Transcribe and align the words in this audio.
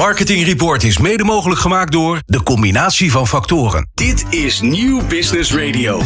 Marketing 0.00 0.44
Report 0.44 0.82
is 0.82 0.98
mede 0.98 1.24
mogelijk 1.24 1.60
gemaakt 1.60 1.92
door 1.92 2.22
de 2.26 2.42
combinatie 2.42 3.10
van 3.10 3.26
factoren. 3.26 3.88
Dit 3.94 4.24
is 4.30 4.60
Nieuw 4.60 5.06
Business 5.06 5.54
Radio. 5.54 6.02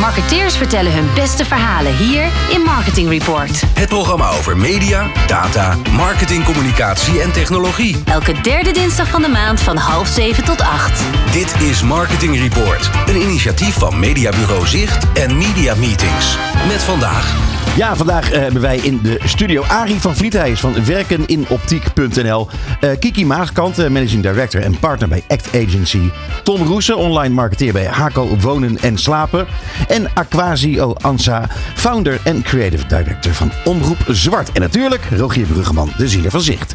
Marketeers 0.00 0.56
vertellen 0.56 0.92
hun 0.92 1.08
beste 1.14 1.44
verhalen 1.44 1.96
hier 1.96 2.24
in 2.50 2.60
Marketing 2.60 3.08
Report. 3.08 3.62
Het 3.74 3.88
programma 3.88 4.30
over 4.30 4.56
media, 4.56 5.10
data, 5.26 5.76
marketing, 5.92 6.44
communicatie 6.44 7.20
en 7.20 7.32
technologie. 7.32 7.96
Elke 8.04 8.40
derde 8.40 8.70
dinsdag 8.70 9.08
van 9.08 9.22
de 9.22 9.28
maand 9.28 9.60
van 9.60 9.76
half 9.76 10.08
zeven 10.08 10.44
tot 10.44 10.60
acht. 10.60 11.02
Dit 11.32 11.54
is 11.60 11.82
Marketing 11.82 12.38
Report, 12.38 12.90
een 13.06 13.20
initiatief 13.20 13.74
van 13.74 13.98
Mediabureau 13.98 14.66
Zicht 14.66 15.12
en 15.12 15.36
Media 15.36 15.74
Meetings. 15.74 16.38
Met 16.68 16.82
vandaag 16.82 17.57
Ja, 17.78 17.96
vandaag 17.96 18.30
eh, 18.30 18.40
hebben 18.40 18.60
wij 18.62 18.76
in 18.76 19.00
de 19.02 19.18
studio 19.24 19.62
Arie 19.62 20.00
van 20.00 20.16
Vliethuis 20.16 20.60
van 20.60 20.84
werkeninoptiek.nl. 20.84 22.48
Eh, 22.80 22.90
Kiki 22.98 23.26
Maagkant, 23.26 23.78
eh, 23.78 23.88
managing 23.88 24.22
director 24.22 24.62
en 24.62 24.78
partner 24.78 25.08
bij 25.08 25.24
Act 25.28 25.48
Agency. 25.54 26.10
Ton 26.42 26.66
Roesen, 26.66 26.96
online 26.96 27.34
marketeer 27.34 27.72
bij 27.72 27.84
Hako 27.84 28.36
Wonen 28.40 28.78
en 28.80 28.98
Slapen. 28.98 29.46
En 29.88 30.10
Aquasio 30.14 30.92
Ansa, 30.92 31.48
founder 31.74 32.20
en 32.24 32.42
creative 32.42 32.86
director 32.86 33.34
van 33.34 33.52
Omroep 33.64 33.98
Zwart. 34.08 34.52
En 34.52 34.60
natuurlijk 34.60 35.02
Rogier 35.16 35.46
Bruggeman, 35.46 35.92
de 35.96 36.08
ziener 36.08 36.30
van 36.30 36.40
Zicht. 36.40 36.74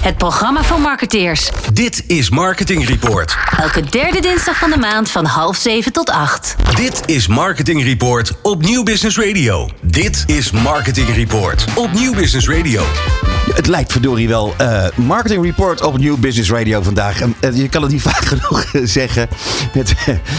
Het 0.00 0.16
programma 0.16 0.62
van 0.62 0.80
marketeers. 0.80 1.50
Dit 1.72 2.04
is 2.06 2.30
Marketing 2.30 2.88
Report. 2.88 3.36
Elke 3.58 3.82
derde 3.82 4.20
dinsdag 4.20 4.58
van 4.58 4.70
de 4.70 4.76
maand 4.76 5.10
van 5.10 5.24
half 5.24 5.56
zeven 5.56 5.92
tot 5.92 6.10
acht. 6.10 6.56
Dit 6.74 7.02
is 7.06 7.26
Marketing 7.26 7.84
Report 7.84 8.32
op 8.42 8.62
Nieuw 8.62 8.82
Business 8.82 9.18
Radio. 9.18 9.70
Dit 9.80 10.24
is 10.26 10.39
Marketing 10.40 11.14
Report 11.14 11.64
op 11.76 11.92
Nieuw 11.92 12.14
Business 12.14 12.48
Radio. 12.48 12.82
Het 13.54 13.66
lijkt 13.66 13.92
verdorie 13.92 14.28
wel 14.28 14.54
eh, 14.56 14.86
Marketing 14.96 15.44
Report 15.44 15.82
op 15.82 15.98
Nieuw 15.98 16.18
Business 16.18 16.50
Radio 16.50 16.82
vandaag. 16.82 17.20
En, 17.20 17.34
eh, 17.40 17.56
je 17.56 17.68
kan 17.68 17.82
het 17.82 17.92
niet 17.92 18.02
vaak 18.10 18.24
genoeg 18.24 18.62
eh, 18.62 18.80
zeggen. 18.84 19.28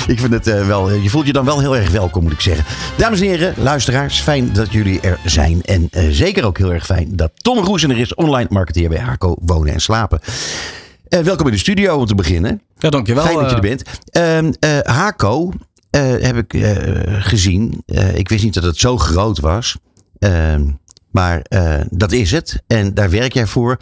Ik 0.07 0.19
vind 0.19 0.33
het 0.33 0.47
eh, 0.47 0.67
wel, 0.67 0.91
je 0.91 1.09
voelt 1.09 1.25
je 1.25 1.33
dan 1.33 1.45
wel 1.45 1.59
heel 1.59 1.77
erg 1.77 1.89
welkom, 1.89 2.23
moet 2.23 2.31
ik 2.31 2.41
zeggen. 2.41 2.65
Dames 2.97 3.19
en 3.19 3.25
heren, 3.25 3.53
luisteraars, 3.57 4.19
fijn 4.19 4.53
dat 4.53 4.71
jullie 4.71 4.99
er 4.99 5.19
zijn. 5.25 5.61
En 5.61 5.89
zeker 6.09 6.45
ook 6.45 6.57
heel 6.57 6.73
erg 6.73 6.85
fijn 6.85 7.15
dat 7.15 7.31
Tom 7.35 7.57
Roesen 7.57 7.89
er 7.89 7.99
is, 7.99 8.15
online 8.15 8.47
marketeer 8.49 8.89
bij 8.89 8.99
Harco 8.99 9.35
Wonen 9.41 9.73
en 9.73 9.81
Slapen. 9.81 10.19
Eh, 11.07 11.19
welkom 11.19 11.45
in 11.45 11.51
de 11.51 11.59
studio 11.59 11.95
om 11.95 12.05
te 12.05 12.15
beginnen. 12.15 12.61
Ja, 12.77 12.89
dankjewel. 12.89 13.23
Fijn 13.23 13.37
dat 13.37 13.49
je 13.49 13.55
er 13.55 13.61
bent. 13.61 13.83
Ehm 14.11 14.51
eh, 14.59 14.79
Haco 14.95 15.51
eh, 15.91 16.01
heb 16.01 16.37
ik 16.37 16.53
eh, 16.53 16.73
gezien. 17.19 17.83
Eh, 17.85 18.15
ik 18.15 18.29
wist 18.29 18.43
niet 18.43 18.53
dat 18.53 18.63
het 18.63 18.77
zo 18.77 18.97
groot 18.97 19.39
was. 19.39 19.77
Ehm, 20.21 20.69
maar 21.11 21.41
eh, 21.41 21.73
dat 21.89 22.11
is 22.11 22.31
het. 22.31 22.63
En 22.67 22.93
daar 22.93 23.09
werk 23.09 23.33
jij 23.33 23.45
voor. 23.45 23.77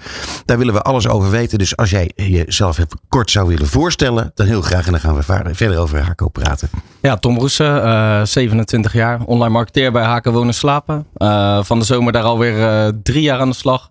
Daar 0.45 0.58
willen 0.58 0.73
we 0.73 0.82
alles 0.82 1.08
over 1.08 1.30
weten. 1.30 1.58
Dus 1.58 1.76
als 1.78 1.90
jij 1.90 2.12
jezelf 2.16 2.78
even 2.78 3.00
kort 3.09 3.32
zou 3.32 3.48
willen 3.48 3.68
voorstellen, 3.68 4.32
dan 4.36 4.45
heel 4.45 4.62
graag. 4.62 4.86
En 4.86 4.92
dan 4.92 5.02
gaan 5.02 5.16
we 5.16 5.54
verder 5.54 5.78
over 5.78 6.02
Haco 6.02 6.28
praten. 6.28 6.70
Ja, 7.02 7.17
Tom 7.17 7.38
Roesen, 7.38 7.84
eh 7.84 8.22
27 8.23 8.94
jaar, 8.94 9.20
online 9.26 9.54
marketeer 9.54 9.92
bij 9.92 10.04
Haken 10.04 10.32
Wonen 10.34 10.54
Slapen. 10.54 11.06
Eh, 11.16 11.64
van 11.64 11.80
de 11.80 11.86
zomer 11.86 12.12
daar 12.14 12.23
alweer 12.23 12.67
eh 12.67 12.92
drie 13.04 13.22
jaar 13.22 13.40
aan 13.40 13.50
de 13.50 13.56
slag. 13.56 13.90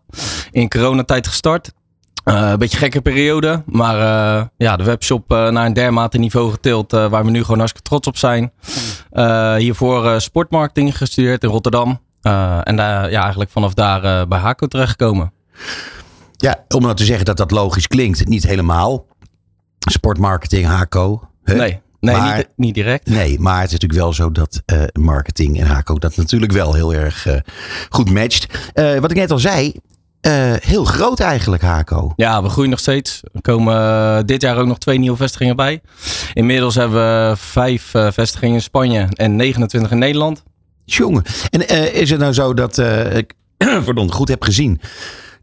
In 0.50 0.68
coronatijd 0.68 1.26
gestart. 1.26 1.72
Eh, 2.24 2.48
een 2.50 2.58
beetje 2.58 2.78
gekke 2.78 3.00
periode, 3.00 3.62
maar 3.66 3.96
eh, 4.38 4.44
ja, 4.56 4.76
de 4.76 4.84
webshop 4.84 5.32
eh, 5.32 5.48
naar 5.48 5.66
een 5.66 5.72
dermate 5.72 6.18
niveau 6.18 6.50
getild 6.50 6.90
waar 6.92 7.24
we 7.24 7.30
nu 7.30 7.42
gewoon 7.42 7.58
hartstikke 7.58 7.88
trots 7.88 8.06
op 8.08 8.16
zijn. 8.16 8.52
Eh, 9.10 9.54
hiervoor 9.54 10.06
eh, 10.06 10.18
sportmarketing 10.18 10.96
gestudeerd 10.96 11.42
in 11.42 11.48
Rotterdam. 11.48 12.00
Eh, 12.22 12.58
en 12.62 12.76
daar, 12.76 13.10
ja, 13.10 13.20
eigenlijk 13.20 13.50
vanaf 13.50 13.74
daar 13.74 14.04
eh, 14.04 14.26
bij 14.26 14.38
Hako 14.38 14.66
terechtgekomen. 14.66 15.32
Ja, 16.36 16.64
om 16.68 16.82
nou 16.82 16.94
te 16.94 17.04
zeggen 17.04 17.24
dat 17.24 17.36
dat 17.36 17.50
logisch 17.50 17.86
klinkt, 17.88 18.28
niet 18.28 18.42
helemaal. 18.46 19.06
Sportmarketing, 19.78 20.66
Haco. 20.66 21.28
hè? 21.44 21.54
Nee, 21.54 21.80
nee 22.00 22.16
Maar- 22.16 22.36
niet, 22.36 22.48
niet 22.56 22.74
direct. 22.74 23.06
Nee, 23.08 23.38
maar 23.40 23.56
het 23.60 23.66
is 23.66 23.72
natuurlijk 23.72 24.00
wel 24.00 24.12
zo 24.12 24.32
dat 24.32 24.62
eh, 24.66 24.82
marketing 24.92 25.60
en 25.60 25.66
Haco 25.66 25.94
dat 25.94 26.16
natuurlijk 26.16 26.52
wel 26.52 26.74
heel 26.74 26.94
erg 26.94 27.26
goed 27.88 28.10
matcht. 28.10 28.70
Wat 29.00 29.10
ik 29.10 29.16
net 29.16 29.30
al 29.30 29.38
zei, 29.38 29.74
heel 30.60 30.84
groot 30.84 31.20
eigenlijk 31.20 31.62
Haco. 31.62 32.12
Ja, 32.16 32.42
we 32.42 32.48
groeien 32.48 32.70
nog 32.70 32.78
steeds. 32.78 33.20
Er 33.32 33.40
komen 33.40 34.26
dit 34.26 34.42
jaar 34.42 34.56
ook 34.56 34.66
nog 34.66 34.78
twee 34.78 34.98
nieuwe 34.98 35.16
vestigingen 35.16 35.56
bij. 35.56 35.80
Inmiddels 36.34 36.74
hebben 36.74 36.98
we 37.30 37.36
vijf 37.36 37.90
vestigingen 37.90 38.54
in 38.54 38.62
Spanje 38.62 39.06
en 39.10 39.36
29 39.36 39.90
in 39.90 39.98
Nederland. 39.98 40.42
Jongen. 40.96 41.22
En 41.50 41.68
eh, 41.68 41.94
is 42.00 42.10
het 42.10 42.20
nou 42.20 42.32
zo 42.32 42.54
dat 42.54 42.78
eh, 42.78 43.16
ik 43.16 43.32
pardon, 43.84 44.12
goed 44.12 44.28
heb 44.28 44.42
gezien 44.42 44.80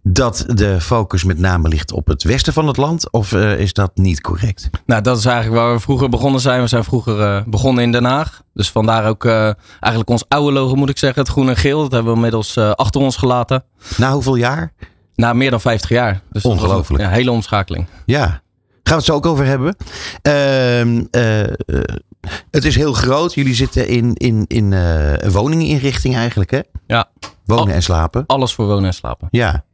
dat 0.03 0.45
de 0.47 0.81
focus 0.81 1.23
met 1.23 1.39
name 1.39 1.67
ligt 1.69 1.91
op 1.91 2.07
het 2.07 2.23
westen 2.23 2.53
van 2.53 2.67
het 2.67 2.77
land? 2.77 3.11
Of 3.11 3.31
eh, 3.31 3.59
is 3.59 3.73
dat 3.73 3.91
niet 3.93 4.21
correct? 4.21 4.69
Nou, 4.85 5.01
dat 5.01 5.17
is 5.17 5.25
eigenlijk 5.25 5.61
waar 5.63 5.73
we 5.73 5.79
vroeger 5.79 6.09
begonnen 6.09 6.41
zijn. 6.41 6.61
We 6.61 6.67
zijn 6.67 6.83
vroeger 6.83 7.43
begonnen 7.49 7.83
in 7.83 7.91
Den 7.91 8.03
Haag. 8.05 8.41
Dus 8.53 8.71
vandaar 8.71 9.07
ook 9.07 9.25
eigenlijk 9.25 10.09
ons 10.09 10.25
oude 10.27 10.51
logo 10.51 10.75
moet 10.75 10.89
ik 10.89 10.97
zeggen. 10.97 11.21
Het 11.21 11.31
groen 11.31 11.49
en 11.49 11.57
geel. 11.57 11.81
Dat 11.81 11.91
hebben 11.91 12.09
we 12.11 12.15
inmiddels 12.17 12.57
achter 12.57 13.01
ons 13.01 13.15
gelaten. 13.17 13.63
Na 13.97 14.11
hoeveel 14.13 14.35
jaar? 14.35 14.73
Na 15.15 15.33
meer 15.33 15.49
dan 15.51 15.61
50 15.61 15.89
jaar. 15.89 16.21
Dus 16.31 16.43
was 16.43 16.43
een- 16.43 16.59
Ongelooflijk. 16.59 17.03
Ja, 17.03 17.09
hele 17.09 17.31
omschakeling. 17.31 17.85
Ja. 18.05 18.25
Gaan 18.27 18.41
we 18.83 18.93
het 18.93 19.03
zo 19.03 19.13
ook 19.13 19.25
over 19.25 19.45
hebben. 19.45 19.75
Eh, 20.21 20.81
het 22.51 22.65
is 22.65 22.75
heel 22.75 22.93
groot. 22.93 23.33
Jullie 23.33 23.55
zitten 23.55 23.87
in, 23.87 24.13
in, 24.13 24.45
in 24.47 24.73
eh, 24.73 25.13
een 25.13 25.31
woninginrichting 25.31 26.15
eigenlijk, 26.15 26.51
hè? 26.51 26.59
Ja, 26.87 27.09
Wonen 27.45 27.73
en 27.73 27.83
slapen. 27.83 28.23
alles 28.25 28.53
voor 28.53 28.65
wonen 28.65 28.85
en 28.85 28.93
slapen. 28.93 29.27
Ja. 29.31 29.65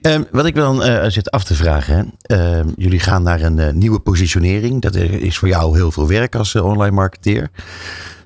Ehm, 0.00 0.22
wat 0.30 0.46
ik 0.46 0.54
dan 0.54 0.82
eh, 0.82 1.10
zit 1.10 1.30
af 1.30 1.44
te 1.44 1.54
vragen. 1.54 1.96
Hè. 1.96 2.36
Ehm, 2.36 2.68
jullie 2.76 3.00
gaan 3.00 3.22
naar 3.22 3.40
een 3.40 3.58
eh, 3.58 3.72
nieuwe 3.72 3.98
positionering. 3.98 4.82
Dat 4.82 4.94
is 4.94 5.38
voor 5.38 5.48
jou 5.48 5.76
heel 5.76 5.92
veel 5.92 6.08
werk 6.08 6.34
als 6.34 6.54
online 6.54 6.94
marketeer. 6.94 7.50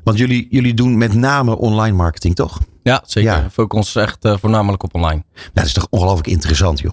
Want 0.05 0.19
jullie, 0.19 0.47
jullie 0.51 0.75
doen 0.75 0.99
met 0.99 1.15
name 1.15 1.57
online 1.57 1.97
marketing, 1.97 2.35
toch? 2.35 2.59
Ja, 2.83 3.03
zeker. 3.07 3.31
Ja. 3.31 3.43
We 3.43 3.51
focussen 3.51 4.01
ons 4.01 4.09
echt 4.09 4.41
voornamelijk 4.41 4.83
op 4.83 4.95
online. 4.95 5.25
Nou, 5.35 5.51
dat 5.53 5.65
is 5.65 5.73
toch 5.73 5.87
ongelooflijk 5.91 6.29
interessant, 6.29 6.81
joh. 6.81 6.93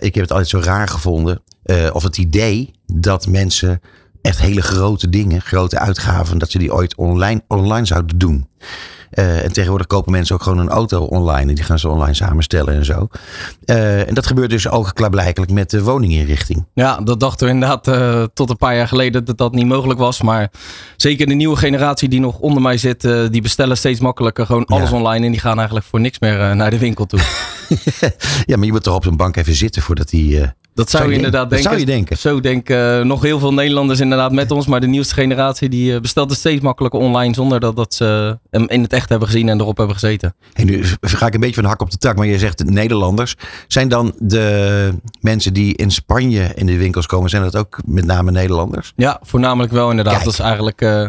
Ik 0.00 0.14
heb 0.14 0.22
het 0.22 0.30
altijd 0.30 0.48
zo 0.48 0.58
raar 0.58 0.88
gevonden. 0.88 1.42
of 1.92 2.02
het 2.02 2.18
idee 2.18 2.70
dat 2.86 3.26
mensen 3.26 3.80
echt 4.22 4.38
hele 4.40 4.62
grote 4.62 5.08
dingen, 5.08 5.40
grote 5.40 5.78
uitgaven, 5.78 6.38
dat 6.38 6.50
ze 6.50 6.58
die 6.58 6.72
ooit 6.74 6.96
online, 6.96 7.42
online 7.48 7.86
zouden 7.86 8.18
doen. 8.18 8.46
Eh, 9.10 9.44
en 9.44 9.52
tegenwoordig 9.52 9.86
kopen 9.86 10.12
mensen 10.12 10.34
ook 10.34 10.42
gewoon 10.42 10.58
een 10.58 10.68
auto 10.68 11.02
online. 11.04 11.48
En 11.48 11.54
die 11.54 11.64
gaan 11.64 11.78
ze 11.78 11.88
online 11.88 12.14
samenstellen 12.14 12.74
en 12.74 12.84
zo. 12.84 13.08
Eh, 13.64 14.08
en 14.08 14.14
dat 14.14 14.26
gebeurt 14.26 14.50
dus 14.50 14.68
ook 14.68 14.90
klaarblijkelijk 14.94 15.52
met 15.52 15.70
de 15.70 15.82
woninginrichting. 15.82 16.66
Ja, 16.74 16.96
dat 16.96 17.20
dachten 17.20 17.46
we 17.46 17.52
inderdaad 17.52 17.88
eh, 17.88 18.24
tot 18.34 18.50
een 18.50 18.56
paar 18.56 18.76
jaar 18.76 18.88
geleden 18.88 19.24
dat 19.24 19.38
dat 19.38 19.52
niet 19.52 19.66
mogelijk 19.66 19.98
was. 19.98 20.22
Maar 20.22 20.50
zeker 20.96 21.26
de 21.26 21.34
nieuwe 21.34 21.56
generatie 21.56 22.08
die 22.08 22.20
nog 22.20 22.38
onder 22.38 22.62
mij 22.62 22.76
zit, 22.76 23.00
die 23.30 23.42
bestellen 23.42 23.76
steeds 23.76 24.00
makkelijker 24.00 24.46
gewoon 24.46 24.64
alles 24.64 24.90
Ja. 24.90 24.96
online. 24.96 25.26
En 25.26 25.32
die 25.32 25.40
gaan 25.40 25.56
eigenlijk 25.56 25.86
voor 25.86 26.00
niks 26.00 26.18
meer 26.18 26.56
naar 26.56 26.70
de 26.70 26.78
winkel 26.78 27.06
toe. 27.06 27.20
Ja, 28.46 28.56
maar 28.56 28.66
je 28.66 28.72
moet 28.72 28.82
toch 28.82 28.94
op 28.94 29.04
zo'n 29.04 29.16
bank 29.16 29.36
even 29.36 29.54
zitten 29.54 29.82
voordat 29.82 30.08
die... 30.08 30.40
Dat 30.74 30.90
zou, 30.90 31.02
Zou 31.02 31.10
je 31.14 31.16
inderdaad 31.16 31.50
denken. 31.50 31.68
zou 31.68 31.80
je 31.80 31.86
denken. 31.86 32.16
Zo 32.18 32.40
denken 32.40 32.98
eh, 32.98 33.04
nog 33.04 33.22
heel 33.22 33.38
veel 33.38 33.52
Nederlanders 33.52 34.00
inderdaad 34.00 34.32
met 34.32 34.50
ons. 34.50 34.66
Maar 34.66 34.80
de 34.80 34.86
nieuwste 34.86 35.14
generatie 35.14 35.68
die 35.68 35.94
eh, 35.94 36.00
bestelt 36.00 36.30
het 36.30 36.38
steeds 36.38 36.62
makkelijker 36.62 37.00
online 37.00 37.34
zonder 37.34 37.60
dat, 37.60 37.76
dat 37.76 37.94
ze 37.94 38.38
hem 38.50 38.68
in 38.68 38.82
het 38.82 38.92
echt 38.92 39.08
hebben 39.08 39.28
gezien 39.28 39.48
en 39.48 39.60
erop 39.60 39.76
hebben 39.76 39.94
gezeten. 39.96 40.34
En 40.52 40.66
nu 40.66 40.84
ga 41.00 41.26
ik 41.26 41.34
een 41.34 41.40
beetje 41.40 41.54
van 41.54 41.62
de 41.62 41.68
hak 41.68 41.80
op 41.80 41.90
de 41.90 41.96
tak, 41.96 42.16
maar 42.16 42.26
je 42.26 42.38
zegt 42.38 42.64
Nederlanders. 42.64 43.34
Zijn 43.68 43.88
dan 43.88 44.12
de 44.18 44.94
mensen 45.20 45.52
die 45.52 45.74
in 45.76 45.90
Spanje 45.90 46.50
in 46.54 46.66
de 46.66 46.76
winkels 46.76 47.06
komen, 47.06 47.30
zijn 47.30 47.42
dat 47.42 47.56
ook 47.56 47.78
met 47.84 48.04
name 48.04 48.30
Nederlanders? 48.30 48.92
Ja, 48.96 49.20
voornamelijk 49.22 49.72
wel 49.72 49.90
inderdaad. 49.90 50.12
Kijk. 50.14 50.24
Dat 50.24 50.32
is 50.34 50.40
eigenlijk 50.40 50.80
eh, 50.80 51.06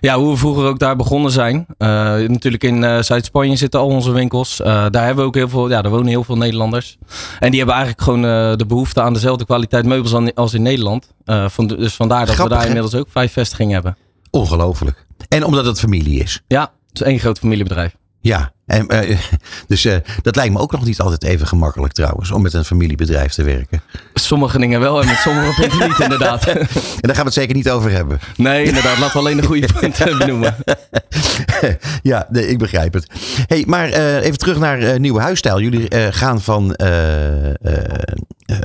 ja, 0.00 0.18
hoe 0.18 0.30
we 0.30 0.36
vroeger 0.36 0.64
ook 0.66 0.78
daar 0.78 0.96
begonnen 0.96 1.30
zijn. 1.30 1.66
Eh, 1.78 1.88
natuurlijk 2.14 2.64
in 2.64 2.84
eh, 2.84 3.02
Zuid-Spanje 3.02 3.56
zitten 3.56 3.80
al 3.80 3.86
onze 3.86 4.10
winkels. 4.10 4.60
Eh, 4.60 4.66
daar 4.66 5.04
hebben 5.04 5.16
we 5.16 5.28
ook 5.28 5.34
heel 5.34 5.48
veel, 5.48 5.68
ja, 5.68 5.82
daar 5.82 5.90
wonen 5.90 6.06
heel 6.06 6.24
veel 6.24 6.36
Nederlanders. 6.36 6.98
En 7.38 7.50
die 7.50 7.58
hebben 7.58 7.76
eigenlijk 7.76 8.04
gewoon 8.04 8.22
de 8.58 8.66
behoefte 8.66 9.02
aan 9.02 9.12
dezelfde 9.12 9.44
kwaliteit 9.44 9.84
meubels 9.84 10.34
als 10.34 10.54
in 10.54 10.62
Nederland. 10.62 11.14
Van, 11.24 11.66
dus 11.66 11.94
vandaar 11.94 12.26
dat 12.26 12.34
Grappig, 12.34 12.56
we 12.56 12.60
daar 12.60 12.66
inmiddels 12.66 12.94
ook 12.94 13.06
vijf 13.10 13.32
vestigingen 13.32 13.74
hebben. 13.74 13.96
Ongelooflijk. 14.30 15.06
En 15.28 15.44
omdat 15.44 15.66
het 15.66 15.78
familie 15.78 16.20
is. 16.20 16.42
Ja, 16.46 16.60
het 16.88 17.00
is 17.00 17.06
één 17.06 17.18
groot 17.18 17.38
familiebedrijf. 17.38 17.96
Ja, 18.26 18.52
en, 18.66 18.88
eh, 18.88 19.18
dus 19.68 19.84
eh, 19.84 19.96
dat 20.22 20.36
lijkt 20.36 20.52
me 20.52 20.58
ook 20.58 20.72
nog 20.72 20.84
niet 20.84 21.00
altijd 21.00 21.24
even 21.24 21.46
gemakkelijk 21.46 21.92
trouwens, 21.92 22.30
om 22.30 22.42
met 22.42 22.52
een 22.52 22.64
familiebedrijf 22.64 23.32
te 23.32 23.42
werken. 23.42 23.82
Sommige 24.14 24.58
dingen 24.58 24.80
wel 24.80 25.00
en 25.00 25.06
met 25.06 25.16
sommige 25.16 25.60
punten 25.60 25.88
niet 25.88 25.98
inderdaad. 26.08 26.46
En 26.46 26.56
daar 27.00 27.14
gaan 27.14 27.24
we 27.24 27.30
het 27.30 27.32
zeker 27.32 27.54
niet 27.54 27.70
over 27.70 27.90
hebben. 27.90 28.18
Nee, 28.36 28.64
inderdaad. 28.64 28.98
Laten 28.98 29.12
we 29.12 29.18
alleen 29.18 29.36
de 29.36 29.46
goede 29.46 29.68
punten 29.80 30.18
benoemen. 30.18 30.56
ja, 32.02 32.26
nee, 32.30 32.48
ik 32.48 32.58
begrijp 32.58 32.92
het. 32.92 33.10
Hey, 33.46 33.64
maar 33.66 33.88
eh, 33.88 34.24
even 34.24 34.38
terug 34.38 34.58
naar 34.58 35.00
nieuwe 35.00 35.20
huisstijl. 35.20 35.60
Jullie 35.60 36.12
gaan 36.12 36.40
van 36.40 36.74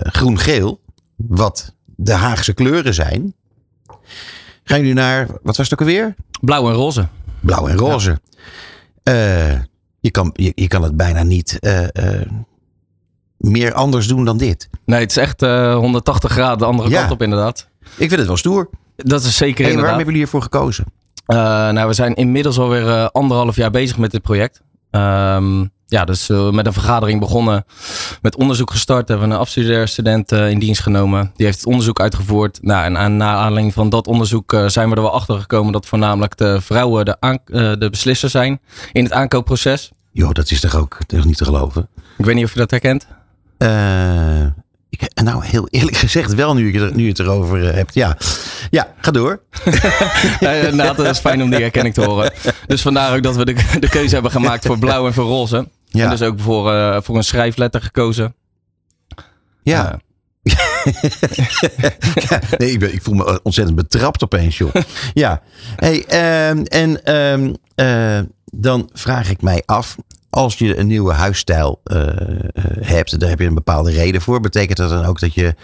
groen-geel, 0.03 0.81
wat 1.15 1.75
de 1.85 2.13
Haagse 2.13 2.53
kleuren 2.53 2.93
zijn. 2.93 3.33
Gaan 4.63 4.79
jullie 4.79 4.93
naar, 4.93 5.27
wat 5.27 5.57
was 5.57 5.69
het 5.69 5.73
ook 5.73 5.87
alweer? 5.87 6.15
Blauw 6.41 6.69
en 6.69 6.75
roze. 6.75 7.07
Blauw 7.39 7.67
en 7.67 7.77
roze. 7.77 8.19
Eh, 9.03 9.51
je, 9.99 10.11
kan, 10.11 10.29
je, 10.33 10.51
je 10.55 10.67
kan 10.67 10.83
het 10.83 10.97
bijna 10.97 11.23
niet 11.23 11.59
eh, 11.59 11.83
eh, 12.19 12.27
meer 13.37 13.73
anders 13.73 14.07
doen 14.07 14.25
dan 14.25 14.37
dit. 14.37 14.69
Nee, 14.85 14.99
het 14.99 15.09
is 15.09 15.17
echt 15.17 15.41
eh, 15.41 15.75
180 15.75 16.31
graden 16.31 16.57
de 16.57 16.65
andere 16.65 16.89
Ja. 16.89 16.99
kant 16.99 17.11
op 17.11 17.21
inderdaad. 17.21 17.67
Ik 17.81 17.89
vind 18.07 18.11
het 18.11 18.27
wel 18.27 18.37
stoer. 18.37 18.69
Dat 18.95 19.23
is 19.23 19.37
zeker 19.37 19.39
Hey, 19.39 19.55
waarom 19.55 19.69
inderdaad. 19.69 19.87
hebben 19.87 20.05
jullie 20.05 20.19
hiervoor 20.19 20.41
gekozen? 20.41 20.85
Nou, 21.25 21.87
we 21.87 21.93
zijn 21.93 22.13
inmiddels 22.13 22.59
alweer 22.59 23.11
anderhalf 23.11 23.55
jaar 23.55 23.71
bezig 23.71 23.97
met 23.97 24.11
dit 24.11 24.21
project. 24.21 24.61
Ehm, 24.89 25.65
ja, 25.91 26.05
dus 26.05 26.29
eh, 26.29 26.49
met 26.49 26.65
een 26.65 26.73
vergadering 26.73 27.19
begonnen. 27.19 27.65
Met 28.21 28.35
onderzoek 28.35 28.71
gestart. 28.71 29.07
Hebben 29.07 29.27
we 29.27 29.33
een 29.33 29.39
afstudeerstudent 29.39 30.31
eh, 30.31 30.49
in 30.49 30.59
dienst 30.59 30.81
genomen. 30.81 31.31
Die 31.35 31.45
heeft 31.45 31.57
het 31.57 31.67
onderzoek 31.67 31.99
uitgevoerd. 31.99 32.59
Nou, 32.61 32.83
en 32.85 32.97
aan, 32.97 33.17
na 33.17 33.35
aanleiding 33.35 33.73
van 33.73 33.89
dat 33.89 34.07
onderzoek 34.07 34.53
eh, 34.53 34.67
zijn 34.67 34.89
we 34.89 34.95
er 34.95 35.01
wel 35.01 35.13
achter 35.13 35.39
gekomen 35.39 35.71
dat 35.73 35.85
voornamelijk 35.85 36.37
de 36.37 36.61
vrouwen 36.61 37.05
de, 37.05 37.17
aan, 37.19 37.37
de 37.45 37.87
beslissers 37.91 38.31
zijn 38.31 38.59
in 38.91 39.03
het 39.03 39.13
aankoopproces. 39.13 39.91
Joh, 40.11 40.31
dat 40.31 40.51
is 40.51 40.59
toch 40.59 40.75
ook 40.75 40.97
dat 41.07 41.19
is 41.19 41.25
niet 41.25 41.37
te 41.37 41.45
geloven? 41.45 41.87
Ik 42.17 42.25
weet 42.25 42.35
niet 42.35 42.45
of 42.45 42.53
je 42.53 42.59
dat 42.59 42.71
herkent. 42.71 43.07
Ik, 44.89 45.23
nou, 45.23 45.45
heel 45.45 45.67
eerlijk 45.69 45.97
gezegd 45.97 46.33
wel, 46.35 46.53
nu, 46.53 46.73
je, 46.73 46.79
er- 46.79 46.95
nu 46.95 47.03
je 47.03 47.09
het 47.09 47.19
erover 47.19 47.73
hebt. 47.73 47.93
Ja. 47.93 48.17
ja, 48.69 48.93
ga 49.01 49.11
door. 49.11 49.41
Inderdaad, 50.39 50.97
het 50.97 51.07
is 51.07 51.19
fijn 51.19 51.43
om 51.43 51.49
die 51.49 51.59
herkenning 51.59 51.93
te 51.93 52.01
horen. 52.03 52.33
Dus 52.67 52.81
vandaar 52.81 53.15
ook 53.15 53.23
dat 53.23 53.35
we 53.35 53.45
de, 53.45 53.55
de 53.79 53.89
keuze 53.89 54.13
hebben 54.13 54.31
gemaakt 54.31 54.65
voor 54.65 54.79
blauw 54.79 55.05
en 55.07 55.13
voor 55.13 55.25
roze. 55.25 55.67
Ja. 55.91 56.03
En 56.03 56.09
dus 56.09 56.21
ook 56.21 56.39
voor, 56.39 56.73
eh, 56.73 57.01
voor 57.01 57.15
een 57.15 57.23
schrijfletter 57.23 57.81
gekozen. 57.81 58.35
Ja. 59.63 59.91
Eh, 59.91 59.97
Ja, 60.43 62.41
nee, 62.57 62.71
ik, 62.71 62.79
ben, 62.79 62.93
ik 62.93 63.01
voel 63.01 63.13
me 63.15 63.39
ontzettend 63.43 63.77
betrapt 63.77 64.23
opeens, 64.23 64.57
joh. 64.57 64.73
Ja. 65.13 65.41
Hey, 65.75 66.05
ehm, 66.05 66.63
en 66.63 67.03
ehm, 67.03 67.53
eh, 67.75 68.19
dan 68.45 68.89
vraag 68.93 69.29
ik 69.29 69.41
mij 69.41 69.63
af. 69.65 69.95
Als 70.29 70.57
je 70.57 70.77
een 70.77 70.87
nieuwe 70.87 71.13
huisstijl 71.13 71.81
hebt, 72.79 73.19
daar 73.19 73.29
heb 73.29 73.39
je 73.39 73.45
een 73.45 73.53
bepaalde 73.53 73.91
reden 73.91 74.21
voor. 74.21 74.39
Betekent 74.39 74.77
dat 74.77 74.89
dan 74.89 75.05
ook 75.05 75.19
dat 75.19 75.33
je 75.33 75.55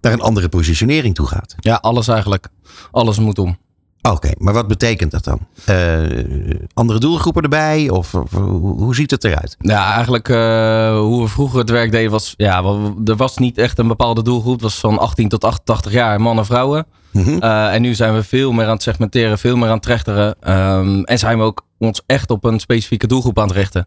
naar 0.00 0.12
een 0.12 0.20
andere 0.20 0.48
positionering 0.48 1.14
toe 1.14 1.26
gaat? 1.26 1.54
ja, 1.58 1.74
alles 1.74 2.08
eigenlijk. 2.08 2.48
Alles 2.90 3.18
moet 3.18 3.38
om. 3.38 3.58
Oké, 4.02 4.30
maar 4.38 4.54
wat 4.54 4.68
betekent 4.68 5.10
dat 5.10 5.24
dan? 5.24 5.38
Eh, 5.64 6.64
andere 6.72 6.98
doelgroepen 6.98 7.42
erbij? 7.42 7.88
Of, 7.88 8.14
of 8.14 8.30
hoe, 8.30 8.94
ziet 8.94 9.10
het 9.10 9.24
eruit? 9.24 9.56
Ja, 9.58 9.94
eigenlijk 9.94 10.28
eh, 10.28 10.98
hoe 10.98 11.22
we 11.22 11.28
vroeger 11.28 11.58
het 11.58 11.70
werk 11.70 11.90
deden 11.90 12.10
was... 12.10 12.34
Ja, 12.36 12.62
er 13.04 13.16
was 13.16 13.36
niet 13.36 13.58
echt 13.58 13.78
een 13.78 13.88
bepaalde 13.88 14.22
doelgroep. 14.22 14.52
Het 14.52 14.62
was 14.62 14.78
van 14.78 14.98
18 14.98 15.28
tot 15.28 15.44
88 15.44 15.92
jaar, 15.92 16.20
mannen 16.20 16.44
en 16.44 16.50
vrouwen. 16.50 16.86
Mhm. 17.10 17.38
Eh, 17.38 17.74
en 17.74 17.82
nu 17.82 17.94
zijn 17.94 18.14
we 18.14 18.22
veel 18.22 18.52
meer 18.52 18.64
aan 18.64 18.72
het 18.72 18.82
segmenteren, 18.82 19.38
veel 19.38 19.56
meer 19.56 19.68
aan 19.68 19.74
het 19.74 19.82
trechteren. 19.82 20.36
Ehm, 20.40 21.02
en 21.02 21.18
zijn 21.18 21.38
we 21.38 21.44
ook 21.44 21.66
ons 21.78 22.02
echt 22.06 22.30
op 22.30 22.44
een 22.44 22.60
specifieke 22.60 23.06
doelgroep 23.06 23.38
aan 23.38 23.48
het 23.48 23.56
richten. 23.56 23.86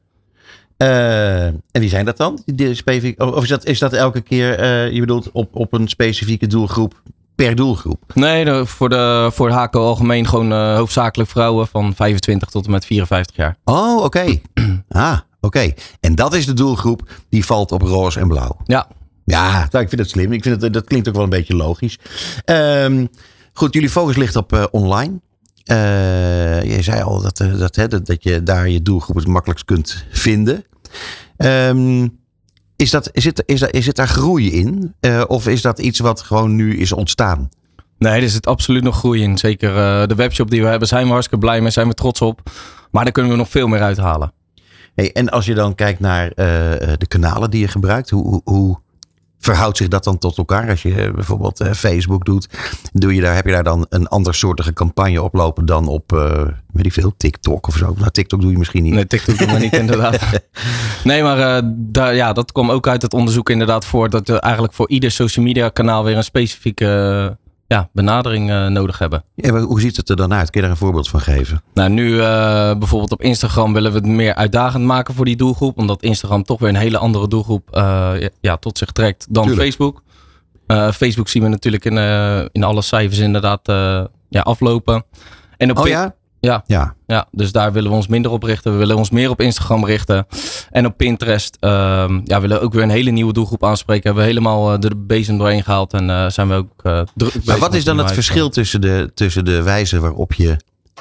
En 0.78 1.62
wie 1.72 1.90
zijn 1.90 2.06
dat 2.06 2.18
dan? 2.18 2.42
Die 2.46 2.74
specifiek, 2.74 3.22
of 3.22 3.44
is 3.44 3.50
dat, 3.50 3.66
is 3.66 3.80
dat 3.80 3.94
elke 3.94 4.22
keer, 4.22 4.64
je 4.94 5.00
bedoelt, 5.00 5.32
op, 5.32 5.56
op 5.56 5.74
een 5.74 5.88
specifieke 5.88 6.48
doelgroep 6.48 7.02
per 7.36 7.56
doelgroep? 7.56 8.12
Nee, 8.14 8.66
voor, 8.66 8.90
de, 8.90 9.30
voor 9.34 9.50
de 9.50 9.70
algemeen 9.72 10.28
gewoon 10.28 10.52
eh, 10.52 10.76
hoofdzakelijk 10.76 11.30
vrouwen 11.30 11.68
van 11.68 11.96
25 11.96 12.50
tot 12.50 12.66
en 12.66 12.72
met 12.72 12.86
54 12.86 13.36
jaar. 13.36 13.58
Oh, 13.64 14.04
oké. 14.04 14.40
ah, 14.90 15.18
oké. 15.42 15.74
En 16.00 16.16
dat 16.16 16.34
is 16.34 16.46
de 16.46 16.54
doelgroep 16.54 17.10
die 17.30 17.46
valt 17.46 17.72
op 17.72 17.82
roze 17.82 18.20
en 18.20 18.28
blauw. 18.28 18.58
Ja, 18.66 18.88
Ja, 19.26 19.68
nou, 19.72 19.84
ik 19.84 19.90
vind 19.90 20.02
het 20.02 20.10
slim. 20.10 20.32
Ik 20.32 20.44
vind 20.44 20.62
het, 20.62 20.74
dat 20.74 20.86
klinkt 20.86 21.08
ook 21.08 21.14
wel 21.14 21.24
een 21.24 21.30
beetje 21.30 21.56
logisch. 21.56 22.00
Ehm, 22.46 23.06
goed, 23.54 23.74
jullie 23.74 23.90
focus 23.90 24.16
ligt 24.16 24.36
op 24.36 24.54
eh, 24.54 24.64
online. 24.72 25.22
Eh 25.64 26.64
je 26.64 26.82
zei 26.82 27.02
al 27.02 27.22
dat, 27.22 27.40
eh, 27.40 27.58
dat, 27.58 27.76
hè, 27.76 27.88
dat, 27.88 28.06
dat 28.06 28.24
je 28.24 28.44
daar 28.44 28.70
je 28.70 28.82
doelgroep 28.82 29.16
het 29.16 29.28
makkelijkst 29.28 29.66
kunt 29.66 30.06
vinden. 30.12 30.66
Ehm, 31.38 32.08
is, 32.76 32.90
dat, 32.90 33.10
is, 33.12 33.26
het, 33.26 33.44
is, 33.46 33.60
dat, 33.60 33.74
is 33.74 33.86
het 33.86 33.96
daar 33.96 34.08
groei 34.08 34.52
in? 34.52 34.94
Eh, 35.00 35.24
of 35.28 35.48
is 35.48 35.62
dat 35.62 35.80
iets 35.80 36.00
wat 36.00 36.22
gewoon 36.22 36.56
nu 36.56 36.78
is 36.78 36.92
ontstaan? 36.92 37.50
nee, 38.04 38.22
er 38.22 38.30
zit 38.30 38.48
absoluut 38.48 38.84
nog 38.84 38.98
groei 38.98 39.22
in. 39.22 39.38
Zeker 39.38 39.70
eh, 39.70 40.08
de 40.08 40.16
webshop 40.16 40.50
die 40.50 40.62
we 40.62 40.68
hebben, 40.68 40.88
zijn 40.88 41.06
we 41.06 41.12
hartstikke 41.12 41.46
blij 41.46 41.62
mee, 41.62 41.72
zijn 41.72 41.88
we 41.88 41.94
trots 41.94 42.22
op. 42.22 42.42
Maar 42.92 43.04
daar 43.04 43.14
kunnen 43.14 43.32
we 43.32 43.38
nog 43.38 43.50
veel 43.50 43.68
meer 43.68 43.82
uithalen. 43.82 44.34
Hey, 44.96 45.12
en 45.12 45.30
als 45.30 45.46
je 45.46 45.54
dan 45.54 45.76
kijkt 45.76 46.00
naar 46.00 46.28
eh, 46.28 46.36
de 46.98 47.06
kanalen 47.08 47.50
die 47.50 47.60
je 47.60 47.68
gebruikt, 47.68 48.10
hoe, 48.10 48.42
hoe 48.44 48.80
verhoudt 49.44 49.78
zich 49.78 49.88
dat 49.88 50.04
dan 50.04 50.18
tot 50.18 50.38
elkaar? 50.38 50.70
Als 50.70 50.82
je 50.82 50.96
eh, 50.96 51.14
bijvoorbeeld 51.14 51.60
eh, 51.60 51.72
Facebook 51.72 52.26
doet, 52.26 52.48
doe 52.94 53.16
je 53.16 53.22
daar, 53.22 53.36
heb 53.36 53.46
je 53.46 53.52
daar 53.52 53.64
dan 53.64 53.86
een 53.90 54.08
andersoortige 54.08 54.74
campagne 54.74 55.22
oplopen 55.22 55.66
dan 55.66 55.88
op, 55.88 56.14
eh, 56.14 56.48
weet 56.72 56.86
ik 56.86 56.94
veel, 56.94 57.14
TikTok 57.18 57.68
of 57.68 57.76
zo? 57.76 57.94
Nou, 57.98 58.12
TikTok 58.12 58.42
doe 58.42 58.52
je 58.52 58.58
misschien 58.58 58.84
niet. 58.84 58.94
Nee, 58.94 59.08
TikTok 59.08 59.38
doen 59.38 59.54
we 59.54 59.60
niet 59.60 59.74
inderdaad. 59.84 60.20
Nee, 61.04 61.24
maar 61.24 61.62
daar, 61.76 62.16
ja, 62.16 62.34
dat 62.34 62.52
kwam 62.52 62.72
ook 62.72 62.88
uit 62.88 63.02
het 63.02 63.14
onderzoek 63.14 63.50
inderdaad 63.50 63.86
voor 63.86 64.10
dat 64.10 64.28
we 64.28 64.40
eigenlijk 64.40 64.74
voor 64.74 64.90
ieder 64.90 65.12
social 65.12 65.46
media 65.46 65.70
kanaal 65.70 66.04
weer 66.04 66.18
een 66.18 66.24
specifieke 66.24 67.38
ja, 67.74 67.90
benadering 67.94 68.50
eh, 68.50 68.68
nodig 68.68 69.00
hebben. 69.00 69.24
Ja, 69.36 69.60
hoe 69.60 69.82
ziet 69.82 69.98
het 69.98 70.10
er 70.10 70.16
dan 70.16 70.34
uit? 70.34 70.50
Kun 70.50 70.62
je 70.62 70.68
daar 70.68 70.76
een 70.76 70.82
voorbeeld 70.82 71.10
van 71.10 71.22
geven? 71.22 71.62
Nou, 71.74 71.90
nu 71.90 72.20
eh, 72.22 72.76
bijvoorbeeld 72.78 73.12
op 73.12 73.22
Instagram 73.22 73.74
willen 73.74 73.92
we 73.92 73.98
het 73.98 74.08
meer 74.08 74.36
uitdagend 74.36 74.84
maken 74.84 75.14
voor 75.14 75.26
die 75.26 75.36
doelgroep. 75.36 75.78
Omdat 75.78 76.02
Instagram 76.02 76.44
toch 76.44 76.60
weer 76.60 76.70
een 76.70 76.76
hele 76.76 76.98
andere 76.98 77.28
doelgroep 77.28 77.72
eh, 77.72 78.14
ja, 78.42 78.58
tot 78.58 78.78
zich 78.78 78.92
trekt 78.92 79.26
dan 79.30 79.44
Tuurlijk. 79.44 79.66
Facebook. 79.66 80.02
Facebook 80.94 81.28
zien 81.28 81.44
we 81.44 81.50
natuurlijk 81.50 81.86
in, 81.86 81.98
in 82.52 82.64
alle 82.64 82.82
cijfers 82.82 83.20
inderdaad 83.20 83.62
ja, 84.30 84.42
aflopen. 84.42 85.06
En 85.58 85.72
op 85.72 85.78
Oh 85.78 85.88
ja? 85.88 86.16
Ja. 86.46 86.64
Ja. 86.66 86.96
Ja, 87.08 87.28
dus 87.32 87.52
daar 87.52 87.72
willen 87.72 87.90
we 87.90 87.96
ons 87.96 88.08
minder 88.08 88.32
op 88.32 88.44
richten. 88.44 88.72
We 88.72 88.78
willen 88.78 88.96
ons 88.96 89.10
meer 89.10 89.30
op 89.30 89.42
Instagram 89.42 89.86
richten. 89.86 90.28
En 90.70 90.86
op 90.86 90.98
Pinterest 90.98 91.58
ehm, 91.60 92.22
ja, 92.24 92.42
willen 92.42 92.58
we 92.58 92.64
ook 92.64 92.74
weer 92.74 92.84
een 92.84 92.90
hele 92.90 93.12
nieuwe 93.12 93.34
doelgroep 93.34 93.64
aanspreken. 93.64 94.04
Hebben 94.04 94.24
we 94.24 94.30
helemaal 94.30 94.74
eh, 94.74 94.80
de 94.80 94.96
bezem 94.96 95.38
doorheen 95.38 95.64
gehaald. 95.64 95.94
En 95.94 96.10
eh, 96.10 96.30
zijn 96.30 96.48
we 96.48 96.54
ook 96.54 96.84
eh, 96.84 97.02
druk 97.16 97.46
Maar 97.46 97.58
wat 97.58 97.74
is 97.74 97.84
dan 97.84 97.98
het 97.98 98.12
verschil 98.12 98.50
tussen 98.50 98.82
de, 98.82 99.12
tussen 99.14 99.46
de 99.46 99.62
wijze 99.62 100.00
waarop 100.00 100.34
je 100.34 100.58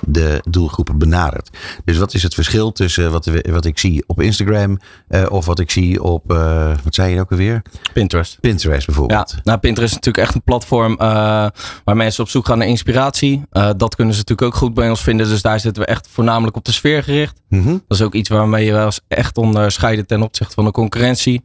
de 0.06 0.41
doelgroepen 0.50 0.99
benadert? 0.99 1.50
Dus 1.85 1.99
wat 1.99 2.15
is 2.15 2.23
het 2.23 2.35
verschil 2.35 2.73
tussen 2.73 3.11
wat, 3.12 3.31
wat 3.50 3.65
ik 3.65 3.79
zie 3.79 4.05
op 4.06 4.21
Instagram 4.21 4.79
eh, 5.09 5.27
of 5.29 5.47
wat 5.47 5.59
ik 5.59 5.71
zie 5.71 6.03
op, 6.03 6.33
eh, 6.33 6.73
wat 6.85 6.94
zei 6.94 7.15
je 7.15 7.21
ook 7.21 7.31
alweer? 7.31 7.62
Pinterest. 7.93 8.41
Pinterest 8.41 8.81
Ja, 8.81 8.87
bijvoorbeeld. 8.87 9.37
nou, 9.44 9.59
Pinterest 9.59 9.91
is 9.91 9.97
natuurlijk 9.97 10.25
echt 10.27 10.35
een 10.35 10.43
platform 10.43 10.93
eh, 10.93 11.06
waar 11.85 11.97
mensen 11.97 12.23
op 12.23 12.31
zoek 12.31 12.47
gaan 12.47 12.59
naar 12.59 12.67
inspiratie. 12.67 13.43
Dat 13.77 13.94
kunnen 13.94 14.15
ze 14.15 14.21
natuurlijk 14.21 14.43
ook 14.43 14.55
goed 14.55 14.75
bij 14.75 14.89
ons 14.89 15.00
vinden. 15.03 15.29
Dus 15.29 15.43
daar 15.43 15.61
zitten 15.61 15.83
we 15.83 15.89
echt 15.89 16.09
voornamelijk 16.11 16.56
op 16.56 16.65
de 16.65 16.73
sfeer 16.73 17.03
gericht. 17.03 17.41
Mhm. 17.49 17.69
Dat 17.69 17.99
is 17.99 18.03
ook 18.03 18.15
iets 18.15 18.29
waarmee 18.29 18.65
je 18.65 18.73
wel 18.73 18.85
eens 18.85 19.00
echt 19.09 19.37
onderscheiden 19.37 20.06
ten 20.06 20.23
opzichte 20.23 20.55
van 20.55 20.65
de 20.65 20.71
concurrentie. 20.71 21.44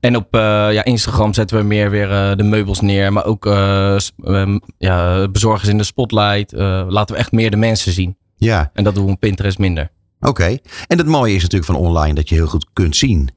En 0.00 0.16
op 0.16 0.26
ja, 0.70 0.84
Instagram 0.84 1.34
zetten 1.34 1.56
we 1.56 1.62
meer 1.62 1.90
weer 1.90 2.36
de 2.36 2.42
meubels 2.42 2.80
neer. 2.80 3.12
Maar 3.12 3.24
ook 3.24 3.46
eh, 3.46 3.96
ehm, 4.24 4.58
ja, 4.78 5.28
bezorgers 5.28 5.68
in 5.68 5.78
de 5.78 5.84
spotlight. 5.84 6.52
Laten 6.88 7.14
we 7.14 7.20
echt 7.20 7.32
meer 7.32 7.50
de 7.50 7.56
mensen 7.56 7.87
zien. 7.92 8.16
Ja, 8.36 8.70
En 8.74 8.84
dat 8.84 8.94
doen 8.94 9.04
we 9.06 9.10
op 9.12 9.20
Pinterest 9.20 9.58
minder. 9.58 9.90
oké. 10.20 10.58
En 10.86 10.98
het 10.98 11.06
mooie 11.06 11.34
is 11.34 11.42
natuurlijk 11.42 11.70
van 11.72 11.80
online 11.80 12.14
dat 12.14 12.28
je 12.28 12.34
heel 12.34 12.46
goed 12.46 12.66
kunt 12.72 12.96
zien 12.96 13.28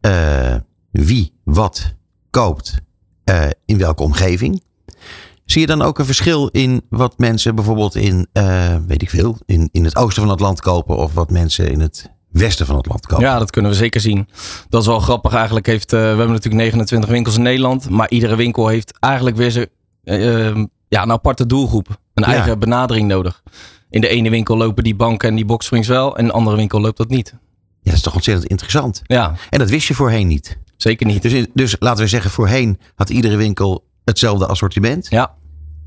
eh, 0.00 0.54
wie 0.90 1.32
wat 1.44 1.94
koopt 2.30 2.74
eh, 3.24 3.44
in 3.64 3.78
welke 3.78 4.02
omgeving. 4.02 4.62
Zie 5.44 5.60
je 5.60 5.66
dan 5.66 5.82
ook 5.82 5.98
een 5.98 6.04
verschil 6.04 6.46
in 6.46 6.82
wat 6.88 7.18
mensen 7.18 7.54
bijvoorbeeld 7.54 7.94
in, 7.94 8.26
eh, 8.32 8.76
weet 8.86 9.02
ik 9.02 9.10
veel, 9.10 9.38
in, 9.46 9.68
in 9.72 9.84
het 9.84 9.96
oosten 9.96 10.22
van 10.22 10.30
het 10.30 10.40
land 10.40 10.60
kopen 10.60 10.96
of 10.96 11.14
wat 11.14 11.30
mensen 11.30 11.70
in 11.70 11.80
het 11.80 12.10
westen 12.30 12.66
van 12.66 12.76
het 12.76 12.86
land 12.86 13.06
kopen? 13.06 13.24
Ja, 13.24 13.38
dat 13.38 13.50
kunnen 13.50 13.70
we 13.70 13.76
zeker 13.76 14.00
zien. 14.00 14.28
Dat 14.68 14.80
is 14.80 14.86
wel 14.86 15.00
grappig. 15.00 15.32
Eigenlijk 15.34 15.66
heeft, 15.66 15.90
we 15.90 15.96
hebben 15.96 16.26
natuurlijk 16.28 16.54
29 16.62 17.10
winkels 17.10 17.36
in 17.36 17.42
Nederland. 17.42 17.90
Maar 17.90 18.10
iedere 18.10 18.36
winkel 18.36 18.68
heeft 18.68 18.98
eigenlijk 18.98 19.36
weer 19.36 19.50
zijn, 19.50 19.66
eh, 20.04 20.64
ja, 20.88 21.02
een 21.02 21.10
aparte 21.12 21.46
doelgroep. 21.46 21.88
Een 22.14 22.22
Ja. 22.28 22.32
eigen 22.32 22.58
benadering 22.58 23.08
nodig. 23.08 23.42
In 23.92 24.00
de 24.00 24.08
ene 24.08 24.30
winkel 24.30 24.56
lopen 24.56 24.84
die 24.84 24.94
banken 24.94 25.28
en 25.28 25.34
die 25.34 25.44
boxsprings 25.44 25.88
wel. 25.88 26.14
En 26.16 26.20
in 26.20 26.26
de 26.26 26.32
andere 26.32 26.56
winkel 26.56 26.80
loopt 26.80 26.96
dat 26.96 27.08
niet. 27.08 27.34
Ja, 27.34 27.38
dat 27.82 27.94
is 27.94 28.00
toch 28.00 28.14
ontzettend 28.14 28.50
interessant. 28.50 29.02
Ja, 29.06 29.34
En 29.50 29.58
dat 29.58 29.70
wist 29.70 29.88
je 29.88 29.94
voorheen 29.94 30.26
niet. 30.26 30.58
zeker 30.76 31.06
niet. 31.06 31.22
Dus, 31.22 31.46
dus 31.54 31.76
laten 31.78 32.02
we 32.02 32.08
zeggen, 32.08 32.30
voorheen 32.30 32.78
had 32.94 33.10
iedere 33.10 33.36
winkel 33.36 33.84
hetzelfde 34.04 34.46
assortiment. 34.46 35.06
Ja, 35.10 35.32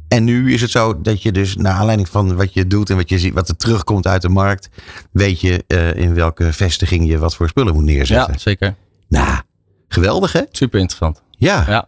En 0.08 0.24
nu 0.24 0.54
is 0.54 0.62
het 0.62 0.72
zo 0.72 1.02
dat 1.02 1.22
je 1.22 1.32
dus 1.32 1.56
naar 1.56 1.74
aanleiding 1.74 2.10
van 2.10 2.36
wat 2.36 2.54
je 2.54 2.68
doet 2.68 2.90
en 2.90 2.96
wat 2.96 3.10
je 3.10 3.20
ziet, 3.20 3.34
wat 3.34 3.50
er 3.50 3.56
terugkomt 3.58 4.08
uit 4.08 4.22
de 4.22 4.30
markt, 4.30 4.70
weet 5.12 5.42
je 5.42 5.64
eh, 5.68 5.96
in 5.96 6.14
welke 6.14 6.54
vestiging 6.54 7.08
je 7.08 7.18
wat 7.18 7.36
voor 7.36 7.48
spullen 7.48 7.74
moet 7.74 7.84
neerzetten. 7.84 8.34
ja 8.34 8.40
zeker. 8.40 8.76
Nou, 9.10 9.40
geweldig 9.88 10.32
hè? 10.32 10.42
Super 10.52 10.80
interessant. 10.80 11.22
Ja. 11.30 11.66
Ja. 11.68 11.88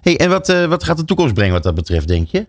Hey, 0.00 0.18
en 0.18 0.28
wat, 0.30 0.48
eh, 0.48 0.64
wat 0.64 0.84
gaat 0.84 0.96
de 0.96 1.04
toekomst 1.04 1.34
brengen 1.34 1.52
wat 1.52 1.62
dat 1.62 1.74
betreft, 1.74 2.08
denk 2.08 2.28
je? 2.28 2.46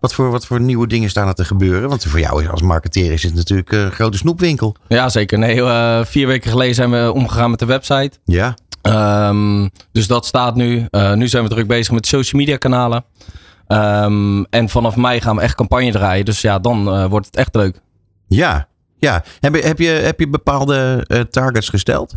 Wat 0.00 0.14
voor, 0.14 0.30
wat 0.30 0.46
voor 0.46 0.60
nieuwe 0.60 0.86
dingen 0.86 1.10
staan 1.10 1.28
er 1.28 1.34
te 1.34 1.44
gebeuren? 1.44 1.88
Want 1.88 2.04
voor 2.04 2.20
jou 2.20 2.48
als 2.48 2.62
marketeer 2.62 3.12
is 3.12 3.22
het 3.22 3.34
natuurlijk 3.34 3.72
eh, 3.72 3.80
een 3.80 3.92
grote 3.92 4.16
snoepwinkel. 4.16 4.76
Ja, 4.88 5.08
zeker. 5.08 5.38
Nee, 5.38 5.62
eh, 5.62 6.04
vier 6.04 6.26
weken 6.26 6.50
geleden 6.50 6.74
zijn 6.74 6.90
we 6.90 7.12
omgegaan 7.12 7.50
met 7.50 7.58
de 7.58 7.66
website. 7.66 8.10
Ja. 8.24 8.54
Ehm, 8.82 9.68
dus 9.92 10.06
dat 10.06 10.26
staat 10.26 10.54
nu. 10.54 10.86
Eh, 10.90 11.12
nu 11.12 11.28
zijn 11.28 11.42
we 11.42 11.48
druk 11.48 11.66
bezig 11.66 11.92
met 11.92 12.06
social 12.06 12.40
media 12.40 12.56
kanalen. 12.56 13.04
Ehm, 13.66 14.42
en 14.42 14.68
vanaf 14.68 14.96
mei 14.96 15.20
gaan 15.20 15.36
we 15.36 15.42
echt 15.42 15.54
campagne 15.54 15.92
draaien. 15.92 16.24
Dus 16.24 16.40
ja, 16.40 16.58
dan 16.58 17.08
wordt 17.08 17.26
het 17.26 17.36
echt 17.36 17.54
leuk. 17.54 17.80
Ja. 18.28 18.68
Ja. 18.98 19.24
Heb 19.40 19.54
je, 19.54 19.62
heb 19.62 19.78
je, 19.78 19.88
heb 19.88 20.20
je 20.20 20.28
bepaalde 20.28 21.06
targets 21.30 21.68
gesteld? 21.68 22.14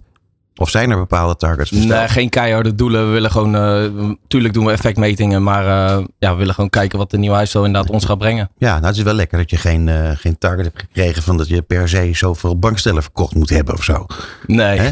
Of 0.55 0.69
zijn 0.69 0.89
er 0.91 0.97
bepaalde 0.97 1.35
targets? 1.35 1.71
Nee, 1.71 1.87
besteld? 1.87 2.09
geen 2.09 2.29
keiharde 2.29 2.75
doelen. 2.75 3.05
We 3.05 3.11
willen 3.11 3.31
gewoon, 3.31 3.55
uh, 3.55 4.09
tuurlijk 4.27 4.53
doen 4.53 4.65
we 4.65 4.71
effectmetingen, 4.71 5.43
maar 5.43 5.65
uh, 5.65 6.05
ja, 6.19 6.31
we 6.31 6.37
willen 6.37 6.53
gewoon 6.53 6.69
kijken 6.69 6.97
wat 6.97 7.11
de 7.11 7.17
nieuwe 7.17 7.35
huisstijl 7.35 7.65
inderdaad 7.65 7.91
ons 7.91 8.05
gaat 8.05 8.17
brengen. 8.17 8.49
Ja, 8.57 8.73
nou 8.73 8.85
het 8.85 8.95
is 8.95 9.03
wel 9.03 9.13
lekker 9.13 9.37
dat 9.37 9.49
je 9.49 9.57
geen, 9.57 9.87
uh, 9.87 10.11
geen 10.13 10.37
target 10.37 10.65
hebt 10.65 10.79
gekregen 10.79 11.23
van 11.23 11.37
dat 11.37 11.47
je 11.47 11.61
per 11.61 11.89
se 11.89 12.09
zoveel 12.13 12.59
bankstellen 12.59 13.01
verkocht 13.01 13.35
moet 13.35 13.49
hebben 13.49 13.73
of 13.73 13.83
zo. 13.83 14.05
Nee. 14.45 14.79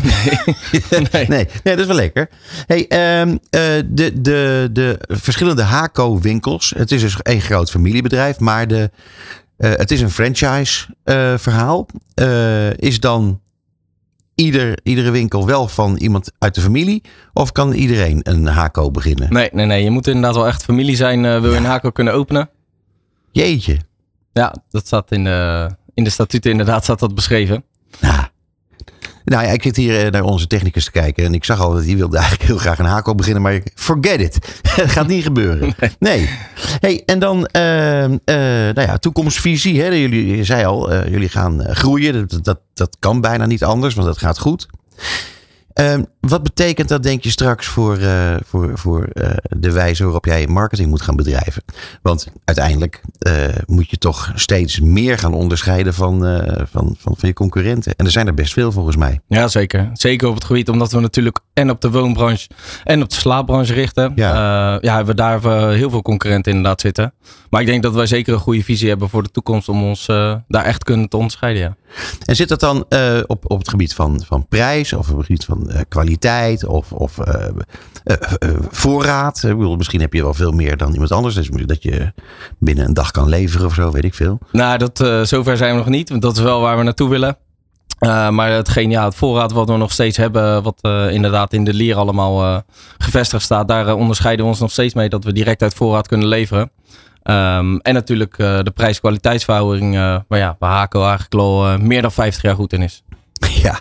nee. 0.90 1.08
nee. 1.12 1.28
nee. 1.28 1.48
dat 1.64 1.80
is 1.80 1.86
wel 1.86 1.96
lekker. 1.96 2.30
Hey, 2.66 3.20
um, 3.22 3.40
de, 3.50 4.22
de, 4.22 4.70
de 4.72 5.00
verschillende 5.08 5.64
Haco 5.64 6.20
winkels. 6.20 6.74
Het 6.78 6.92
is 6.92 7.02
dus 7.02 7.22
één 7.22 7.42
groot 7.42 7.72
familiebedrijf, 7.72 8.40
maar 8.40 8.68
de, 8.68 8.92
het 9.58 9.92
is 9.92 10.02
een 10.02 10.12
franchise 10.12 10.86
verhaal. 11.38 11.86
is 12.76 13.00
dan 13.00 13.40
ieder, 14.44 14.80
iedere 14.84 15.12
winkel 15.12 15.46
wel 15.46 15.68
van 15.68 15.96
iemand 15.98 16.32
uit 16.40 16.56
de 16.56 16.62
familie? 16.62 17.04
Of 17.34 17.52
kan 17.52 17.74
iedereen 17.74 18.20
een 18.24 18.46
HACO 18.46 18.92
beginnen? 18.92 19.34
Nee, 19.34 19.50
nee, 19.52 19.66
nee. 19.66 19.84
Je 19.84 19.90
moet 19.90 20.08
inderdaad 20.08 20.36
wel 20.36 20.48
echt 20.48 20.64
familie 20.64 20.96
zijn. 20.96 21.24
Uh, 21.24 21.32
wil 21.32 21.50
je 21.50 21.52
ja. 21.52 21.58
een 21.58 21.66
HACO 21.66 21.90
kunnen 21.90 22.14
openen? 22.14 22.50
Jeetje. 23.32 23.78
Ja, 24.34 24.56
dat 24.70 24.86
staat 24.86 25.12
in 25.12 25.24
de, 25.24 25.70
in 25.94 26.04
de 26.04 26.10
statuten 26.10 26.52
inderdaad 26.52 26.84
staat 26.84 27.00
dat 27.00 27.16
beschreven. 27.16 27.64
Ja. 28.00 28.31
Nou 29.26 29.46
ja, 29.46 29.52
ik 29.52 29.64
zit 29.64 29.76
hier 29.76 30.12
naar 30.12 30.24
onze 30.24 30.48
technicus 30.48 30.86
te 30.86 30.92
kijken 30.92 31.26
en 31.26 31.34
ik 31.34 31.44
zag 31.44 31.60
al 31.60 31.74
dat 31.74 31.86
hij 31.86 31.96
wilde 31.96 32.18
eigenlijk 32.18 32.48
heel 32.48 32.58
graag 32.58 32.80
een 32.80 32.86
HACO 32.86 33.16
beginnen, 33.16 33.42
maar 33.42 33.62
forget 33.76 34.22
it. 34.22 34.62
Het 34.62 34.92
gaat 34.98 35.08
niet 35.08 35.24
gebeuren. 35.24 35.76
Nee. 35.80 35.92
nee. 36.00 36.30
Hey, 36.80 37.04
en 37.06 37.20
dan, 37.20 37.50
uh, 37.52 38.04
uh, 38.04 38.16
nou 38.26 38.82
ja, 38.82 38.98
toekomstvisie. 38.98 39.82
Hè? 39.82 39.88
Jullie 39.88 40.38
je 40.38 40.44
zei 40.44 40.66
al, 40.66 40.94
uh, 40.94 41.08
jullie 41.08 41.30
gaan 41.30 41.66
groeien. 41.66 42.28
Dat, 42.28 42.44
dat, 42.44 42.60
dat 42.74 42.98
kan 43.00 43.22
bijna 43.22 43.46
niet 43.46 43.64
anders, 43.64 43.94
want 43.94 44.08
dat 44.08 44.18
gaat 44.18 44.40
goed. 44.40 44.68
Uh, 45.76 45.98
wat 46.20 46.44
betekent 46.44 46.88
dat, 46.90 47.04
denk 47.04 47.24
je, 47.24 47.30
straks 47.30 47.68
voor, 47.68 47.98
uh, 48.00 48.36
voor, 48.46 48.78
voor 48.78 49.08
uh, 49.14 49.30
de 49.50 49.72
wijze 49.72 50.04
waarop 50.04 50.26
jij 50.26 50.48
marketing 50.48 50.90
moet 50.90 51.02
gaan 51.02 51.16
bedrijven? 51.16 51.64
Want 52.02 52.28
uiteindelijk 52.46 53.02
uh, 53.28 53.34
moet 53.66 53.90
je 53.90 53.98
toch 53.98 54.32
steeds 54.36 54.80
meer 54.80 55.18
gaan 55.18 55.34
onderscheiden 55.34 55.94
van, 55.94 56.20
van, 56.72 56.96
van, 57.00 57.16
van 57.18 57.30
je 57.30 57.34
concurrenten. 57.34 57.94
En 57.96 58.06
er 58.06 58.12
zijn 58.12 58.28
er 58.28 58.34
best 58.34 58.54
veel 58.54 58.72
volgens 58.72 58.96
mij. 58.96 59.20
Ja, 59.28 59.48
zeker. 59.48 59.90
Zeker 59.94 60.28
op 60.28 60.36
het 60.36 60.44
gebied, 60.44 60.70
omdat 60.70 60.92
we 60.92 61.00
natuurlijk 61.00 61.40
en 61.54 61.70
op 61.70 61.82
de 61.82 61.92
woonbranche 61.92 62.50
en 62.84 63.02
op 63.02 63.10
de 63.10 63.16
slaapbranche 63.16 63.74
richten. 63.74 64.12
Ja, 64.16 64.78
ja 64.82 64.96
hebben 64.96 65.16
we 65.16 65.22
daar 65.22 65.72
heel 65.72 65.90
veel 65.90 66.02
concurrenten 66.02 66.52
inderdaad 66.52 66.82
zitten. 66.82 67.14
Maar 67.50 67.62
ik 67.62 67.68
denk 67.68 67.84
dat 67.84 67.94
wij 67.94 68.06
zeker 68.06 68.34
een 68.34 68.40
goede 68.40 68.64
visie 68.64 68.90
hebben 68.90 69.10
voor 69.10 69.24
de 69.24 69.32
toekomst 69.32 69.70
om 69.70 69.84
ons 69.84 70.06
daar 70.48 70.66
echt 70.66 70.84
kunnen 70.84 71.10
te 71.10 71.18
onderscheiden. 71.18 71.62
Ja. 71.62 71.76
En 72.26 72.36
zit 72.36 72.50
dat 72.50 72.60
dan 72.60 72.86
op, 73.26 73.52
op 73.52 73.58
het 73.58 73.70
gebied 73.70 73.94
van, 73.94 74.24
van 74.26 74.48
prijs 74.48 74.94
of 74.94 75.10
op 75.10 75.18
het 75.18 75.26
gebied 75.26 75.46
van 75.46 75.72
kwaliteit 75.88 76.66
of, 76.66 76.92
of 76.92 77.18
uh, 77.18 77.46
voorraad. 78.70 79.44
Ik 79.44 79.58
bedoel, 79.58 79.76
misschien 79.76 80.02
heb 80.02 80.14
je 80.14 80.24
wel 80.24 80.34
veel 80.34 80.52
meer 80.52 80.78
dan 80.78 80.92
iemand 80.92 81.12
anders. 81.12 81.36
Dus 81.36 81.50
dat 81.66 81.84
je 81.84 82.14
binnen 82.60 82.86
een 82.86 82.94
dag 82.94 83.12
kan 83.12 83.30
leveren 83.30 83.66
of 83.66 83.74
zo, 83.74 83.92
weet 83.92 84.04
ik 84.04 84.14
veel. 84.14 84.40
Nou, 84.52 84.78
dat, 84.78 84.98
zover 85.28 85.58
zijn 85.58 85.72
we 85.72 85.78
nog 85.78 85.88
niet. 85.88 86.10
Want 86.10 86.22
dat 86.22 86.38
is 86.38 86.44
wel 86.44 86.62
waar 86.62 86.78
we 86.78 86.84
naartoe 86.84 87.10
willen. 87.10 87.38
maar 88.30 88.52
hetgeen, 88.52 88.90
ja, 88.90 89.06
het 89.06 89.16
voorraad 89.16 89.52
wat 89.52 89.70
we 89.70 89.78
nog 89.78 89.92
steeds 89.92 90.18
hebben, 90.18 90.64
wat 90.64 90.80
inderdaad 91.12 91.54
in 91.54 91.64
de 91.64 91.74
lier 91.74 91.96
allemaal 91.96 92.64
gevestigd 92.98 93.44
staat, 93.44 93.68
daar 93.68 93.96
onderscheiden 93.96 94.46
we 94.46 94.52
ons 94.52 94.60
nog 94.60 94.72
steeds 94.72 94.94
mee 94.94 95.10
dat 95.10 95.24
we 95.24 95.34
direct 95.34 95.62
uit 95.62 95.74
voorraad 95.74 96.08
kunnen 96.08 96.28
leveren. 96.28 96.72
Um, 97.24 97.80
en 97.80 97.94
natuurlijk 97.94 98.38
de 98.38 98.72
prijs-kwaliteitsverhouding, 98.74 99.96
waar 100.28 100.40
ja, 100.40 100.56
waar 100.60 100.72
Haco 100.72 101.04
eigenlijk 101.04 101.34
al 101.34 101.78
meer 101.78 102.02
dan 102.02 102.12
50 102.12 102.42
jaar 102.42 102.56
goed 102.56 102.74
in 102.74 102.82
is. 102.82 103.04
Ja, 103.62 103.80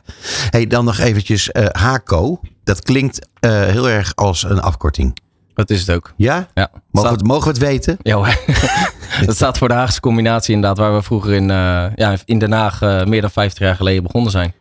hey, 0.51 0.67
dan 0.67 0.85
nog 0.85 0.99
eventjes 0.99 1.51
uh, 1.53 1.67
HACO. 1.67 2.41
Dat 2.65 2.83
klinkt 2.83 3.29
uh, 3.41 3.51
heel 3.51 3.89
erg 3.89 4.15
als 4.15 4.43
een 4.43 4.61
afkorting. 4.61 5.19
Dat 5.55 5.71
is 5.71 5.81
het 5.81 5.91
ook. 5.91 6.13
Ja? 6.17 6.49
ja. 6.55 6.71
Mogen, 6.91 7.09
staat... 7.09 7.21
we, 7.21 7.27
mogen 7.27 7.45
we 7.45 7.49
het 7.49 7.59
weten? 7.59 7.97
Ja 8.03 8.15
hoor. 8.15 8.39
dat 9.27 9.35
staat 9.35 9.59
voor 9.59 9.69
de 9.69 9.75
Haagse 9.75 10.01
combinatie 10.01 10.55
inderdaad, 10.55 10.79
waar 10.79 10.95
we 10.95 11.03
vroeger 11.03 11.33
in, 11.33 11.43
uh, 11.43 11.87
ja, 11.95 12.17
in 12.25 12.39
Den 12.39 12.53
Haag 12.53 12.81
meer 12.81 13.21
dan 13.21 13.31
50 13.31 13.59
jaar 13.59 13.77
geleden 13.77 14.03
begonnen 14.03 14.31
zijn. 14.31 14.55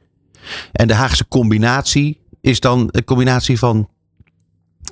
En 0.71 0.87
de 0.87 0.93
Haagse 0.93 1.27
combinatie 1.27 2.21
is 2.41 2.59
dan 2.59 2.89
een 2.91 3.03
combinatie 3.03 3.59
van 3.59 3.89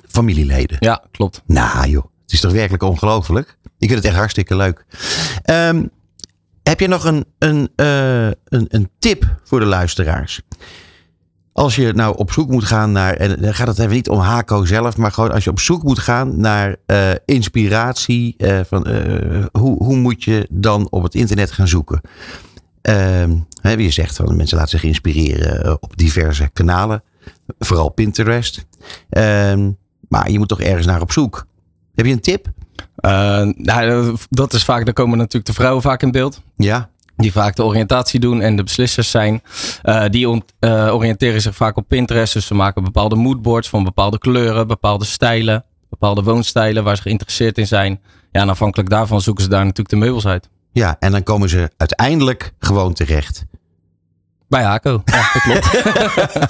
familieleden? 0.08 0.76
Ja, 0.80 1.04
klopt. 1.10 1.42
Nou 1.46 1.88
joh, 1.88 2.04
het 2.22 2.32
is 2.32 2.40
toch 2.40 2.52
werkelijk 2.52 2.82
ongelooflijk? 2.82 3.57
Ik 3.78 3.88
vind 3.88 3.94
het 3.98 4.04
echt 4.04 4.16
hartstikke 4.16 4.56
leuk. 4.56 4.84
Um, 5.50 5.90
heb 6.62 6.80
je 6.80 6.88
nog 6.88 7.04
een, 7.04 7.24
een, 7.38 7.70
uh, 7.76 8.26
een, 8.26 8.66
een 8.68 8.90
tip 8.98 9.36
voor 9.44 9.60
de 9.60 9.66
luisteraars? 9.66 10.40
Als 11.52 11.76
je 11.76 11.92
nou 11.92 12.16
op 12.16 12.32
zoek 12.32 12.50
moet 12.50 12.64
gaan 12.64 12.92
naar, 12.92 13.14
en 13.14 13.40
dan 13.40 13.54
gaat 13.54 13.66
het 13.66 13.78
even 13.78 13.92
niet 13.92 14.08
om 14.08 14.18
Hako 14.18 14.64
zelf, 14.64 14.96
maar 14.96 15.12
gewoon 15.12 15.32
als 15.32 15.44
je 15.44 15.50
op 15.50 15.60
zoek 15.60 15.82
moet 15.82 15.98
gaan 15.98 16.40
naar 16.40 16.76
uh, 16.86 17.10
inspiratie, 17.24 18.34
uh, 18.38 18.60
van 18.64 18.88
hoe, 19.52 19.84
hoe 19.84 19.96
moet 19.96 20.24
je 20.24 20.46
dan 20.50 20.90
op 20.90 21.02
het 21.02 21.14
internet 21.14 21.50
gaan 21.50 21.68
zoeken? 21.68 22.00
Ehm, 22.82 23.36
je 23.62 23.90
zegt 23.90 24.16
van 24.16 24.36
mensen 24.36 24.56
laten 24.56 24.78
zich 24.78 24.88
inspireren 24.88 25.82
op 25.82 25.96
diverse 25.96 26.50
kanalen, 26.52 27.02
vooral 27.58 27.88
Pinterest. 27.88 28.66
Ehm, 29.10 29.70
maar 30.08 30.30
je 30.30 30.38
moet 30.38 30.48
toch 30.48 30.60
ergens 30.60 30.86
naar 30.86 31.00
op 31.00 31.12
zoek. 31.12 31.46
Heb 31.94 32.06
je 32.06 32.12
een 32.12 32.20
tip? 32.20 32.46
Uh, 33.00 33.10
nou, 33.56 34.16
dat 34.30 34.52
is 34.52 34.64
vaak, 34.64 34.84
daar 34.84 34.94
komen 34.94 35.18
natuurlijk 35.18 35.46
de 35.46 35.52
vrouwen 35.52 35.82
vaak 35.82 36.02
in 36.02 36.10
beeld. 36.10 36.42
Ja. 36.56 36.88
Die 37.16 37.32
vaak 37.32 37.56
de 37.56 37.64
oriëntatie 37.64 38.20
doen 38.20 38.40
en 38.40 38.56
de 38.56 38.62
beslissers 38.62 39.10
zijn. 39.10 39.42
Uh, 39.84 40.04
die 40.08 40.28
on, 40.28 40.44
uh, 40.60 40.94
oriënteren 40.94 41.40
zich 41.40 41.54
vaak 41.54 41.76
op 41.76 41.88
Pinterest. 41.88 42.32
Dus 42.32 42.46
ze 42.46 42.54
maken 42.54 42.84
bepaalde 42.84 43.16
moodboards 43.16 43.68
van 43.68 43.84
bepaalde 43.84 44.18
kleuren, 44.18 44.66
bepaalde 44.66 45.04
stijlen, 45.04 45.64
bepaalde 45.90 46.22
woonstijlen 46.22 46.84
waar 46.84 46.96
ze 46.96 47.02
geïnteresseerd 47.02 47.58
in 47.58 47.66
zijn. 47.66 48.00
Ja, 48.32 48.40
en 48.40 48.48
afhankelijk 48.48 48.90
daarvan 48.90 49.20
zoeken 49.20 49.44
ze 49.44 49.50
daar 49.50 49.60
natuurlijk 49.64 49.88
de 49.88 49.96
meubels 49.96 50.26
uit. 50.26 50.48
Ja, 50.72 50.96
en 50.98 51.12
dan 51.12 51.22
komen 51.22 51.48
ze 51.48 51.70
uiteindelijk 51.76 52.52
gewoon 52.58 52.92
terecht. 52.92 53.44
Bij 54.48 54.62
Haco, 54.62 55.02
ja, 55.04 55.30
dat 55.32 55.42
klopt. 55.42 55.70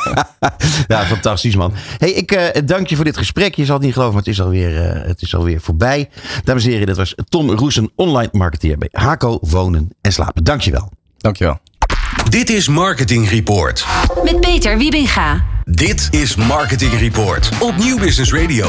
ja, 0.93 1.05
fantastisch 1.05 1.57
man. 1.57 1.73
Hey, 1.99 2.11
ik 2.11 2.33
uh, 2.33 2.47
dank 2.65 2.87
je 2.87 2.97
voor 2.97 3.05
dit 3.05 3.17
gesprek. 3.17 3.55
Je 3.55 3.65
zal 3.65 3.75
het 3.75 3.85
niet 3.85 3.93
geloven, 3.93 4.15
maar 4.15 4.25
het 4.25 4.33
is 4.33 4.41
alweer, 4.41 4.73
uh, 4.73 5.07
het 5.07 5.23
is 5.23 5.35
alweer 5.35 5.61
voorbij. 5.61 6.09
Dames 6.45 6.65
en 6.65 6.71
heren, 6.71 6.87
dit 6.87 6.97
was 6.97 7.15
Tom 7.29 7.51
Roesen, 7.51 7.91
online 7.95 8.29
marketeer 8.33 8.79
bij 8.79 8.89
Haco 8.93 9.39
Wonen 9.41 9.89
en 10.01 10.13
Slapen. 10.13 10.45
Dankjewel. 10.45 10.91
Dankjewel. 11.17 11.59
Dit 12.29 12.51
is 12.51 12.69
Marketing 12.69 13.29
Report. 13.31 13.87
Met 14.25 14.41
Peter 14.41 14.79
Wiebinga. 14.79 15.45
Dit 15.65 16.09
is 16.11 16.37
Marketing 16.37 16.93
Report 16.93 17.51
op 17.61 17.77
Nieuw 17.77 17.99
Business 17.99 18.33
Radio. 18.33 18.67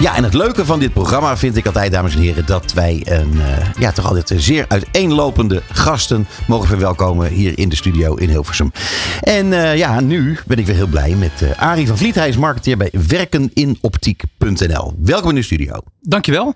Ja, 0.00 0.16
en 0.16 0.24
het 0.24 0.34
leuke 0.34 0.64
van 0.64 0.78
dit 0.78 0.92
programma 0.92 1.36
vind 1.36 1.56
ik 1.56 1.66
altijd, 1.66 1.92
dames 1.92 2.14
en 2.14 2.20
heren, 2.20 2.46
dat 2.46 2.72
wij 2.72 3.02
een, 3.04 3.32
uh, 3.34 3.44
ja, 3.78 3.92
toch 3.92 4.06
altijd 4.06 4.32
zeer 4.36 4.64
uiteenlopende 4.68 5.62
gasten 5.70 6.26
mogen 6.46 6.68
verwelkomen 6.68 7.28
hier 7.30 7.58
in 7.58 7.68
de 7.68 7.76
studio 7.76 8.14
in 8.14 8.28
Hilversum. 8.28 8.72
En 9.20 9.46
uh, 9.46 9.76
ja, 9.76 10.00
nu 10.00 10.38
ben 10.46 10.58
ik 10.58 10.66
weer 10.66 10.76
heel 10.76 10.86
blij 10.86 11.14
met 11.14 11.40
uh, 11.42 11.50
Arie 11.56 11.86
van 11.86 11.98
Vliet. 11.98 12.14
Hij 12.14 12.28
is 12.28 12.36
marketeer 12.36 12.76
bij 12.76 12.90
werkeninoptiek.nl. 13.08 14.94
Welkom 14.98 15.30
in 15.30 15.36
de 15.36 15.42
studio. 15.42 15.80
Dankjewel. 16.00 16.54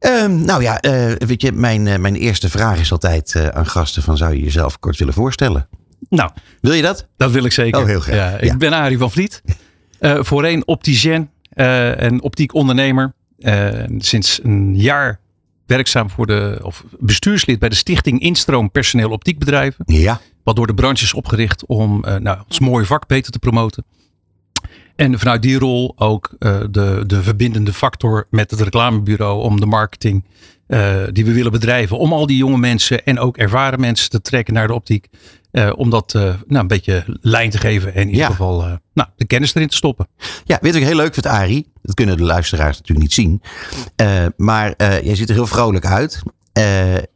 Um, 0.00 0.44
nou 0.44 0.62
ja, 0.62 0.84
uh, 0.84 1.12
weet 1.18 1.42
je, 1.42 1.52
mijn, 1.52 1.86
uh, 1.86 1.96
mijn 1.96 2.16
eerste 2.16 2.48
vraag 2.48 2.80
is 2.80 2.92
altijd 2.92 3.34
uh, 3.36 3.48
aan 3.48 3.66
gasten 3.66 4.02
van 4.02 4.16
zou 4.16 4.34
je 4.34 4.42
jezelf 4.42 4.78
kort 4.78 4.98
willen 4.98 5.14
voorstellen? 5.14 5.68
Nou. 6.08 6.30
Wil 6.60 6.72
je 6.72 6.82
dat? 6.82 7.08
Dat 7.16 7.30
wil 7.30 7.44
ik 7.44 7.52
zeker. 7.52 7.80
Oh, 7.80 7.86
heel 7.86 8.00
graag. 8.00 8.16
Ja, 8.16 8.38
ik 8.38 8.44
ja. 8.44 8.56
ben 8.56 8.72
Arie 8.72 8.98
van 8.98 9.10
Vliet. 9.10 9.42
voorheen 10.00 10.66
opticien 10.66 11.30
en 11.50 12.22
optiek 12.22 12.54
ondernemer. 12.54 13.14
sinds 13.98 14.40
een 14.42 14.76
jaar 14.76 15.20
werkzaam 15.66 16.10
voor 16.10 16.26
de, 16.26 16.58
of 16.62 16.84
bestuurslid 16.98 17.58
bij 17.58 17.68
de 17.68 17.74
stichting 17.74 18.20
Instroom 18.20 18.70
Personeel 18.70 19.10
Optiekbedrijven. 19.10 19.84
Ja. 19.86 20.20
Wat 20.44 20.56
door 20.56 20.66
de 20.66 20.74
branche 20.74 21.04
is 21.04 21.14
opgericht 21.14 21.66
om 21.66 22.00
nou, 22.00 22.38
ons 22.48 22.58
mooie 22.58 22.86
vak 22.86 23.06
beter 23.06 23.32
te 23.32 23.38
promoten. 23.38 23.84
En 24.98 25.18
vanuit 25.18 25.42
die 25.42 25.58
rol 25.58 25.92
ook 25.96 26.30
uh, 26.38 26.60
de, 26.70 27.04
de 27.06 27.22
verbindende 27.22 27.72
factor 27.72 28.26
met 28.30 28.50
het 28.50 28.60
reclamebureau 28.60 29.42
om 29.42 29.60
de 29.60 29.66
marketing 29.66 30.24
uh, 30.68 30.96
die 31.12 31.24
we 31.24 31.32
willen 31.32 31.52
bedrijven. 31.52 31.98
Om 31.98 32.12
al 32.12 32.26
die 32.26 32.36
jonge 32.36 32.58
mensen 32.58 33.04
en 33.04 33.18
ook 33.18 33.36
ervaren 33.36 33.80
mensen 33.80 34.10
te 34.10 34.20
trekken 34.20 34.54
naar 34.54 34.66
de 34.66 34.74
optiek. 34.74 35.06
Uh, 35.52 35.72
om 35.76 35.90
dat 35.90 36.12
nou, 36.12 36.38
een 36.46 36.66
beetje 36.66 37.04
lijn 37.20 37.50
te 37.50 37.58
geven 37.58 37.94
en 37.94 38.02
in 38.02 38.08
ieder 38.08 38.26
geval 38.26 38.78
nou, 38.94 39.08
de 39.16 39.26
kennis 39.26 39.54
erin 39.54 39.68
te 39.68 39.76
stoppen. 39.76 40.08
Ja, 40.44 40.58
weet 40.60 40.74
ik 40.74 40.82
heel 40.82 40.96
leuk 40.96 41.14
vind, 41.14 41.26
Arie? 41.26 41.72
Dat 41.82 41.94
kunnen 41.94 42.16
de 42.16 42.22
luisteraars 42.22 42.76
natuurlijk 42.76 43.00
niet 43.00 43.12
zien. 43.12 43.42
Maar 44.36 44.74
jij 44.78 45.14
ziet 45.14 45.28
er 45.28 45.34
heel 45.34 45.46
vrolijk 45.46 45.86
uit. 45.86 46.22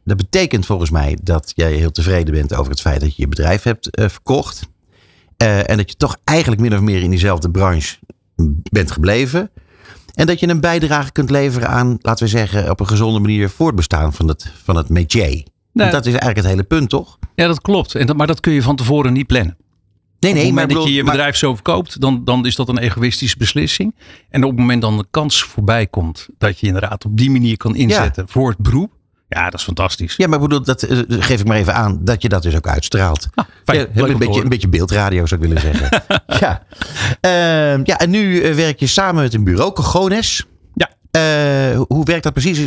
Dat 0.03 0.17
betekent 0.17 0.65
volgens 0.65 0.89
mij 0.89 1.17
dat 1.23 1.51
jij 1.55 1.73
heel 1.73 1.91
tevreden 1.91 2.33
bent 2.33 2.55
over 2.55 2.71
het 2.71 2.81
feit 2.81 2.99
dat 2.99 3.15
je 3.15 3.21
je 3.21 3.27
bedrijf 3.27 3.63
hebt 3.63 3.87
verkocht. 3.91 4.71
Uh, 5.43 5.69
en 5.69 5.77
dat 5.77 5.89
je 5.89 5.95
toch 5.95 6.17
eigenlijk 6.23 6.61
min 6.61 6.73
of 6.73 6.79
meer 6.79 7.01
in 7.01 7.09
diezelfde 7.09 7.51
branche 7.51 7.97
bent 8.71 8.91
gebleven. 8.91 9.51
En 10.13 10.25
dat 10.25 10.39
je 10.39 10.47
een 10.47 10.59
bijdrage 10.59 11.11
kunt 11.11 11.29
leveren 11.29 11.69
aan, 11.69 11.97
laten 12.01 12.23
we 12.23 12.29
zeggen, 12.29 12.69
op 12.69 12.79
een 12.79 12.87
gezonde 12.87 13.19
manier 13.19 13.49
voortbestaan 13.49 14.13
van 14.13 14.27
het, 14.27 14.51
van 14.63 14.75
het 14.75 14.89
métier. 14.89 15.43
Nee. 15.71 15.89
Dat 15.89 16.05
is 16.05 16.11
eigenlijk 16.11 16.37
het 16.37 16.45
hele 16.45 16.63
punt, 16.63 16.89
toch? 16.89 17.17
Ja, 17.35 17.47
dat 17.47 17.61
klopt. 17.61 17.95
En 17.95 18.05
dat, 18.05 18.15
maar 18.17 18.27
dat 18.27 18.39
kun 18.39 18.53
je 18.53 18.61
van 18.61 18.75
tevoren 18.75 19.13
niet 19.13 19.27
plannen. 19.27 19.57
nee, 20.19 20.31
op 20.31 20.37
het 20.37 20.47
moment 20.47 20.67
maar 20.67 20.77
dat 20.77 20.87
je 20.87 20.93
je 20.93 21.03
maar- 21.03 21.11
bedrijf 21.13 21.35
zo 21.35 21.53
verkoopt, 21.53 22.01
dan, 22.01 22.23
dan 22.23 22.45
is 22.45 22.55
dat 22.55 22.69
een 22.69 22.77
egoïstische 22.77 23.37
beslissing. 23.37 23.95
En 24.29 24.43
op 24.43 24.49
het 24.49 24.59
moment 24.59 24.81
dan 24.81 24.97
de 24.97 25.05
kans 25.11 25.43
voorbij 25.43 25.87
komt 25.87 26.27
dat 26.37 26.59
je 26.59 26.67
inderdaad 26.67 27.05
op 27.05 27.17
die 27.17 27.31
manier 27.31 27.57
kan 27.57 27.75
inzetten 27.75 28.27
voor 28.27 28.49
het 28.49 28.57
beroep. 28.57 28.91
Ja, 29.33 29.49
dat 29.49 29.59
is 29.59 29.65
fantastisch. 29.65 30.15
Ja, 30.15 30.27
maar 30.27 30.35
ik 30.35 30.43
bedoel, 30.43 30.63
dat 30.63 30.83
eh, 30.83 30.99
geef 31.07 31.39
ik 31.39 31.45
maar 31.45 31.57
even 31.57 31.73
aan 31.73 31.99
dat 32.01 32.21
je 32.21 32.29
dat 32.29 32.43
dus 32.43 32.55
ook 32.55 32.67
uitstraalt. 32.67 33.27
Ah, 33.33 33.45
fijn. 33.65 33.87
Ja, 33.93 34.07
een, 34.07 34.17
beetje, 34.17 34.41
een 34.41 34.49
beetje 34.49 34.67
beeldradio 34.67 35.25
zou 35.25 35.41
ik 35.41 35.47
willen 35.47 35.61
zeggen. 35.61 36.03
ja. 36.39 36.63
Ehm, 37.19 37.81
ja, 37.83 37.97
en 37.97 38.09
nu 38.09 38.41
eh, 38.41 38.55
werk 38.55 38.79
je 38.79 38.87
samen 38.87 39.23
met 39.23 39.33
een 39.33 39.43
bureau, 39.43 39.73
Cogones. 39.73 40.45
Ja. 40.73 40.89
Eh, 41.11 41.81
hoe 41.87 42.05
werkt 42.05 42.23
dat 42.23 42.33
precies? 42.33 42.59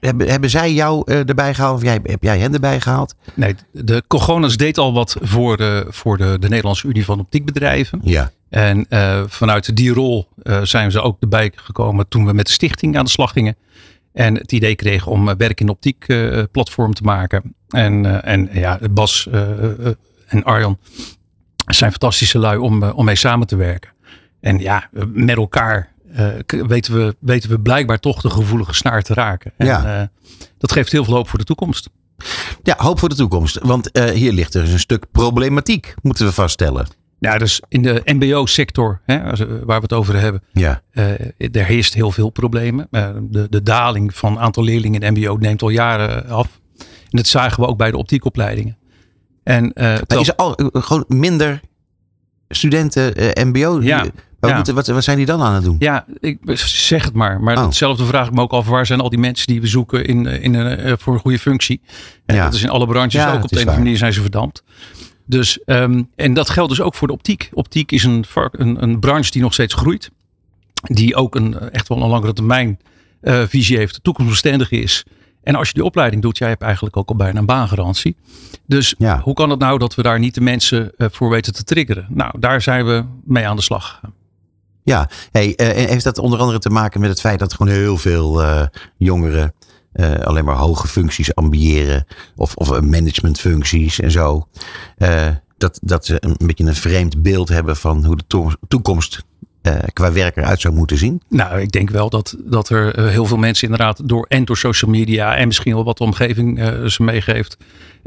Hebben, 0.00 0.28
hebben 0.28 0.50
zij 0.50 0.72
jou 0.72 1.12
erbij 1.12 1.54
gehaald 1.54 1.76
of 1.76 1.82
jij, 1.82 2.00
heb 2.02 2.22
jij 2.22 2.38
hen 2.38 2.54
erbij 2.54 2.80
gehaald? 2.80 3.14
Nee, 3.34 3.54
de 3.70 4.02
Cogonas 4.06 4.56
deed 4.56 4.78
al 4.78 4.92
wat 4.92 5.16
voor, 5.20 5.56
de, 5.56 5.86
voor 5.88 6.16
de, 6.16 6.36
de 6.40 6.48
Nederlandse 6.48 6.86
Unie 6.88 7.04
van 7.04 7.20
Optiekbedrijven. 7.20 8.00
Ja. 8.02 8.30
En 8.50 8.86
vanuit 9.28 9.76
die 9.76 9.92
rol 9.92 10.28
zijn 10.62 10.90
ze 10.90 11.00
ook 11.00 11.16
erbij 11.20 11.52
gekomen 11.54 12.08
toen 12.08 12.26
we 12.26 12.32
met 12.32 12.46
de 12.46 12.52
stichting 12.52 12.98
aan 12.98 13.04
de 13.04 13.10
slag 13.10 13.32
gingen. 13.32 13.56
En 14.14 14.34
het 14.34 14.52
idee 14.52 14.74
kregen 14.74 15.12
om 15.12 15.28
eh, 15.28 15.34
werk 15.36 15.60
in 15.60 15.68
optiek 15.68 16.04
eh, 16.08 16.42
platform 16.52 16.94
te 16.94 17.02
maken. 17.02 17.54
En, 17.68 18.06
eh, 18.06 18.32
en 18.32 18.48
ja, 18.52 18.78
Bas 18.90 19.28
en 20.26 20.44
Arjan 20.44 20.78
zijn 21.66 21.90
fantastische 21.90 22.38
lui 22.38 22.58
om, 22.58 22.82
om 22.82 23.04
mee 23.04 23.16
samen 23.16 23.46
te 23.46 23.56
werken. 23.56 23.90
En 24.40 24.58
ja, 24.58 24.88
met 25.12 25.36
elkaar 25.36 25.92
weten, 26.46 26.94
we, 26.94 27.16
weten 27.18 27.50
we 27.50 27.60
blijkbaar 27.60 27.98
toch 27.98 28.20
de 28.20 28.30
gevoelige 28.30 28.74
snaar 28.74 29.02
te 29.02 29.14
raken. 29.14 29.52
En 29.56 29.66
Ja. 29.66 30.10
dat 30.58 30.72
geeft 30.72 30.92
heel 30.92 31.04
veel 31.04 31.14
hoop 31.14 31.28
voor 31.28 31.38
de 31.38 31.44
toekomst. 31.44 31.90
ja, 32.62 32.74
hoop 32.78 32.98
voor 32.98 33.08
de 33.08 33.14
toekomst. 33.14 33.58
Want 33.62 33.90
hier 33.92 34.32
ligt 34.32 34.54
er 34.54 34.62
dus 34.62 34.72
een 34.72 34.78
stuk 34.78 35.04
problematiek, 35.12 35.94
moeten 36.02 36.26
we 36.26 36.32
vaststellen. 36.32 36.86
Ja, 37.24 37.38
dus 37.38 37.60
in 37.68 37.82
de 37.82 38.00
MBO-sector, 38.04 39.00
eh, 39.06 39.16
waar 39.64 39.76
we 39.76 39.82
het 39.82 39.92
over 39.92 40.20
hebben, 40.20 40.42
Ja. 40.52 40.82
Eh, 40.90 41.10
er 41.52 41.64
heerst 41.64 41.94
heel 41.94 42.10
veel 42.10 42.30
problemen. 42.30 42.88
Eh, 42.90 43.08
de, 43.22 43.46
de 43.50 43.62
daling 43.62 44.14
van 44.14 44.38
aantal 44.38 44.64
leerlingen 44.64 45.00
in 45.00 45.12
MBO 45.12 45.36
neemt 45.40 45.62
al 45.62 45.68
jaren 45.68 46.28
af. 46.28 46.60
En 46.78 46.86
dat 47.20 47.26
zagen 47.26 47.62
we 47.62 47.68
ook 47.68 47.76
bij 47.78 47.90
de 47.90 47.96
optiekopleidingen. 47.96 48.76
En, 49.42 49.62
Maar 49.74 49.96
terwijl- 49.98 50.20
is 50.20 50.28
er 50.28 50.34
al 50.36 50.58
gewoon 50.72 51.04
minder 51.08 51.60
studenten 52.48 53.12
MBO? 53.48 53.80
Ja, 53.82 53.98
Wat, 54.40 54.50
ja. 54.50 54.56
moeten- 54.56 54.74
wat, 54.74 54.86
wat 54.86 55.04
zijn 55.04 55.16
die 55.16 55.26
dan 55.26 55.42
aan 55.42 55.54
het 55.54 55.64
doen? 55.64 55.76
ja, 55.78 56.04
ik 56.20 56.38
zeg 56.58 57.04
het 57.04 57.14
maar. 57.14 57.40
Maar 57.40 57.56
Oh. 57.56 57.64
hetzelfde 57.64 58.04
vraag 58.04 58.26
ik 58.26 58.32
me 58.34 58.40
ook 58.40 58.52
af. 58.52 58.66
Waar 58.68 58.86
zijn 58.86 59.00
al 59.00 59.08
die 59.10 59.18
mensen 59.18 59.46
die 59.46 59.60
we 59.60 59.66
zoeken 59.66 60.04
in, 60.04 60.26
in 60.26 60.54
een, 60.54 60.98
voor 60.98 61.14
een 61.14 61.20
goede 61.20 61.38
functie? 61.38 61.80
En 62.26 62.34
Ja. 62.34 62.44
Dat 62.44 62.54
is 62.54 62.62
in 62.62 62.68
alle 62.68 62.86
branches 62.86 63.12
Ja, 63.22 63.32
ook. 63.34 63.42
Op 63.42 63.48
de 63.48 63.54
een 63.56 63.62
of 63.62 63.66
andere 63.68 63.78
manier 63.84 63.96
zijn 63.96 64.12
ze 64.12 64.20
verdampt. 64.20 64.62
Dus, 65.26 65.64
ehm, 65.64 66.02
en 66.16 66.34
dat 66.34 66.50
geldt 66.50 66.70
dus 66.70 66.80
ook 66.80 66.94
voor 66.94 67.06
de 67.08 67.12
optiek. 67.14 67.50
Optiek 67.52 67.92
is 67.92 68.04
een, 68.04 68.24
een, 68.50 68.82
een 68.82 68.98
branche 69.00 69.30
die 69.30 69.42
nog 69.42 69.52
steeds 69.52 69.74
groeit. 69.74 70.10
Die 70.82 71.16
ook 71.16 71.34
een, 71.34 71.58
eh, 71.58 71.68
echt 71.72 71.88
wel 71.88 72.02
een 72.02 72.08
langere 72.08 72.32
termijn 72.32 72.78
eh, 73.20 73.42
visie 73.48 73.76
heeft. 73.76 73.98
Toekomstbestendig 74.02 74.70
is. 74.70 75.04
En 75.42 75.54
als 75.54 75.68
je 75.68 75.74
die 75.74 75.84
opleiding 75.84 76.22
doet, 76.22 76.38
jij 76.38 76.48
hebt 76.48 76.62
eigenlijk 76.62 76.96
ook 76.96 77.08
al 77.08 77.16
bijna 77.16 77.38
een 77.38 77.46
baangarantie. 77.46 78.16
Dus 78.66 78.94
Ja. 78.98 79.20
hoe 79.20 79.34
kan 79.34 79.50
het 79.50 79.58
nou 79.58 79.78
dat 79.78 79.94
we 79.94 80.02
daar 80.02 80.18
niet 80.18 80.34
de 80.34 80.40
mensen 80.40 80.92
eh, 80.96 81.06
voor 81.10 81.30
weten 81.30 81.52
te 81.52 81.64
triggeren? 81.64 82.06
Nou, 82.08 82.40
daar 82.40 82.62
zijn 82.62 82.86
we 82.86 83.04
mee 83.24 83.48
aan 83.48 83.56
de 83.56 83.62
slag 83.62 83.88
gegaan. 83.88 84.14
Ja, 84.82 85.08
hey, 85.30 85.52
heeft 85.56 86.04
dat 86.04 86.18
onder 86.18 86.38
andere 86.38 86.58
te 86.58 86.70
maken 86.70 87.00
met 87.00 87.10
het 87.10 87.20
feit 87.20 87.38
dat 87.38 87.54
gewoon 87.54 87.72
heel 87.72 87.96
veel 87.96 88.42
jongeren 88.96 89.54
eh, 89.94 90.14
alleen 90.14 90.44
maar 90.44 90.56
hoge 90.56 90.88
functies 90.88 91.34
ambiëren 91.34 92.06
of, 92.36 92.54
of 92.54 92.70
eh, 92.72 92.80
managementfuncties 92.80 94.00
en 94.00 94.10
zo. 94.10 94.48
Eh, 94.96 95.26
dat, 95.58 95.78
dat 95.82 96.06
ze 96.06 96.16
een 96.20 96.36
beetje 96.46 96.64
een 96.64 96.74
vreemd 96.74 97.22
beeld 97.22 97.48
hebben 97.48 97.76
van 97.76 98.04
hoe 98.04 98.16
de 98.16 98.24
to- 98.26 98.52
toekomst 98.68 99.22
qua 99.92 100.12
werk 100.12 100.36
eruit 100.36 100.60
zou 100.60 100.74
moeten 100.74 100.96
zien. 100.96 101.22
Nou, 101.28 101.60
ik 101.60 101.70
denk 101.72 101.90
wel 101.90 102.10
dat, 102.10 102.36
dat 102.38 102.68
er 102.68 103.08
heel 103.08 103.26
veel 103.26 103.36
mensen 103.36 103.64
inderdaad 103.64 104.08
door 104.08 104.26
en 104.28 104.44
door 104.44 104.56
social 104.56 104.90
media 104.90 105.36
en 105.36 105.46
misschien 105.46 105.74
wel 105.74 105.84
wat 105.84 105.98
de 105.98 106.04
omgeving 106.04 106.58
ze 106.86 107.02
meegeeft, 107.02 107.56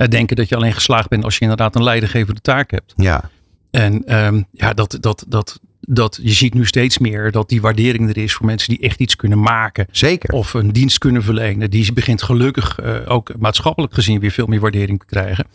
denken 0.09 0.35
dat 0.35 0.49
je 0.49 0.55
alleen 0.55 0.73
geslaagd 0.73 1.09
bent 1.09 1.23
als 1.23 1.35
je 1.35 1.41
inderdaad 1.41 1.75
een 1.75 1.83
leidinggevende 1.83 2.41
taak 2.41 2.71
hebt. 2.71 2.93
Ja, 2.95 3.29
En 3.71 4.03
ehm, 4.05 4.41
ja, 4.51 4.73
dat, 4.73 4.97
dat, 4.99 5.25
dat, 5.27 5.59
dat, 5.89 6.19
je 6.21 6.31
ziet 6.33 6.53
nu 6.53 6.65
steeds 6.65 6.97
meer 6.97 7.31
dat 7.31 7.49
die 7.49 7.61
waardering 7.61 8.09
er 8.09 8.17
is 8.17 8.33
voor 8.33 8.45
mensen 8.45 8.69
die 8.69 8.79
echt 8.79 8.99
iets 8.99 9.15
kunnen 9.15 9.39
maken. 9.39 9.87
zeker. 9.91 10.33
Of 10.33 10.53
een 10.53 10.71
dienst 10.71 10.97
kunnen 10.97 11.23
verlenen. 11.23 11.69
Die 11.69 11.93
begint 11.93 12.21
gelukkig 12.23 12.79
eh, 12.79 12.95
ook 13.05 13.31
maatschappelijk 13.39 13.93
gezien 13.93 14.19
weer 14.19 14.31
veel 14.31 14.45
meer 14.47 14.59
waardering 14.59 14.99
te 14.99 15.05
krijgen. 15.05 15.45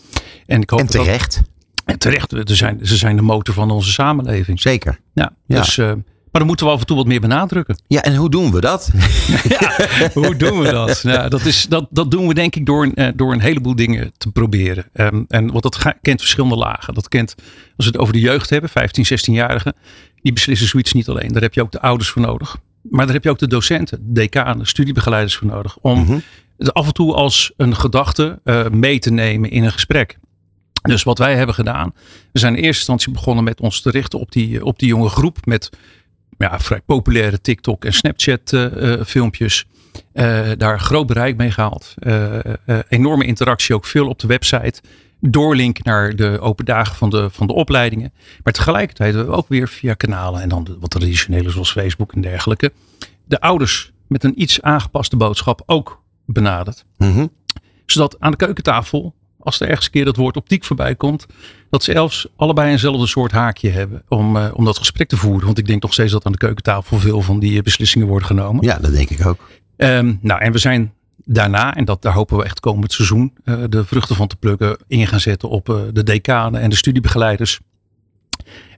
En 0.47 0.61
ik 0.61 0.71
hoop 0.71 0.81
en 0.81 0.87
dat- 0.87 0.95
terecht, 1.05 1.43
en 1.85 1.99
terecht. 1.99 2.31
Ze 2.45 2.55
zijn, 2.55 2.79
ze 2.83 2.97
zijn 2.97 3.17
de 3.17 3.23
motor 3.23 3.55
van 3.55 3.71
onze 3.71 3.93
samenleving. 3.93 4.61
zeker. 4.61 4.99
Ja, 5.15 5.33
Ja. 5.47 5.57
Dus, 5.57 5.79
eh, 5.79 5.87
maar 5.87 6.41
dan 6.41 6.47
moeten 6.51 6.67
we 6.67 6.73
af 6.73 6.81
en 6.81 6.87
toe 6.87 6.97
wat 6.97 7.07
meer 7.07 7.21
benadrukken. 7.21 7.77
Ja, 7.87 8.03
en 8.03 8.15
hoe 8.17 8.31
doen 8.31 8.53
we 8.53 8.61
dat? 8.61 8.91
Hoe 10.15 10.37
doen 10.37 10.59
we 10.61 10.71
dat? 10.71 11.01
Ja, 11.03 11.29
dat, 11.29 11.45
is, 11.45 11.67
dat, 11.69 11.87
dat 11.91 12.11
doen 12.11 12.27
we 12.29 12.35
denk 12.35 12.57
ik 12.57 12.67
door, 12.67 12.83
een, 12.85 12.95
eh, 12.95 13.09
door 13.17 13.33
een 13.33 13.41
heleboel 13.41 13.77
dingen 13.77 14.13
te 14.19 14.31
proberen. 14.31 14.85
Ehm, 14.93 15.23
en 15.29 15.51
want 15.51 15.63
dat 15.63 15.77
ga- 15.77 15.97
kent 16.03 16.21
verschillende 16.21 16.57
lagen. 16.57 16.95
Dat 16.95 17.09
kent, 17.09 17.35
als 17.77 17.87
we 17.87 17.93
het 17.93 17.99
over 17.99 18.13
de 18.13 18.21
jeugd 18.21 18.51
hebben, 18.51 18.71
15, 18.71 19.05
16-jarigen, 19.05 19.75
die 20.23 20.33
beslissen 20.33 20.69
zoiets 20.69 20.93
niet 20.93 21.09
alleen. 21.09 21.29
Daar 21.29 21.43
heb 21.43 21.55
je 21.55 21.63
ook 21.63 21.73
de 21.73 21.81
ouders 21.81 22.09
voor 22.11 22.23
nodig. 22.23 22.57
Maar 22.83 23.05
daar 23.05 23.15
heb 23.15 23.25
je 23.25 23.31
ook 23.31 23.39
de 23.39 23.47
docenten, 23.47 23.99
de 24.07 24.13
decanen, 24.13 24.67
studiebegeleiders 24.67 25.37
voor 25.37 25.47
nodig. 25.47 25.77
Om 25.81 26.01
Mhm. 26.01 26.19
het 26.59 26.75
af 26.75 26.87
en 26.87 26.93
toe 26.93 27.15
als 27.15 27.53
een 27.57 27.77
gedachte 27.77 28.41
eh, 28.45 28.69
mee 28.69 28.99
te 28.99 29.11
nemen 29.13 29.51
in 29.51 29.65
een 29.65 29.73
gesprek. 29.73 30.19
Dus 30.83 31.03
wat 31.03 31.19
wij 31.19 31.37
hebben 31.37 31.55
gedaan, 31.55 31.93
we 32.33 32.39
zijn 32.39 32.53
in 32.53 32.59
eerste 32.63 32.79
instantie 32.79 33.13
begonnen 33.13 33.45
met 33.45 33.61
ons 33.61 33.81
te 33.81 33.91
richten 33.91 34.19
op 34.21 34.33
die, 34.33 34.65
op 34.65 34.79
die 34.79 34.89
jonge 34.89 35.09
groep 35.09 35.47
met 35.47 35.71
ja, 36.39 36.61
vrij 36.61 36.81
populaire 36.81 37.41
TikTok 37.41 37.85
en 37.85 37.93
Snapchat 37.93 38.53
eh, 38.53 38.93
eh, 38.93 39.01
filmpjes. 39.07 39.65
Eh, 40.13 40.49
daar 40.59 40.81
groot 40.81 41.07
bereik 41.07 41.37
mee 41.37 41.51
gehaald. 41.51 41.95
Eh, 41.99 42.39
eh, 42.45 42.79
enorme 42.89 43.25
interactie 43.25 43.75
ook 43.75 43.85
veel 43.87 44.09
op 44.09 44.19
de 44.19 44.27
website. 44.27 44.81
Doorlink 45.25 45.85
naar 45.85 46.17
de 46.17 46.39
open 46.41 46.65
dagen 46.65 46.97
van 46.97 47.11
de, 47.11 47.31
van 47.31 47.47
de 47.47 47.53
opleidingen. 47.53 48.13
Maar 48.43 48.53
tegelijkertijd 48.53 49.17
ook 49.17 49.49
weer 49.49 49.69
via 49.69 49.95
kanalen 49.95 50.41
en 50.41 50.49
dan 50.49 50.65
de 50.65 50.77
wat 50.81 50.91
traditionele 50.91 51.51
zoals 51.51 51.73
Facebook 51.73 52.13
en 52.13 52.21
dergelijke. 52.21 52.73
De 53.25 53.41
ouders 53.41 53.93
met 54.09 54.25
een 54.25 54.43
iets 54.43 54.63
aangepaste 54.63 55.17
boodschap 55.17 55.63
ook 55.67 56.03
benaderd 56.27 56.85
Mhm. 56.99 57.27
zodat 57.87 58.17
aan 58.19 58.31
de 58.31 58.37
keukentafel, 58.37 59.15
als 59.39 59.61
er 59.61 59.69
ergens 59.69 59.87
een 59.87 59.93
keer 59.93 60.05
dat 60.05 60.17
woord 60.17 60.37
optiek 60.37 60.65
voorbij 60.65 60.95
komt, 60.95 61.27
dat 61.71 61.83
ze 61.83 61.93
zelfs 61.93 62.27
allebei 62.37 62.71
eenzelfde 62.71 63.07
soort 63.07 63.33
haakje 63.33 63.71
hebben 63.71 64.03
om, 64.09 64.37
eh, 64.37 64.51
om 64.53 64.65
dat 64.65 64.79
gesprek 64.79 65.09
te 65.09 65.17
voeren. 65.17 65.47
Want 65.47 65.59
ik 65.59 65.67
denk 65.67 65.83
nog 65.83 65.93
steeds 65.93 66.13
dat 66.13 66.25
aan 66.25 66.33
de 66.33 66.39
keukentafel 66.39 66.99
veel 66.99 67.21
van 67.21 67.39
die 67.39 67.57
eh, 67.57 67.63
beslissingen 67.63 68.07
worden 68.07 68.27
genomen. 68.27 68.65
Ja, 68.65 68.79
dat 68.79 68.93
denk 68.93 69.11
ik 69.11 69.27
ook. 69.27 69.49
Ehm, 69.77 70.15
nou, 70.21 70.41
en 70.41 70.53
we 70.53 70.59
zijn 70.59 70.93
daarna, 71.25 71.75
en 71.75 71.85
dat, 71.85 72.03
daar 72.03 72.13
hopen 72.13 72.37
we 72.37 72.45
echt 72.45 72.61
komend 72.61 72.93
seizoen 72.93 73.33
eh, 73.45 73.63
de 73.69 73.85
vruchten 73.85 74.17
van 74.17 74.27
te 74.27 74.37
plukken, 74.37 74.77
in 74.87 75.07
gaan 75.07 75.21
zetten 75.21 75.49
op 75.49 75.69
eh, 75.69 75.77
de 75.93 76.03
decanen 76.03 76.61
en 76.61 76.71
de 76.71 76.77
studiebegeleiders. 76.77 77.61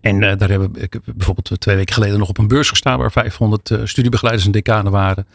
En 0.00 0.22
eh, 0.22 0.38
daar 0.38 0.48
hebben 0.48 0.83
ik 0.83 0.98
bijvoorbeeld 1.04 1.61
twee 1.61 1.76
weken 1.76 1.94
geleden 1.94 2.18
nog 2.18 2.28
op 2.28 2.38
een 2.38 2.48
beurs 2.48 2.68
gestaan 2.68 2.98
waar 2.98 3.12
500 3.12 3.70
eh, 3.70 3.78
studiebegeleiders 3.85 4.46
en 4.46 4.52
decanen 4.52 4.92
waren. 4.92 5.26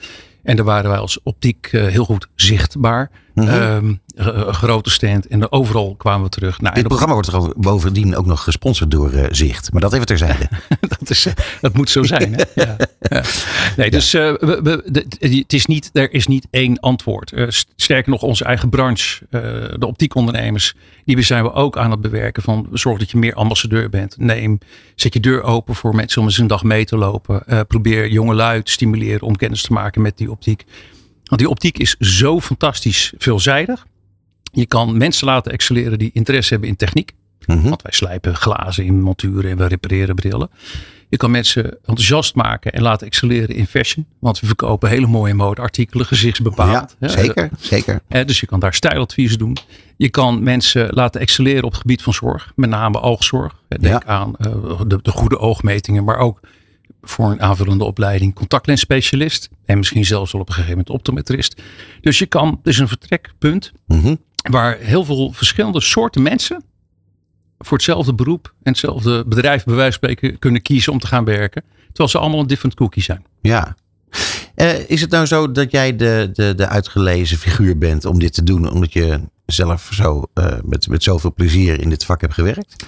En 0.43 0.55
daar 0.55 0.65
waren 0.65 0.89
wij 0.89 0.99
als 0.99 1.23
optiek 1.23 1.67
heel 1.71 2.05
goed 2.05 2.27
zichtbaar. 2.35 3.11
Mhm. 3.41 3.49
Ehm, 3.49 3.93
een 4.15 4.53
grote 4.53 4.89
stand 4.89 5.27
en 5.27 5.51
overal 5.51 5.95
kwamen 5.95 6.23
we 6.23 6.29
terug. 6.29 6.61
Nou, 6.61 6.73
Dit 6.73 6.83
op- 6.83 6.89
programma 6.89 7.13
wordt 7.13 7.57
bovendien 7.61 8.15
ook 8.15 8.25
nog 8.25 8.43
gesponsord 8.43 8.91
door 8.91 9.11
eh, 9.11 9.25
Zicht. 9.31 9.71
Maar 9.71 9.81
dat 9.81 9.93
even 9.93 10.05
terzijde. 10.05 10.49
dat, 10.99 11.09
is, 11.09 11.27
dat 11.61 11.73
moet 11.73 11.89
zo 11.89 12.03
zijn. 12.03 12.33
Hè? 12.33 12.43
Ja. 12.63 12.75
Ja. 12.99 13.23
Nee, 13.77 13.89
dus 13.91 14.13
eh, 14.13 14.21
we, 14.39 14.59
we, 14.63 14.83
de- 14.85 15.05
het 15.41 15.53
is 15.53 15.65
niet, 15.65 15.89
er 15.93 16.13
is 16.13 16.27
niet 16.27 16.47
één 16.51 16.79
antwoord. 16.79 17.31
Eh, 17.31 17.45
st- 17.49 17.71
sterker 17.75 18.11
nog, 18.11 18.21
onze 18.21 18.43
eigen 18.43 18.69
branche, 18.69 19.25
eh, 19.29 19.41
de 19.79 19.85
optiekondernemers, 19.87 20.73
die 21.05 21.21
zijn 21.21 21.43
we 21.43 21.53
ook 21.53 21.77
aan 21.77 21.91
het 21.91 22.01
bewerken 22.01 22.43
van 22.43 22.67
zorg 22.73 22.99
dat 22.99 23.11
je 23.11 23.17
meer 23.17 23.33
ambassadeur 23.33 23.89
bent. 23.89 24.15
Neem, 24.17 24.57
zet 24.95 25.13
je 25.13 25.19
deur 25.19 25.43
open 25.43 25.75
voor 25.75 25.95
mensen 25.95 26.21
om 26.21 26.27
eens 26.27 26.37
een 26.37 26.47
dag 26.47 26.63
mee 26.63 26.85
te 26.85 26.97
lopen. 26.97 27.47
Eh, 27.47 27.59
probeer 27.67 28.07
jonge 28.09 28.33
lui 28.33 28.63
te 28.63 28.71
stimuleren 28.71 29.21
om 29.27 29.35
kennis 29.35 29.61
te 29.61 29.73
maken 29.73 30.01
met 30.01 30.17
die 30.17 30.31
optiek. 30.31 30.65
Want 31.29 31.41
die 31.41 31.49
optiek 31.49 31.77
is 31.77 31.95
zo 31.99 32.39
fantastisch 32.39 33.13
veelzijdig. 33.17 33.85
Je 34.51 34.65
kan 34.65 34.97
mensen 34.97 35.25
laten 35.27 35.51
excelleren 35.51 35.99
die 35.99 36.09
interesse 36.13 36.51
hebben 36.51 36.69
in 36.69 36.75
techniek. 36.75 37.11
Mhm. 37.45 37.69
Want 37.69 37.81
wij 37.81 37.91
slijpen 37.91 38.35
glazen 38.35 38.85
in 38.85 39.01
monturen 39.01 39.51
en 39.51 39.57
we 39.57 39.65
repareren 39.65 40.15
brillen. 40.15 40.49
Je 41.09 41.17
kan 41.17 41.31
mensen 41.31 41.63
enthousiast 41.63 42.35
maken 42.35 42.71
en 42.73 42.81
laten 42.81 43.07
excelleren 43.07 43.55
in 43.55 43.67
fashion. 43.67 44.05
Want 44.19 44.39
we 44.39 44.47
verkopen 44.47 44.89
hele 44.89 45.07
mooie 45.07 45.33
modeartikelen, 45.33 46.05
gezichtsbepaald. 46.05 46.95
Ja, 46.99 47.07
zeker, 47.07 47.49
zeker. 47.59 48.01
Dus 48.25 48.39
je 48.39 48.45
kan 48.45 48.59
daar 48.59 48.73
stijladviezen 48.73 49.37
doen. 49.37 49.57
Je 49.97 50.09
kan 50.09 50.43
mensen 50.43 50.87
laten 50.93 51.21
excelleren 51.21 51.63
op 51.63 51.71
het 51.71 51.81
gebied 51.81 52.01
van 52.01 52.13
zorg. 52.13 52.51
Met 52.55 52.69
name 52.69 53.01
oogzorg. 53.01 53.55
Denk 53.67 53.83
Ja. 53.83 54.03
aan 54.05 54.35
eh, 54.35 54.81
de, 54.87 54.99
de 55.01 55.11
goede 55.11 55.39
oogmetingen. 55.39 56.03
Maar 56.03 56.17
ook 56.17 56.39
voor 57.09 57.31
een 57.31 57.41
aanvullende 57.41 57.83
opleiding 57.83 58.33
contactlensspecialist. 58.35 59.49
En 59.65 59.77
misschien 59.77 60.05
zelfs 60.05 60.31
wel 60.31 60.41
op 60.41 60.47
een 60.47 60.53
gegeven 60.53 60.77
moment 60.77 60.95
optometrist. 60.95 61.61
Dus 62.01 62.19
je 62.19 62.25
kan, 62.25 62.47
het 62.47 62.67
is 62.67 62.77
een 62.77 62.87
vertrekpunt 62.87 63.71
Mhm. 63.87 64.15
waar 64.49 64.77
heel 64.77 65.05
veel 65.05 65.31
verschillende 65.31 65.81
soorten 65.81 66.21
mensen 66.21 66.63
voor 67.59 67.77
hetzelfde 67.77 68.13
beroep 68.13 68.53
en 68.63 68.71
hetzelfde 68.71 69.25
bedrijf 69.25 69.63
bij 69.63 69.75
wijze 69.75 69.99
van 69.99 70.09
spreken 70.09 70.39
kunnen 70.39 70.61
kiezen 70.61 70.91
om 70.93 70.99
te 70.99 71.07
gaan 71.07 71.25
werken. 71.25 71.63
Terwijl 71.87 72.09
ze 72.09 72.17
allemaal 72.17 72.39
een 72.39 72.47
different 72.47 72.75
cookie 72.75 73.03
zijn. 73.03 73.25
Ja. 73.41 73.75
Eh, 74.55 74.89
is 74.89 75.01
het 75.01 75.09
nou 75.11 75.25
zo 75.25 75.51
dat 75.51 75.71
jij 75.71 75.95
de, 75.95 76.29
de, 76.33 76.55
de 76.55 76.67
uitgelezen 76.67 77.37
figuur 77.37 77.77
bent 77.77 78.05
om 78.05 78.19
dit 78.19 78.33
te 78.33 78.43
doen, 78.43 78.71
omdat 78.71 78.93
je 78.93 79.19
zelf 79.45 79.89
zo 79.93 80.23
eh, 80.33 80.45
met, 80.63 80.87
met 80.87 81.03
zoveel 81.03 81.33
plezier 81.33 81.81
in 81.81 81.89
dit 81.89 82.05
vak 82.05 82.21
hebt 82.21 82.33
gewerkt? 82.33 82.85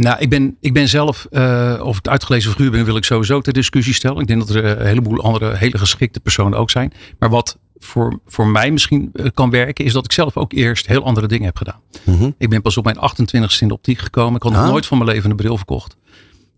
Nou, 0.00 0.18
ik 0.18 0.28
ben, 0.30 0.56
ik 0.60 0.72
ben 0.72 0.88
zelf, 0.88 1.26
eh, 1.30 1.80
of 1.82 1.88
ik 1.90 2.04
het 2.04 2.08
uitgelezen 2.08 2.50
figuur 2.50 2.70
ben, 2.70 2.84
wil 2.84 2.96
ik 2.96 3.04
sowieso 3.04 3.40
ter 3.40 3.52
discussie 3.52 3.94
stellen. 3.94 4.20
Ik 4.20 4.26
denk 4.26 4.46
dat 4.46 4.56
er 4.56 4.64
een 4.64 4.86
heleboel 4.86 5.22
andere 5.22 5.56
hele 5.56 5.78
geschikte 5.78 6.20
personen 6.20 6.58
ook 6.58 6.70
zijn. 6.70 6.92
Maar 7.18 7.30
wat 7.30 7.58
voor, 7.78 8.20
voor 8.26 8.46
mij 8.46 8.70
misschien 8.70 9.12
kan 9.34 9.50
werken, 9.50 9.84
is 9.84 9.92
dat 9.92 10.04
ik 10.04 10.12
zelf 10.12 10.36
ook 10.36 10.52
eerst 10.52 10.86
heel 10.86 11.04
andere 11.04 11.26
dingen 11.26 11.44
heb 11.44 11.56
gedaan. 11.56 11.80
Mhm. 12.04 12.30
Ik 12.38 12.48
ben 12.48 12.62
pas 12.62 12.76
op 12.76 12.84
mijn 12.84 12.96
28ste 12.96 13.58
in 13.60 13.68
de 13.68 13.74
optiek 13.74 13.98
gekomen. 13.98 14.34
Ik 14.36 14.42
had 14.42 14.52
nog 14.52 14.60
Ah. 14.62 14.68
nooit 14.68 14.86
van 14.86 14.98
mijn 14.98 15.10
leven 15.10 15.30
een 15.30 15.36
bril 15.36 15.56
verkocht. 15.56 15.96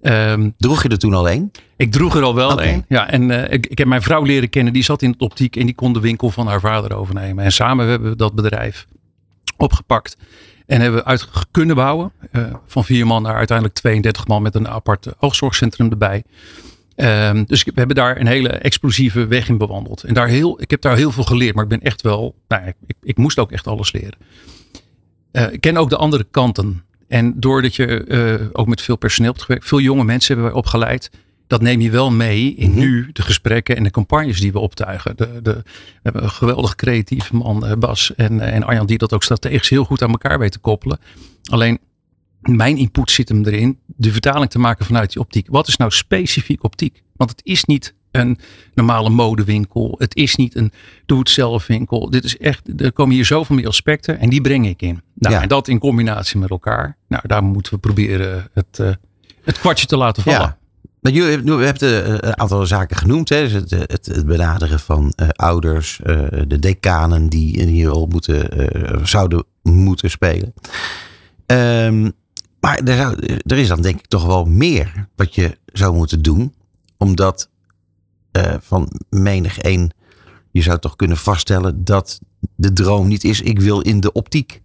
Ehm, 0.01 0.51
Droeg 0.59 0.83
je 0.83 0.89
er 0.89 0.99
toen 0.99 1.15
al 1.15 1.31
een? 1.31 1.51
ik 1.77 1.93
droeg 1.93 2.17
er 2.17 2.23
al 2.23 2.35
wel 2.35 2.63
een. 2.63 2.85
Ja, 2.89 3.09
en 3.11 3.31
eh, 3.31 3.53
ik, 3.53 3.67
ik 3.67 3.79
heb 3.79 3.87
mijn 3.87 4.03
vrouw 4.03 4.23
leren 4.23 4.51
kennen. 4.51 4.73
Die 4.73 4.83
zat 4.85 5.03
in 5.03 5.11
de 5.11 5.19
optiek 5.19 5.57
en 5.57 5.67
die 5.67 5.75
kon 5.75 5.93
de 5.93 6.01
winkel 6.01 6.31
van 6.31 6.47
haar 6.47 6.61
vader 6.61 6.95
overnemen. 6.97 7.45
En 7.45 7.53
samen 7.53 7.87
hebben 7.87 8.11
we 8.11 8.17
dat 8.17 8.35
bedrijf 8.35 8.87
opgepakt. 9.57 10.17
En 10.67 10.81
hebben 10.81 11.01
we 11.01 11.07
uit 11.07 11.29
kunnen 11.51 11.77
bouwen. 11.77 12.13
Eh, 12.31 12.55
van 12.67 12.85
vier 12.85 13.07
man 13.07 13.23
naar 13.23 13.37
uiteindelijk 13.37 13.79
32 13.79 14.27
man 14.27 14.43
met 14.43 14.55
een 14.55 14.69
apart 14.69 15.07
oogzorgcentrum 15.19 15.91
erbij. 15.91 16.23
Ehm, 16.95 17.45
dus 17.47 17.65
we 17.65 17.73
hebben 17.75 17.97
daar 17.97 18.21
een 18.21 18.27
hele 18.27 18.49
explosieve 18.49 19.27
weg 19.27 19.49
in 19.49 19.59
bewandeld. 19.59 20.03
En 20.03 20.15
daar 20.15 20.29
heel, 20.29 20.63
ik 20.63 20.71
heb 20.71 20.81
daar 20.81 20.97
heel 20.97 21.13
veel 21.13 21.25
geleerd. 21.25 21.55
Maar 21.55 21.65
ik 21.65 21.71
ben 21.71 21.81
echt 21.81 22.03
wel, 22.03 22.35
nou, 22.49 22.63
ik, 22.87 22.97
ik 23.03 23.17
moest 23.17 23.39
ook 23.39 23.53
echt 23.53 23.67
alles 23.67 23.93
leren. 23.93 24.19
Eh, 25.31 25.53
ik 25.53 25.61
ken 25.61 25.77
ook 25.77 25.91
de 25.91 25.97
andere 25.97 26.27
kanten. 26.31 26.83
En 27.09 27.41
doordat 27.41 27.77
je 27.77 28.05
eh, 28.05 28.47
ook 28.53 28.67
met 28.67 28.83
veel 28.83 28.97
personeel 28.97 29.31
hebt 29.31 29.43
gewerkt, 29.43 29.69
veel 29.69 29.81
jonge 29.81 30.05
mensen 30.05 30.35
hebben 30.35 30.53
wij 30.53 30.63
opgeleid. 30.63 31.11
Dat 31.47 31.61
neem 31.63 31.81
je 31.81 31.91
wel 31.91 32.11
mee 32.11 32.55
in 32.55 32.71
Mhm. 32.71 32.79
nu 32.79 33.11
de 33.13 33.23
gesprekken 33.23 33.77
en 33.77 33.83
de 33.83 33.91
campagnes 33.91 34.41
die 34.41 34.53
we 34.53 34.59
optuigen. 34.59 35.17
De, 35.17 35.43
de, 35.43 35.53
we 35.53 35.63
hebben 36.03 36.23
een 36.23 36.31
geweldig 36.31 36.75
creatieve 36.75 37.37
man, 37.37 37.67
eh, 37.67 37.77
Bas 37.77 38.15
en, 38.15 38.41
eh, 38.41 38.55
en 38.55 38.63
Arjan, 38.63 38.87
die 38.87 38.99
dat 38.99 39.13
ook 39.13 39.23
strategisch 39.23 39.69
heel 39.69 39.85
goed 39.85 40.03
aan 40.03 40.11
elkaar 40.11 40.39
weten 40.39 40.53
te 40.53 40.59
koppelen. 40.69 40.99
Alleen 41.51 41.79
mijn 42.41 42.77
input 42.77 43.11
zit 43.11 43.29
hem 43.29 43.45
erin, 43.45 43.79
de 43.87 44.13
vertaling 44.13 44.51
te 44.51 44.59
maken 44.59 44.85
vanuit 44.87 45.13
die 45.13 45.23
optiek. 45.23 45.47
Wat 45.51 45.69
is 45.69 45.77
nou 45.77 45.91
specifiek 45.91 46.65
optiek? 46.65 47.03
Want 47.17 47.31
het 47.31 47.41
is 47.45 47.65
niet 47.65 47.95
een 48.11 48.39
normale 48.75 49.11
modewinkel. 49.11 49.95
Het 49.99 50.17
is 50.17 50.37
niet 50.37 50.55
een 50.57 50.73
doe-het-zelf 51.07 51.67
winkel. 51.67 52.11
Dit 52.11 52.25
is 52.25 52.39
echt, 52.39 52.81
er 52.81 52.93
komen 52.93 53.15
hier 53.15 53.25
zoveel 53.25 53.57
meer 53.57 53.67
aspecten 53.67 54.19
en 54.19 54.31
die 54.31 54.41
breng 54.41 54.67
ik 54.67 54.83
in. 54.83 55.03
Nou, 55.15 55.35
Ja. 55.35 55.43
En 55.43 55.49
dat 55.49 55.69
in 55.69 55.79
combinatie 55.79 56.39
met 56.39 56.51
elkaar. 56.51 56.97
Nou, 57.09 57.23
daar 57.29 57.43
moeten 57.45 57.73
we 57.75 57.79
proberen 57.79 58.49
het, 58.53 58.79
eh, 58.79 58.91
het 59.43 59.59
kwartje 59.59 59.87
te 59.87 59.97
laten 59.97 60.23
vallen. 60.23 60.41
Ja. 60.41 60.59
Nou, 61.03 61.15
jullie 61.17 61.31
hebben- 61.31 61.59
we 61.59 61.65
hebben 61.65 62.05
eh, 62.05 62.29
een 62.31 62.39
aantal 62.39 62.67
zaken 62.67 62.97
genoemd. 62.97 63.29
Hè? 63.29 63.43
Dus 63.43 63.53
het, 63.53 63.71
het, 63.71 64.07
het 64.07 64.27
benaderen 64.27 64.81
van 64.81 65.13
eh, 65.17 65.29
ouders, 65.29 66.01
eh, 66.03 66.23
de 66.47 66.59
decanen 66.59 67.29
die 67.29 67.57
in 67.57 67.69
hier 67.69 67.89
rol 67.89 68.07
moeten, 68.07 68.51
eh, 68.51 69.05
zouden 69.05 69.45
moeten 69.63 70.11
spelen. 70.11 70.55
Ehm, 71.47 72.11
maar 72.61 72.79
er, 72.85 72.97
zou, 72.97 73.17
er 73.47 73.59
is 73.59 73.69
dan 73.69 73.83
denk 73.83 73.99
ik 73.99 74.07
toch 74.07 74.25
wel 74.27 74.45
meer 74.45 75.09
wat 75.17 75.35
je 75.35 75.59
zou 75.67 75.95
moeten 75.95 76.23
doen. 76.23 76.55
Omdat 76.97 77.49
eh, 78.33 78.55
van 78.61 79.01
menig 79.11 79.63
een 79.63 79.93
je 80.51 80.63
zou 80.63 80.79
toch 80.79 80.97
kunnen 80.97 81.17
vaststellen 81.17 81.85
dat 81.85 82.21
de 82.57 82.73
droom 82.73 83.09
niet 83.09 83.25
is 83.25 83.41
ik 83.41 83.61
wil 83.61 83.81
in 83.81 84.01
de 84.01 84.13
optiek. 84.13 84.63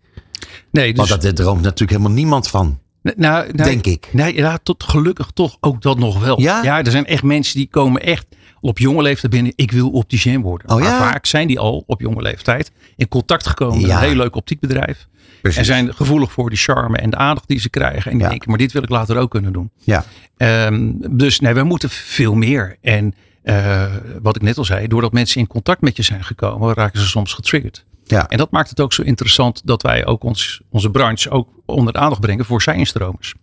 Nee, 0.71 0.87
dus, 0.87 0.97
Want 0.97 1.09
dat 1.09 1.21
daar 1.21 1.33
droomt 1.33 1.61
natuurlijk 1.61 1.91
helemaal 1.91 2.11
niemand 2.17 2.47
van, 2.47 2.79
nou, 3.15 3.51
nou, 3.51 3.69
denk 3.69 3.85
ik. 3.85 4.09
Nee, 4.11 4.35
ja, 4.35 4.57
tot 4.63 4.83
gelukkig 4.83 5.31
toch 5.33 5.57
ook 5.59 5.81
dat 5.81 5.97
nog 5.99 6.19
wel. 6.19 6.41
Ja? 6.41 6.83
er 6.83 6.91
zijn 6.91 7.05
echt 7.05 7.23
mensen 7.23 7.57
die 7.57 7.67
komen 7.67 8.01
echt 8.01 8.25
op 8.59 8.77
jonge 8.79 9.01
leeftijd 9.01 9.31
binnen. 9.31 9.53
Ik 9.55 9.71
wil 9.71 9.89
opticien 9.89 10.41
worden. 10.41 10.69
Oh, 10.69 10.75
maar 10.75 10.83
ja? 10.89 10.97
vaak 10.97 11.25
zijn 11.25 11.47
die 11.47 11.59
al 11.59 11.83
op 11.87 12.01
jonge 12.01 12.21
leeftijd 12.21 12.71
in 12.95 13.07
contact 13.07 13.47
gekomen 13.47 13.81
met 13.81 13.89
Ja. 13.89 13.97
een 14.01 14.07
heel 14.07 14.15
leuk 14.15 14.35
optiekbedrijf. 14.35 15.07
Precies. 15.41 15.59
En 15.59 15.65
zijn 15.65 15.93
gevoelig 15.95 16.31
voor 16.31 16.49
die 16.49 16.57
charme 16.57 16.97
en 16.97 17.09
de 17.09 17.17
aandacht 17.17 17.47
die 17.47 17.59
ze 17.59 17.69
krijgen. 17.69 18.11
En 18.11 18.11
die 18.17 18.21
Ja. 18.21 18.29
denken, 18.29 18.49
maar 18.49 18.57
dit 18.59 18.71
wil 18.71 18.83
ik 18.83 18.89
later 18.89 19.17
ook 19.17 19.31
kunnen 19.31 19.53
doen. 19.53 19.71
Ja. 19.83 20.05
Ehm, 20.37 20.91
dus 21.09 21.39
nee, 21.39 21.53
we 21.53 21.63
moeten 21.63 21.89
veel 21.89 22.33
meer. 22.35 22.77
En 22.81 23.13
eh, 23.43 23.85
wat 24.21 24.35
ik 24.35 24.41
net 24.41 24.57
al 24.57 24.65
zei, 24.65 24.87
doordat 24.87 25.11
mensen 25.11 25.41
in 25.41 25.47
contact 25.47 25.81
met 25.81 25.95
je 25.97 26.03
zijn 26.03 26.23
gekomen, 26.23 26.73
raken 26.73 26.99
ze 26.99 27.07
soms 27.07 27.33
getriggerd. 27.33 27.85
Ja. 28.03 28.27
En 28.27 28.37
dat 28.37 28.51
maakt 28.51 28.69
het 28.69 28.79
ook 28.79 28.93
zo 28.93 29.01
interessant 29.01 29.61
dat 29.65 29.81
wij 29.81 30.05
ook 30.05 30.23
ons, 30.23 30.61
onze 30.69 30.89
branche 30.89 31.29
ook 31.29 31.47
onder 31.75 31.93
de 31.93 31.99
aandacht 31.99 32.21
brengen 32.21 32.45
voor 32.45 32.61
zijinstromers. 32.61 33.33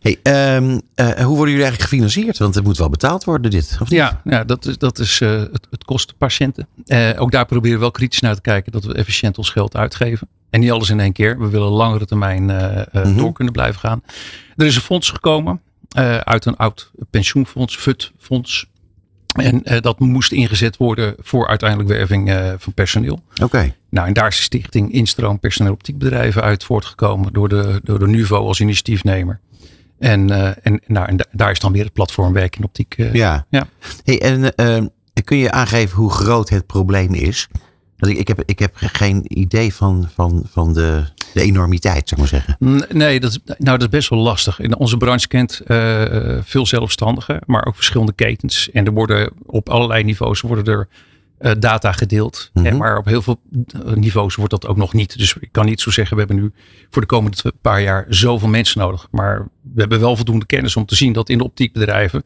Hey, 0.00 0.18
ehm, 0.22 0.80
eh, 0.94 1.06
hoe 1.06 1.36
worden 1.36 1.54
jullie 1.54 1.62
eigenlijk 1.62 1.80
gefinancierd? 1.80 2.38
Want 2.38 2.54
het 2.54 2.64
moet 2.64 2.78
wel 2.78 2.88
betaald 2.88 3.24
worden, 3.24 3.50
dit. 3.50 3.76
Of 3.80 3.88
niet? 3.90 3.98
Ja, 3.98 4.20
ja 4.24 4.44
dat 4.44 4.66
is, 4.66 4.78
dat 4.78 4.98
is 4.98 5.20
eh, 5.20 5.30
het, 5.30 5.66
het 5.70 5.84
kost 5.84 6.14
patiënten. 6.18 6.68
Eh, 6.86 7.10
ook 7.16 7.30
daar 7.30 7.46
proberen 7.46 7.74
we 7.74 7.80
wel 7.80 7.90
kritisch 7.90 8.20
naar 8.20 8.34
te 8.34 8.40
kijken 8.40 8.72
dat 8.72 8.84
we 8.84 8.94
efficiënt 8.94 9.38
ons 9.38 9.50
geld 9.50 9.76
uitgeven. 9.76 10.28
En 10.50 10.60
niet 10.60 10.70
alles 10.70 10.90
in 10.90 11.00
één 11.00 11.12
keer. 11.12 11.38
We 11.38 11.48
willen 11.48 11.68
langere 11.68 12.06
termijn 12.06 12.44
Mhm. 12.44 13.16
door 13.16 13.32
kunnen 13.32 13.52
blijven 13.52 13.80
gaan. 13.80 14.02
Er 14.56 14.66
is 14.66 14.76
een 14.76 14.82
fonds 14.82 15.10
gekomen 15.10 15.60
uit 16.24 16.44
een 16.44 16.56
oud 16.56 16.90
pensioenfonds, 17.10 17.76
FUT-fonds. 17.76 18.66
En 19.34 19.62
dat 19.80 19.98
moest 19.98 20.32
ingezet 20.32 20.76
worden 20.76 21.14
voor 21.18 21.48
uiteindelijk 21.48 21.88
werving 21.88 22.54
van 22.58 22.72
personeel. 22.72 23.22
Oké. 23.42 23.74
Nou, 23.94 24.06
en 24.06 24.12
daar 24.12 24.26
is 24.28 24.36
de 24.36 24.42
stichting 24.42 24.92
Instroom 24.92 25.38
Personeel 25.40 25.72
Optiekbedrijven 25.72 26.42
uit 26.42 26.64
voortgenomen 26.64 27.32
door 27.32 27.48
de, 27.48 27.80
door 27.82 27.98
de 27.98 28.06
NUVO 28.06 28.46
als 28.46 28.60
initiatiefnemer. 28.60 29.40
En, 29.98 30.30
eh, 30.30 30.50
en, 30.62 30.80
nou, 30.86 31.06
en 31.08 31.16
da- 31.16 31.24
daar 31.32 31.50
is 31.50 31.58
dan 31.58 31.72
weer 31.72 31.84
het 31.84 31.92
platform 31.92 32.32
Werk 32.32 32.56
in 32.56 32.64
Optiek. 32.64 32.94
eh, 32.98 33.12
Ja. 33.14 33.46
Ja. 33.50 33.66
Hey, 34.04 34.20
en 34.20 34.54
ehm, 34.54 34.86
kun 35.24 35.36
je 35.36 35.50
aangeven 35.50 35.96
hoe 35.96 36.10
groot 36.10 36.48
het 36.48 36.66
probleem 36.66 37.14
is? 37.14 37.48
Want 37.98 38.12
ik, 38.12 38.18
ik, 38.18 38.28
heb, 38.28 38.42
ik 38.46 38.58
heb 38.58 38.72
geen 38.76 39.38
idee 39.38 39.74
van, 39.74 40.08
van, 40.14 40.42
van 40.50 40.72
de, 40.72 41.04
de 41.34 41.40
enormiteit, 41.42 42.08
zou 42.08 42.22
ik 42.22 42.30
maar 42.30 42.40
zeggen. 42.40 42.56
N- 42.64 42.96
Nee, 42.98 43.20
dat 43.20 43.40
nou, 43.46 43.78
dat 43.78 43.82
is 43.82 43.88
best 43.88 44.08
wel 44.08 44.18
lastig. 44.18 44.60
In 44.60 44.76
onze 44.76 44.96
branche 44.96 45.28
kent 45.28 45.60
eh, 45.66 46.38
veel 46.42 46.66
zelfstandigen, 46.66 47.40
maar 47.46 47.66
ook 47.66 47.74
verschillende 47.74 48.12
ketens. 48.12 48.70
En 48.70 48.84
er 48.86 48.92
worden 48.92 49.32
op 49.46 49.68
allerlei 49.68 50.04
niveaus 50.04 50.40
worden 50.40 50.64
er 50.74 50.88
eh, 50.88 50.96
data 51.58 51.92
gedeeld. 51.92 52.50
Mhm. 52.52 52.66
en, 52.66 52.76
maar 52.76 52.98
op 52.98 53.04
heel 53.04 53.22
veel 53.22 53.40
eh, 53.66 53.92
niveaus 53.92 54.34
wordt 54.34 54.50
dat 54.50 54.66
ook 54.66 54.76
nog 54.76 54.92
niet. 54.92 55.18
Dus 55.18 55.36
ik 55.40 55.48
kan 55.52 55.66
niet 55.66 55.80
zo 55.80 55.90
zeggen, 55.90 56.16
we 56.16 56.22
hebben 56.22 56.42
nu 56.42 56.52
voor 56.90 57.02
de 57.02 57.08
komende 57.08 57.52
paar 57.60 57.82
jaar 57.82 58.06
zoveel 58.08 58.48
mensen 58.48 58.80
nodig. 58.80 59.08
Maar 59.10 59.48
we 59.74 59.80
hebben 59.80 60.00
wel 60.00 60.16
voldoende 60.16 60.46
kennis 60.46 60.76
om 60.76 60.86
te 60.86 60.94
zien 60.94 61.12
dat 61.12 61.28
in 61.28 61.38
de 61.38 61.44
optiekbedrijven 61.44 62.24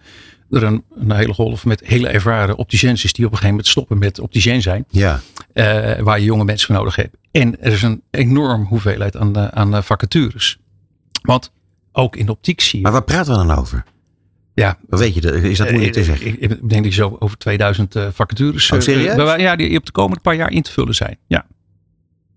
er 0.50 0.62
een, 0.62 0.84
een 0.96 1.12
hele 1.12 1.34
golf 1.34 1.64
met 1.64 1.80
hele 1.84 2.08
ervaren 2.08 2.56
opticiens 2.56 3.04
is 3.04 3.12
die 3.12 3.24
op 3.24 3.30
een 3.30 3.36
gegeven 3.36 3.56
moment 3.56 3.68
stoppen 3.68 3.98
met 3.98 4.20
opticien 4.20 4.62
zijn. 4.62 4.84
Ja. 4.90 5.20
eh, 5.52 5.98
waar 5.98 6.18
je 6.18 6.24
jonge 6.24 6.44
mensen 6.44 6.66
voor 6.66 6.76
nodig 6.76 6.96
hebt. 6.96 7.16
En 7.30 7.60
er 7.60 7.72
is 7.72 7.82
een 7.82 8.02
enorm 8.10 8.64
hoeveelheid 8.64 9.16
aan, 9.16 9.36
eh, 9.36 9.46
aan 9.46 9.74
eh, 9.74 9.82
vacatures. 9.82 10.58
Want 11.22 11.52
ook 11.92 12.16
in 12.16 12.26
de 12.26 12.32
optiek 12.32 12.60
zie 12.60 12.78
je. 12.78 12.84
Maar 12.84 12.92
waar 12.92 13.04
praten 13.04 13.32
we 13.32 13.46
dan 13.46 13.58
over? 13.58 13.84
Ja, 14.58 14.78
weet 14.88 15.14
je, 15.14 15.20
is 15.50 15.58
dat 15.58 15.70
moeilijk 15.70 15.92
te 15.92 16.00
eh, 16.00 16.06
zeggen? 16.06 16.26
Ik, 16.26 16.34
ik 16.40 16.48
denk 16.68 16.82
dat 16.84 16.94
je 16.94 17.00
zo 17.00 17.16
over 17.18 17.38
2000 17.38 17.96
eh, 17.96 18.08
vacatures. 18.12 18.70
Oh, 18.70 18.76
eh, 18.76 18.84
serieus? 18.84 19.16
bij- 19.16 19.40
ja, 19.40 19.56
die 19.56 19.78
op 19.78 19.86
de 19.86 19.92
komende 19.92 20.20
paar 20.20 20.34
jaar 20.34 20.50
in 20.50 20.62
te 20.62 20.72
vullen 20.72 20.94
zijn. 20.94 21.18
Ja. 21.26 21.46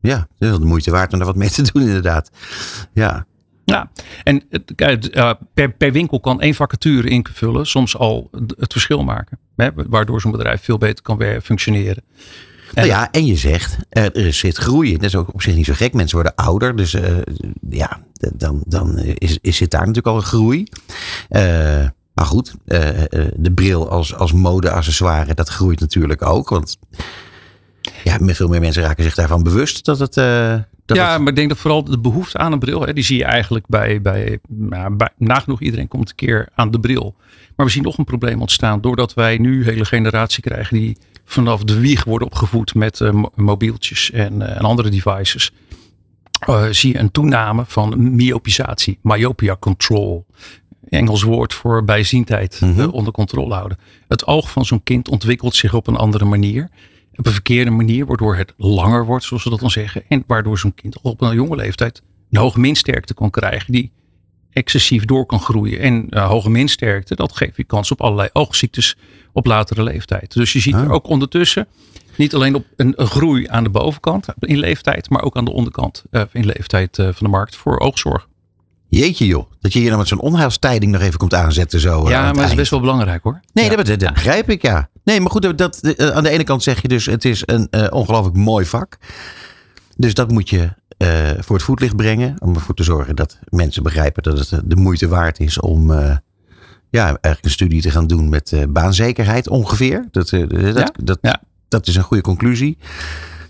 Ja, 0.02 0.16
dat 0.16 0.28
is 0.40 0.48
wel 0.50 0.60
de 0.60 0.66
moeite 0.66 0.92
waard 0.92 1.12
om 1.14 1.18
daar 1.18 1.28
wat 1.28 1.36
mee 1.36 1.50
te 1.50 1.72
doen, 1.72 1.82
inderdaad. 1.82 2.32
Ja. 2.94 3.26
Ja, 3.66 3.92
en 4.24 4.44
eh, 4.50 5.32
per, 5.54 5.72
per 5.72 5.92
winkel 5.92 6.20
kan 6.20 6.42
één 6.42 6.54
vacature 6.54 7.10
invullen, 7.10 7.68
soms 7.68 7.98
al 7.98 8.30
het 8.58 8.72
verschil 8.72 9.04
maken. 9.04 9.40
Hè, 9.56 9.70
waardoor 9.76 10.22
zo'n 10.22 10.32
bedrijf 10.32 10.64
veel 10.64 10.78
beter 10.78 11.04
kan 11.04 11.18
weer 11.18 11.42
functioneren. 11.42 12.04
Nou 12.74 12.88
ja, 12.88 13.12
en 13.12 13.26
je 13.26 13.36
zegt, 13.36 13.78
eh, 13.90 14.16
er 14.16 14.34
zit 14.34 14.58
groei 14.58 14.90
in. 14.90 14.96
Dat 14.96 15.04
is 15.04 15.16
ook 15.16 15.34
op 15.34 15.42
zich 15.42 15.56
niet 15.56 15.66
zo 15.66 15.74
gek. 15.74 15.94
Mensen 15.94 16.16
worden 16.16 16.36
ouder. 16.36 16.76
Dus 16.76 16.94
eh, 16.94 17.18
ja, 17.70 18.00
dan, 18.34 18.64
dan 18.68 18.98
is, 18.98 19.38
is 19.42 19.58
zit 19.58 19.72
daar 19.72 19.80
natuurlijk 19.80 20.08
al 20.08 20.16
een 20.16 20.22
groei. 20.22 20.68
Eh, 21.30 21.86
maar 22.22 22.30
goed, 22.30 22.54
eh, 22.66 23.00
eh, 23.04 23.32
de 23.36 23.52
bril 23.52 23.90
als, 23.90 24.16
als 24.16 24.32
modeaccessoire, 24.34 25.34
dat 25.34 25.50
groeit 25.50 25.80
natuurlijk 25.80 26.22
ook. 26.22 26.50
Want 26.50 26.78
ja, 28.04 28.18
veel 28.22 28.48
meer 28.48 28.60
mensen 28.60 28.84
raken 28.84 29.04
zich 29.04 29.16
daarvan 29.16 29.44
bewust 29.44 29.86
dat 29.86 30.00
het... 30.00 30.18
eh, 30.18 30.56
dat 30.86 30.98
ja, 30.98 31.12
het- 31.12 31.20
maar 31.20 31.30
ik 31.30 31.36
denk 31.36 31.50
dat 31.50 31.58
vooral 31.58 31.84
de 31.84 32.00
behoefte 32.00 32.38
aan 32.38 32.52
een 32.52 32.60
bril, 32.60 32.82
hè, 32.86 32.94
die 32.94 33.04
zie 33.04 33.18
je 33.18 33.24
eigenlijk 33.24 33.66
bij, 33.68 34.02
bij, 34.02 34.40
nou, 34.48 34.96
bij 34.96 35.10
nagenoeg 35.18 35.62
iedereen 35.62 35.88
komt 35.88 36.10
een 36.10 36.16
keer 36.16 36.50
aan 36.56 36.72
de 36.72 36.80
bril. 36.80 37.16
Maar 37.56 37.66
we 37.66 37.72
zien 37.72 37.84
nog 37.84 37.98
een 37.98 38.04
probleem 38.04 38.42
ontstaan 38.42 38.82
doordat 38.82 39.14
wij 39.14 39.38
nu 39.38 39.58
een 39.60 39.64
hele 39.70 39.86
generatie 39.86 40.44
krijgen 40.44 40.78
die 40.78 40.98
vanaf 41.26 41.64
de 41.64 41.80
wieg 41.80 42.04
worden 42.04 42.28
opgevoed 42.28 42.76
met 42.76 43.00
mo- 43.12 43.32
mobieltjes 43.36 44.12
en, 44.12 44.56
en 44.56 44.62
andere 44.62 44.90
devices. 44.90 45.52
Zie 46.72 46.94
je 46.94 47.00
een 47.00 47.12
toename 47.12 47.64
van 47.68 48.16
myopisatie, 48.16 49.00
myopia 49.02 49.56
control. 49.60 50.26
Engels 50.92 51.24
woord 51.24 51.54
voor 51.54 51.84
bijziendheid 51.84 52.60
eh, 52.62 52.94
onder 52.94 53.14
controle 53.14 53.54
houden. 53.54 53.78
Het 54.08 54.28
oog 54.28 54.52
van 54.52 54.66
zo'n 54.66 54.84
kind 54.84 55.10
ontwikkelt 55.10 55.56
zich 55.56 55.74
op 55.74 55.88
een 55.88 55.96
andere 55.96 56.26
manier. 56.26 56.70
Op 57.16 57.26
een 57.26 57.32
verkeerde 57.32 57.72
manier, 57.72 58.06
waardoor 58.06 58.36
het 58.36 58.54
langer 58.58 59.06
wordt, 59.06 59.24
zoals 59.26 59.44
we 59.44 59.50
dat 59.50 59.60
dan 59.60 59.70
zeggen. 59.72 60.04
En 60.08 60.24
waardoor 60.28 60.60
zo'n 60.60 60.74
kind 60.74 61.04
al 61.04 61.12
op 61.12 61.22
een 61.22 61.36
jonge 61.36 61.56
leeftijd 61.56 62.02
een 62.32 62.40
hoge 62.40 62.60
minsterkte 62.60 63.14
kan 63.14 63.30
krijgen 63.30 63.72
die 63.74 63.92
excessief 64.52 65.06
door 65.06 65.26
kan 65.26 65.40
groeien. 65.40 65.80
En 65.80 66.08
uh, 66.10 66.28
hoge 66.28 66.50
minsterkte, 66.50 67.16
dat 67.16 67.36
geeft 67.36 67.58
je 67.58 67.64
kans 67.64 67.92
op 67.92 68.02
allerlei 68.02 68.30
oogziektes 68.34 68.98
op 69.34 69.46
latere 69.46 69.84
leeftijd. 69.84 70.34
Dus 70.34 70.54
je 70.54 70.60
ziet 70.60 70.74
er 70.74 70.86
Ah. 70.86 70.92
ook 70.92 71.08
ondertussen 71.08 71.68
niet 72.18 72.34
alleen 72.36 72.56
op 72.56 72.66
een, 72.76 72.94
een 72.96 73.08
groei 73.08 73.48
aan 73.50 73.64
de 73.64 73.70
bovenkant 73.70 74.28
in 74.40 74.58
leeftijd, 74.58 75.10
maar 75.10 75.24
ook 75.24 75.36
aan 75.38 75.46
de 75.46 75.52
onderkant 75.52 76.04
eh, 76.12 76.22
in 76.32 76.46
leeftijd 76.46 77.00
eh, 77.00 77.06
van 77.06 77.16
de 77.20 77.28
markt 77.28 77.56
voor 77.56 77.80
oogzorg. 77.80 78.28
Jeetje 79.00 79.26
joh, 79.26 79.52
dat 79.60 79.74
je 79.74 79.80
hier 79.80 79.90
dan 79.90 79.98
met 79.98 80.08
zo'n 80.08 80.20
onheilstijding 80.20 80.92
nog 80.92 81.02
even 81.02 81.18
komt 81.20 81.34
aanzetten 81.34 81.80
zo. 81.80 82.04
eh, 82.04 82.10
ja, 82.10 82.16
aan 82.18 82.22
maar 82.22 82.28
het 82.30 82.38
dat 82.42 82.50
is 82.50 82.56
best 82.56 82.70
wel 82.72 82.80
belangrijk 82.80 83.24
hoor. 83.24 83.40
Nee, 83.54 83.70
Ja. 83.70 83.76
dat, 83.76 84.14
begrijp 84.14 84.50
ik, 84.50 84.62
ja. 84.62 84.90
Nee, 85.04 85.20
maar 85.22 85.32
goed, 85.32 85.58
dat, 85.58 85.78
eh, 85.78 86.10
aan 86.10 86.24
de 86.24 86.30
ene 86.30 86.44
kant 86.44 86.64
zeg 86.64 86.82
je 86.82 86.88
dus, 86.88 87.06
het 87.06 87.26
is 87.26 87.44
een 87.46 87.68
eh, 87.70 87.88
ongelooflijk 87.90 88.36
mooi 88.36 88.66
vak. 88.66 88.98
Dus 89.98 90.14
dat 90.14 90.32
moet 90.32 90.50
je 90.50 90.70
voor 91.40 91.56
het 91.56 91.66
voetlicht 91.66 91.96
brengen. 91.96 92.36
Om 92.40 92.56
ervoor 92.56 92.76
te 92.76 92.84
zorgen 92.84 93.16
dat 93.16 93.40
mensen 93.50 93.84
begrijpen 93.84 94.24
dat 94.24 94.50
het 94.50 94.62
de 94.66 94.76
moeite 94.76 95.08
waard 95.08 95.40
is 95.40 95.60
om 95.60 95.92
ja, 96.90 97.06
eigenlijk 97.06 97.44
een 97.44 97.50
studie 97.50 97.82
te 97.82 97.92
gaan 97.92 98.08
doen 98.08 98.30
met 98.30 98.66
baanzekerheid 98.70 99.50
ongeveer. 99.50 100.08
Dat, 100.12 100.30
dat, 100.30 100.42
Ja, 100.76 100.92
dat, 101.04 101.40
dat 101.68 101.88
is 101.88 101.96
een 101.96 102.04
goede 102.04 102.24
conclusie. 102.24 102.78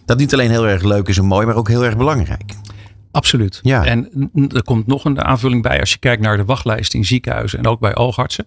Dat 0.06 0.18
niet 0.18 0.34
alleen 0.34 0.50
heel 0.50 0.68
erg 0.68 0.84
leuk 0.84 1.08
is 1.08 1.18
en 1.18 1.26
mooi, 1.26 1.46
maar 1.46 1.56
ook 1.56 1.68
heel 1.68 1.86
erg 1.86 1.98
belangrijk. 1.98 2.54
Absoluut. 3.12 3.60
Ja. 3.62 3.86
En 3.86 4.30
er 4.54 4.64
komt 4.64 4.88
nog 4.88 5.06
een 5.06 5.22
aanvulling 5.22 5.62
bij 5.62 5.80
als 5.80 5.92
je 5.92 5.98
kijkt 5.98 6.22
naar 6.22 6.38
de 6.38 6.46
wachtlijst 6.46 6.94
in 6.94 7.06
ziekenhuizen 7.06 7.60
en 7.60 7.68
ook 7.68 7.80
bij 7.80 7.96
oogartsen. 7.96 8.46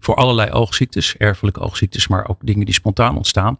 Voor 0.00 0.14
allerlei 0.14 0.50
oogziektes, 0.50 1.16
erfelijke 1.16 1.60
oogziektes, 1.60 2.08
maar 2.08 2.28
ook 2.28 2.38
dingen 2.40 2.64
die 2.64 2.74
spontaan 2.74 3.16
ontstaan. 3.16 3.58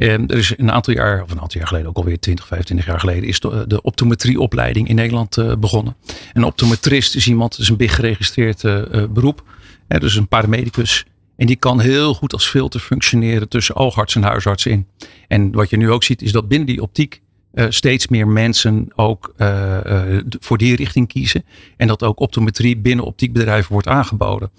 En 0.00 0.26
er 0.26 0.36
is 0.36 0.54
een 0.56 0.70
aantal 0.70 0.94
jaar, 0.94 1.22
of 1.22 1.30
een 1.30 1.40
aantal 1.40 1.58
jaar 1.58 1.68
geleden, 1.68 1.88
ook 1.88 1.96
alweer 1.96 2.20
20, 2.20 2.46
25 2.46 2.86
jaar 2.86 3.00
geleden, 3.00 3.28
is 3.28 3.40
de, 3.40 3.64
de 3.66 3.82
optometrieopleiding 3.82 4.88
in 4.88 4.94
Nederland 4.94 5.36
eh, 5.36 5.56
begonnen. 5.56 5.96
Een 6.32 6.44
optometrist 6.44 7.14
is 7.14 7.28
iemand, 7.28 7.58
is 7.58 7.68
een 7.68 7.76
big 7.76 7.94
geregistreerd 7.94 8.64
eh, 8.64 8.94
eh, 8.94 9.10
beroep. 9.10 9.44
Hè, 9.88 9.98
dus 9.98 10.16
een 10.16 10.28
paramedicus. 10.28 11.04
En 11.36 11.46
die 11.46 11.56
kan 11.56 11.80
heel 11.80 12.14
goed 12.14 12.32
als 12.32 12.48
filter 12.48 12.80
functioneren 12.80 13.48
tussen 13.48 13.76
oogarts 13.76 14.14
en 14.14 14.22
huisarts 14.22 14.66
in. 14.66 14.86
En 15.28 15.52
wat 15.52 15.70
je 15.70 15.76
nu 15.76 15.90
ook 15.90 16.04
ziet, 16.04 16.22
is 16.22 16.32
dat 16.32 16.48
binnen 16.48 16.66
die 16.66 16.82
optiek 16.82 17.20
eh, 17.52 17.66
steeds 17.68 18.08
meer 18.08 18.28
mensen 18.28 18.88
ook 18.94 19.32
eh, 19.36 20.14
eh, 20.16 20.24
voor 20.40 20.58
die 20.58 20.76
richting 20.76 21.08
kiezen. 21.08 21.44
En 21.76 21.86
dat 21.86 22.02
ook 22.02 22.20
optometrie 22.20 22.76
binnen 22.76 23.04
optiekbedrijven 23.04 23.72
wordt 23.72 23.88
aangeboden. 23.88 24.50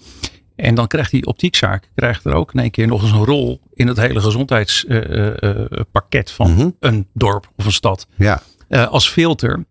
En 0.56 0.74
dan 0.74 0.86
krijgt 0.86 1.10
die 1.10 1.26
optiekzaak 1.26 1.88
krijgt 1.94 2.24
er 2.24 2.32
ook 2.32 2.54
in 2.54 2.60
één 2.60 2.70
keer 2.70 2.86
nog 2.86 3.02
eens 3.02 3.12
een 3.12 3.24
rol 3.24 3.60
in 3.74 3.86
het 3.86 3.96
hele 3.96 4.20
gezondheidspakket 4.20 6.30
van 6.30 6.50
Mhm. 6.52 6.70
een 6.80 7.06
dorp 7.12 7.50
of 7.56 7.64
een 7.64 7.72
stad. 7.72 8.06
Ja, 8.16 8.42
als 8.68 9.08
filter 9.08 9.64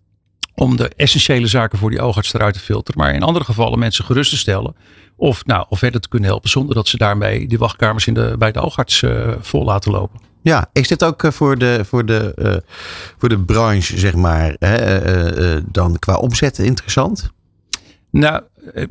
om 0.55 0.77
de 0.77 0.89
essentiële 0.95 1.47
zaken 1.47 1.77
voor 1.77 1.89
die 1.89 2.01
oogarts 2.01 2.34
eruit 2.34 2.53
te 2.53 2.60
filteren. 2.60 3.01
Maar 3.01 3.13
in 3.13 3.23
andere 3.23 3.45
gevallen 3.45 3.79
mensen 3.79 4.05
gerust 4.05 4.29
te 4.29 4.38
stellen. 4.38 4.75
Of, 5.15 5.45
nou, 5.45 5.65
of 5.69 5.79
verder 5.79 6.01
te 6.01 6.10
kunnen 6.10 6.29
helpen 6.29 6.49
zonder 6.49 6.75
dat 6.75 6.88
ze 6.88 6.97
daarmee 6.97 7.47
die 7.47 7.57
wachtkamers 7.57 8.07
in 8.07 8.13
de, 8.13 8.36
bij 8.38 8.51
de 8.51 8.60
oogarts 8.60 9.03
vol 9.39 9.63
laten 9.63 9.91
lopen. 9.91 10.19
Ja, 10.41 10.69
is 10.73 10.88
dit 10.88 11.04
ook 11.04 11.23
eh, 11.23 11.32
voor 11.32 11.58
de, 11.58 11.82
voor 11.86 12.06
de, 12.06 12.34
eh, 12.36 12.56
voor 13.17 13.30
de 13.30 13.39
branche, 13.39 13.97
zeg 13.99 14.15
maar, 14.15 14.56
hè, 14.60 14.75
eh, 14.75 15.62
dan 15.71 15.99
qua 15.99 16.15
omzet 16.15 16.60
interessant? 16.60 17.30
Nou, 18.12 18.41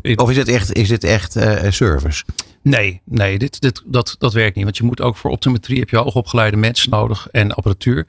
ik- 0.02 0.20
Of 0.20 0.30
is 0.30 0.36
het 0.36 0.48
echt, 0.48 0.72
is 0.72 0.88
dit 0.88 1.04
echt 1.04 1.36
service? 1.68 2.24
Nee, 2.62 3.00
nee 3.04 3.38
dit, 3.38 3.60
dit, 3.60 3.82
dat, 3.86 4.16
dat 4.18 4.32
werkt 4.32 4.54
niet. 4.56 4.64
Want 4.64 4.76
je 4.76 4.84
moet 4.84 5.00
ook 5.00 5.16
voor 5.16 5.30
optometrie 5.30 5.78
heb 5.78 5.88
je 5.90 5.96
hoogopgeleide 5.96 6.56
mensen 6.56 6.90
nodig 6.90 7.28
en 7.32 7.52
apparatuur. 7.54 8.06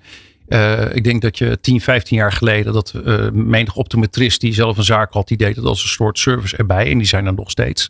Ik 0.93 1.03
denk 1.03 1.21
dat 1.21 1.37
je 1.37 1.57
10, 1.61 1.81
15 1.81 2.17
jaar 2.17 2.31
geleden 2.31 2.73
dat 2.73 2.93
eh 3.05 3.29
menig 3.31 3.75
optometrist 3.75 4.41
die 4.41 4.53
zelf 4.53 4.77
een 4.77 4.83
zaak 4.83 5.13
had, 5.13 5.27
die 5.27 5.37
deed 5.37 5.55
het 5.55 5.65
als 5.65 5.81
een 5.83 5.89
soort 5.89 6.19
service 6.19 6.57
erbij. 6.57 6.91
En 6.91 6.97
die 6.97 7.07
zijn 7.07 7.25
er 7.25 7.33
nog 7.33 7.51
steeds. 7.51 7.89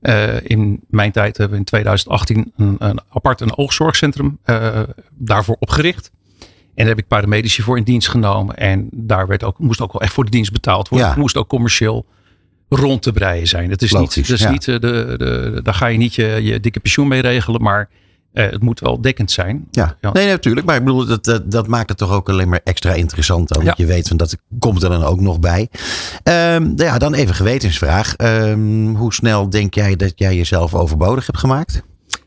Eh, 0.00 0.34
in 0.42 0.80
mijn 0.88 1.12
tijd 1.12 1.36
hebben 1.36 1.54
we 1.54 1.60
in 1.60 1.68
2018 1.68 2.52
een, 2.56 2.76
een 2.78 3.00
apart 3.08 3.40
een 3.40 3.58
oogzorgcentrum 3.58 4.38
eh, 4.44 4.82
daarvoor 5.10 5.56
opgericht. 5.58 6.10
En 6.40 6.84
daar 6.84 6.94
heb 6.94 6.98
ik 6.98 7.06
paramedici 7.08 7.62
voor 7.62 7.76
in 7.76 7.82
dienst 7.82 8.08
genomen. 8.08 8.56
En 8.56 8.88
daar 8.92 9.26
werd 9.26 9.44
ook, 9.44 9.58
moest 9.58 9.80
ook 9.80 9.92
wel 9.92 10.02
echt 10.02 10.12
voor 10.12 10.24
de 10.24 10.30
dienst 10.30 10.52
betaald 10.52 10.88
worden. 10.88 11.06
Ja. 11.06 11.12
Het 11.12 11.22
moest 11.22 11.36
ook 11.36 11.48
commercieel 11.48 12.06
rond 12.68 13.02
te 13.02 13.12
breien 13.12 13.46
zijn. 13.46 13.70
Het 13.70 13.82
is 13.82 13.90
Logisch, 13.90 14.28
niet, 14.28 14.38
ja. 14.38 14.50
niet 14.50 14.68
eh, 14.68 14.80
de, 14.80 15.14
de, 15.16 15.60
daar 15.62 15.74
ga 15.74 15.86
je 15.86 15.98
niet 15.98 16.14
je, 16.14 16.40
je 16.42 16.60
dikke 16.60 16.80
pensioen 16.80 17.08
mee 17.08 17.20
regelen. 17.20 17.62
Maar 17.62 17.88
eh, 18.36 18.50
het 18.50 18.62
moet 18.62 18.80
wel 18.80 19.00
dekkend 19.00 19.30
zijn. 19.30 19.66
Ja, 19.70 19.96
Ja. 20.00 20.12
nee, 20.12 20.26
natuurlijk. 20.28 20.66
Maar 20.66 20.76
ik 20.76 20.84
bedoel, 20.84 21.06
dat, 21.06 21.24
dat, 21.24 21.50
dat 21.50 21.66
maakt 21.66 21.88
het 21.88 21.98
toch 21.98 22.10
ook 22.10 22.28
alleen 22.28 22.48
maar 22.48 22.60
extra 22.64 22.92
interessant. 22.92 23.48
Dan, 23.48 23.64
Ja. 23.64 23.74
Je 23.76 23.86
weet, 23.86 24.08
van 24.08 24.16
dat 24.16 24.36
komt 24.58 24.82
er 24.82 24.90
dan 24.90 25.02
ook 25.04 25.20
nog 25.20 25.40
bij. 25.40 25.68
Ehm, 26.22 26.62
nou 26.62 26.82
ja, 26.82 26.98
dan 26.98 27.14
even 27.14 27.34
gewetensvraag. 27.34 28.16
Ehm, 28.16 28.94
hoe 28.94 29.14
snel 29.14 29.50
denk 29.50 29.74
jij 29.74 29.96
dat 29.96 30.12
jij 30.14 30.36
jezelf 30.36 30.74
overbodig 30.74 31.26
hebt 31.26 31.38
gemaakt? 31.38 31.82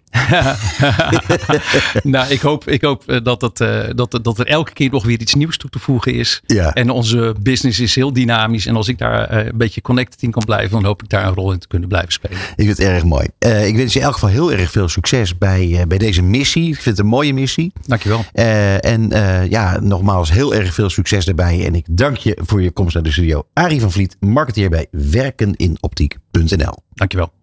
nou, 2.03 2.31
ik 2.31 2.41
hoop, 2.41 2.67
ik 2.67 2.81
hoop 2.81 3.03
eh, 3.07 3.23
dat, 3.23 3.41
het, 3.41 3.61
eh, 3.61 3.83
dat, 3.95 4.19
dat 4.21 4.39
er 4.39 4.47
elke 4.47 4.73
keer 4.73 4.89
nog 4.91 5.05
weer 5.05 5.19
iets 5.19 5.33
nieuws 5.33 5.57
toe 5.57 5.69
te 5.69 5.79
voegen 5.79 6.13
is. 6.13 6.41
Ja. 6.45 6.73
En 6.73 6.89
onze 6.89 7.35
business 7.41 7.79
is 7.79 7.95
heel 7.95 8.13
dynamisch. 8.13 8.65
En 8.65 8.75
als 8.75 8.87
ik 8.87 8.97
daar 8.97 9.29
eh, 9.29 9.45
een 9.45 9.57
beetje 9.57 9.81
connected 9.81 10.21
in 10.21 10.31
kan 10.31 10.43
blijven, 10.45 10.71
dan 10.71 10.85
hoop 10.85 11.03
ik 11.03 11.09
daar 11.09 11.27
een 11.27 11.33
rol 11.33 11.51
in 11.51 11.59
te 11.59 11.67
kunnen 11.67 11.89
blijven 11.89 12.11
spelen. 12.11 12.37
Ik 12.37 12.65
vind 12.65 12.77
het 12.77 12.79
erg 12.79 13.03
mooi. 13.03 13.27
Ik 13.39 13.75
wens 13.75 13.93
je 13.93 13.99
in 13.99 14.05
elk 14.05 14.13
geval 14.13 14.29
heel 14.29 14.51
erg 14.51 14.71
veel 14.71 14.89
succes 14.89 15.37
bij, 15.37 15.85
bij 15.87 15.97
deze 15.97 16.21
missie. 16.21 16.67
Ik 16.67 16.75
vind 16.81 16.97
het 16.97 16.99
een 16.99 17.11
mooie 17.11 17.33
missie. 17.33 17.71
Dankjewel. 17.85 18.25
Eh, 18.33 18.85
en 18.85 19.09
ja, 19.49 19.79
nogmaals 19.79 20.31
heel 20.31 20.53
erg 20.53 20.73
veel 20.73 20.89
succes 20.89 21.25
daarbij. 21.25 21.65
En 21.65 21.75
ik 21.75 21.85
dank 21.89 22.17
je 22.17 22.37
voor 22.45 22.61
je 22.61 22.71
komst 22.71 22.93
naar 22.93 23.03
de 23.03 23.11
studio. 23.11 23.43
Arie 23.53 23.81
van 23.81 23.91
Vliet, 23.91 24.17
marketeer 24.19 24.69
bij 24.69 24.87
werkeninoptiek.nl. 24.91 26.77
Dankjewel. 26.93 27.38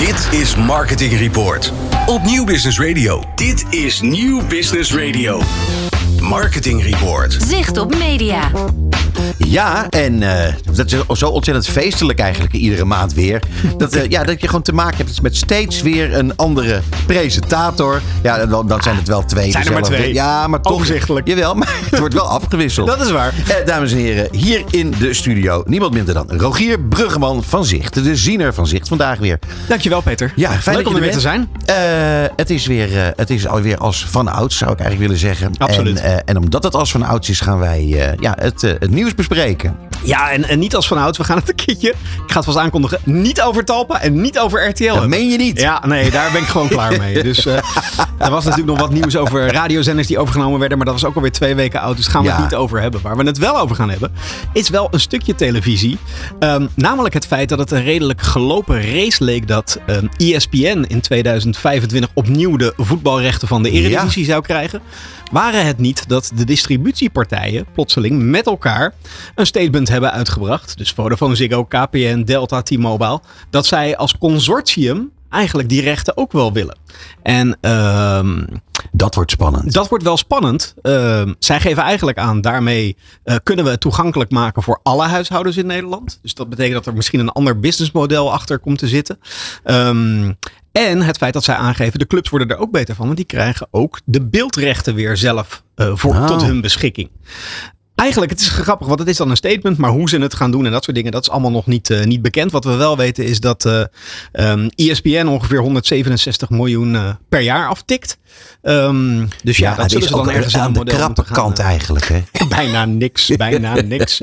Dit 0.00 0.40
is 0.40 0.56
Marketing 0.56 1.18
Report 1.18 1.72
op 2.06 2.22
Nieuw 2.22 2.44
Business 2.44 2.78
Radio. 2.78 3.22
Dit 3.34 3.64
is 3.70 4.00
Nieuw 4.00 4.46
Business 4.46 4.94
Radio. 4.94 5.40
Marketing 6.20 6.82
Report. 6.82 7.36
Zicht 7.48 7.78
op 7.78 7.98
media. 7.98 8.50
Ja, 9.36 9.88
en 9.88 10.22
eh, 10.22 10.54
dat 10.72 10.92
is 10.92 11.18
zo 11.18 11.28
ontzettend 11.28 11.68
feestelijk 11.68 12.18
eigenlijk 12.18 12.52
iedere 12.52 12.84
maand 12.84 13.14
weer. 13.14 13.42
Dat, 13.76 13.94
eh, 13.94 14.08
ja, 14.08 14.24
dat 14.24 14.40
je 14.40 14.46
gewoon 14.46 14.62
te 14.62 14.72
maken 14.72 14.96
hebt 14.96 15.22
met 15.22 15.36
steeds 15.36 15.82
weer 15.82 16.14
een 16.14 16.36
andere 16.36 16.80
presentator. 17.06 18.00
Ja, 18.22 18.46
dan, 18.46 18.68
dan 18.68 18.82
zijn 18.82 18.96
het 18.96 19.08
wel 19.08 19.24
twee. 19.24 19.50
Zijn 19.50 19.64
er 19.64 19.72
maar 19.72 19.80
dezelfde. 19.80 20.02
twee. 20.02 20.14
Ja, 20.14 20.46
maar 20.46 20.60
toch. 20.60 20.72
Overzichtelijk. 20.72 21.26
Jawel, 21.26 21.54
maar 21.54 21.74
het 21.90 21.98
wordt 21.98 22.14
wel 22.14 22.28
afgewisseld. 22.28 22.86
Dat 22.86 23.00
is 23.00 23.10
waar. 23.10 23.34
Eh, 23.48 23.66
dames 23.66 23.92
en 23.92 23.98
heren, 23.98 24.28
hier 24.30 24.64
in 24.70 24.94
de 24.98 25.14
studio 25.14 25.62
niemand 25.66 25.92
minder 25.92 26.14
dan 26.14 26.30
Rogier 26.30 26.80
Bruggeman 26.80 27.44
van 27.44 27.64
Zicht. 27.64 28.04
De 28.04 28.16
ziener 28.16 28.54
van 28.54 28.66
Zicht 28.66 28.88
vandaag 28.88 29.18
weer. 29.18 29.38
Dankjewel 29.68 30.00
Peter. 30.00 30.32
Ja, 30.36 30.50
fijn 30.50 30.76
Leuk 30.76 30.84
dat 30.84 30.94
om 30.94 30.98
er 30.98 31.04
weer 31.04 31.12
te 31.12 31.20
zijn. 31.20 31.48
Eh, 31.64 31.76
het, 32.36 32.50
is 32.50 32.66
weer, 32.66 32.98
eh, 32.98 33.06
het 33.16 33.30
is 33.30 33.46
alweer 33.46 33.78
als 33.78 34.06
van 34.10 34.28
ouds, 34.28 34.56
zou 34.56 34.72
ik 34.72 34.80
eigenlijk 34.80 35.10
willen 35.10 35.26
zeggen. 35.26 35.56
Absoluut. 35.58 36.00
En, 36.00 36.09
en 36.16 36.38
omdat 36.38 36.62
het 36.62 36.74
als 36.74 36.90
van 36.90 37.02
ouds 37.02 37.28
is, 37.28 37.40
gaan 37.40 37.58
wij 37.58 37.78
eh, 37.78 38.16
ja, 38.16 38.36
het, 38.40 38.62
eh, 38.62 38.70
het 38.78 38.90
nieuws 38.90 39.14
bespreken. 39.14 39.76
Ja, 40.04 40.30
en, 40.30 40.44
en 40.48 40.58
niet 40.58 40.74
als 40.74 40.88
vanouds. 40.88 41.18
We 41.18 41.24
gaan 41.24 41.36
het 41.36 41.48
een 41.48 41.54
keertje, 41.54 41.88
ik 41.90 41.96
ga 42.32 42.36
het 42.36 42.44
vast 42.44 42.58
aankondigen, 42.58 42.98
niet 43.04 43.42
over 43.42 43.64
Talpa 43.64 44.00
en 44.00 44.20
niet 44.20 44.38
over 44.38 44.68
RTL 44.68 44.94
Dat 44.94 45.06
meen 45.08 45.28
je 45.28 45.36
niet. 45.36 45.60
Ja, 45.60 45.82
nee, 45.86 46.10
daar 46.10 46.32
ben 46.32 46.40
ik 46.40 46.46
gewoon 46.46 46.68
klaar 46.78 46.98
mee. 46.98 47.22
Dus 47.22 47.46
eh, 47.46 47.54
er 48.18 48.30
was 48.30 48.44
natuurlijk 48.44 48.78
nog 48.78 48.80
wat 48.80 48.92
nieuws 48.92 49.16
over 49.16 49.52
radiozenders 49.52 50.06
die 50.08 50.18
overgenomen 50.18 50.58
werden. 50.58 50.76
Maar 50.78 50.86
dat 50.86 50.94
was 51.00 51.04
ook 51.04 51.14
alweer 51.14 51.32
twee 51.32 51.54
weken 51.54 51.80
oud. 51.80 51.96
Dus 51.96 52.06
gaan 52.06 52.22
we 52.22 52.28
Ja. 52.28 52.34
het 52.34 52.42
niet 52.44 52.54
over 52.54 52.80
hebben. 52.80 53.00
Waar 53.02 53.16
we 53.16 53.24
het 53.24 53.38
wel 53.38 53.58
over 53.58 53.76
gaan 53.76 53.90
hebben, 53.90 54.12
is 54.52 54.68
wel 54.68 54.88
een 54.90 55.00
stukje 55.00 55.34
televisie. 55.34 55.98
Ehm, 56.38 56.66
namelijk 56.74 57.14
het 57.14 57.26
feit 57.26 57.48
dat 57.48 57.58
het 57.58 57.70
een 57.70 57.82
redelijk 57.84 58.22
gelopen 58.22 58.76
race 58.92 59.24
leek 59.24 59.48
dat 59.48 59.78
ehm, 59.86 60.06
ESPN 60.16 60.84
in 60.88 61.00
2025 61.00 62.10
opnieuw 62.14 62.56
de 62.56 62.72
voetbalrechten 62.76 63.48
van 63.48 63.62
de 63.62 63.70
Eredivisie 63.70 64.24
zou 64.24 64.42
krijgen. 64.42 64.80
Waren 65.32 65.66
het 65.66 65.78
niet 65.78 66.04
dat 66.08 66.30
de 66.34 66.44
distributiepartijen 66.44 67.66
plotseling 67.74 68.22
met 68.22 68.46
elkaar 68.46 68.92
een 69.34 69.46
statement 69.46 69.88
hebben 69.90 70.12
uitgebracht. 70.12 70.78
Dus 70.78 70.92
Vodafone, 70.92 71.34
Ziggo, 71.34 71.64
KPN, 71.64 72.22
Delta, 72.22 72.62
T-Mobile. 72.62 73.20
Dat 73.50 73.66
zij 73.66 73.96
als 73.96 74.18
consortium 74.18 75.10
eigenlijk 75.28 75.68
die 75.68 75.82
rechten 75.82 76.16
ook 76.16 76.32
wel 76.32 76.52
willen. 76.52 76.78
En 77.22 77.58
ehm, 77.60 78.44
Dat 78.92 79.14
wordt 79.14 79.30
spannend. 79.30 79.72
dat 79.72 79.88
wordt 79.88 80.04
wel 80.04 80.16
spannend. 80.16 80.74
Ehm, 80.82 81.32
zij 81.38 81.60
geven 81.60 81.82
eigenlijk 81.82 82.18
aan, 82.18 82.40
daarmee 82.40 82.96
eh, 83.24 83.36
kunnen 83.42 83.64
we 83.64 83.70
het 83.70 83.80
toegankelijk 83.80 84.30
maken 84.30 84.62
voor 84.62 84.80
alle 84.82 85.06
huishoudens 85.06 85.56
in 85.56 85.66
Nederland. 85.66 86.18
Dus 86.22 86.34
dat 86.34 86.48
betekent 86.48 86.74
dat 86.74 86.86
er 86.86 86.94
misschien 86.94 87.20
een 87.20 87.28
ander 87.28 87.60
businessmodel 87.60 88.32
achter 88.32 88.58
komt 88.58 88.78
te 88.78 88.88
zitten. 88.88 89.18
Ehm, 89.64 90.32
en 90.72 91.02
het 91.02 91.16
feit 91.16 91.32
dat 91.32 91.44
zij 91.44 91.54
aangeven, 91.54 91.98
de 91.98 92.06
clubs 92.06 92.30
worden 92.30 92.48
er 92.48 92.58
ook 92.58 92.70
beter 92.70 92.94
van, 92.94 93.04
want 93.04 93.16
die 93.16 93.26
krijgen 93.26 93.68
ook 93.70 94.00
de 94.04 94.22
beeldrechten 94.26 94.94
weer 94.94 95.16
zelf 95.16 95.62
eh, 95.74 95.90
voor, 95.94 96.14
Oh. 96.14 96.26
tot 96.26 96.42
hun 96.42 96.60
beschikking. 96.60 97.10
Eigenlijk, 98.00 98.30
het 98.30 98.40
is 98.40 98.48
grappig, 98.48 98.86
want 98.86 98.98
het 98.98 99.08
is 99.08 99.16
dan 99.16 99.30
een 99.30 99.36
statement, 99.36 99.78
maar 99.78 99.90
hoe 99.90 100.08
ze 100.08 100.18
het 100.18 100.34
gaan 100.34 100.50
doen 100.50 100.66
en 100.66 100.72
dat 100.72 100.84
soort 100.84 100.96
dingen, 100.96 101.12
dat 101.12 101.22
is 101.22 101.30
allemaal 101.30 101.50
nog 101.50 101.66
niet, 101.66 101.90
uh, 101.90 102.04
niet 102.04 102.22
bekend. 102.22 102.52
Wat 102.52 102.64
we 102.64 102.74
wel 102.74 102.96
weten 102.96 103.24
is 103.24 103.40
dat 103.40 103.64
uh, 103.64 103.82
um, 104.32 104.68
ESPN 104.74 105.26
ongeveer 105.26 105.58
167 105.58 106.50
miljoen 106.50 106.94
uh, 106.94 107.10
per 107.28 107.40
jaar 107.40 107.68
aftikt. 107.68 108.18
Um, 108.62 109.28
dus 109.42 109.56
ja, 109.56 109.70
ja 109.70 109.76
dat 109.76 109.90
ze 109.90 110.10
dan 110.10 110.30
ergens 110.30 110.56
aan 110.56 110.72
de 110.72 110.84
krappe 110.84 111.24
kant 111.32 111.58
eigenlijk. 111.58 112.08
Hè? 112.08 112.22
bijna 112.48 112.84
niks, 112.84 113.26
bijna 113.26 113.74
niks. 113.94 114.20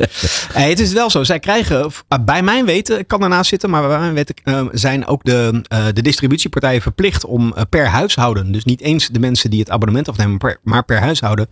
hey, 0.54 0.70
het 0.70 0.80
is 0.80 0.94
wel 0.94 1.10
zo, 1.10 1.24
zij 1.24 1.40
krijgen, 1.40 1.92
bij 2.22 2.42
mijn 2.44 2.66
weten, 2.66 3.00
ik 3.00 3.08
kan 3.08 3.24
ernaast 3.24 3.50
zitten, 3.50 3.70
maar 3.70 3.88
bij 3.88 4.00
mijn 4.00 4.14
weten 4.14 4.36
zijn 4.72 5.06
ook 5.06 5.24
de, 5.24 5.62
de 5.94 6.02
distributiepartijen 6.02 6.82
verplicht 6.82 7.26
om 7.26 7.54
per 7.70 7.88
huishouden, 7.88 8.52
dus 8.52 8.66
niet 8.66 8.82
eens 8.82 9.08
de 9.08 9.20
mensen 9.20 9.50
die 9.50 9.60
het 9.60 9.70
abonnement 9.70 10.10
afnemen, 10.10 10.38
per, 10.38 10.60
maar 10.64 10.84
per 10.84 11.00
huishouden, 11.00 11.50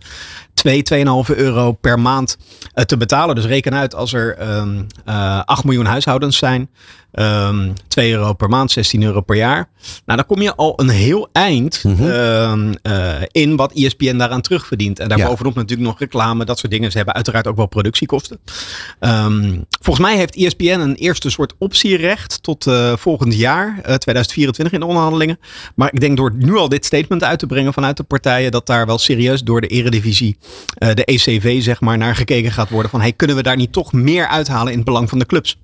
2, 0.54 0.82
2,5 1.30 1.36
euro 1.36 1.72
per 1.72 2.00
maand 2.00 2.15
uh, 2.22 2.84
te 2.84 2.96
betalen. 2.96 3.34
Dus 3.34 3.44
reken 3.44 3.74
uit 3.74 3.94
als 3.94 4.12
er 4.12 4.56
um, 4.58 4.86
uh, 5.08 5.40
8 5.44 5.64
miljoen 5.64 5.86
huishoudens 5.86 6.36
zijn. 6.36 6.70
Um, 7.18 7.72
2 7.88 8.12
euro 8.12 8.32
per 8.32 8.48
maand, 8.48 8.70
16 8.70 9.02
euro 9.02 9.20
per 9.20 9.36
jaar. 9.36 9.68
Nou, 10.04 10.18
dan 10.18 10.26
kom 10.26 10.42
je 10.42 10.54
al 10.54 10.80
een 10.80 10.88
heel 10.88 11.28
eind 11.32 11.84
mm 11.84 11.94
-hmm. 11.94 12.10
um, 12.10 12.74
uh, 12.82 13.14
in 13.30 13.56
wat 13.56 13.72
ESPN 13.72 14.16
daaraan 14.16 14.40
terugverdient. 14.40 14.98
En 14.98 15.08
daarbovenop 15.08 15.54
ja. 15.54 15.60
natuurlijk 15.60 15.88
nog 15.88 15.98
reclame, 15.98 16.44
dat 16.44 16.58
soort 16.58 16.72
dingen. 16.72 16.90
Ze 16.90 16.96
hebben 16.96 17.14
uiteraard 17.14 17.46
ook 17.46 17.56
wel 17.56 17.66
productiekosten. 17.66 18.38
Um, 19.00 19.64
volgens 19.80 20.06
mij 20.06 20.16
heeft 20.16 20.36
ESPN 20.36 20.64
een 20.64 20.94
eerste 20.94 21.30
soort 21.30 21.54
optierecht 21.58 22.42
tot 22.42 22.66
uh, 22.66 22.96
volgend 22.96 23.34
jaar, 23.34 23.68
uh, 23.68 23.82
2024 23.82 24.74
in 24.74 24.80
de 24.80 24.86
onderhandelingen. 24.86 25.38
Maar 25.74 25.92
ik 25.92 26.00
denk 26.00 26.16
door 26.16 26.32
nu 26.34 26.56
al 26.56 26.68
dit 26.68 26.84
statement 26.84 27.24
uit 27.24 27.38
te 27.38 27.46
brengen 27.46 27.72
vanuit 27.72 27.96
de 27.96 28.02
partijen, 28.02 28.50
dat 28.50 28.66
daar 28.66 28.86
wel 28.86 28.98
serieus 28.98 29.42
door 29.42 29.60
de 29.60 29.66
eredivisie, 29.66 30.38
de 30.78 31.04
ECV 31.04 31.62
zeg 31.62 31.80
maar, 31.80 31.98
naar 31.98 32.16
gekeken 32.16 32.52
gaat 32.52 32.70
worden. 32.70 32.90
Van 32.90 33.00
hey, 33.00 33.12
kunnen 33.12 33.36
we 33.36 33.42
daar 33.42 33.56
niet 33.56 33.72
toch 33.72 33.92
meer 33.92 34.26
uithalen 34.26 34.70
in 34.72 34.78
het 34.78 34.86
belang 34.86 35.08
van 35.08 35.18
de 35.18 35.26
clubs? 35.26 35.58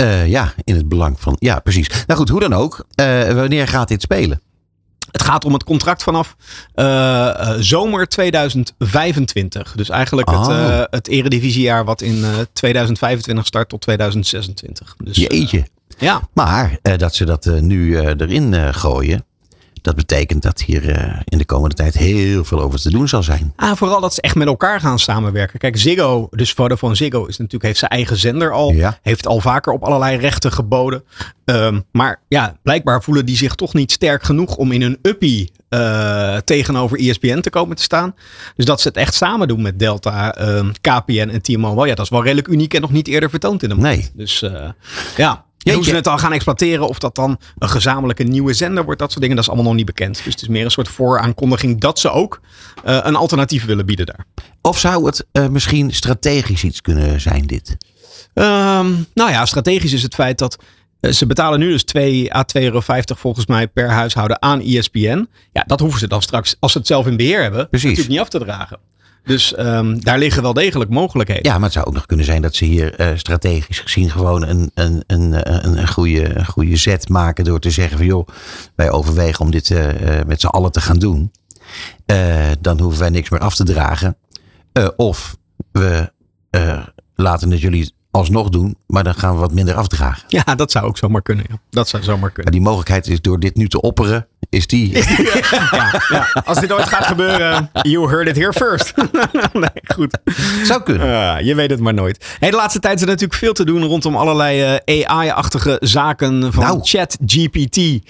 Uh, 0.00 0.26
ja, 0.28 0.54
in 0.64 0.74
het 0.76 0.88
belang 0.88 1.20
van. 1.20 1.36
Ja, 1.38 1.58
precies. 1.58 1.88
Nou 2.06 2.18
goed, 2.20 2.28
hoe 2.28 2.40
dan 2.40 2.52
ook. 2.52 2.86
Uh, 3.00 3.32
wanneer 3.32 3.68
gaat 3.68 3.88
dit 3.88 4.02
spelen? 4.02 4.40
Het 5.10 5.22
gaat 5.22 5.44
om 5.44 5.52
het 5.52 5.64
contract 5.64 6.02
vanaf 6.02 6.36
uh, 6.74 7.50
zomer 7.58 8.06
2025. 8.08 9.72
Dus 9.76 9.88
eigenlijk 9.88 10.30
Oh. 10.30 10.48
het, 10.48 10.86
het 10.90 11.08
eredivisiejaar 11.08 11.84
wat 11.84 12.00
in 12.02 12.24
2025 12.52 13.46
start 13.46 13.68
tot 13.68 13.80
2026. 13.80 14.94
Dus, 15.04 15.16
Jeetje. 15.16 15.66
ja. 15.98 16.20
Maar 16.32 16.78
dat 16.96 17.14
ze 17.14 17.24
dat 17.24 17.44
nu 17.60 17.98
erin 17.98 18.74
gooien. 18.74 19.24
Dat 19.86 19.94
betekent 19.94 20.42
dat 20.42 20.62
hier 20.62 20.82
in 21.24 21.38
de 21.38 21.44
komende 21.44 21.74
tijd 21.74 21.94
heel 21.94 22.44
veel 22.44 22.60
over 22.60 22.80
te 22.80 22.90
doen 22.90 23.08
zal 23.08 23.22
zijn. 23.22 23.52
Ah, 23.56 23.76
vooral 23.76 24.00
dat 24.00 24.14
ze 24.14 24.20
echt 24.20 24.34
met 24.34 24.46
elkaar 24.46 24.80
gaan 24.80 24.98
samenwerken. 24.98 25.58
Kijk, 25.58 25.76
Ziggo, 25.76 26.28
dus 26.30 26.52
Vodafone 26.52 26.94
Ziggo, 26.94 27.24
is 27.24 27.36
natuurlijk, 27.36 27.64
heeft 27.64 27.78
zijn 27.78 27.90
eigen 27.90 28.16
zender 28.16 28.52
al. 28.52 28.72
Ja. 28.72 28.98
Heeft 29.02 29.26
al 29.26 29.40
vaker 29.40 29.72
op 29.72 29.82
allerlei 29.82 30.16
rechten 30.16 30.52
geboden. 30.52 31.04
Um, 31.44 31.84
maar 31.92 32.20
ja, 32.28 32.56
blijkbaar 32.62 33.02
voelen 33.02 33.26
die 33.26 33.36
zich 33.36 33.54
toch 33.54 33.74
niet 33.74 33.92
sterk 33.92 34.22
genoeg 34.22 34.56
om 34.56 34.72
in 34.72 34.82
een 34.82 34.98
uppie 35.02 35.52
uh, 35.70 36.36
tegenover 36.36 36.98
ESPN 36.98 37.40
te 37.40 37.50
komen 37.50 37.76
te 37.76 37.82
staan. 37.82 38.14
Dus 38.56 38.64
dat 38.64 38.80
ze 38.80 38.88
het 38.88 38.96
echt 38.96 39.14
samen 39.14 39.48
doen 39.48 39.62
met 39.62 39.78
Delta, 39.78 40.40
um, 40.40 40.72
KPN 40.80 41.28
en 41.32 41.42
T-Mobile. 41.42 41.86
Ja, 41.86 41.94
dat 41.94 42.04
is 42.04 42.10
wel 42.10 42.22
redelijk 42.22 42.48
uniek 42.48 42.74
en 42.74 42.80
nog 42.80 42.92
niet 42.92 43.08
eerder 43.08 43.30
vertoond 43.30 43.62
in 43.62 43.68
de 43.68 43.74
markt. 43.74 43.96
Nee. 43.96 44.10
Dus 44.14 44.42
uh, 44.42 44.68
ja. 45.16 45.44
En 45.70 45.74
hoe 45.74 45.84
ze 45.84 45.94
het 45.94 46.04
dan 46.04 46.18
gaan 46.18 46.32
exploiteren, 46.32 46.88
of 46.88 46.98
dat 46.98 47.14
dan 47.14 47.38
een 47.58 47.68
gezamenlijke 47.68 48.22
nieuwe 48.22 48.54
zender 48.54 48.84
wordt, 48.84 49.00
dat 49.00 49.10
soort 49.10 49.20
dingen, 49.20 49.36
dat 49.36 49.44
is 49.44 49.50
allemaal 49.50 49.70
nog 49.70 49.78
niet 49.78 49.86
bekend. 49.86 50.14
Dus 50.24 50.32
het 50.32 50.42
is 50.42 50.48
meer 50.48 50.64
een 50.64 50.70
soort 50.70 50.88
vooraankondiging 50.88 51.80
dat 51.80 51.98
ze 51.98 52.10
ook 52.10 52.40
uh, 52.86 52.98
een 53.02 53.16
alternatief 53.16 53.64
willen 53.64 53.86
bieden 53.86 54.06
daar. 54.06 54.24
Of 54.60 54.78
zou 54.78 55.06
het 55.06 55.26
uh, 55.32 55.46
misschien 55.46 55.92
strategisch 55.92 56.64
iets 56.64 56.80
kunnen 56.80 57.20
zijn, 57.20 57.46
dit? 57.46 57.76
Um, 58.34 59.06
nou 59.14 59.30
ja, 59.30 59.46
strategisch 59.46 59.92
is 59.92 60.02
het 60.02 60.14
feit 60.14 60.38
dat 60.38 60.58
uh, 61.00 61.12
ze 61.12 61.26
betalen 61.26 61.58
nu 61.58 61.70
dus 61.70 61.84
2 61.84 62.34
à 62.34 62.44
2,50 62.58 62.62
euro 62.62 62.80
volgens 63.04 63.46
mij 63.46 63.68
per 63.68 63.90
huishouden 63.90 64.42
aan 64.42 64.60
ESPN. 64.60 65.28
Ja, 65.52 65.64
dat 65.66 65.80
hoeven 65.80 66.00
ze 66.00 66.08
dan 66.08 66.22
straks, 66.22 66.56
als 66.58 66.72
ze 66.72 66.78
het 66.78 66.86
zelf 66.86 67.06
in 67.06 67.16
beheer 67.16 67.42
hebben, 67.42 67.68
Precies. 67.68 67.88
natuurlijk 67.88 68.14
niet 68.14 68.24
af 68.24 68.28
te 68.28 68.38
dragen. 68.38 68.78
Dus 69.26 69.58
um, 69.58 70.00
daar 70.04 70.18
liggen 70.18 70.42
wel 70.42 70.52
degelijk 70.52 70.90
mogelijkheden. 70.90 71.44
Ja, 71.44 71.54
maar 71.54 71.62
het 71.62 71.72
zou 71.72 71.86
ook 71.86 71.94
nog 71.94 72.06
kunnen 72.06 72.26
zijn 72.26 72.42
dat 72.42 72.54
ze 72.54 72.64
hier 72.64 73.00
uh, 73.00 73.08
strategisch 73.16 73.80
gezien 73.80 74.10
gewoon 74.10 74.46
een, 74.46 74.70
een, 74.74 75.04
een, 75.06 75.32
een, 75.64 75.78
een, 75.78 75.88
goede, 75.88 76.38
een 76.38 76.46
goede 76.46 76.76
zet 76.76 77.08
maken 77.08 77.44
door 77.44 77.60
te 77.60 77.70
zeggen 77.70 77.96
van 77.96 78.06
joh, 78.06 78.28
wij 78.74 78.90
overwegen 78.90 79.44
om 79.44 79.50
dit 79.50 79.70
uh, 79.70 79.88
met 80.26 80.40
z'n 80.40 80.46
allen 80.46 80.72
te 80.72 80.80
gaan 80.80 80.98
doen. 80.98 81.32
Uh, 82.06 82.46
dan 82.60 82.80
hoeven 82.80 83.00
wij 83.00 83.10
niks 83.10 83.30
meer 83.30 83.40
af 83.40 83.54
te 83.54 83.64
dragen. 83.64 84.16
Of 84.96 85.36
we 85.72 86.12
laten 87.14 87.50
het 87.50 87.60
jullie 87.60 87.94
alsnog 88.10 88.48
doen, 88.48 88.76
maar 88.86 89.04
dan 89.04 89.14
gaan 89.14 89.34
we 89.34 89.40
wat 89.40 89.52
minder 89.52 89.74
afdragen. 89.74 90.24
Ja, 90.28 90.54
dat 90.54 90.70
zou 90.70 90.86
ook 90.86 90.98
zomaar 90.98 91.22
kunnen. 91.22 91.44
Ja. 91.48 91.58
Dat 91.70 91.88
zou 91.88 92.02
zomaar 92.02 92.30
kunnen. 92.30 92.44
Maar 92.44 92.52
die 92.52 92.70
mogelijkheid 92.70 93.06
is 93.06 93.20
door 93.20 93.40
dit 93.40 93.56
nu 93.56 93.68
te 93.68 93.80
opperen, 93.80 94.28
is 94.50 94.66
die. 94.66 94.92
ja, 95.70 96.02
ja. 96.08 96.42
Als 96.44 96.60
dit 96.60 96.72
ooit 96.72 96.88
gaat 96.88 97.06
gebeuren, 97.06 97.70
you 97.82 98.08
heard 98.08 98.28
it 98.28 98.36
here 98.36 98.52
first. 98.52 98.92
nee, 99.52 99.82
goed. 99.94 100.18
Zou 100.62 100.82
kunnen. 100.82 101.06
Uh, 101.06 101.46
je 101.46 101.54
weet 101.54 101.70
het 101.70 101.80
maar 101.80 101.94
nooit. 101.94 102.36
Hey, 102.38 102.50
de 102.50 102.56
laatste 102.56 102.80
tijd 102.80 102.94
is 102.94 103.00
er 103.00 103.06
natuurlijk 103.06 103.38
veel 103.38 103.52
te 103.52 103.64
doen 103.64 103.84
rondom 103.84 104.16
allerlei 104.16 104.80
uh, 104.86 105.06
AI-achtige 105.06 105.76
zaken. 105.80 106.52
Van 106.52 106.64
nou. 106.64 106.80
chat, 106.82 107.16
GPT 107.26 107.76
uh, 107.76 108.00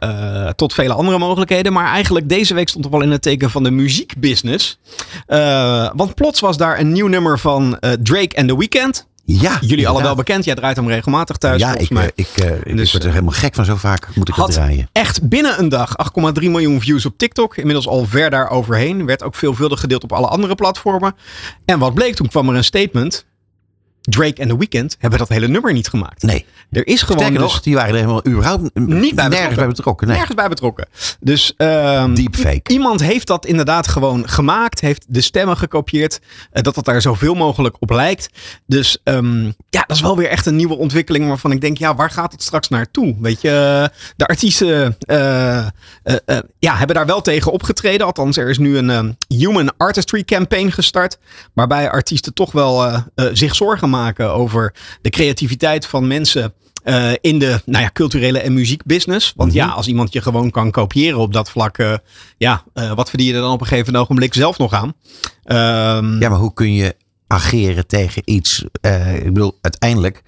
uh, 0.00 0.48
tot 0.48 0.74
vele 0.74 0.92
andere 0.92 1.18
mogelijkheden. 1.18 1.72
Maar 1.72 1.86
eigenlijk 1.86 2.28
deze 2.28 2.54
week 2.54 2.68
stond 2.68 2.84
er 2.84 2.90
wel 2.90 3.02
in 3.02 3.10
het 3.10 3.22
teken 3.22 3.50
van 3.50 3.62
de 3.62 3.70
muziekbusiness. 3.70 4.78
Want 5.94 6.14
plots 6.14 6.40
was 6.40 6.56
daar 6.56 6.78
een 6.78 6.92
nieuw 6.92 7.06
nummer 7.06 7.38
van 7.38 7.78
Drake 8.02 8.34
en 8.34 8.46
The 8.46 8.56
Weeknd. 8.56 9.06
Ja, 9.26 9.52
Jullie 9.52 9.60
inderdaad. 9.60 9.94
alle 9.94 10.02
wel 10.02 10.14
bekend. 10.14 10.44
Jij 10.44 10.54
draait 10.54 10.76
hem 10.76 10.88
regelmatig 10.88 11.36
thuis. 11.36 11.60
Ja, 11.60 11.76
ik, 11.76 11.90
mij. 11.90 12.10
ik, 12.14 12.28
uh, 12.42 12.50
ik, 12.50 12.76
dus, 12.76 12.86
ik 12.86 12.92
word 12.92 13.04
er 13.04 13.10
helemaal 13.10 13.32
gek 13.32 13.54
van. 13.54 13.64
Zo 13.64 13.76
vaak 13.76 14.08
moet 14.14 14.28
ik 14.28 14.34
had 14.34 14.52
draaien. 14.52 14.88
Echt 14.92 15.28
binnen 15.28 15.58
een 15.58 15.68
dag 15.68 15.96
8,3 16.20 16.32
miljoen 16.34 16.80
views 16.80 17.06
op 17.06 17.18
TikTok. 17.18 17.56
Inmiddels 17.56 17.86
al 17.86 18.04
ver 18.04 18.30
daar 18.30 18.50
overheen. 18.50 19.06
Werd 19.06 19.22
ook 19.22 19.34
veelvuldig 19.34 19.80
gedeeld 19.80 20.02
op 20.02 20.12
alle 20.12 20.26
andere 20.26 20.54
platformen. 20.54 21.14
En 21.64 21.78
wat 21.78 21.94
bleek, 21.94 22.14
toen 22.14 22.28
kwam 22.28 22.48
er 22.48 22.54
een 22.54 22.64
statement. 22.64 23.26
Drake 24.10 24.40
en 24.40 24.48
The 24.48 24.58
Weeknd 24.58 24.96
hebben 24.98 25.18
dat 25.18 25.28
hele 25.28 25.48
nummer 25.48 25.72
niet 25.72 25.88
gemaakt. 25.88 26.22
Nee. 26.22 26.46
Er 26.70 26.86
is 26.86 27.02
gewoon 27.02 27.18
Sterker 27.18 27.40
dus 27.40 27.52
nog, 27.52 27.62
die 27.62 27.74
waren 27.74 27.90
er 27.90 27.96
helemaal 27.96 28.26
überhaupt 28.26 28.70
niet 28.74 29.14
bij 29.14 29.28
nergens 29.28 29.54
bij 29.54 29.66
betrokken. 29.66 30.06
Nee. 30.06 30.16
Nergens 30.16 30.36
bij 30.36 30.48
betrokken. 30.48 30.86
Dus 31.20 31.54
um, 31.56 32.14
Deepfake. 32.14 32.72
iemand 32.72 33.02
heeft 33.02 33.26
dat 33.26 33.46
inderdaad 33.46 33.88
gewoon 33.88 34.28
gemaakt. 34.28 34.80
Heeft 34.80 35.04
de 35.08 35.20
stemmen 35.20 35.56
gekopieerd. 35.56 36.20
Uh, 36.52 36.62
dat 36.62 36.76
het 36.76 36.84
daar 36.84 37.02
zoveel 37.02 37.34
mogelijk 37.34 37.76
op 37.78 37.90
lijkt. 37.90 38.28
Dus 38.66 38.98
um, 39.04 39.54
ja, 39.70 39.84
dat 39.86 39.96
is 39.96 40.02
wel 40.02 40.16
weer 40.16 40.28
echt 40.28 40.46
een 40.46 40.56
nieuwe 40.56 40.76
ontwikkeling. 40.76 41.28
Waarvan 41.28 41.52
ik 41.52 41.60
denk, 41.60 41.78
ja, 41.78 41.94
waar 41.94 42.10
gaat 42.10 42.32
het 42.32 42.42
straks 42.42 42.68
naartoe? 42.68 43.14
Weet 43.20 43.40
je, 43.40 43.90
de 44.16 44.26
artiesten 44.26 44.96
uh, 45.06 45.66
uh, 46.04 46.38
ja, 46.58 46.76
hebben 46.76 46.96
daar 46.96 47.06
wel 47.06 47.20
tegen 47.20 47.52
opgetreden. 47.52 48.06
Althans, 48.06 48.36
er 48.36 48.48
is 48.48 48.58
nu 48.58 48.76
een 48.76 48.90
um, 48.90 49.16
Human 49.28 49.76
Artistry 49.76 50.24
Campaign 50.24 50.70
gestart. 50.70 51.18
Waarbij 51.52 51.90
artiesten 51.90 52.34
toch 52.34 52.52
wel 52.52 53.02
zich 53.32 53.54
zorgen 53.54 53.88
maken 53.88 53.92
over 54.18 54.74
de 55.02 55.10
creativiteit 55.10 55.86
van 55.86 56.06
mensen. 56.06 56.54
Uh, 56.84 57.12
in 57.20 57.38
de 57.38 57.62
nou 57.66 57.82
ja, 57.84 57.90
culturele 57.92 58.38
en 58.38 58.54
muziekbusiness. 58.54 59.32
Want 59.36 59.52
mm 59.52 59.58
-hmm. 59.58 59.68
ja, 59.68 59.74
als 59.74 59.86
iemand 59.86 60.12
je 60.12 60.22
gewoon 60.22 60.50
kan 60.50 60.70
kopiëren 60.70 61.18
op 61.18 61.32
dat 61.32 61.50
vlak. 61.50 61.78
Uh, 61.78 61.94
ja, 62.36 62.64
uh, 62.74 62.92
wat 62.92 63.08
verdien 63.08 63.26
je 63.28 63.34
er 63.34 63.40
dan 63.40 63.52
op 63.52 63.60
een 63.60 63.66
gegeven 63.66 63.96
ogenblik 63.96 64.34
zelf 64.34 64.58
nog 64.58 64.72
aan? 64.72 64.88
Um, 64.88 66.20
ja, 66.20 66.28
maar 66.28 66.38
hoe 66.38 66.52
kun 66.54 66.72
je 66.72 66.96
ageren 67.26 67.86
tegen 67.86 68.22
iets? 68.24 68.64
Ik 69.22 69.32
bedoel, 69.32 69.58
uiteindelijk 69.60 70.22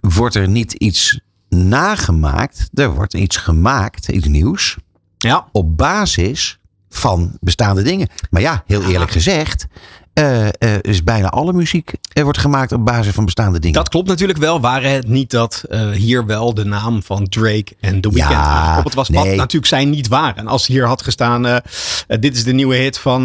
wordt 0.00 0.34
er 0.34 0.48
niet 0.48 0.72
iets 0.72 1.20
nagemaakt. 1.48 2.68
Er 2.74 2.94
wordt 2.94 3.14
iets 3.14 3.36
gemaakt, 3.36 4.08
iets 4.08 4.26
nieuws. 4.26 4.76
Ja. 5.18 5.48
Op 5.52 5.76
basis 5.76 6.58
van 6.90 7.36
bestaande 7.40 7.82
dingen. 7.82 8.08
Maar 8.30 8.42
ja, 8.42 8.62
heel 8.66 8.82
eerlijk 8.82 9.10
gezegd. 9.10 9.66
Uh, 10.14 10.44
uh, 10.44 10.50
is 10.80 11.04
bijna 11.04 11.28
alle 11.28 11.52
muziek 11.52 11.92
er 12.12 12.22
wordt 12.22 12.38
gemaakt 12.38 12.72
op 12.72 12.84
basis 12.84 13.14
van 13.14 13.24
bestaande 13.24 13.58
dingen. 13.58 13.76
Dat 13.76 13.88
klopt 13.88 14.08
natuurlijk 14.08 14.38
wel. 14.38 14.60
Waren 14.60 14.90
het 14.90 15.08
niet 15.08 15.30
dat 15.30 15.64
uh, 15.68 15.90
hier 15.90 16.26
wel 16.26 16.54
de 16.54 16.64
naam 16.64 17.02
van 17.02 17.28
Drake 17.28 17.66
en 17.80 18.00
The 18.00 18.10
Weeknd 18.10 18.32
ja, 18.32 18.40
aangekoppeld 18.40 18.94
was. 18.94 19.08
Nee. 19.08 19.28
Wat 19.28 19.36
natuurlijk 19.36 19.66
zijn 19.66 19.90
niet 19.90 20.08
waar. 20.08 20.36
En 20.36 20.46
als 20.46 20.66
hier 20.66 20.86
had 20.86 21.02
gestaan, 21.02 21.62
dit 22.06 22.36
is 22.36 22.44
de 22.44 22.52
nieuwe 22.52 22.74
hit 22.74 22.98
van 22.98 23.24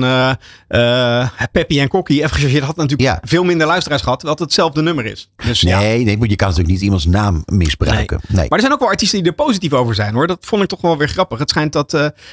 Peppy 1.51 1.79
en 1.79 1.87
Kokkie. 1.87 2.23
Even 2.23 2.35
gezegd, 2.35 2.65
had 2.65 2.75
natuurlijk 2.75 3.09
ja. 3.09 3.19
veel 3.23 3.43
minder 3.43 3.67
luisteraars 3.67 4.01
gehad. 4.01 4.21
Het 4.21 4.39
hetzelfde 4.39 4.81
nummer 4.81 5.05
is. 5.05 5.29
Dus, 5.45 5.61
nee, 5.61 5.73
ja. 5.73 6.03
nee, 6.03 6.17
maar 6.17 6.27
je 6.27 6.35
kan 6.35 6.47
natuurlijk 6.47 6.73
niet 6.73 6.83
iemands 6.83 7.05
naam 7.05 7.43
misbruiken. 7.45 8.19
Nee. 8.27 8.37
nee. 8.37 8.49
Maar 8.49 8.57
er 8.57 8.59
zijn 8.59 8.73
ook 8.73 8.79
wel 8.79 8.89
artiesten 8.89 9.19
die 9.19 9.29
er 9.29 9.35
positief 9.35 9.73
over 9.73 9.95
zijn 9.95 10.13
hoor. 10.13 10.27
Dat 10.27 10.45
vond 10.45 10.63
ik 10.63 10.69
toch 10.69 10.81
wel 10.81 10.97
weer 10.97 11.09
grappig. 11.09 11.39
Het 11.39 11.49
schijnt 11.49 11.73
dat 11.73 11.91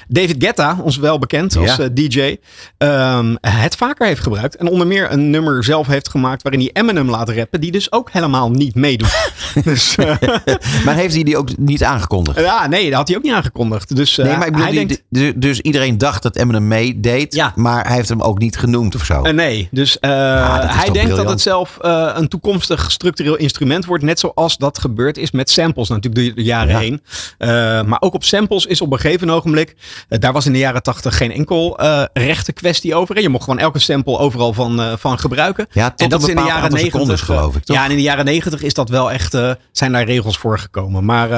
David 0.09 0.37
Guetta, 0.39 0.79
ons 0.83 0.97
wel 0.97 1.19
bekend 1.19 1.57
als. 1.57 1.77
DJ, 1.93 2.37
um, 2.79 3.37
het 3.41 3.77
vaker 3.77 4.07
heeft 4.07 4.21
gebruikt 4.21 4.42
gebruikt. 4.43 4.57
En 4.57 4.69
onder 4.69 4.87
meer 4.87 5.13
een 5.13 5.31
nummer 5.31 5.65
zelf 5.65 5.87
heeft 5.87 6.09
gemaakt 6.09 6.43
waarin 6.43 6.61
hij 6.61 6.71
Eminem 6.73 7.11
laat 7.11 7.29
rappen. 7.29 7.61
Die 7.61 7.73
dus 7.73 7.93
ook 7.93 8.11
helemaal 8.11 8.51
niet 8.51 8.75
meedoet. 8.75 9.31
dus, 9.65 9.97
uh, 9.97 10.07
maar 10.85 10.95
heeft 10.95 11.15
hij 11.15 11.23
die 11.23 11.37
ook 11.37 11.57
niet 11.57 11.85
aangekondigd? 11.85 12.41
Ja, 12.41 12.67
nee, 12.67 12.89
dat 12.89 12.99
had 12.99 13.09
hij 13.09 13.17
ook 13.17 13.23
niet 13.23 13.33
aangekondigd. 13.33 13.97
Dus, 13.97 14.19
uh, 14.19 14.25
nee, 14.25 14.37
maar 14.37 14.47
ik 14.47 14.53
bedoel, 14.53 14.67
hij 14.67 14.87
die, 14.87 15.03
denkt, 15.09 15.41
dus 15.41 15.61
iedereen 15.61 15.99
dacht 15.99 16.23
dat 16.23 16.37
Eminem 16.37 16.69
meedeed. 16.69 17.35
Ja. 17.35 17.53
Maar 17.57 17.87
hij 17.87 17.97
heeft 17.97 18.09
hem 18.09 18.23
ook 18.23 18.39
niet 18.39 18.57
genoemd 18.57 18.95
of 18.95 19.05
zo. 19.05 19.27
Uh, 19.27 19.33
nee, 19.33 19.69
dus 19.71 19.91
is 19.91 19.99
hij 20.01 20.89
denkt 20.93 21.17
dat 21.17 21.29
het 21.29 21.41
zelf 21.41 21.79
een 21.81 22.29
toekomstig 22.29 22.91
structureel 22.91 23.37
instrument 23.37 23.85
wordt. 23.85 24.05
Net 24.05 24.19
zoals 24.19 24.57
dat 24.57 24.79
gebeurd 24.79 25.19
is 25.19 25.31
met 25.31 25.51
samples 25.51 25.89
natuurlijk 25.89 26.25
door 26.25 26.35
de 26.35 26.43
jaren 26.43 26.71
Ja. 26.73 26.79
heen. 26.79 27.01
Maar 27.89 28.01
ook 28.01 28.15
op 28.15 28.25
samples 28.25 28.67
is 28.67 28.81
op 28.81 28.93
een 28.93 28.99
gegeven 28.99 29.31
ogenblik. 29.31 29.75
daar 30.09 30.33
was 30.33 30.47
in 30.47 30.53
de 30.53 30.59
jaren 30.59 30.83
tachtig 30.83 31.17
geen 31.17 31.33
enkel 31.33 31.79
rechte 32.13 32.53
kwestie 32.53 32.95
over. 32.95 33.15
hè. 33.15 33.21
Je 33.21 33.29
mocht 33.29 33.45
gewoon 33.45 33.59
elke 33.59 33.79
sample 33.79 34.19
overal 34.33 34.53
van, 34.53 34.81
uh, 34.81 34.93
van 34.99 35.19
gebruiken. 35.19 35.67
Ja, 35.73 35.91
tot 35.91 36.01
en 36.01 36.09
dat 36.09 36.23
is 36.23 36.29
in 36.29 36.37
de 36.37 36.43
jaren 36.43 36.63
aantal 36.63 36.79
secondes, 36.79 37.09
negentig. 37.09 37.37
geloof 37.37 37.57
ik, 37.57 37.65
toch? 37.65 37.77
Ja, 37.77 37.85
en 37.85 37.91
in 37.91 37.97
de 37.97 38.03
jaren 38.03 38.25
negentig 38.25 38.63
is 38.63 38.75
dat 38.75 38.89
wel 38.89 39.11
echt. 39.11 39.35
uh, 39.35 39.53
zijn 39.73 39.93
daar 39.93 40.05
regels 40.05 40.39
voor 40.39 40.59
gekomen. 40.59 41.05
Maar, 41.05 41.29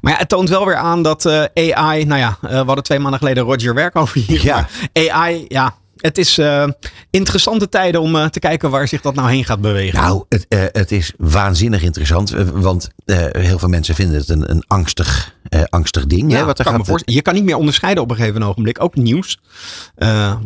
maar 0.00 0.12
ja, 0.12 0.18
het 0.18 0.28
toont 0.28 0.48
wel 0.48 0.66
weer 0.66 0.76
aan 0.76 1.02
dat 1.02 1.26
AI. 1.54 2.04
Nou 2.04 2.20
ja, 2.20 2.36
we 2.40 2.54
hadden 2.56 2.84
twee 2.84 2.98
maanden 2.98 3.18
geleden 3.18 3.44
Roger 3.44 3.74
Werk 3.74 3.96
over 3.96 4.20
hier. 4.26 4.44
Ja. 4.44 4.68
AI, 4.92 5.44
ja. 5.48 5.74
Het 6.00 6.18
is 6.18 6.38
uh, 6.38 6.68
interessante 7.10 7.68
tijden 7.68 8.00
om 8.00 8.14
uh, 8.16 8.26
te 8.26 8.38
kijken 8.38 8.70
waar 8.70 8.88
zich 8.88 9.00
dat 9.00 9.14
nou 9.14 9.30
heen 9.30 9.44
gaat 9.44 9.60
bewegen. 9.60 10.00
Nou, 10.00 10.24
het, 10.28 10.46
uh, 10.48 10.62
het 10.72 10.92
is 10.92 11.12
waanzinnig 11.16 11.82
interessant. 11.82 12.34
Want 12.52 12.88
heel 13.30 13.58
veel 13.58 13.68
mensen 13.68 13.94
vinden 13.94 14.18
het 14.18 14.28
een, 14.28 14.50
een 14.50 14.64
angstig, 14.66 15.34
angstig 15.68 16.06
ding. 16.06 16.32
Ja, 16.32 16.38
hè, 16.38 16.44
wat 16.44 16.58
er 16.58 16.64
kan 16.64 16.86
gaat, 16.86 17.02
je 17.04 17.22
kan 17.22 17.34
niet 17.34 17.44
meer 17.44 17.56
onderscheiden 17.56 18.02
op 18.02 18.10
een 18.10 18.16
gegeven 18.16 18.42
ogenblik. 18.42 18.82
Ook 18.82 18.96
nieuws. 18.96 19.40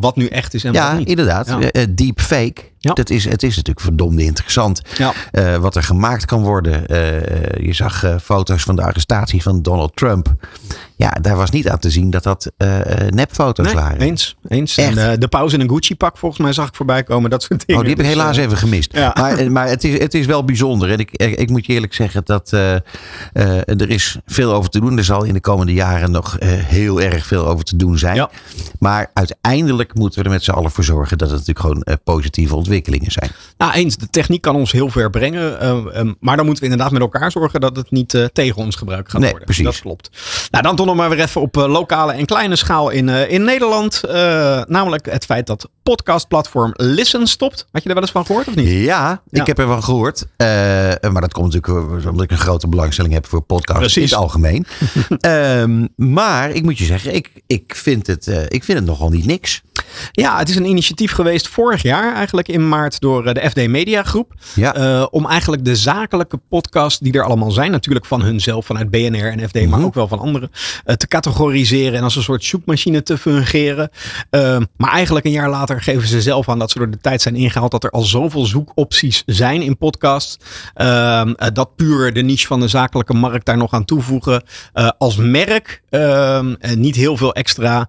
Wat 0.00 0.16
nu 0.16 0.26
echt 0.26 0.55
is 0.55 0.64
en 0.64 0.72
ja, 0.72 0.88
wat 0.88 0.98
niet. 0.98 1.09
inderdaad. 1.09 1.46
Ja. 1.46 1.59
Uh, 1.72 1.84
deepfake. 1.90 2.72
Ja. 2.85 2.93
Dat 2.93 3.11
is, 3.11 3.24
het 3.24 3.43
is 3.43 3.57
natuurlijk 3.57 3.87
verdomde 3.87 4.22
interessant. 4.22 4.82
Ja. 4.99 5.12
Uh, 5.32 5.57
wat 5.57 5.76
er 5.76 5.82
gemaakt 5.82 6.24
kan 6.24 6.43
worden. 6.43 6.72
Uh, 6.72 7.66
je 7.66 7.72
zag 7.72 8.05
uh, 8.05 8.14
foto's 8.22 8.62
van 8.62 8.76
de 8.76 8.82
arrestatie 8.82 9.43
van 9.43 9.62
Donald 9.62 9.97
Trump. 9.97 10.35
Ja, 10.97 11.11
daar 11.11 11.37
was 11.37 11.51
niet 11.51 11.68
aan 11.68 11.78
te 11.78 11.91
zien 11.91 12.11
dat 12.11 12.22
dat 12.22 12.53
nepfoto's 13.09 13.66
nee, 13.66 13.74
waren. 13.74 14.01
Eens, 14.01 14.37
eens. 14.49 14.76
Echt? 14.76 14.97
En, 14.97 15.20
de 15.20 15.28
pauze 15.28 15.55
in 15.55 15.61
een 15.61 15.68
Gucci-pak 15.68 16.18
volgens 16.18 16.41
mij 16.41 16.53
zag 16.53 16.68
ik 16.68 16.74
voorbij 16.74 17.03
komen. 17.03 17.30
Dat 17.30 17.43
soort 17.43 17.66
dingen. 17.66 17.82
Oh, 17.82 17.89
die 17.89 17.97
heb 17.97 18.05
ik 18.05 18.11
Dus, 18.11 18.22
helaas 18.22 18.37
even 18.37 18.57
gemist. 18.57 18.93
ja. 18.93 19.16
Maar, 19.18 19.53
maar 19.53 19.68
het, 19.68 19.85
is, 19.85 19.99
het 19.99 20.14
is 20.14 20.26
wel 20.26 20.45
bijzonder. 20.45 20.91
En 20.91 20.99
ik, 20.99 21.11
ik 21.12 21.51
moet 21.51 21.66
je 21.66 21.72
eerlijk 21.72 21.95
zeggen 21.95 22.24
dat 22.24 22.51
er 22.53 23.91
is 23.91 24.18
veel 24.26 24.53
over 24.53 24.70
te 24.70 24.80
doen. 24.80 24.99
Er 24.99 25.05
zal 25.05 25.24
in 25.24 25.35
de 25.35 25.41
komende 25.41 25.72
jaren 25.72 26.11
nog 26.11 26.37
heel 26.45 27.01
erg 27.01 27.26
veel 27.26 27.47
over 27.47 27.64
te 27.64 27.76
doen 27.76 27.99
zijn. 27.99 28.16
Ja. 28.16 28.30
Maar 28.78 29.11
uiteindelijk 29.14 29.95
moeten 29.95 30.18
we 30.18 30.24
er 30.24 30.32
met 30.32 30.45
z'n 30.45 30.51
allen 30.51 30.70
voor 30.70 30.85
zorgen 30.85 31.18
dat 31.18 31.30
het 31.30 31.39
natuurlijk 31.39 31.66
gewoon 31.66 31.82
uh, 31.85 31.95
positieve 32.05 32.55
ontwikkelingen 32.74 33.10
zijn. 33.12 33.30
Nou, 33.58 33.72
eens. 33.72 33.96
De 33.96 34.06
techniek 34.08 34.40
kan 34.42 34.56
ons 34.56 34.72
heel 34.72 34.88
ver 34.88 35.10
brengen. 35.10 35.62
Uh, 35.62 35.98
um, 36.00 36.16
maar 36.20 36.36
dan 36.36 36.44
moeten 36.46 36.64
we 36.64 36.70
inderdaad 36.70 36.92
met 36.92 37.02
elkaar 37.02 37.30
zorgen 37.30 37.60
dat 37.60 37.76
het 37.76 37.90
niet 37.90 38.14
uh, 38.14 38.24
tegen 38.32 38.56
ons 38.62 38.76
gebruikt 38.76 39.10
gaat 39.10 39.20
Nee, 39.20 39.30
worden. 39.30 39.46
precies. 39.46 39.64
Dat 39.64 39.80
klopt. 39.80 40.10
Nou, 40.50 40.64
dan 40.64 40.76
toch 40.76 40.86
nog 40.86 40.96
maar 40.96 41.08
weer 41.10 41.20
even 41.20 41.40
op 41.40 41.56
uh, 41.56 41.66
lokale 41.66 42.12
en 42.12 42.26
kleine 42.26 42.56
schaal 42.56 42.90
in, 42.90 43.08
uh, 43.08 43.30
in 43.30 43.44
Nederland. 43.44 44.00
Namelijk 44.68 45.06
het 45.10 45.24
feit 45.24 45.46
dat 45.46 45.68
podcastplatform 45.82 46.70
Listen 46.76 47.26
stopt. 47.26 47.66
Had 47.72 47.82
je 47.82 47.88
er 47.88 47.94
wel 47.94 48.02
eens 48.02 48.12
van 48.12 48.26
gehoord 48.26 48.48
of 48.48 48.54
niet? 48.54 48.68
Ja, 48.68 49.22
Ja. 49.30 49.40
ik 49.40 49.46
heb 49.46 49.58
er 49.58 49.66
van 49.66 49.82
gehoord. 49.84 50.26
Maar 50.36 51.20
dat 51.20 51.32
komt 51.32 51.52
natuurlijk 51.54 52.06
omdat 52.06 52.22
ik 52.22 52.30
een 52.30 52.38
grote 52.38 52.68
belangstelling 52.68 53.14
heb 53.14 53.26
voor 53.26 53.42
podcasts 53.42 53.80
Precies. 53.80 53.96
in 54.10 54.16
het 54.16 54.24
algemeen. 54.24 54.66
um, 55.20 55.88
maar 56.14 56.50
ik 56.50 56.62
moet 56.62 56.78
je 56.78 56.84
zeggen, 56.84 57.14
ik, 57.14 57.30
ik, 57.46 57.74
vind 57.76 58.06
het, 58.06 58.26
uh, 58.26 58.42
ik 58.48 58.64
vind 58.64 58.78
het 58.78 58.86
nogal 58.86 59.08
niet 59.10 59.26
niks. 59.26 59.62
Ja, 60.12 60.39
het 60.39 60.49
is 60.49 60.57
een 60.57 60.64
initiatief 60.68 61.12
geweest 61.12 61.49
vorig 61.49 61.82
jaar, 61.82 62.14
eigenlijk 62.14 62.49
in 62.49 62.68
maart, 62.68 63.01
door 63.01 63.26
eh, 63.26 63.35
de 63.35 63.51
FD 63.51 63.68
Media 63.68 64.03
Groep. 64.03 64.32
Ja. 64.55 64.76
Uh, 64.76 65.07
om 65.11 65.26
eigenlijk 65.26 65.64
de 65.64 65.76
zakelijke 65.76 66.41
podcasts 66.49 66.99
die 66.99 67.12
er 67.12 67.22
allemaal 67.22 67.51
zijn, 67.51 67.70
natuurlijk 67.70 68.07
van 68.07 68.22
hunzelf, 68.22 68.66
vanuit 68.66 68.91
BNR 68.91 69.26
en 69.26 69.49
FD, 69.49 69.55
mm 69.55 69.61
-hmm. 69.61 69.70
maar 69.70 69.85
ook 69.85 69.95
wel 69.95 70.09
van 70.09 70.18
anderen, 70.18 70.51
uh, 70.87 70.95
te 70.95 71.07
categoriseren 71.07 71.99
en 71.99 72.03
als 72.03 72.16
een 72.16 72.22
soort 72.22 72.45
zoekmachine 72.45 73.03
te 73.03 73.18
fungeren. 73.18 73.91
Uh, 74.30 74.59
maar 74.76 74.91
eigenlijk 74.91 75.26
een 75.26 75.32
jaar 75.32 75.51
later 75.51 75.82
geven 75.82 76.09
ze 76.09 76.22
zelf 76.22 76.49
aan 76.49 76.59
dat 76.59 76.70
ze 76.70 76.78
door 76.78 76.91
de 76.91 76.99
tijd 77.01 77.22
zijn 77.22 77.37
ingehaald 77.37 77.70
dat 77.70 77.85
er 77.85 77.91
al 77.91 78.03
zoveel 78.03 78.45
zoekopties 78.45 79.22
zijn 79.26 79.62
in 79.62 79.76
podcasts. 79.76 80.37
Ehm, 80.74 81.32
dat 81.53 81.76
puur 81.76 82.12
de 82.12 82.22
niche 82.22 82.47
van 82.47 82.61
de 82.61 82.68
zakelijke 82.68 83.14
markt 83.14 83.47
daar 83.47 83.57
nog 83.57 83.72
aan 83.72 83.85
toevoegen. 83.85 84.43
Als 84.99 85.16
merk 85.16 85.82
ehm, 85.91 86.55
niet 86.74 86.97
heel 86.97 87.16
veel 87.16 87.35
extra 87.35 87.89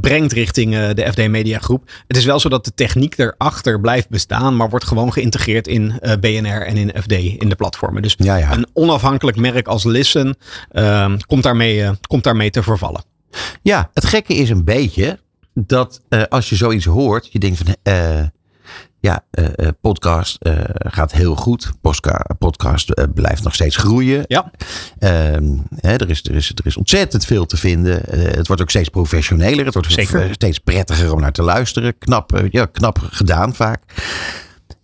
brengt 0.00 0.32
richting 0.32 0.92
de 0.92 1.06
FD 1.12 1.25
Media 1.30 1.58
Groep. 1.58 1.90
Het 2.06 2.16
is 2.16 2.24
wel 2.24 2.40
zo 2.40 2.48
dat 2.48 2.64
de 2.64 2.74
techniek 2.74 3.18
erachter 3.18 3.80
blijft 3.80 4.08
bestaan, 4.08 4.56
maar 4.56 4.70
wordt 4.70 4.84
gewoon 4.84 5.12
geïntegreerd 5.12 5.66
in 5.66 5.98
uh, 6.00 6.12
BNR 6.20 6.62
en 6.62 6.76
in 6.76 7.02
FD, 7.02 7.12
in 7.12 7.48
de 7.48 7.54
platformen. 7.54 8.02
Dus 8.02 8.14
ja, 8.18 8.36
ja. 8.36 8.52
een 8.52 8.66
onafhankelijk 8.72 9.36
merk 9.36 9.66
als 9.66 9.84
Listen 9.84 10.36
uh, 10.72 11.12
komt, 11.26 11.42
daarmee, 11.42 11.78
uh, 11.78 11.90
komt 12.06 12.24
daarmee 12.24 12.50
te 12.50 12.62
vervallen. 12.62 13.04
Ja, 13.62 13.90
het 13.94 14.04
gekke 14.04 14.34
is 14.34 14.50
een 14.50 14.64
beetje 14.64 15.18
dat 15.54 16.00
uh, 16.08 16.22
als 16.28 16.48
je 16.48 16.56
zoiets 16.56 16.84
hoort, 16.84 17.28
je 17.32 17.38
denkt 17.38 17.58
van 17.58 17.76
ja, 19.06 19.24
uh, 19.38 19.68
podcast 19.80 20.36
uh, 20.42 20.52
gaat 20.68 21.12
heel 21.12 21.34
goed. 21.34 21.70
Postka 21.80 22.26
podcast 22.38 22.90
uh, 22.98 23.04
blijft 23.14 23.42
nog 23.42 23.54
steeds 23.54 23.76
groeien. 23.76 24.24
Ja. 24.26 24.50
Hè, 24.98 25.96
er, 25.96 26.10
is, 26.10 26.24
er, 26.24 26.34
is, 26.34 26.48
er 26.48 26.66
is 26.66 26.76
ontzettend 26.76 27.24
veel 27.24 27.46
te 27.46 27.56
vinden. 27.56 28.00
het 28.10 28.46
wordt 28.46 28.62
ook 28.62 28.70
steeds 28.70 28.88
professioneler. 28.88 29.64
Het 29.64 29.74
wordt 29.74 29.92
Zeker. 29.92 30.32
steeds 30.32 30.58
prettiger 30.58 31.12
om 31.12 31.20
naar 31.20 31.32
te 31.32 31.42
luisteren. 31.42 31.98
Knap, 31.98 32.46
ja, 32.50 32.66
knap 32.66 32.98
gedaan 33.10 33.54
vaak. 33.54 33.82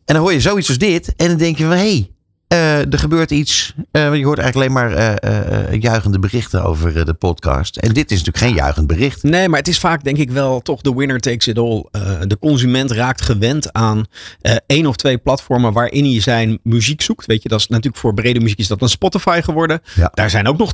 En 0.05 0.15
dan 0.15 0.17
hoor 0.17 0.33
je 0.33 0.41
zoiets 0.41 0.69
als 0.69 0.79
dit. 0.79 1.15
En 1.17 1.29
dan 1.29 1.37
denk 1.37 1.59
je 1.59 1.65
van, 1.65 1.73
hé, 1.73 1.79
hey, 1.79 2.11
er 2.57 2.99
gebeurt 2.99 3.31
iets. 3.31 3.75
Uh, 3.93 4.15
je 4.15 4.25
hoort 4.25 4.39
eigenlijk 4.39 4.57
alleen 4.57 4.73
maar 4.73 5.21
uh, 5.25 5.81
juichende 5.81 6.19
berichten 6.19 6.65
over 6.65 7.05
de 7.05 7.15
podcast. 7.15 7.77
En 7.77 7.93
dit 7.93 8.11
is 8.11 8.19
natuurlijk 8.23 8.45
geen 8.45 8.55
juichend 8.55 8.87
bericht. 8.87 9.23
Nee, 9.23 9.49
maar 9.49 9.59
het 9.59 9.69
is 9.69 9.79
vaak 9.79 10.05
denk 10.05 10.17
ik 10.17 10.31
wel 10.31 10.61
toch 10.61 10.81
de 10.81 10.95
winner 10.95 11.21
takes 11.21 11.47
it 11.47 11.59
all. 11.59 11.85
de 12.27 12.39
consument 12.41 12.91
raakt 12.91 13.21
gewend 13.21 13.73
aan 13.73 14.05
één 14.67 14.87
of 14.87 14.97
twee 14.97 15.19
platformen 15.19 15.73
waarin 15.73 16.05
hij 16.05 16.21
zijn 16.21 16.59
muziek 16.63 17.03
zoekt. 17.03 17.27
Weet 17.27 17.43
je, 17.43 17.49
dat 17.49 17.61
is 17.61 17.67
natuurlijk 17.69 17.97
voor 17.97 18.15
brede 18.15 18.41
muziek 18.41 18.59
is 18.59 18.69
dat 18.69 18.83
een 18.83 18.89
Spotify 18.89 19.41
geworden. 19.43 19.81
Ja. 19.95 20.11
Daar 20.15 20.31
zijn 20.31 20.49
ook 20.49 20.59
nog 20.59 20.71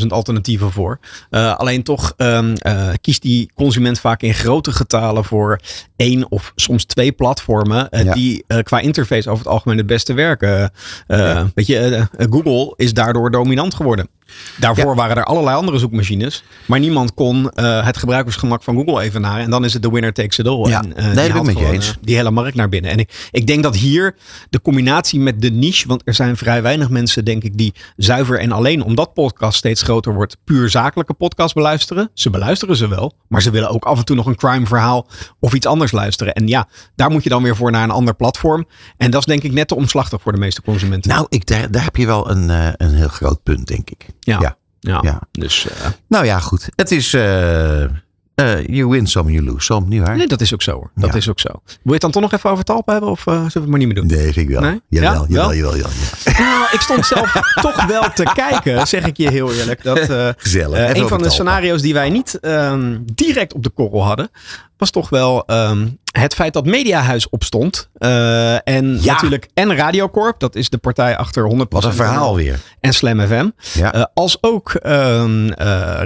20.000 0.00 0.06
alternatieven 0.08 0.72
voor. 0.72 0.98
alleen 1.30 1.82
toch 1.82 2.14
um, 2.16 2.54
kiest 3.00 3.22
die 3.22 3.50
consument 3.54 4.00
vaak 4.00 4.22
in 4.22 4.34
grote 4.34 4.72
getalen 4.72 5.24
voor 5.24 5.60
één 5.96 6.30
of 6.30 6.52
soms 6.56 6.84
twee 6.84 7.12
platformen 7.12 7.88
Ja. 7.90 8.14
die 8.14 8.44
qua 8.62 8.78
interface 8.80 9.30
over 9.30 9.44
het 9.44 9.52
algemeen 9.52 9.78
het 9.78 9.86
beste 9.86 10.12
werken. 10.12 10.70
Uh, 11.08 11.21
weet 11.54 11.66
je, 11.66 12.06
uh, 12.18 12.26
Google 12.30 12.72
is 12.76 12.94
daardoor 12.94 13.30
dominant 13.30 13.74
geworden. 13.74 14.08
Daarvoor 14.56 14.90
Ja. 14.90 14.94
waren 14.94 15.16
er 15.16 15.24
allerlei 15.24 15.56
andere 15.56 15.78
zoekmachines. 15.78 16.44
Maar 16.66 16.78
niemand 16.80 17.14
kon 17.14 17.50
uh, 17.54 17.84
het 17.84 17.96
gebruikersgemak 17.96 18.62
van 18.62 18.74
Google 18.74 19.02
evenaren. 19.02 19.44
En 19.44 19.50
dan 19.50 19.64
is 19.64 19.72
het 19.72 19.82
de 19.82 19.90
winner 19.90 20.12
takes 20.12 20.38
it 20.38 20.46
all. 20.46 20.68
Ja, 20.68 20.82
en, 20.82 20.88
nee, 20.88 21.04
dat 21.04 21.14
ben 21.14 21.24
ik 21.24 21.30
haalt 21.32 21.46
met 21.46 21.58
je 21.58 21.66
eens. 21.66 21.88
uh, 21.88 21.94
die 22.00 22.16
hele 22.16 22.30
markt 22.30 22.54
naar 22.56 22.68
binnen. 22.68 22.90
En 22.90 22.98
ik, 22.98 23.28
ik 23.30 23.46
denk 23.46 23.62
dat 23.62 23.76
hier 23.76 24.14
de 24.50 24.60
combinatie 24.62 25.20
met 25.20 25.40
de 25.42 25.50
niche. 25.50 25.88
Want 25.88 26.02
er 26.04 26.14
zijn 26.14 26.36
vrij 26.36 26.62
weinig 26.62 26.88
mensen, 26.88 27.24
denk 27.24 27.42
ik, 27.42 27.56
die 27.58 27.74
zuiver 27.96 28.38
en 28.38 28.52
alleen 28.52 28.82
omdat 28.82 29.14
podcast 29.14 29.58
steeds 29.58 29.82
groter 29.82 30.14
wordt, 30.14 30.36
puur 30.44 30.70
zakelijke 30.70 31.14
podcast 31.14 31.54
beluisteren. 31.54 32.10
Ze 32.14 32.30
beluisteren 32.30 32.76
ze 32.76 32.88
wel. 32.88 33.12
Maar 33.28 33.42
ze 33.42 33.50
willen 33.50 33.68
ook 33.70 33.84
af 33.84 33.98
en 33.98 34.04
toe 34.04 34.16
nog 34.16 34.26
een 34.26 34.36
crime 34.36 34.66
verhaal 34.66 35.06
of 35.40 35.52
iets 35.54 35.66
anders 35.66 35.92
luisteren. 35.92 36.34
En 36.34 36.46
ja, 36.48 36.68
daar 36.94 37.10
moet 37.10 37.22
je 37.22 37.28
dan 37.28 37.42
weer 37.42 37.56
voor 37.56 37.70
naar 37.70 37.82
een 37.82 37.90
ander 37.90 38.14
platform. 38.14 38.66
En 38.96 39.10
dat 39.10 39.20
is 39.20 39.26
denk 39.26 39.42
ik 39.42 39.52
net 39.52 39.68
te 39.68 39.74
omslachtig 39.74 40.22
voor 40.22 40.32
de 40.32 40.38
meeste 40.38 40.62
consumenten. 40.62 41.10
Nou, 41.10 41.26
ik, 41.28 41.46
daar, 41.46 41.70
daar 41.70 41.84
heb 41.84 41.96
je 41.96 42.06
wel 42.06 42.30
een, 42.30 42.48
uh, 42.48 42.68
een 42.76 42.94
heel 42.94 43.08
groot 43.08 43.42
punt, 43.42 43.66
denk 43.66 43.90
ik. 43.90 44.06
Ja. 44.24 44.38
ja. 44.40 44.56
Ja, 44.80 44.98
Ja. 45.02 45.20
dus 45.32 45.66
uh, 45.66 45.86
Nou 46.08 46.24
ja, 46.24 46.38
goed. 46.38 46.68
Het 46.76 46.90
is. 46.90 47.14
Uh, 47.14 47.84
you 48.66 48.88
win 48.88 49.06
some, 49.06 49.32
you 49.32 49.44
lose 49.44 49.64
some, 49.64 49.86
niet 49.86 50.00
waar? 50.00 50.16
nee, 50.16 50.26
dat 50.26 50.40
is 50.40 50.54
ook 50.54 50.62
zo 50.62 50.72
hoor. 50.72 50.90
Dat 50.94 51.10
Ja. 51.10 51.16
is 51.16 51.28
ook 51.28 51.40
zo. 51.40 51.48
Wil 51.48 51.62
je 51.82 51.92
het 51.92 52.00
dan 52.00 52.10
toch 52.10 52.22
nog 52.22 52.32
even 52.32 52.50
over 52.50 52.64
talpen 52.64 52.92
hebben 52.92 53.10
of 53.10 53.26
uh, 53.26 53.34
zullen 53.34 53.46
we 53.52 53.58
het 53.60 53.68
maar 53.68 53.78
niet 53.78 53.86
meer 53.86 53.96
doen? 53.96 54.06
Nee, 54.06 54.32
vind 54.32 54.36
ik 54.36 54.48
wel. 54.48 54.60
Nee? 54.60 54.80
Jawel, 54.88 55.10
Ja? 55.12 55.26
jawel, 55.28 55.28
Wel? 55.28 55.54
jawel, 55.54 55.76
jawel, 55.76 55.90
jawel. 56.24 56.46
Nou, 56.46 56.66
ik 56.72 56.80
stond 56.80 57.06
zelf 57.06 57.32
toch 57.62 57.84
wel 57.86 58.02
te 58.14 58.30
kijken, 58.34 58.86
zeg 58.86 59.06
ik 59.06 59.16
je 59.16 59.30
heel 59.30 59.52
eerlijk. 59.52 59.82
Dat, 59.82 60.10
uh, 60.10 60.28
Gezellig. 60.36 60.94
een 60.96 61.08
van 61.08 61.22
de 61.22 61.30
scenario's 61.30 61.82
die 61.82 61.94
wij 61.94 62.10
niet 62.10 62.38
um, 62.42 63.02
direct 63.14 63.52
op 63.54 63.62
de 63.62 63.70
korrel 63.70 64.04
hadden, 64.04 64.30
was 64.82 64.90
toch 64.90 65.08
wel 65.08 65.44
um, 65.46 65.98
het 66.12 66.34
feit 66.34 66.52
dat 66.52 66.66
Mediahuis 66.66 67.28
opstond. 67.28 67.88
Uh, 67.98 68.68
en 68.68 68.98
Ja. 69.02 69.12
natuurlijk 69.12 69.48
en 69.54 69.76
Radiocorp, 69.76 70.40
dat 70.40 70.54
is 70.56 70.68
de 70.70 70.78
partij 70.78 71.16
achter 71.16 71.50
100%. 71.50 71.68
Wat 71.68 71.84
een 71.84 71.92
verhaal 71.92 72.36
weer. 72.36 72.60
En 72.80 72.92
Slam 72.92 73.20
FM. 73.20 73.48
Ja. 73.72 73.94
Uh, 73.94 74.04
als 74.14 74.38
ook 74.40 74.80
um, 74.86 75.44
uh, 75.44 75.54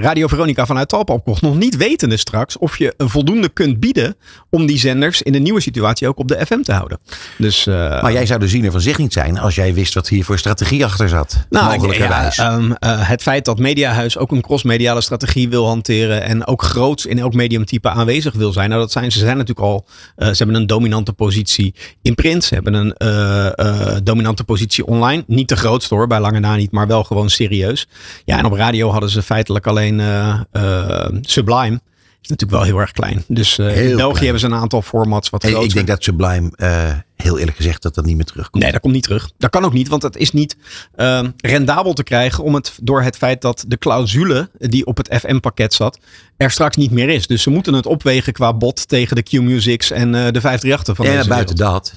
Radio 0.01 0.27
Veronica 0.27 0.67
vanuit 0.67 0.89
Talpa 0.89 1.13
opkocht. 1.13 1.43
Nog 1.43 1.57
niet 1.57 1.77
wetende 1.77 2.17
straks 2.17 2.59
of 2.59 2.79
je 2.79 2.95
een 2.97 3.09
voldoende 3.09 3.49
kunt 3.49 3.81
bieden 3.81 4.17
om 4.51 4.67
die 4.67 4.79
zenders 4.79 5.23
in 5.23 5.33
de 5.33 5.39
nieuwe 5.39 5.61
situatie 5.61 6.09
ook 6.09 6.19
op 6.19 6.29
de 6.29 6.47
FM 6.47 6.61
te 6.63 6.73
houden. 6.73 6.99
Dus, 7.39 7.65
Maar 7.65 8.13
jij 8.13 8.27
zou 8.27 8.41
de 8.41 8.49
ziener 8.49 8.71
van 8.71 8.81
zich 8.81 8.99
niet 8.99 9.13
zijn 9.13 9.39
als 9.39 9.55
jij 9.55 9.75
wist 9.75 9.95
wat 9.95 10.09
hier 10.09 10.25
voor 10.25 10.39
strategie 10.39 10.85
achter 10.85 11.09
zat. 11.09 11.47
nou, 11.51 11.73
mogelijkerwijs. 11.73 12.37
ja, 12.37 12.55
um, 12.55 12.71
uh, 12.71 13.09
het 13.09 13.23
feit 13.23 13.45
dat 13.45 13.59
Mediahuis 13.59 14.19
ook 14.19 14.31
een 14.31 14.41
crossmediale 14.43 15.01
strategie 15.01 15.49
wil 15.49 15.67
hanteren 15.67 16.23
en 16.23 16.47
ook 16.47 16.63
groots 16.63 17.07
in 17.07 17.19
elk 17.19 17.35
mediumtype 17.35 17.91
aanwezig 17.91 18.35
wil 18.35 18.53
zijn. 18.53 18.66
Nou, 18.69 18.81
dat 18.81 18.93
zijn, 18.93 19.13
ze 19.13 19.19
zijn 19.19 19.37
natuurlijk 19.37 19.67
al, 19.67 19.85
uh, 20.17 20.29
ze 20.29 20.35
hebben 20.37 20.57
een 20.57 20.67
dominante 20.67 21.13
positie 21.13 21.75
in 22.03 22.15
print. 22.15 22.45
Ze 22.45 22.55
hebben 22.55 22.75
een 22.75 22.95
uh, 22.99 23.97
dominante 24.03 24.45
positie 24.45 24.87
online. 24.87 25.25
Niet 25.27 25.49
de 25.49 25.57
grootste 25.57 25.95
hoor, 25.95 26.07
bij 26.07 26.21
lange 26.21 26.41
na 26.41 26.57
niet, 26.57 26.71
maar 26.71 26.87
wel 26.87 27.05
gewoon 27.05 27.31
serieus. 27.31 27.89
Ja, 28.25 28.39
en 28.39 28.45
op 28.45 28.53
radio 28.53 28.91
hadden 28.91 29.11
ze 29.11 29.23
feitelijk 29.23 29.67
alleen 29.67 30.03
Sublime 31.21 31.81
is 32.27 32.37
natuurlijk 32.37 32.59
wel 32.59 32.73
heel 32.73 32.81
erg 32.81 32.93
klein. 32.93 33.25
Dus 33.29 33.59
uh, 33.59 33.91
in 33.91 33.97
België 33.97 34.23
hebben 34.23 34.41
ze 34.41 34.47
een 34.47 34.55
aantal 34.55 34.83
formats 34.83 35.31
wat 35.31 35.43
hey, 35.43 35.53
Ik 35.53 35.75
denk 35.75 35.87
dat 35.87 36.03
Sublime, 36.03 36.53
uh, 36.57 36.93
heel 37.17 37.39
eerlijk 37.39 37.57
gezegd, 37.57 37.83
dat 37.83 37.95
dat 37.95 38.05
niet 38.05 38.17
meer 38.17 38.25
terugkomt. 38.25 38.63
Nee, 38.63 38.73
dat 38.73 38.81
komt 38.81 38.95
niet 38.95 39.03
terug. 39.03 39.31
Dat 39.39 39.51
kan 39.51 39.65
ook 39.65 39.73
niet, 39.73 39.89
want 39.89 40.03
het 40.03 40.17
is 40.17 40.33
niet 40.33 40.57
uh, 40.97 41.23
rendabel 41.37 41.93
te 41.93 42.03
krijgen 42.03 42.45
om 42.45 42.55
het, 42.55 42.79
door 42.83 43.03
het 43.03 43.17
feit 43.17 43.41
dat 43.41 43.65
de 43.69 43.79
clausule 43.79 44.51
die 44.59 44.87
op 44.87 44.97
het 44.97 45.09
FM-pakket 45.21 45.75
zat, 45.75 45.99
er 46.37 46.51
straks 46.51 46.77
niet 46.77 46.91
meer 46.91 47.09
is. 47.09 47.27
Dus 47.27 47.43
ze 47.43 47.51
moeten 47.51 47.75
het 47.75 47.87
opwegen 47.87 48.33
qua 48.33 48.55
bot 48.55 48.89
tegen 48.89 49.17
de 49.17 49.23
Q-Musics 49.23 49.91
en 49.91 50.13
de 50.13 50.41
538 50.41 50.97
van 50.97 51.07
ja, 51.07 51.13
deze 51.13 51.29
buiten 51.29 51.57
dat. 51.57 51.95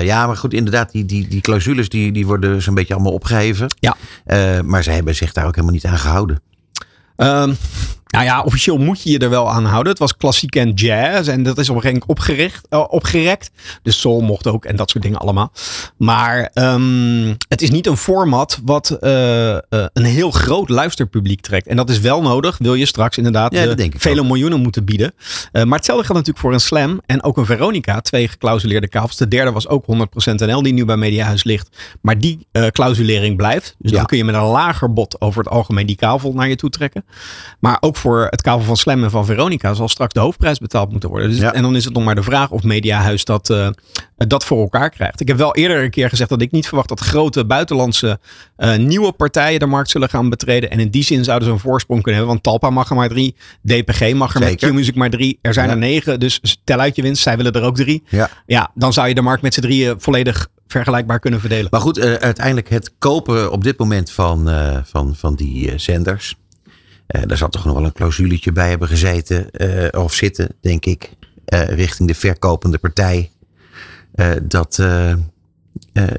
ja, 0.00 0.26
maar 0.26 0.36
goed, 0.36 0.54
inderdaad, 0.54 0.92
die, 0.92 1.04
die, 1.04 1.28
die 1.28 1.40
clausules 1.40 1.88
die, 1.88 2.12
die 2.12 2.26
worden 2.26 2.62
zo'n 2.62 2.74
beetje 2.74 2.94
allemaal 2.94 3.12
opgeheven. 3.12 3.66
Ja. 3.80 3.96
maar 4.62 4.82
ze 4.82 4.90
hebben 4.90 5.14
zich 5.14 5.32
daar 5.32 5.46
ook 5.46 5.54
helemaal 5.54 5.74
niet 5.74 5.86
aan 5.86 5.98
gehouden. 5.98 6.42
Um, 7.20 7.56
nou 8.08 8.24
ja, 8.24 8.42
officieel 8.42 8.78
moet 8.78 9.02
je 9.02 9.10
je 9.10 9.18
er 9.18 9.30
wel 9.30 9.50
aan 9.50 9.64
houden. 9.64 9.90
Het 9.90 10.00
was 10.00 10.16
klassiek 10.16 10.54
en 10.54 10.72
jazz. 10.72 11.28
En 11.28 11.42
dat 11.42 11.58
is 11.58 11.68
op 11.68 11.76
een 11.76 11.82
gegeven 11.82 12.02
moment 12.06 12.18
opgericht, 12.18 12.66
uh, 12.70 12.84
opgerekt. 12.88 13.50
Dus 13.82 14.00
soul 14.00 14.20
mocht 14.20 14.46
ook 14.46 14.64
en 14.64 14.76
dat 14.76 14.90
soort 14.90 15.04
dingen 15.04 15.18
allemaal. 15.18 15.52
Maar 15.96 16.50
um, 16.54 17.36
het 17.48 17.62
is 17.62 17.70
niet 17.70 17.86
een 17.86 17.96
format 17.96 18.60
wat 18.64 18.96
uh, 19.00 19.10
uh, 19.50 19.58
een 19.70 20.04
heel 20.04 20.30
groot 20.30 20.68
luisterpubliek 20.68 21.40
trekt. 21.40 21.66
En 21.66 21.76
dat 21.76 21.90
is 21.90 22.00
wel 22.00 22.22
nodig. 22.22 22.58
Wil 22.58 22.74
je 22.74 22.86
straks 22.86 23.16
inderdaad 23.16 23.52
ja, 23.52 23.74
vele 23.96 24.24
miljoenen 24.24 24.60
moeten 24.60 24.84
bieden. 24.84 25.14
maar 25.52 25.64
hetzelfde 25.66 26.04
geldt 26.04 26.08
natuurlijk 26.08 26.38
voor 26.38 26.52
een 26.52 26.60
slam. 26.60 27.00
En 27.06 27.22
ook 27.22 27.36
een 27.36 27.46
Veronica. 27.46 28.00
Twee 28.00 28.28
geclausuleerde 28.28 28.88
kavels. 28.88 29.16
De 29.16 29.28
derde 29.28 29.52
was 29.52 29.68
ook 29.68 29.84
100% 29.86 29.94
NL 30.34 30.62
die 30.62 30.72
nu 30.72 30.84
bij 30.84 30.96
Mediahuis 30.96 31.44
ligt. 31.44 31.96
Maar 32.00 32.18
die 32.18 32.46
clausulering 32.72 33.36
blijft. 33.36 33.74
Dus 33.78 33.90
ja. 33.90 33.96
dan 33.96 34.06
kun 34.06 34.16
je 34.16 34.24
met 34.24 34.34
een 34.34 34.40
lager 34.40 34.92
bod 34.92 35.20
over 35.20 35.44
het 35.44 35.52
algemeen 35.52 35.86
die 35.86 35.96
kavel 35.96 36.32
naar 36.32 36.48
je 36.48 36.56
toe 36.56 36.70
trekken. 36.70 37.04
Maar 37.60 37.76
ook 37.80 37.96
voor 37.98 38.26
het 38.30 38.42
kavel 38.42 38.64
van 38.64 38.76
Slam 38.76 39.04
en 39.04 39.10
van 39.10 39.26
Veronica 39.26 39.74
zal 39.74 39.88
straks 39.88 40.12
de 40.12 40.20
hoofdprijs 40.20 40.58
betaald 40.58 40.90
moeten 40.90 41.08
worden. 41.08 41.30
Dus, 41.30 41.40
En 41.40 41.62
dan 41.62 41.76
is 41.76 41.84
het 41.84 41.94
nog 41.94 42.04
maar 42.04 42.14
de 42.14 42.22
vraag 42.22 42.50
of 42.50 42.62
Mediahuis 42.62 43.24
dat, 43.24 43.50
uh, 43.50 43.68
dat 44.16 44.44
voor 44.44 44.60
elkaar 44.60 44.90
krijgt. 44.90 45.20
Ik 45.20 45.28
heb 45.28 45.36
wel 45.36 45.54
eerder 45.54 45.82
een 45.82 45.90
keer 45.90 46.08
gezegd 46.08 46.30
dat 46.30 46.40
ik 46.40 46.50
niet 46.50 46.66
verwacht 46.66 46.88
dat 46.88 47.00
grote 47.00 47.44
buitenlandse 47.44 48.18
uh, 48.56 48.76
nieuwe 48.76 49.12
partijen 49.12 49.58
de 49.58 49.66
markt 49.66 49.90
zullen 49.90 50.08
gaan 50.08 50.28
betreden. 50.28 50.70
En 50.70 50.80
in 50.80 50.90
die 50.90 51.04
zin 51.04 51.24
zouden 51.24 51.48
ze 51.48 51.54
een 51.54 51.60
voorsprong 51.60 52.02
kunnen 52.02 52.20
hebben. 52.20 52.40
Want 52.42 52.42
Talpa 52.42 52.70
mag 52.70 52.90
er 52.90 52.96
maar 52.96 53.08
drie. 53.08 53.34
DPG 53.62 54.14
mag 54.14 54.34
er 54.34 54.42
Zeker. 54.42 54.66
met 54.66 54.70
Q-Music 54.70 54.94
maar 54.94 55.10
drie. 55.10 55.38
Er 55.42 55.54
zijn 55.54 55.66
ja. 55.66 55.72
er 55.72 55.78
negen. 55.78 56.20
Dus 56.20 56.60
tel 56.64 56.78
uit 56.78 56.96
je 56.96 57.02
winst. 57.02 57.22
Zij 57.22 57.36
willen 57.36 57.52
er 57.52 57.62
ook 57.62 57.76
drie. 57.76 58.02
Ja, 58.08 58.30
ja 58.46 58.70
dan 58.74 58.92
zou 58.92 59.08
je 59.08 59.14
de 59.14 59.22
markt 59.22 59.42
met 59.42 59.54
z'n 59.54 59.60
drieën 59.60 59.94
volledig 59.98 60.48
vergelijkbaar 60.66 61.18
kunnen 61.18 61.40
verdelen. 61.40 61.68
Maar 61.70 61.80
goed, 61.80 61.98
uh, 61.98 62.14
uiteindelijk 62.14 62.68
het 62.68 62.92
kopen 62.98 63.52
op 63.52 63.64
dit 63.64 63.78
moment 63.78 64.10
van, 64.10 64.48
uh, 64.48 64.78
van, 64.84 65.14
van 65.16 65.34
die 65.34 65.72
zenders. 65.76 66.36
Uh, 67.16 67.22
daar 67.26 67.36
zal 67.36 67.48
toch 67.48 67.64
nog 67.64 67.74
wel 67.74 67.84
een 67.84 67.92
clausuletje 67.92 68.52
bij 68.52 68.68
hebben 68.68 68.88
gezeten, 68.88 69.46
uh, 69.52 70.02
of 70.02 70.14
zitten, 70.14 70.48
denk 70.60 70.84
ik, 70.84 71.10
uh, 71.54 71.64
richting 71.64 72.08
de 72.08 72.14
verkopende 72.14 72.78
partij. 72.78 73.30
dat, 74.42 74.82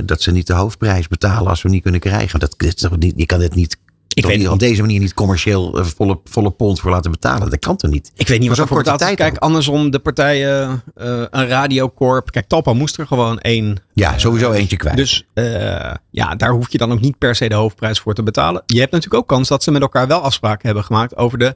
dat 0.03 0.21
ze 0.21 0.31
niet 0.31 0.47
de 0.47 0.53
hoofdprijs 0.53 1.07
betalen 1.07 1.49
als 1.49 1.61
we 1.61 1.69
niet 1.69 1.81
kunnen 1.81 1.99
krijgen. 1.99 2.39
Dat, 2.39 2.55
dat, 2.57 2.89
je 3.15 3.25
kan 3.25 3.41
het 3.41 3.55
niet 3.55 3.77
ik 4.19 4.25
weet 4.25 4.37
niet. 4.37 4.49
op 4.49 4.59
deze 4.59 4.81
manier 4.81 4.99
niet 4.99 5.13
commercieel 5.13 5.85
volle, 5.95 6.19
volle 6.23 6.51
pond 6.51 6.79
voor 6.79 6.91
laten 6.91 7.11
betalen. 7.11 7.49
Dat 7.49 7.59
kan 7.59 7.75
toch 7.75 7.91
niet? 7.91 8.11
Ik 8.15 8.27
weet 8.27 8.39
niet 8.39 8.57
wat 8.57 8.67
voor 8.67 8.83
tijd. 8.83 9.15
Kijk, 9.15 9.37
andersom 9.37 9.91
de 9.91 9.99
partijen, 9.99 10.83
uh, 10.97 11.23
een 11.29 11.47
radiocorp. 11.47 12.31
Kijk, 12.31 12.47
Talpa 12.47 12.73
moest 12.73 12.97
er 12.97 13.07
gewoon 13.07 13.39
één. 13.39 13.77
Ja, 13.93 14.17
sowieso 14.17 14.51
eentje 14.51 14.77
kwijt. 14.77 14.97
Dus 14.97 15.25
uh, 15.33 15.93
ja, 16.09 16.35
daar 16.35 16.51
hoef 16.51 16.71
je 16.71 16.77
dan 16.77 16.91
ook 16.91 16.99
niet 16.99 17.17
per 17.17 17.35
se 17.35 17.49
de 17.49 17.55
hoofdprijs 17.55 17.99
voor 17.99 18.13
te 18.13 18.23
betalen. 18.23 18.63
Je 18.65 18.79
hebt 18.79 18.91
natuurlijk 18.91 19.21
ook 19.21 19.27
kans 19.27 19.47
dat 19.47 19.63
ze 19.63 19.71
met 19.71 19.81
elkaar 19.81 20.07
wel 20.07 20.19
afspraken 20.19 20.65
hebben 20.65 20.83
gemaakt 20.83 21.17
over 21.17 21.37
de 21.37 21.55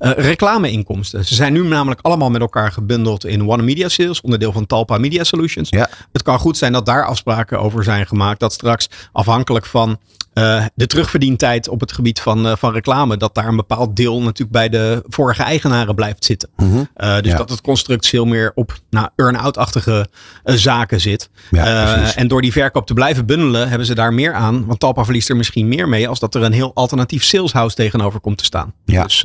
uh, 0.00 0.10
reclameinkomsten. 0.16 1.24
Ze 1.24 1.34
zijn 1.34 1.52
nu 1.52 1.62
namelijk 1.62 2.00
allemaal 2.00 2.30
met 2.30 2.40
elkaar 2.40 2.72
gebundeld 2.72 3.24
in 3.24 3.48
One 3.48 3.62
Media 3.62 3.88
Sales, 3.88 4.20
onderdeel 4.20 4.52
van 4.52 4.66
Talpa 4.66 4.98
Media 4.98 5.24
Solutions. 5.24 5.68
Ja. 5.68 5.88
Het 6.12 6.22
kan 6.22 6.38
goed 6.38 6.56
zijn 6.56 6.72
dat 6.72 6.86
daar 6.86 7.06
afspraken 7.06 7.60
over 7.60 7.84
zijn 7.84 8.06
gemaakt. 8.06 8.40
Dat 8.40 8.52
straks 8.52 8.88
afhankelijk 9.12 9.66
van 9.66 9.98
uh, 10.34 10.64
de 10.74 10.86
terugverdientijd 10.86 11.68
op 11.68 11.80
het 11.80 11.92
gebied 11.92 12.20
van, 12.20 12.46
uh, 12.46 12.52
van 12.56 12.72
reclame, 12.72 13.16
dat 13.16 13.34
daar 13.34 13.48
een 13.48 13.56
bepaald 13.56 13.96
deel 13.96 14.20
natuurlijk 14.20 14.50
bij 14.50 14.68
de 14.68 15.02
vorige 15.08 15.42
eigenaren 15.42 15.94
blijft 15.94 16.24
zitten. 16.24 16.48
Mm 16.56 16.70
-hmm. 16.70 16.88
uh, 16.96 17.16
dus 17.20 17.30
ja. 17.30 17.36
dat 17.36 17.50
het 17.50 17.60
construct 17.60 18.06
veel 18.06 18.24
meer 18.24 18.52
op 18.54 18.78
nou, 18.90 19.08
earn-out-achtige 19.16 20.06
zaken 20.44 21.00
zit. 21.00 21.30
Ja, 21.50 22.14
en 22.14 22.28
door 22.28 22.42
die 22.42 22.52
verkoop 22.52 22.86
te 22.86 22.94
blijven 22.94 23.26
bundelen, 23.26 23.68
hebben 23.68 23.86
ze 23.86 23.94
daar 23.94 24.14
meer 24.14 24.32
aan. 24.34 24.66
Want 24.66 24.80
Talpa 24.80 25.04
verliest 25.04 25.28
er 25.28 25.36
misschien 25.36 25.68
meer 25.68 25.88
mee 25.88 26.08
als 26.08 26.18
dat 26.18 26.34
er 26.34 26.42
een 26.42 26.52
heel 26.52 26.74
alternatief 26.74 27.24
saleshouse 27.24 27.76
tegenover 27.76 28.20
komt 28.20 28.38
te 28.38 28.44
staan. 28.44 28.72
Ja. 28.84 29.02
Dus, 29.02 29.20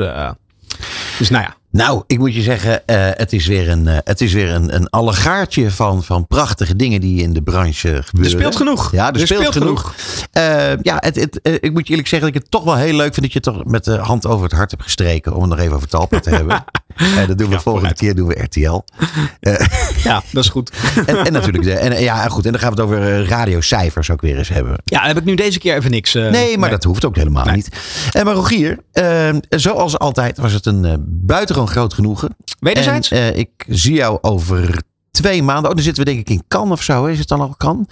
dus 1.17 1.29
nou 1.29 1.43
ja. 1.43 1.55
Nou, 1.77 2.03
ik 2.07 2.19
moet 2.19 2.35
je 2.35 2.41
zeggen, 2.41 2.71
uh, 2.85 3.09
het 3.13 3.33
is 3.33 3.47
weer 3.47 3.69
een, 3.69 3.85
uh, 3.85 3.97
het 4.03 4.21
is 4.21 4.33
weer 4.33 4.51
een, 4.51 4.75
een 4.75 4.89
allegaartje 4.89 5.71
van, 5.71 6.03
van 6.03 6.27
prachtige 6.27 6.75
dingen 6.75 7.01
die 7.01 7.21
in 7.21 7.33
de 7.33 7.41
branche 7.41 8.03
gebeuren. 8.03 8.33
Er 8.33 8.39
speelt 8.39 8.55
genoeg. 8.55 8.91
Ja, 8.91 9.07
er, 9.07 9.13
er 9.13 9.27
speelt, 9.27 9.39
speelt, 9.39 9.57
genoeg. 9.57 9.93
genoeg. 9.95 10.49
Uh, 10.49 10.81
ja, 10.81 10.97
het, 10.99 11.15
het, 11.15 11.39
ik 11.41 11.71
moet 11.71 11.83
je 11.83 11.89
eerlijk 11.89 12.07
zeggen 12.07 12.27
dat 12.27 12.35
ik 12.35 12.41
het 12.41 12.51
toch 12.51 12.63
wel 12.63 12.75
heel 12.75 12.95
leuk 12.95 13.13
vind 13.13 13.21
dat 13.21 13.33
je 13.33 13.39
toch 13.39 13.65
met 13.65 13.83
de 13.83 13.97
hand 13.97 14.25
over 14.25 14.43
het 14.43 14.53
hart 14.53 14.71
hebt 14.71 14.83
gestreken 14.83 15.35
om 15.35 15.41
het 15.41 15.49
nog 15.49 15.59
even 15.59 15.75
over 15.75 15.87
Talpa 15.87 16.19
te 16.19 16.29
hebben. 16.29 16.63
dat 17.27 17.37
doen 17.37 17.47
we 17.47 17.53
Ja, 17.53 17.59
volgende 17.59 17.63
vooruit. 17.63 17.97
keer 17.97 18.15
doen 18.15 18.27
we 18.27 18.43
RTL. 18.43 18.81
Ja, 20.03 20.23
dat 20.31 20.43
is 20.43 20.49
goed. 20.49 20.71
en, 21.05 21.17
en 21.25 21.33
natuurlijk, 21.33 21.63
de, 21.63 21.73
en, 21.73 22.01
ja, 22.01 22.27
goed. 22.27 22.45
En 22.45 22.51
dan 22.51 22.61
gaan 22.61 22.73
we 22.75 22.81
het 22.81 22.85
over 22.91 23.07
eh, 23.19 23.27
radiocijfers 23.27 24.11
ook 24.11 24.21
weer 24.21 24.37
eens 24.37 24.49
hebben. 24.49 24.75
Ja, 24.83 25.07
heb 25.07 25.17
ik 25.17 25.23
nu 25.23 25.35
deze 25.35 25.59
keer 25.59 25.75
even 25.75 25.91
niks. 25.91 26.15
uh, 26.15 26.29
Nee, 26.31 26.57
maar 26.57 26.69
dat 26.69 26.83
hoeft 26.83 27.05
ook 27.05 27.15
helemaal 27.15 27.45
Nee. 27.45 27.55
niet. 27.55 27.69
En 28.11 28.25
maar 28.25 28.33
Rogier, 28.33 28.77
eh, 28.91 29.29
zoals 29.49 29.97
altijd 29.99 30.37
was 30.37 30.51
het 30.53 30.65
een 30.65 30.85
eh, 30.85 30.93
buitengewoon 31.07 31.69
groot 31.69 31.93
genoegen. 31.93 32.35
Wederzijds? 32.59 33.11
En, 33.11 33.17
eh, 33.33 33.39
ik 33.39 33.49
zie 33.67 33.93
jou 33.93 34.17
over 34.21 34.81
twee 35.17 35.43
maanden. 35.43 35.69
Oh, 35.69 35.75
dan 35.75 35.83
zitten 35.83 36.03
we 36.03 36.09
denk 36.09 36.21
ik 36.21 36.29
in 36.29 36.43
Cannes 36.47 36.71
of 36.71 36.83
zo. 36.83 37.05
hè? 37.05 37.11
Is 37.11 37.19
het 37.19 37.27
dan 37.27 37.39
al 37.41 37.55
Cannes? 37.57 37.85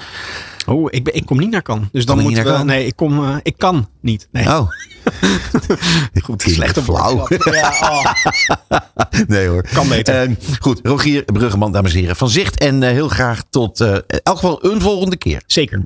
Oh, 0.65 0.88
ik, 0.89 1.03
ben, 1.03 1.15
ik 1.15 1.26
kom 1.26 1.38
niet 1.38 1.51
naar 1.51 1.61
kan. 1.61 1.89
Dus 1.91 2.05
dan 2.05 2.19
moeten 2.19 2.43
we. 2.43 2.49
naar 2.49 2.57
Cannes? 2.57 2.76
Nee, 2.76 2.86
ik, 2.86 2.95
kom, 2.95 3.23
eh, 3.26 3.36
ik 3.43 3.57
kan 3.57 3.89
niet. 4.01 4.28
Nee. 4.32 4.45
Oh. 4.45 4.69
goed, 6.23 6.41
slechte 6.41 6.84
flauw. 6.84 7.28
Ja, 7.51 7.73
oh. 7.82 8.05
Nee 9.28 9.47
hoor. 9.47 9.65
Kan 9.73 9.88
beter. 9.88 10.21
Eh, 10.21 10.30
goed, 10.59 10.80
Rogier 10.84 11.23
Bruggeman, 11.23 11.71
dames 11.71 11.93
en 11.93 11.99
heren. 11.99 12.15
Van 12.15 12.30
Zicht. 12.30 12.57
En 12.59 12.84
eh, 12.84 12.89
heel 12.89 13.09
graag 13.09 13.41
tot 13.49 13.82
eh, 13.82 13.93
in 13.93 14.19
elk 14.23 14.36
geval 14.36 14.65
een 14.65 14.82
volgende 14.82 15.15
keer. 15.15 15.41
Zeker. 15.47 15.82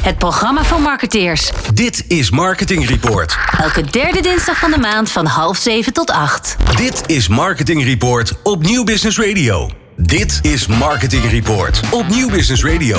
Het 0.00 0.18
programma 0.18 0.64
van 0.64 0.82
marketeers. 0.82 1.50
Dit 1.74 2.04
is 2.08 2.30
Marketing 2.30 2.88
Report. 2.88 3.36
Elke 3.60 3.82
derde 3.82 4.20
dinsdag 4.20 4.58
van 4.58 4.70
de 4.70 4.78
maand 4.78 5.10
van 5.10 5.26
half 5.26 5.56
zeven 5.56 5.92
tot 5.92 6.10
acht. 6.10 6.56
Dit 6.76 7.02
is 7.06 7.28
Marketing 7.28 7.84
Report 7.84 8.32
op 8.42 8.62
Nieuw 8.62 8.84
Business 8.84 9.18
Radio. 9.18 9.83
Dit 9.96 10.38
is 10.42 10.66
Marketing 10.66 11.24
Report 11.24 11.80
op 11.92 12.08
Nieuw 12.08 12.30
Business 12.30 12.64
Radio. 12.64 12.98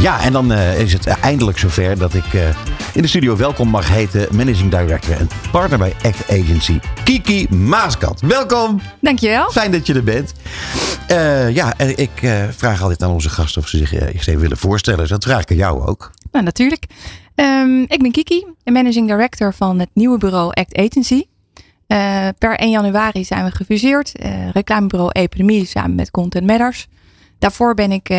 Ja, 0.00 0.20
en 0.22 0.32
dan 0.32 0.52
eh, 0.52 0.80
is 0.80 0.92
het 0.92 1.06
eindelijk 1.06 1.58
zover 1.58 1.98
dat 1.98 2.14
ik 2.14 2.34
eh, 2.34 2.48
in 2.94 3.02
de 3.02 3.08
studio 3.08 3.36
welkom 3.36 3.68
mag 3.68 3.88
heten. 3.88 4.36
Managing 4.36 4.70
Director 4.70 5.16
en 5.16 5.28
partner 5.50 5.78
bij 5.78 5.94
Act 6.02 6.30
Agency, 6.30 6.78
Kiki 7.04 7.46
Maaskant. 7.50 8.20
Welkom. 8.20 8.80
Dankjewel. 9.00 9.50
Fijn 9.50 9.70
dat 9.72 9.86
je 9.86 9.94
er 9.94 10.04
bent. 10.04 10.32
Eh, 11.06 11.54
ja, 11.54 11.74
en 11.76 11.96
ik 11.96 12.22
eh, 12.22 12.44
vraag 12.50 12.82
altijd 12.82 13.02
aan 13.02 13.10
onze 13.10 13.28
gasten 13.28 13.62
of 13.62 13.68
ze 13.68 13.76
zich 13.76 13.92
eerst 13.92 14.28
even 14.28 14.40
willen 14.40 14.56
voorstellen. 14.56 15.00
Dus 15.00 15.08
dat 15.08 15.24
vraag 15.24 15.40
ik 15.40 15.50
aan 15.50 15.56
jou 15.56 15.86
ook. 15.86 16.10
Nou, 16.32 16.44
natuurlijk. 16.44 16.84
Ehm, 17.34 17.80
ik 17.80 18.02
ben 18.02 18.10
Kiki, 18.10 18.46
de 18.64 18.70
managing 18.70 19.08
director 19.08 19.54
van 19.54 19.78
het 19.78 19.90
nieuwe 19.92 20.18
bureau 20.18 20.52
Act 20.52 20.76
Agency. 20.76 21.22
Eh, 21.86 22.28
per 22.38 22.56
1 22.60 22.70
januari 22.70 23.24
zijn 23.24 23.44
we 23.44 23.50
gefuseerd. 23.50 24.16
Eh, 24.18 24.50
reclamebureau 24.50 25.10
Epidemie 25.12 25.64
samen 25.66 25.94
met 25.94 26.10
Content 26.10 26.46
Matters. 26.46 26.86
Daarvoor 27.38 27.74
ben 27.74 27.92
ik 27.92 28.08
eh, 28.08 28.18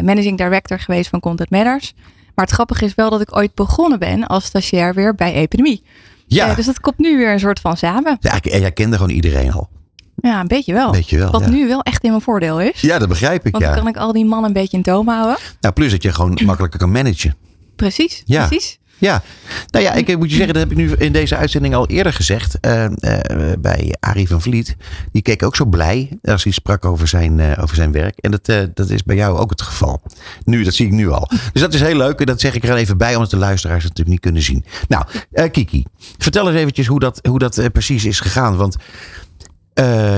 managing 0.00 0.38
director 0.38 0.78
geweest 0.80 1.10
van 1.10 1.20
Content 1.20 1.50
Matters. 1.50 1.94
Maar 2.34 2.44
het 2.44 2.54
grappige 2.54 2.84
is 2.84 2.94
wel 2.94 3.10
dat 3.10 3.20
ik 3.20 3.36
ooit 3.36 3.54
begonnen 3.54 3.98
ben 3.98 4.26
als 4.26 4.44
stagiair 4.44 4.94
weer 4.94 5.14
bij 5.14 5.32
Epidemie. 5.34 5.82
Ja, 6.26 6.54
dus 6.54 6.66
dat 6.66 6.80
komt 6.80 6.98
nu 6.98 7.16
weer 7.16 7.32
een 7.32 7.40
soort 7.40 7.60
van 7.60 7.76
samen. 7.76 8.16
ja 8.20 8.38
jij 8.42 8.72
kende 8.72 8.96
gewoon 8.96 9.12
iedereen 9.12 9.52
al. 9.52 9.68
Ja, 10.16 10.40
een 10.40 10.46
beetje 10.48 10.72
wel. 10.72 10.92
Weet 10.92 11.08
je 11.10 11.18
wel. 11.18 11.30
Wat 11.30 11.40
ja. 11.40 11.48
nu 11.50 11.66
wel 11.68 11.80
echt 11.82 12.02
in 12.04 12.10
mijn 12.10 12.22
voordeel 12.22 12.60
is. 12.60 12.80
ja, 12.80 12.98
dat 12.98 13.08
begrijp 13.08 13.46
ik. 13.46 13.52
Want 13.52 13.64
dan 13.64 13.72
Ja. 13.72 13.78
kan 13.78 13.88
ik 13.88 13.96
al 13.96 14.12
die 14.12 14.24
mannen 14.24 14.46
een 14.46 14.52
beetje 14.52 14.76
in 14.76 14.82
toom 14.82 15.08
houden. 15.08 15.36
Nou, 15.60 15.74
plus 15.74 15.90
dat 15.90 16.02
je 16.02 16.12
gewoon 16.12 16.38
makkelijker 16.44 16.78
kan 16.78 16.90
managen. 16.90 17.34
Precies, 17.76 18.22
Ja. 18.24 18.46
precies. 18.46 18.77
Ja, 18.98 19.22
nou 19.70 19.84
ja, 19.84 19.92
ik 19.92 20.18
moet 20.18 20.30
je 20.30 20.36
zeggen, 20.36 20.54
dat 20.54 20.62
heb 20.62 20.70
ik 20.72 20.76
nu 20.76 20.92
in 20.92 21.12
deze 21.12 21.36
uitzending 21.36 21.74
al 21.74 21.86
eerder 21.86 22.12
gezegd. 22.12 22.60
eh, 22.60 22.84
eh, 22.84 23.60
bij 23.60 23.94
Arie 24.00 24.28
van 24.28 24.42
Vliet. 24.42 24.76
Die 25.12 25.22
keek 25.22 25.42
ook 25.42 25.56
zo 25.56 25.64
blij 25.64 26.18
als 26.22 26.42
hij 26.44 26.52
sprak 26.52 26.84
over 26.84 27.08
zijn, 27.08 27.40
eh, 27.40 27.62
over 27.62 27.76
zijn 27.76 27.92
werk. 27.92 28.18
En 28.18 28.30
dat, 28.30 28.46
dat 28.74 28.90
is 28.90 29.02
bij 29.02 29.16
jou 29.16 29.38
ook 29.38 29.50
het 29.50 29.62
geval. 29.62 30.02
Nu, 30.44 30.62
dat 30.62 30.74
zie 30.74 30.86
ik 30.86 30.92
nu 30.92 31.10
al. 31.10 31.30
Dus 31.52 31.62
dat 31.62 31.74
is 31.74 31.80
heel 31.80 31.96
leuk. 31.96 32.20
En 32.20 32.26
dat 32.26 32.40
zeg 32.40 32.54
ik 32.54 32.64
er 32.64 32.76
even 32.76 32.96
bij, 32.96 33.14
omdat 33.14 33.30
de 33.30 33.36
luisteraars 33.36 33.84
het 33.84 33.96
natuurlijk 33.96 34.10
niet 34.10 34.20
kunnen 34.20 34.42
zien. 34.42 34.64
Nou, 34.88 35.04
Kiki, 35.50 35.84
vertel 36.18 36.48
eens 36.48 36.58
eventjes 36.58 36.86
hoe 36.86 37.00
dat, 37.00 37.18
hoe 37.28 37.38
dat 37.38 37.72
precies 37.72 38.04
is 38.04 38.20
gegaan. 38.20 38.56
Want 38.56 38.76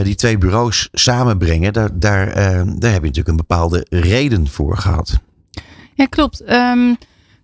die 0.03 0.15
twee 0.15 0.39
bureaus 0.39 0.89
samenbrengen, 0.93 1.73
daar, 1.73 1.91
daar, 1.99 2.35
daar 2.35 2.93
heb 2.93 3.01
je 3.01 3.07
natuurlijk 3.07 3.29
een 3.29 3.37
bepaalde 3.37 3.87
reden 3.89 4.49
voor 4.49 4.77
gehad. 4.77 5.19
Ja, 5.95 6.07
klopt. 6.07 6.41
Ehm, 6.41 6.95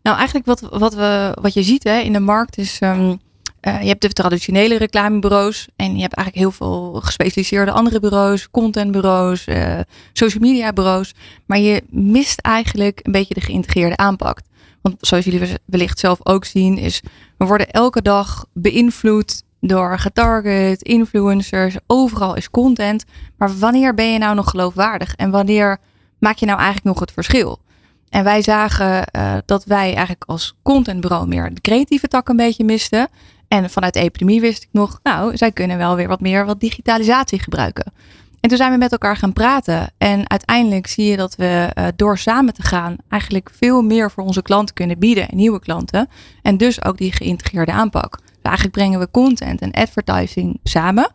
nou, 0.07 0.19
eigenlijk 0.19 0.47
wat, 0.47 0.61
wat, 0.61 0.95
we, 0.95 1.37
wat 1.41 1.55
je 1.55 1.63
ziet 1.63 1.85
hè, 1.85 1.99
in 1.99 2.13
de 2.13 2.21
markt 2.21 2.59
is. 2.59 2.79
ehm, 2.79 3.15
eh, 3.61 3.81
je 3.81 3.89
hebt 3.89 4.01
de 4.01 4.13
traditionele 4.13 4.79
reclamebureaus. 4.79 5.69
En 5.77 5.95
je 5.95 6.01
hebt 6.01 6.15
eigenlijk 6.15 6.47
heel 6.47 6.53
veel 6.53 7.01
gespecialiseerde 7.05 7.71
andere 7.71 8.01
bureaus. 8.01 8.51
Contentbureaus, 8.51 9.45
eh, 9.45 9.81
social 10.13 10.43
media 10.43 10.73
bureaus. 10.73 11.15
Maar 11.47 11.59
je 11.59 11.83
mist 11.91 12.41
eigenlijk 12.41 13.01
een 13.03 13.13
beetje 13.13 13.35
de 13.35 13.41
geïntegreerde 13.41 13.97
aanpak. 13.97 14.41
Want 14.83 14.97
zoals 15.01 15.25
jullie 15.25 15.57
wellicht 15.65 15.99
zelf 15.99 16.19
ook 16.23 16.45
zien, 16.45 16.79
is 16.79 17.03
we 17.39 17.45
worden 17.45 17.71
elke 17.71 18.03
dag 18.03 18.47
beïnvloed 18.53 19.43
door 19.61 19.99
getarget, 19.99 20.83
influencers. 20.83 21.77
Overal 21.87 22.35
is 22.35 22.51
content. 22.51 23.05
Maar 23.37 23.59
wanneer 23.59 23.95
ben 23.95 24.13
je 24.13 24.19
nou 24.19 24.35
nog 24.35 24.51
geloofwaardig? 24.51 25.15
En 25.15 25.31
wanneer 25.31 25.79
maak 26.19 26.37
je 26.37 26.47
nou 26.47 26.59
eigenlijk 26.59 26.87
nog 26.87 27.01
het 27.01 27.13
verschil? 27.13 27.65
En 28.09 28.25
wij 28.25 28.43
zagen 28.43 29.07
eh, 29.07 29.35
dat 29.45 29.65
wij 29.65 29.87
eigenlijk 29.87 30.25
als 30.27 30.57
contentbureau 30.63 31.27
meer 31.27 31.55
de 31.55 31.61
creatieve 31.61 32.09
tak 32.09 32.29
een 32.29 32.37
beetje 32.37 32.65
misten. 32.65 33.09
En 33.49 33.71
vanuit 33.71 33.95
de 33.95 34.01
epidemie 34.01 34.41
wist 34.41 34.63
ik 34.63 34.69
nog, 34.73 35.01
nou, 35.03 35.37
zij 35.37 35.53
kunnen 35.53 35.79
wel 35.79 35.97
weer 35.97 36.09
wat 36.09 36.21
meer 36.21 36.47
wat 36.47 36.61
digitalisatie 36.61 37.39
gebruiken. 37.39 37.93
En 38.41 38.49
toen 38.49 38.61
zijn 38.61 38.73
we 38.73 38.79
met 38.79 38.93
elkaar 38.93 39.17
gaan 39.17 39.33
praten. 39.33 39.93
En 39.99 40.31
uiteindelijk 40.31 40.87
zie 40.87 41.07
je 41.07 41.17
dat 41.17 41.37
we 41.37 41.71
eh, 41.75 41.87
door 41.97 42.19
samen 42.19 42.55
te 42.55 42.63
gaan 42.63 42.97
eigenlijk 43.09 43.51
veel 43.53 43.83
meer 43.83 44.11
voor 44.11 44.25
onze 44.25 44.43
klanten 44.43 44.75
kunnen 44.75 44.99
bieden. 44.99 45.29
En 45.29 45.37
nieuwe 45.37 45.61
klanten. 45.61 46.09
En 46.43 46.57
dus 46.57 46.85
ook 46.85 46.99
die 46.99 47.13
geïntegreerde 47.13 47.73
aanpak. 47.73 48.19
Dus 48.19 48.29
eigenlijk 48.43 48.77
brengen 48.77 48.99
we 48.99 49.11
content 49.11 49.61
en 49.61 49.73
advertising 49.73 50.61
samen. 50.63 51.11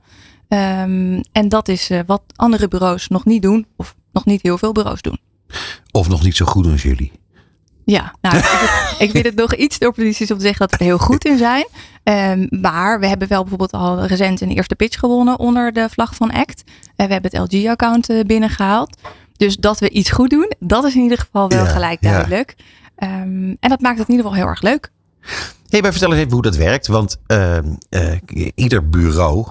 Ehm, 0.48 1.22
en 1.32 1.50
dat 1.50 1.68
is 1.68 1.90
eh, 1.90 2.00
wat 2.06 2.22
andere 2.36 2.68
bureaus 2.68 3.08
nog 3.08 3.26
niet 3.26 3.42
doen. 3.42 3.66
Of 3.78 3.96
nog 4.14 4.26
niet 4.26 4.42
heel 4.42 4.58
veel 4.58 4.72
bureaus 4.72 5.02
doen. 5.02 5.20
Of 5.92 6.10
nog 6.10 6.24
niet 6.24 6.36
zo 6.36 6.46
goed 6.46 6.66
als 6.66 6.82
jullie. 6.82 7.12
Ja, 7.86 8.14
nou, 8.22 8.38
ik, 9.00 9.12
vind 9.12 9.26
het 9.26 9.36
nog 9.36 9.56
iets 9.56 9.78
te 9.78 9.88
optimistisch 9.88 10.32
om 10.32 10.38
te 10.38 10.44
zeggen 10.44 10.68
dat 10.68 10.72
we 10.72 10.78
er 10.78 10.90
heel 10.92 10.98
goed 10.98 11.26
in 11.26 11.38
zijn. 11.38 11.68
Ehm, 12.04 12.48
maar 12.50 13.00
we 13.00 13.08
hebben 13.08 13.28
wel 13.28 13.42
bijvoorbeeld 13.42 13.72
al 13.72 14.06
recent 14.06 14.42
een 14.42 14.50
eerste 14.50 14.76
pitch 14.76 15.00
gewonnen 15.00 15.40
onder 15.40 15.72
de 15.74 15.90
vlag 15.90 16.16
van 16.16 16.32
ACT. 16.32 16.64
En 16.96 17.08
we 17.08 17.14
hebben 17.14 17.32
het 17.32 17.54
LG-account 17.54 18.10
eh, 18.10 18.20
binnengehaald. 18.20 18.98
Dus 19.38 19.56
dat 19.58 19.80
we 19.80 19.90
iets 19.90 20.12
goed 20.12 20.30
doen, 20.30 20.52
dat 20.60 20.84
is 20.84 20.96
in 20.96 21.02
ieder 21.02 21.18
geval 21.18 21.50
wel 21.50 21.64
Ja, 21.64 21.70
gelijk 21.70 22.04
ja. 22.04 22.10
duidelijk. 22.12 22.56
Ehm, 22.96 23.56
en 23.60 23.70
dat 23.70 23.82
maakt 23.82 23.98
het 23.98 24.08
in 24.08 24.14
ieder 24.16 24.32
geval 24.32 24.44
heel 24.44 24.52
erg 24.52 24.62
leuk. 24.62 24.92
Hey, 25.70 25.82
maar 25.82 25.92
vertel 25.92 26.10
eens 26.12 26.20
even 26.20 26.32
hoe 26.32 26.42
dat 26.42 26.56
werkt. 26.56 26.88
Want 26.88 27.18
eh, 27.28 27.58
eh, 27.90 28.18
ieder 28.56 28.90
bureau, 28.90 29.48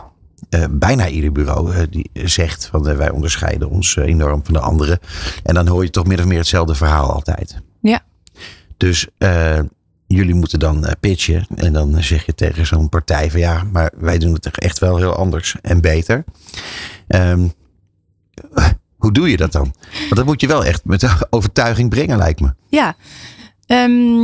eh, 0.48 0.64
bijna 0.70 1.08
ieder 1.08 1.32
bureau, 1.32 1.74
eh, 1.74 1.82
die 1.90 2.10
zegt 2.12 2.66
van 2.66 2.88
eh, 2.88 2.96
wij 2.96 3.10
onderscheiden 3.10 3.70
ons 3.70 3.96
enorm 3.96 4.44
van 4.44 4.54
de 4.54 4.60
anderen. 4.60 4.98
En 5.42 5.54
dan 5.54 5.66
hoor 5.66 5.84
je 5.84 5.90
toch 5.90 6.06
min 6.06 6.18
of 6.18 6.24
meer 6.24 6.38
hetzelfde 6.38 6.74
verhaal 6.74 7.12
altijd. 7.12 7.56
Ja. 7.80 8.00
Dus 8.76 9.08
jullie 10.06 10.34
moeten 10.34 10.58
dan 10.58 10.86
pitchen. 11.00 11.46
En 11.54 11.72
dan 11.72 12.02
zeg 12.02 12.26
je 12.26 12.34
tegen 12.34 12.66
zo'n 12.66 12.88
partij 12.88 13.30
van 13.30 13.40
ja, 13.40 13.62
maar 13.72 13.92
wij 13.96 14.18
doen 14.18 14.32
het 14.32 14.58
echt 14.58 14.78
wel 14.78 14.96
heel 14.96 15.14
anders 15.14 15.56
en 15.62 15.80
beter. 15.80 16.24
Ehm, 17.06 17.48
hoe 19.02 19.12
doe 19.12 19.30
je 19.30 19.36
dat 19.36 19.52
dan? 19.52 19.74
Want 20.00 20.16
dat 20.16 20.24
moet 20.24 20.40
je 20.40 20.46
wel 20.46 20.64
echt 20.64 20.84
met 20.84 21.16
overtuiging 21.30 21.90
brengen, 21.90 22.18
lijkt 22.18 22.40
me. 22.40 22.54
Ja, 22.68 22.96
Ehm, 23.70 24.22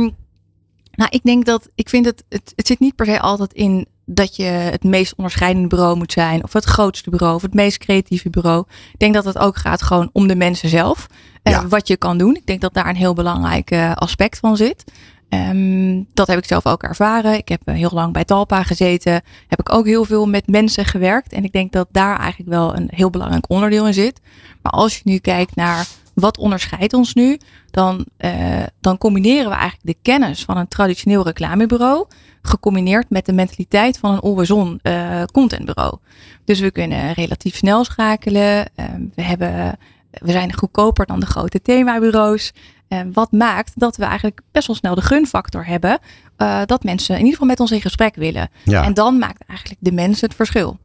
nou, 0.91 1.09
ik 1.09 1.23
denk 1.23 1.45
dat 1.45 1.69
ik 1.75 1.89
vind 1.89 2.05
het, 2.05 2.23
het, 2.29 2.53
het 2.55 2.67
zit 2.67 2.79
niet 2.79 2.95
per 2.95 3.05
se 3.05 3.19
altijd 3.19 3.53
in 3.53 3.87
dat 4.09 4.35
je 4.35 4.43
het 4.43 4.83
meest 4.83 5.13
onderscheidende 5.15 5.67
bureau 5.67 5.97
moet 5.97 6.11
zijn, 6.11 6.43
of 6.43 6.53
het 6.53 6.63
grootste 6.65 7.09
bureau, 7.09 7.35
of 7.35 7.41
het 7.41 7.53
meest 7.53 7.77
creatieve 7.77 8.29
bureau. 8.29 8.63
Ik 8.93 8.99
denk 8.99 9.13
dat 9.13 9.25
het 9.25 9.37
ook 9.37 9.57
gaat 9.57 9.81
gewoon 9.81 10.09
om 10.13 10.27
de 10.27 10.35
mensen 10.35 10.69
zelf, 10.69 11.07
eh, 11.43 11.53
Ja. 11.53 11.67
wat 11.67 11.87
je 11.87 11.97
kan 11.97 12.17
doen. 12.17 12.35
Ik 12.35 12.45
denk 12.45 12.61
dat 12.61 12.73
daar 12.73 12.89
een 12.89 12.95
heel 12.95 13.13
belangrijk 13.13 13.71
eh, 13.71 13.91
aspect 13.95 14.39
van 14.39 14.57
zit. 14.57 14.83
Ehm, 15.29 16.03
dat 16.13 16.27
heb 16.27 16.37
ik 16.37 16.45
zelf 16.45 16.65
ook 16.65 16.83
ervaren. 16.83 17.37
Ik 17.37 17.47
heb 17.47 17.61
eh, 17.65 17.75
heel 17.75 17.89
lang 17.93 18.13
bij 18.13 18.25
Talpa 18.25 18.63
gezeten. 18.63 19.21
Heb 19.47 19.59
ik 19.59 19.73
ook 19.73 19.85
heel 19.85 20.05
veel 20.05 20.25
met 20.27 20.47
mensen 20.47 20.85
gewerkt. 20.85 21.33
En 21.33 21.43
ik 21.43 21.51
denk 21.51 21.71
dat 21.71 21.87
daar 21.91 22.19
eigenlijk 22.19 22.49
wel 22.49 22.75
een 22.75 22.87
heel 22.91 23.09
belangrijk 23.09 23.49
onderdeel 23.49 23.87
in 23.87 23.93
zit. 23.93 24.21
Maar 24.61 24.71
als 24.71 24.95
je 24.95 25.01
nu 25.03 25.17
kijkt 25.17 25.55
naar 25.55 25.85
wat 26.13 26.37
onderscheidt 26.37 26.93
ons 26.93 27.13
nu, 27.13 27.39
dan, 27.71 28.05
eh, 28.17 28.63
dan 28.81 28.97
combineren 28.97 29.49
we 29.49 29.55
eigenlijk 29.55 29.85
de 29.85 29.97
kennis 30.01 30.43
van 30.43 30.57
een 30.57 30.67
traditioneel 30.67 31.23
reclamebureau, 31.23 32.07
gecombineerd 32.47 33.09
met 33.09 33.25
de 33.25 33.33
mentaliteit 33.33 33.97
van 33.97 34.11
een 34.11 34.19
always-on 34.19 34.79
eh, 34.81 35.23
contentbureau. 35.31 35.97
Dus 36.45 36.59
we 36.59 36.71
kunnen 36.71 37.13
relatief 37.13 37.55
snel 37.55 37.83
schakelen. 37.83 38.69
Ehm, 38.75 39.01
we, 39.15 39.21
hebben, 39.21 39.77
we 40.11 40.31
zijn 40.31 40.53
goedkoper 40.57 41.05
dan 41.05 41.19
de 41.19 41.25
grote 41.25 41.61
themabureaus. 41.61 42.51
Ehm, 42.87 43.11
wat 43.13 43.31
maakt 43.31 43.71
dat 43.75 43.95
we 43.97 44.03
eigenlijk 44.03 44.41
best 44.51 44.67
wel 44.67 44.75
snel 44.75 44.95
de 44.95 45.01
gunfactor 45.01 45.65
hebben. 45.65 45.99
eh, 46.37 46.61
dat 46.65 46.83
mensen 46.83 47.13
in 47.13 47.19
ieder 47.19 47.33
geval 47.33 47.47
met 47.47 47.59
ons 47.59 47.71
in 47.71 47.81
gesprek 47.81 48.15
willen. 48.15 48.49
Ja. 48.63 48.83
En 48.83 48.93
dan 48.93 49.17
maakt 49.17 49.43
eigenlijk 49.47 49.79
de 49.81 49.91
mens 49.91 50.21
het 50.21 50.33
verschil. 50.35 50.77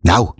Nou, 0.00 0.30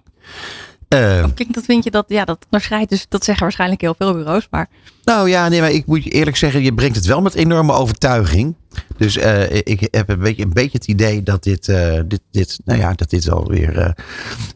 eh, 0.88 1.24
Klinkt 1.34 1.54
dat 1.54 1.64
vind 1.64 1.84
je 1.84 1.90
dat, 1.90 2.04
ja, 2.08 2.24
dat 2.24 2.44
onderscheidt. 2.44 2.90
Dus 2.90 3.06
dat 3.08 3.24
zeggen 3.24 3.42
waarschijnlijk 3.42 3.80
heel 3.80 3.94
veel 3.98 4.12
bureaus. 4.12 4.46
Maar 4.50 4.68
Nou 5.04 5.28
ja, 5.28 5.48
nee, 5.48 5.60
maar 5.60 5.70
ik 5.70 5.86
moet 5.86 6.04
je 6.04 6.10
eerlijk 6.10 6.36
zeggen, 6.36 6.62
je 6.62 6.74
brengt 6.74 6.96
het 6.96 7.06
wel 7.06 7.20
met 7.22 7.34
enorme 7.34 7.72
overtuiging. 7.72 8.54
Dus 8.96 9.16
eh, 9.16 9.54
ik 9.54 9.88
heb 9.90 10.08
een 10.08 10.18
beetje, 10.18 10.42
een 10.42 10.52
beetje 10.52 10.78
het 10.78 10.86
idee 10.86 11.22
dat 11.22 11.42
dit, 11.42 11.68
eh, 11.68 12.00
dit, 12.06 12.20
dit, 12.30 12.58
nou 12.64 12.80
ja, 12.80 12.92
dat 12.92 13.10
dit 13.10 13.24
wel 13.24 13.48
weer 13.48 13.78
eh, 13.78 13.90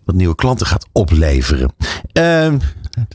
wat 0.04 0.14
nieuwe 0.14 0.34
klanten 0.34 0.66
gaat 0.66 0.86
opleveren. 0.92 1.72
Ehm, 2.12 2.58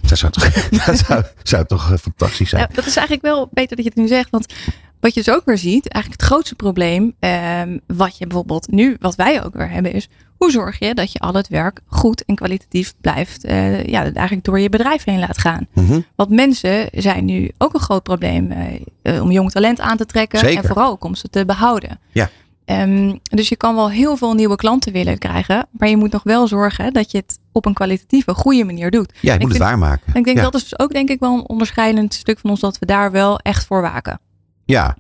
dat 0.02 0.18
zou 0.18 0.32
toch, 0.32 0.50
dat 0.86 1.34
zou, 1.44 1.66
toch 1.66 1.94
fantastisch 2.02 2.50
zijn. 2.50 2.70
Dat 2.74 2.86
is 2.86 2.96
eigenlijk 2.96 3.28
wel 3.28 3.50
beter 3.52 3.76
dat 3.76 3.86
je 3.86 3.92
het 3.92 4.00
nu 4.00 4.08
zegt. 4.08 4.30
Want 4.30 4.54
wat 5.00 5.14
je 5.14 5.24
dus 5.24 5.34
ook 5.34 5.46
weer 5.46 5.58
ziet, 5.58 5.88
eigenlijk 5.88 6.22
het 6.22 6.32
grootste 6.32 6.56
probleem, 6.56 7.16
ehm, 7.20 7.78
wat 7.88 8.18
je 8.18 8.28
bijvoorbeeld 8.28 8.68
nu, 8.68 8.96
wat 9.00 9.16
wij 9.16 9.44
ook 9.44 9.56
weer 9.56 9.70
hebben, 9.70 9.94
is 9.94 10.10
hoe 10.38 10.52
zorg 10.52 10.80
je 10.80 10.94
dat 10.94 11.12
je 11.12 11.20
al 11.20 11.34
het 11.34 11.48
werk 11.48 11.80
goed 11.86 12.26
en 12.26 12.36
kwalitatief 12.36 12.94
blijft, 13.02 13.44
eh, 13.44 13.84
ja, 13.84 14.02
eigenlijk 14.02 14.44
door 14.44 14.60
je 14.60 14.70
bedrijf 14.70 15.04
heen 15.04 15.20
laat 15.20 15.38
gaan. 15.38 15.68
Mhm. 15.74 16.00
Want 16.16 16.30
mensen 16.30 16.90
zijn 16.92 17.26
nu 17.26 17.52
ook 17.58 17.74
een 17.74 17.80
groot 17.80 18.04
probleem 18.04 18.52
eh, 18.52 18.82
eh, 19.02 19.22
om 19.22 19.32
jong 19.32 19.52
talent 19.52 19.80
aan 19.80 19.98
te 19.98 20.06
trekken 20.06 20.40
Zeker. 20.40 20.58
en 20.58 20.68
vooral 20.68 20.92
ook 20.92 21.04
om 21.04 21.16
ze 21.16 21.30
te 21.30 21.46
behouden. 21.46 22.00
Ja. 22.12 22.30
Ehm, 22.66 23.16
dus 23.24 23.50
je 23.50 23.56
kan 23.56 23.76
wel 23.76 23.90
heel 23.90 24.18
veel 24.18 24.34
nieuwe 24.34 24.56
klanten 24.56 24.94
willen 24.94 25.18
krijgen, 25.18 25.68
maar 25.72 25.90
je 25.90 25.98
moet 25.98 26.12
nog 26.12 26.24
wel 26.24 26.48
zorgen 26.48 26.94
dat 26.94 27.12
je 27.12 27.18
het 27.18 27.40
op 27.52 27.66
een 27.66 27.74
kwalitatieve, 27.74 28.34
goede 28.34 28.64
manier 28.64 28.92
doet. 28.92 29.14
Ja, 29.20 29.34
je 29.34 29.40
ik 29.40 29.42
moet 29.42 29.52
het 29.52 29.62
waarmaken. 29.62 30.14
En 30.14 30.20
ik 30.20 30.26
denk 30.26 30.38
ja. 30.38 30.44
dat 30.44 30.56
is 30.56 30.64
dus 30.70 30.80
ook 30.80 30.94
denk 30.94 31.10
ik 31.10 31.20
wel 31.20 31.34
een 31.34 31.48
onderscheidend 31.50 32.14
stuk 32.14 32.40
van 32.40 32.50
ons 32.50 32.60
dat 32.60 32.80
we 32.80 32.86
daar 32.86 33.12
wel 33.12 33.40
echt 33.40 33.66
voor 33.66 33.82
waken. 33.82 34.20
Ja. 34.66 34.98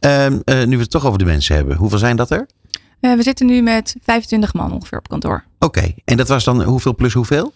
Ehm, 0.00 0.38
eh, 0.44 0.64
nu 0.64 0.76
we 0.76 0.82
het 0.82 0.90
toch 0.90 1.06
over 1.06 1.18
de 1.18 1.24
mensen 1.24 1.54
hebben. 1.54 1.76
Hoeveel 1.76 1.98
zijn 1.98 2.16
dat 2.16 2.30
er? 2.30 2.48
Eh, 3.00 3.12
we 3.14 3.22
zitten 3.22 3.46
nu 3.46 3.62
met 3.62 3.96
25 4.02 4.54
man 4.54 4.72
ongeveer 4.72 4.98
op 4.98 5.08
kantoor. 5.08 5.44
Oké. 5.58 5.92
En 6.04 6.16
dat 6.16 6.28
was 6.28 6.44
dan 6.44 6.62
hoeveel 6.62 6.94
plus 6.94 7.12
hoeveel? 7.12 7.52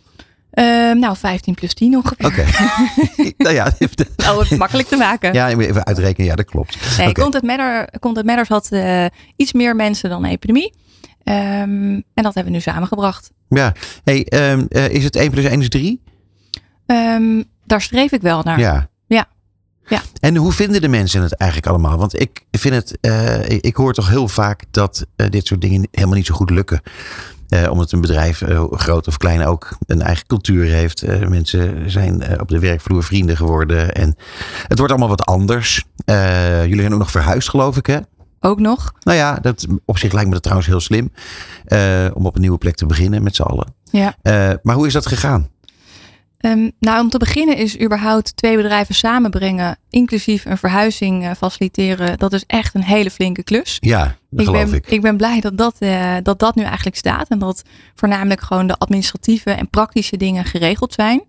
Ehm, 0.51 0.99
nou, 0.99 1.16
15 1.16 1.55
plus 1.55 1.74
10 1.74 1.97
ongeveer. 1.97 2.26
Oké. 2.26 2.45
nou 3.45 3.55
ja, 3.55 3.64
Oh, 4.16 4.38
het 4.38 4.51
is 4.51 4.59
makkelijk 4.59 4.88
te 4.88 4.97
maken. 4.97 5.32
ja, 5.32 5.49
even 5.51 5.84
uitrekenen. 5.84 6.26
Ja, 6.30 6.34
dat 6.36 6.45
klopt. 6.47 6.97
nee, 6.99 7.09
Oké. 7.09 7.20
Content, 7.20 7.45
Matter, 7.45 7.88
Content 8.01 8.26
Matters 8.26 8.49
had 8.49 8.68
eh, 8.70 9.05
iets 9.36 9.53
meer 9.53 9.76
mensen 9.76 10.11
dan 10.11 10.22
de 10.22 10.28
epidemie. 10.28 10.74
Ehm, 11.24 11.40
en 11.92 12.22
dat 12.22 12.34
hebben 12.34 12.45
we 12.45 12.51
nu 12.51 12.61
samengebracht. 12.61 13.30
Ja. 13.49 13.72
Hey, 14.05 14.24
ehm, 14.24 14.64
eh, 14.68 14.88
is 14.88 15.05
het 15.05 15.16
1 15.16 15.30
plus 15.30 15.45
1 15.45 15.61
is 15.61 15.68
3? 15.68 16.03
Ehm, 16.86 17.42
daar 17.64 17.80
streef 17.82 18.12
ik 18.12 18.22
wel 18.22 18.42
naar. 18.42 18.59
Ja. 18.59 18.88
Ja. 19.87 20.03
En 20.20 20.37
hoe 20.37 20.53
vinden 20.53 20.80
de 20.80 20.89
mensen 20.89 21.22
het 21.22 21.35
eigenlijk 21.35 21.70
allemaal? 21.70 21.99
Want 21.99 22.20
ik 22.20 22.45
vind 22.51 22.74
het, 22.74 22.99
eh, 23.01 23.49
ik, 23.49 23.76
hoor 23.76 23.93
toch 23.93 24.09
heel 24.09 24.28
vaak 24.28 24.64
dat 24.70 25.07
eh, 25.16 25.30
dit 25.30 25.47
soort 25.47 25.61
dingen 25.61 25.89
helemaal 25.91 26.16
niet 26.16 26.26
zo 26.26 26.35
goed 26.35 26.51
lukken. 26.51 26.80
Eh, 27.49 27.70
omdat 27.70 27.93
een 27.93 28.01
bedrijf, 28.01 28.43
groot 28.70 29.07
of 29.07 29.16
klein, 29.16 29.47
ook 29.47 29.76
een 29.87 30.03
eigen 30.03 30.26
cultuur 30.26 30.64
heeft. 30.64 31.28
Mensen 31.28 31.91
zijn 31.91 32.41
op 32.41 32.49
de 32.49 32.59
werkvloer 32.59 33.05
vrienden 33.05 33.37
geworden. 33.37 33.95
En 33.95 34.16
het 34.68 34.78
wordt 34.78 34.93
allemaal 34.93 35.16
wat 35.16 35.24
anders. 35.26 35.85
Jullie 36.07 36.80
zijn 36.80 36.93
ook 36.93 36.99
nog 36.99 37.11
verhuisd, 37.11 37.49
geloof 37.49 37.76
ik, 37.76 37.87
hè? 37.87 37.99
Ook 38.41 38.61
nog. 38.61 38.93
Nou 39.01 39.18
ja, 39.18 39.39
dat, 39.43 39.66
op 39.85 39.99
zich 39.99 40.12
lijkt 40.12 40.28
me 40.28 40.35
dat 40.35 40.43
trouwens 40.43 40.68
heel 40.68 40.80
slim. 40.80 41.12
om 42.14 42.26
op 42.26 42.35
een 42.35 42.41
nieuwe 42.41 42.59
plek 42.59 42.74
te 42.74 42.87
beginnen 42.87 43.22
met 43.22 43.37
z'n 43.37 43.43
allen. 43.43 43.74
Ja. 43.91 44.16
Maar 44.62 44.74
hoe 44.74 44.87
is 44.87 44.93
dat 44.93 45.07
gegaan? 45.07 45.49
Ehm, 46.45 46.70
nou, 46.80 47.01
om 47.01 47.11
te 47.11 47.18
beginnen 47.18 47.57
is 47.57 47.80
überhaupt 47.80 48.36
twee 48.36 48.57
bedrijven 48.57 48.95
samenbrengen, 48.95 49.76
inclusief 49.90 50.45
een 50.45 50.59
verhuizing 50.59 51.24
eh, 51.24 51.30
faciliteren. 51.36 52.18
Dat 52.18 52.32
is 52.32 52.45
echt 52.47 52.74
een 52.74 52.82
hele 52.82 53.11
flinke 53.11 53.42
klus. 53.42 53.76
Ja, 53.80 54.16
dat 54.30 54.40
ik 54.40 54.47
geloof 54.47 54.70
ben, 54.70 54.82
ik. 54.86 55.03
ben 55.03 55.16
blij 55.16 55.40
dat 55.40 55.59
dat, 55.59 55.76
eh, 55.78 56.14
dat 56.22 56.38
dat 56.38 56.55
nu 56.55 56.62
eigenlijk 56.62 56.97
staat. 56.97 57.28
En 57.28 57.38
dat 57.38 57.62
voornamelijk 57.95 58.40
gewoon 58.40 58.66
de 58.66 58.76
administratieve 58.76 59.51
en 59.51 59.68
praktische 59.68 60.16
dingen 60.16 60.45
geregeld 60.45 60.92
zijn. 60.92 61.22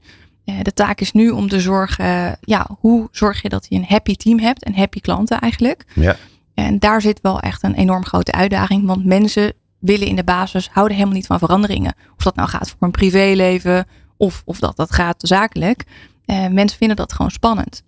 Eh, 0.45 0.55
de 0.61 0.73
taak 0.73 1.01
is 1.01 1.11
nu 1.11 1.29
om 1.29 1.49
te 1.49 1.59
zorgen, 1.59 2.37
ja, 2.41 2.67
hoe 2.79 3.07
zorg 3.11 3.41
je 3.41 3.49
dat 3.49 3.65
je 3.69 3.75
een 3.75 3.85
happy 3.87 4.15
team 4.15 4.39
hebt 4.39 4.63
en 4.63 4.75
happy 4.75 4.99
klanten 4.99 5.39
eigenlijk. 5.39 5.85
Ja. 5.93 6.15
En 6.53 6.79
daar 6.79 7.01
zit 7.01 7.19
wel 7.21 7.39
echt 7.39 7.63
een 7.63 7.75
enorm 7.75 8.05
grote 8.05 8.31
uitdaging. 8.31 8.85
Want 8.85 9.05
mensen 9.05 9.53
willen 9.79 10.07
in 10.07 10.15
de 10.15 10.23
basis, 10.23 10.69
houden 10.71 10.95
helemaal 10.95 11.17
niet 11.17 11.27
van 11.27 11.39
veranderingen. 11.39 11.95
Of 12.17 12.23
dat 12.23 12.35
nou 12.35 12.49
gaat 12.49 12.69
voor 12.69 12.77
een 12.79 12.91
privéleven 12.91 13.87
of, 14.17 14.41
of 14.45 14.59
dat 14.59 14.75
dat 14.75 14.91
gaat 14.91 15.15
zakelijk. 15.17 15.83
Uh, 16.25 16.47
mensen 16.47 16.77
vinden 16.77 16.97
dat 16.97 17.13
gewoon 17.13 17.31
spannend. 17.31 17.83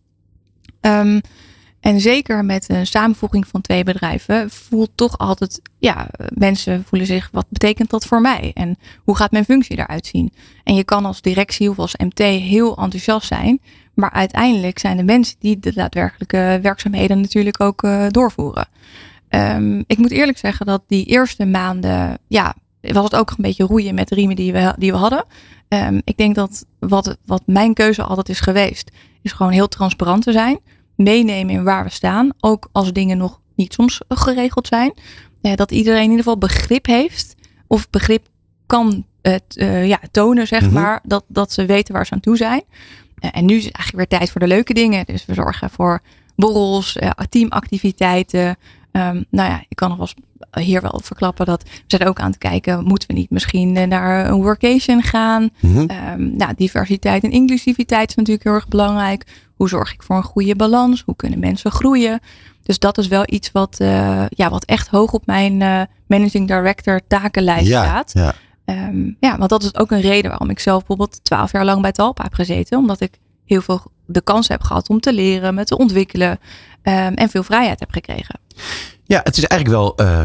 Um, 0.81 1.21
en 1.79 1.99
zeker 2.01 2.45
met 2.45 2.69
een 2.69 2.87
samenvoeging 2.87 3.47
van 3.47 3.61
twee 3.61 3.83
bedrijven 3.83 4.49
voelt 4.49 4.91
toch 4.95 5.17
altijd, 5.17 5.61
ja, 5.77 6.07
mensen 6.29 6.83
voelen 6.87 7.07
zich, 7.07 7.29
wat 7.31 7.45
betekent 7.49 7.89
dat 7.89 8.05
voor 8.05 8.21
mij? 8.21 8.51
En 8.53 8.77
hoe 9.03 9.15
gaat 9.15 9.31
mijn 9.31 9.45
functie 9.45 9.77
eruit 9.77 10.05
zien? 10.05 10.33
En 10.63 10.75
je 10.75 10.83
kan 10.83 11.05
als 11.05 11.21
directie 11.21 11.69
of 11.69 11.79
als 11.79 11.95
MT 11.95 12.19
heel 12.19 12.77
enthousiast 12.77 13.27
zijn, 13.27 13.59
maar 13.93 14.11
uiteindelijk 14.11 14.79
zijn 14.79 14.97
de 14.97 15.03
mensen 15.03 15.35
die 15.39 15.59
de 15.59 15.73
daadwerkelijke 15.73 16.59
werkzaamheden 16.61 17.21
natuurlijk 17.21 17.61
ook 17.61 17.83
uh, 17.83 18.05
doorvoeren. 18.09 18.67
Um, 19.29 19.83
ik 19.87 19.97
moet 19.97 20.11
eerlijk 20.11 20.37
zeggen 20.37 20.65
dat 20.65 20.83
die 20.87 21.05
eerste 21.05 21.45
maanden, 21.45 22.17
ja, 22.27 22.55
was 22.93 23.03
het 23.03 23.15
ook 23.15 23.29
een 23.29 23.35
beetje 23.37 23.63
roeien 23.63 23.95
met 23.95 24.07
de 24.07 24.15
riemen 24.15 24.35
die 24.35 24.53
we, 24.53 24.73
die 24.77 24.91
we 24.91 24.97
hadden. 24.97 25.25
Um, 25.69 26.01
ik 26.03 26.17
denk 26.17 26.35
dat 26.35 26.65
wat, 26.79 27.17
wat 27.25 27.41
mijn 27.45 27.73
keuze 27.73 28.03
altijd 28.03 28.29
is 28.29 28.39
geweest, 28.39 28.91
is 29.21 29.31
gewoon 29.31 29.51
heel 29.51 29.67
transparant 29.67 30.23
te 30.23 30.31
zijn 30.31 30.59
meenemen 30.97 31.55
in 31.55 31.63
waar 31.63 31.83
we 31.83 31.89
staan. 31.89 32.29
Ook 32.39 32.69
als 32.71 32.93
dingen 32.93 33.17
nog 33.17 33.41
niet 33.55 33.73
soms 33.73 34.01
geregeld 34.07 34.67
zijn. 34.67 34.93
Eh, 35.41 35.55
dat 35.55 35.71
iedereen 35.71 36.03
in 36.03 36.09
ieder 36.09 36.17
geval 36.17 36.37
begrip 36.37 36.85
heeft. 36.85 37.35
Of 37.67 37.89
begrip 37.89 38.27
kan 38.65 39.05
het, 39.21 39.55
uh, 39.55 39.87
ja, 39.87 39.99
tonen, 40.11 40.47
zeg 40.47 40.61
mhm. 40.61 40.73
maar. 40.73 40.99
Dat, 41.03 41.23
dat 41.27 41.51
ze 41.51 41.65
weten 41.65 41.93
waar 41.93 42.05
ze 42.05 42.13
aan 42.13 42.19
toe 42.19 42.37
zijn. 42.37 42.63
Uh, 43.19 43.29
en 43.33 43.45
nu 43.45 43.55
is 43.55 43.65
het 43.65 43.73
eigenlijk 43.73 44.09
weer 44.09 44.19
tijd 44.19 44.31
voor 44.31 44.41
de 44.41 44.47
leuke 44.47 44.73
dingen. 44.73 45.05
Dus 45.05 45.25
we 45.25 45.33
zorgen 45.33 45.69
voor 45.69 46.01
borrels, 46.35 46.97
teamactiviteiten. 47.29 48.57
Um, 48.97 49.25
nou 49.29 49.49
ja, 49.49 49.63
ik 49.67 49.75
kan 49.75 49.89
nog 49.89 49.97
wel 49.97 50.07
hier 50.63 50.81
wel 50.81 50.99
verklappen 51.03 51.45
dat 51.45 51.63
we 51.63 51.69
zijn 51.87 52.07
ook 52.07 52.19
aan 52.19 52.29
het 52.29 52.37
kijken, 52.37 52.83
moeten 52.83 53.07
we 53.07 53.13
niet 53.13 53.29
misschien 53.29 53.87
naar 53.87 54.29
een 54.29 54.41
workation 54.41 55.03
gaan? 55.03 55.49
Mm 55.59 55.85
nou, 56.37 56.53
diversiteit 56.55 57.23
en 57.23 57.31
inclusiviteit 57.31 58.09
is 58.09 58.15
natuurlijk 58.15 58.43
heel 58.43 58.53
erg 58.53 58.67
belangrijk. 58.67 59.25
Hoe 59.55 59.69
zorg 59.69 59.93
ik 59.93 60.03
voor 60.03 60.15
een 60.15 60.23
goede 60.23 60.55
balans? 60.55 61.03
Hoe 61.05 61.15
kunnen 61.15 61.39
mensen 61.39 61.71
groeien? 61.71 62.19
Dus 62.63 62.79
dat 62.79 62.97
is 62.97 63.07
wel 63.07 63.23
iets 63.25 63.51
wat, 63.51 63.77
uh, 63.81 64.25
ja, 64.29 64.49
wat 64.49 64.65
echt 64.65 64.87
hoog 64.87 65.11
op 65.11 65.25
mijn 65.25 65.61
uh, 65.61 65.81
managing 66.07 66.47
director 66.47 67.01
takenlijst 67.07 67.67
ja, 67.67 67.83
staat. 67.83 68.11
Ja. 68.13 68.33
Um, 68.87 69.17
ja, 69.19 69.37
want 69.37 69.49
dat 69.49 69.63
is 69.63 69.75
ook 69.75 69.91
een 69.91 70.01
reden 70.01 70.29
waarom 70.29 70.49
ik 70.49 70.59
zelf 70.59 70.77
bijvoorbeeld 70.77 71.23
twaalf 71.23 71.51
jaar 71.51 71.65
lang 71.65 71.81
bij 71.81 71.91
Talpa 71.91 72.23
heb 72.23 72.33
gezeten. 72.33 72.77
Omdat 72.77 73.01
ik 73.01 73.19
heel 73.45 73.61
veel 73.61 73.81
de 74.05 74.21
kans 74.21 74.47
heb 74.47 74.61
gehad 74.61 74.89
om 74.89 74.99
te 74.99 75.13
leren, 75.13 75.55
me 75.55 75.63
te 75.63 75.77
ontwikkelen 75.77 76.29
um, 76.29 77.13
en 77.13 77.29
veel 77.29 77.43
vrijheid 77.43 77.79
heb 77.79 77.91
gekregen. 77.91 78.39
Ja, 79.03 79.19
het 79.23 79.37
is 79.37 79.43
eigenlijk 79.43 79.81
wel 79.81 80.07
uh. 80.07 80.21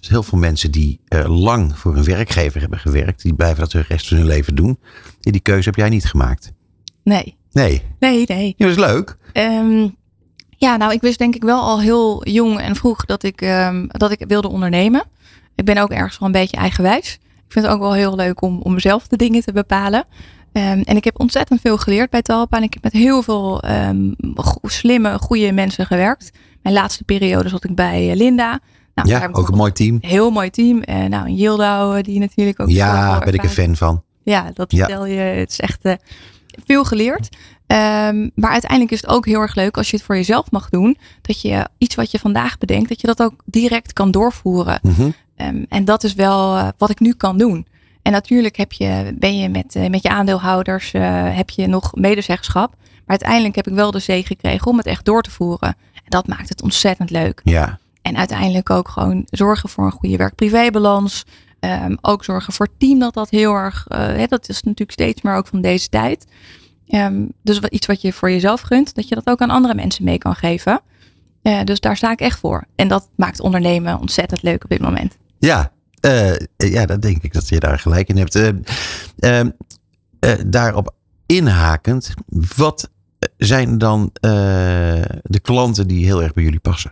Dus 0.00 0.08
heel 0.08 0.22
veel 0.22 0.38
mensen 0.38 0.70
die 0.70 1.00
uh, 1.08 1.40
lang 1.42 1.78
voor 1.78 1.96
een 1.96 2.04
werkgever 2.04 2.60
hebben 2.60 2.78
gewerkt, 2.78 3.22
die 3.22 3.34
blijven 3.34 3.58
dat 3.60 3.70
de 3.70 3.84
rest 3.88 4.08
van 4.08 4.16
hun 4.16 4.26
leven 4.26 4.54
doen. 4.54 4.78
Die 5.20 5.40
keuze 5.40 5.68
heb 5.68 5.78
jij 5.78 5.88
niet 5.88 6.06
gemaakt. 6.06 6.52
Nee. 7.04 7.36
Nee. 7.52 7.82
Nee, 7.98 8.24
nee. 8.26 8.54
Ja, 8.56 8.66
dat 8.66 8.76
is 8.76 8.84
leuk. 8.84 9.16
Um, 9.32 9.96
ja, 10.48 10.76
nou, 10.76 10.92
ik 10.92 11.00
wist 11.00 11.18
denk 11.18 11.34
ik 11.34 11.42
wel 11.42 11.60
al 11.60 11.80
heel 11.80 12.28
jong 12.28 12.60
en 12.60 12.76
vroeg 12.76 13.04
dat 13.04 13.22
ik, 13.22 13.40
um, 13.40 13.86
dat 13.88 14.10
ik 14.10 14.24
wilde 14.28 14.48
ondernemen. 14.48 15.04
Ik 15.54 15.64
ben 15.64 15.78
ook 15.78 15.90
ergens 15.90 16.18
wel 16.18 16.28
een 16.28 16.34
beetje 16.34 16.56
eigenwijs. 16.56 17.18
Ik 17.22 17.52
vind 17.52 17.64
het 17.64 17.74
ook 17.74 17.80
wel 17.80 17.94
heel 17.94 18.16
leuk 18.16 18.42
om, 18.42 18.60
om 18.60 18.78
zelf 18.78 19.06
de 19.08 19.16
dingen 19.16 19.42
te 19.42 19.52
bepalen. 19.52 20.04
Um, 20.52 20.82
en 20.82 20.96
ik 20.96 21.04
heb 21.04 21.20
ontzettend 21.20 21.60
veel 21.60 21.78
geleerd 21.78 22.10
bij 22.10 22.22
Talpa. 22.22 22.56
En 22.56 22.62
ik 22.62 22.74
heb 22.74 22.82
met 22.82 22.92
heel 22.92 23.22
veel 23.22 23.64
um, 23.70 24.14
slimme, 24.62 25.18
goede 25.18 25.52
mensen 25.52 25.86
gewerkt. 25.86 26.30
Mijn 26.62 26.74
laatste 26.74 27.04
periode 27.04 27.48
zat 27.48 27.64
ik 27.64 27.74
bij 27.74 28.10
eh, 28.10 28.16
Linda. 28.16 28.60
Nou, 28.94 29.08
ja, 29.08 29.28
ook 29.32 29.48
een 29.48 29.56
mooi 29.56 29.72
team. 29.72 29.98
Heel 30.00 30.30
mooi 30.30 30.50
team. 30.50 30.82
Uh, 30.88 31.04
nou, 31.04 31.26
een 31.26 31.34
Yildau, 31.34 32.02
die 32.02 32.18
natuurlijk 32.18 32.60
ook... 32.60 32.68
Ja, 32.68 33.18
ben 33.18 33.34
ik 33.34 33.42
een 33.42 33.48
fan 33.48 33.76
van. 33.76 34.02
Ja, 34.22 34.50
dat 34.54 34.72
vertel 34.76 35.06
je. 35.06 35.18
Het 35.18 35.50
is 35.50 35.60
echt... 35.60 35.78
Uh, 35.82 35.92
veel 36.64 36.84
geleerd. 36.84 37.28
Um, 37.66 38.30
maar 38.34 38.50
uiteindelijk 38.50 38.90
is 38.90 39.00
het 39.00 39.10
ook 39.10 39.26
heel 39.26 39.40
erg 39.40 39.54
leuk 39.54 39.76
als 39.76 39.90
je 39.90 39.96
het 39.96 40.04
voor 40.04 40.16
jezelf 40.16 40.50
mag 40.50 40.68
doen. 40.68 40.96
Dat 41.22 41.40
je 41.40 41.68
iets 41.78 41.94
wat 41.94 42.10
je 42.10 42.18
vandaag 42.18 42.58
bedenkt, 42.58 42.88
dat 42.88 43.00
je 43.00 43.06
dat 43.06 43.22
ook 43.22 43.34
direct 43.44 43.92
kan 43.92 44.10
doorvoeren. 44.10 44.78
Mm 44.82 44.94
-hmm. 44.94 45.14
um, 45.36 45.66
en 45.68 45.84
dat 45.84 46.04
is 46.04 46.14
wel 46.14 46.56
uh, 46.56 46.68
wat 46.78 46.90
ik 46.90 47.00
nu 47.00 47.14
kan 47.14 47.38
doen. 47.38 47.66
En 48.02 48.12
natuurlijk 48.12 48.56
heb 48.56 48.72
je, 48.72 49.14
ben 49.18 49.38
je 49.38 49.48
met, 49.48 49.74
uh, 49.74 49.88
met 49.88 50.02
je 50.02 50.08
aandeelhouders, 50.08 50.92
heb 51.32 51.50
je 51.50 51.66
nog 51.66 51.94
medezeggenschap. 51.94 52.74
Maar 53.06 53.18
uiteindelijk 53.18 53.54
heb 53.54 53.66
ik 53.66 53.74
wel 53.74 53.90
de 53.90 53.98
zee 53.98 54.24
gekregen 54.24 54.66
om 54.66 54.76
het 54.76 54.86
echt 54.86 55.04
door 55.04 55.22
te 55.22 55.30
voeren. 55.30 55.76
En 55.94 56.08
dat 56.08 56.26
maakt 56.26 56.48
het 56.48 56.62
ontzettend 56.62 57.10
leuk. 57.10 57.40
Ja. 57.44 57.78
En 58.02 58.16
uiteindelijk 58.16 58.70
ook 58.70 58.88
gewoon 58.88 59.22
zorgen 59.30 59.68
voor 59.68 59.84
een 59.84 59.92
goede 59.92 60.16
werk-privé-balans. 60.16 61.24
Um, 61.60 61.98
ook 62.00 62.24
zorgen 62.24 62.52
voor 62.52 62.68
team 62.78 62.98
dat 62.98 63.14
dat 63.14 63.30
heel 63.30 63.54
erg, 63.54 63.86
uh, 63.88 64.26
dat 64.28 64.48
is 64.48 64.62
natuurlijk 64.62 64.90
steeds 64.92 65.22
meer 65.22 65.34
ook 65.34 65.46
van 65.46 65.60
deze 65.60 65.88
tijd. 65.88 66.26
Um, 66.88 67.32
dus 67.42 67.58
wat, 67.58 67.70
iets 67.70 67.86
wat 67.86 68.00
je 68.00 68.12
voor 68.12 68.30
jezelf 68.30 68.60
gunt, 68.60 68.94
dat 68.94 69.08
je 69.08 69.14
dat 69.14 69.26
ook 69.26 69.40
aan 69.40 69.50
andere 69.50 69.74
mensen 69.74 70.04
mee 70.04 70.18
kan 70.18 70.34
geven. 70.34 70.80
Uh, 71.42 71.62
dus 71.64 71.80
daar 71.80 71.96
sta 71.96 72.10
ik 72.10 72.20
echt 72.20 72.38
voor. 72.38 72.64
En 72.74 72.88
dat 72.88 73.08
maakt 73.16 73.40
ondernemen 73.40 73.98
ontzettend 73.98 74.42
leuk 74.42 74.64
op 74.64 74.70
dit 74.70 74.80
moment. 74.80 75.16
Ja, 75.38 75.72
uh, 76.00 76.34
ja 76.56 76.86
dat 76.86 77.02
denk 77.02 77.22
ik 77.22 77.32
dat 77.32 77.48
je 77.48 77.60
daar 77.60 77.78
gelijk 77.78 78.08
in 78.08 78.16
hebt. 78.16 78.52
Ehm, 79.18 79.50
daarop 80.46 80.94
inhakend, 81.36 82.14
wat 82.56 82.90
zijn 83.36 83.78
dan 83.78 84.10
de 85.22 85.40
klanten 85.42 85.86
die 85.88 86.04
heel 86.04 86.22
erg 86.22 86.32
bij 86.32 86.42
jullie 86.42 86.60
passen? 86.60 86.90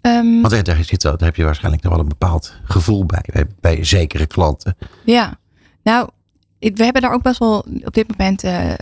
Um, 0.00 0.42
Want 0.42 0.64
daar, 0.64 0.84
zit, 0.84 1.02
daar 1.02 1.16
heb 1.18 1.36
je 1.36 1.44
waarschijnlijk 1.44 1.82
nog 1.82 1.92
wel 1.92 2.02
een 2.02 2.08
bepaald 2.08 2.54
gevoel 2.64 3.04
bij, 3.04 3.24
bij, 3.32 3.46
bij 3.60 3.84
zekere 3.84 4.26
klanten. 4.26 4.76
Ja, 5.04 5.38
nou, 5.82 6.08
we 6.58 6.84
hebben 6.84 7.02
daar 7.02 7.12
ook 7.12 7.22
best 7.22 7.38
wel 7.38 7.66
op 7.84 7.94
dit 7.94 8.08
moment 8.08 8.44
uh, 8.44 8.72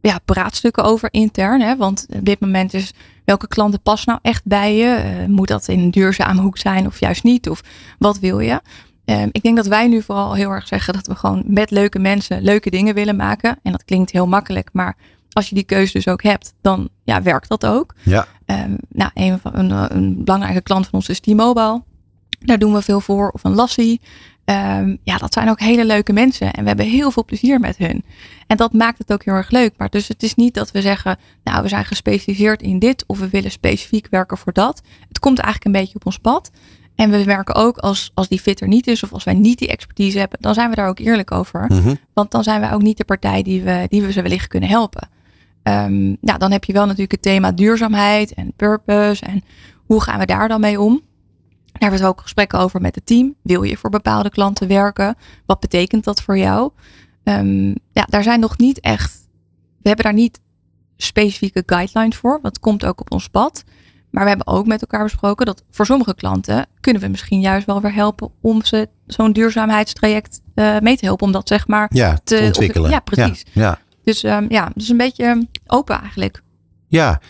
ja, 0.00 0.18
praatstukken 0.24 0.84
over 0.84 1.08
intern. 1.12 1.60
Hè? 1.60 1.76
Want 1.76 2.06
op 2.08 2.24
dit 2.24 2.40
moment 2.40 2.74
is 2.74 2.92
welke 3.24 3.48
klanten 3.48 3.82
passen 3.82 4.08
nou 4.08 4.18
echt 4.22 4.44
bij 4.44 4.76
je? 4.76 5.18
Uh, 5.20 5.26
moet 5.26 5.48
dat 5.48 5.68
in 5.68 5.78
een 5.78 5.90
duurzame 5.90 6.40
hoek 6.40 6.58
zijn 6.58 6.86
of 6.86 7.00
juist 7.00 7.22
niet? 7.22 7.48
Of 7.48 7.60
wat 7.98 8.18
wil 8.18 8.40
je? 8.40 8.60
Um, 9.10 9.28
ik 9.32 9.42
denk 9.42 9.56
dat 9.56 9.66
wij 9.66 9.88
nu 9.88 10.02
vooral 10.02 10.34
heel 10.34 10.50
erg 10.50 10.66
zeggen 10.66 10.94
dat 10.94 11.06
we 11.06 11.14
gewoon 11.14 11.42
met 11.46 11.70
leuke 11.70 11.98
mensen 11.98 12.42
leuke 12.42 12.70
dingen 12.70 12.94
willen 12.94 13.16
maken. 13.16 13.58
En 13.62 13.72
dat 13.72 13.84
klinkt 13.84 14.10
heel 14.10 14.26
makkelijk, 14.26 14.68
maar 14.72 14.96
als 15.32 15.48
je 15.48 15.54
die 15.54 15.64
keuze 15.64 15.92
dus 15.92 16.08
ook 16.08 16.22
hebt, 16.22 16.54
dan 16.60 16.88
ja, 17.04 17.22
werkt 17.22 17.48
dat 17.48 17.66
ook. 17.66 17.94
Ja. 18.02 18.26
Um, 18.46 18.76
nou, 18.88 19.10
een, 19.14 19.38
van, 19.38 19.56
een, 19.56 19.96
een, 19.96 20.24
belangrijke 20.24 20.60
klant 20.60 20.84
van 20.84 20.94
ons 20.94 21.08
is 21.08 21.20
T-Mobile. 21.20 21.82
Daar 22.40 22.58
doen 22.58 22.72
we 22.72 22.82
veel 22.82 23.00
voor. 23.00 23.30
Of 23.30 23.44
een 23.44 23.54
Lassie. 23.54 24.00
Um, 24.44 24.98
ja, 25.02 25.16
dat 25.16 25.32
zijn 25.32 25.48
ook 25.50 25.60
hele 25.60 25.84
leuke 25.84 26.12
mensen. 26.12 26.52
En 26.52 26.62
we 26.62 26.68
hebben 26.68 26.86
heel 26.86 27.10
veel 27.10 27.24
plezier 27.24 27.60
met 27.60 27.76
hun. 27.76 28.04
En 28.46 28.56
dat 28.56 28.72
maakt 28.72 28.98
het 28.98 29.12
ook 29.12 29.24
heel 29.24 29.34
erg 29.34 29.50
leuk. 29.50 29.74
Maar 29.76 29.88
dus 29.88 30.08
het 30.08 30.22
is 30.22 30.34
niet 30.34 30.54
dat 30.54 30.70
we 30.70 30.80
zeggen, 30.80 31.18
nou, 31.44 31.62
we 31.62 31.68
zijn 31.68 31.84
gespecialiseerd 31.84 32.62
in 32.62 32.78
dit. 32.78 33.04
Of 33.06 33.18
we 33.18 33.28
willen 33.28 33.50
specifiek 33.50 34.06
werken 34.10 34.38
voor 34.38 34.52
dat. 34.52 34.82
Het 35.08 35.18
komt 35.18 35.38
eigenlijk 35.38 35.64
een 35.66 35.82
beetje 35.82 35.94
op 35.94 36.06
ons 36.06 36.18
pad. 36.18 36.50
En 36.94 37.10
we 37.10 37.22
merken 37.26 37.54
ook 37.54 37.78
als, 37.78 38.10
als 38.14 38.28
die 38.28 38.40
fit 38.40 38.60
er 38.60 38.68
niet 38.68 38.86
is 38.86 39.02
of 39.02 39.12
als 39.12 39.24
wij 39.24 39.34
niet 39.34 39.58
die 39.58 39.68
expertise 39.68 40.18
hebben, 40.18 40.38
dan 40.40 40.54
zijn 40.54 40.70
we 40.70 40.76
daar 40.76 40.88
ook 40.88 40.98
eerlijk 40.98 41.30
over. 41.30 41.64
Mm 41.68 41.82
-hmm. 41.82 41.98
Want 42.12 42.30
dan 42.30 42.42
zijn 42.42 42.60
wij 42.60 42.72
ook 42.72 42.82
niet 42.82 42.96
de 42.96 43.04
partij 43.04 43.42
die 43.42 43.62
we, 43.62 43.86
die 43.88 44.02
we 44.02 44.12
ze 44.12 44.22
wellicht 44.22 44.48
kunnen 44.48 44.68
helpen. 44.68 45.08
Um, 45.62 46.16
nou, 46.20 46.38
dan 46.38 46.52
heb 46.52 46.64
je 46.64 46.72
wel 46.72 46.84
natuurlijk 46.84 47.12
het 47.12 47.22
thema 47.22 47.52
duurzaamheid 47.52 48.34
en 48.34 48.52
purpose. 48.56 49.24
En 49.24 49.42
hoe 49.86 50.02
gaan 50.02 50.18
we 50.18 50.26
daar 50.26 50.48
dan 50.48 50.60
mee 50.60 50.80
om? 50.80 51.02
Daar 51.72 51.90
hebben 51.90 52.00
we 52.00 52.06
ook 52.06 52.20
gesprekken 52.20 52.58
over 52.58 52.80
met 52.80 52.94
het 52.94 53.06
team. 53.06 53.34
Wil 53.42 53.62
je 53.62 53.76
voor 53.76 53.90
bepaalde 53.90 54.30
klanten 54.30 54.68
werken? 54.68 55.16
Wat 55.46 55.60
betekent 55.60 56.04
dat 56.04 56.22
voor 56.22 56.38
jou? 56.38 56.70
Um, 57.24 57.74
ja, 57.92 58.04
daar 58.08 58.22
zijn 58.22 58.40
nog 58.40 58.58
niet 58.58 58.80
echt. 58.80 59.28
We 59.82 59.88
hebben 59.88 60.04
daar 60.04 60.14
niet 60.14 60.40
specifieke 60.96 61.62
guidelines 61.66 62.16
voor. 62.16 62.38
Dat 62.42 62.58
komt 62.58 62.84
ook 62.84 63.00
op 63.00 63.12
ons 63.12 63.28
pad. 63.28 63.64
Maar 64.10 64.22
we 64.22 64.28
hebben 64.28 64.46
ook 64.46 64.66
met 64.66 64.80
elkaar 64.80 65.02
besproken 65.02 65.46
dat 65.46 65.64
voor 65.70 65.86
sommige 65.86 66.14
klanten 66.14 66.66
kunnen 66.80 67.02
we 67.02 67.08
misschien 67.08 67.40
juist 67.40 67.66
wel 67.66 67.80
weer 67.80 67.94
helpen 67.94 68.30
om 68.40 68.64
ze 68.64 68.88
zo'n 69.06 69.32
duurzaamheidstraject 69.32 70.40
uh, 70.54 70.78
mee 70.78 70.96
te 70.96 71.04
helpen. 71.04 71.26
Om 71.26 71.32
dat 71.32 71.48
zeg 71.48 71.66
maar 71.66 71.90
ja, 71.92 72.20
te, 72.24 72.36
te 72.36 72.44
ontwikkelen. 72.44 72.90
ja, 72.90 73.00
precies. 73.00 73.44
Ja, 73.52 73.62
ja. 73.62 73.78
Dus 74.04 74.22
um, 74.22 74.46
ja, 74.48 74.70
dus 74.74 74.88
een 74.88 74.96
beetje 74.96 75.46
open 75.66 76.00
eigenlijk. 76.00 76.42
Ja, 76.88 77.20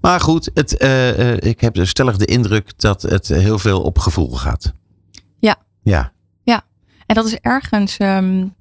maar 0.00 0.20
goed, 0.20 0.50
het, 0.54 0.82
uh, 0.82 1.18
uh, 1.18 1.36
ik 1.36 1.60
heb 1.60 1.76
stellig 1.82 2.16
de 2.16 2.24
indruk 2.24 2.78
dat 2.78 3.02
het 3.02 3.28
heel 3.28 3.58
veel 3.58 3.82
op 3.82 3.98
gevoel 3.98 4.30
gaat. 4.30 4.72
Ja. 5.38 5.56
Ja. 5.82 6.12
Ja, 6.42 6.62
en 7.06 7.14
dat 7.14 7.26
is 7.26 7.36
ergens 7.36 7.98
um, 7.98 8.54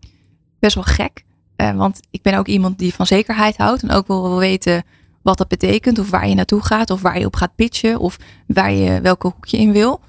best 0.60 0.76
wel 0.76 0.84
gek. 0.84 1.24
Uh, 1.58 1.76
want 1.76 2.00
ik 2.12 2.22
ben 2.22 2.34
ook 2.34 2.48
iemand 2.48 2.78
die 2.78 2.94
van 2.94 3.06
zekerheid 3.06 3.58
houdt 3.58 3.84
en 3.84 3.92
ook 3.92 4.08
wel 4.08 4.22
wil 4.22 4.40
weten 4.40 4.84
wat 5.22 5.38
dat 5.38 5.48
betekent 5.48 6.00
of 6.00 6.10
waar 6.10 6.28
je 6.28 6.36
naartoe 6.36 6.62
gaat 6.62 6.90
of 6.90 7.02
waar 7.02 7.20
je 7.20 7.26
op 7.26 7.36
gaat 7.36 7.56
pitchen 7.56 8.00
of 8.00 8.18
waar 8.48 8.72
je 8.72 9.02
welke 9.02 9.28
hoek 9.28 9.46
je 9.46 9.58
in 9.58 9.72
wil. 9.72 10.00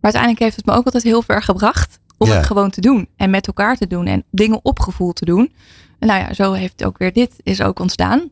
Maar 0.00 0.12
uiteindelijk 0.12 0.42
heeft 0.42 0.56
het 0.56 0.66
me 0.66 0.72
ook 0.72 0.84
altijd 0.84 1.02
heel 1.02 1.22
ver 1.22 1.42
gebracht 1.42 1.98
om 2.18 2.28
ja. 2.28 2.34
het 2.34 2.46
gewoon 2.46 2.70
te 2.70 2.80
doen 2.80 3.08
en 3.16 3.30
met 3.30 3.46
elkaar 3.46 3.76
te 3.76 3.86
doen 3.86 4.06
en 4.06 4.24
dingen 4.30 4.60
op 4.62 4.80
gevoel 4.80 5.12
te 5.12 5.24
doen. 5.24 5.52
En 5.98 6.08
nou 6.08 6.20
ja, 6.20 6.34
zo 6.34 6.52
heeft 6.52 6.84
ook 6.84 6.98
weer 6.98 7.12
dit 7.12 7.32
is 7.42 7.62
ook 7.62 7.78
ontstaan. 7.78 8.30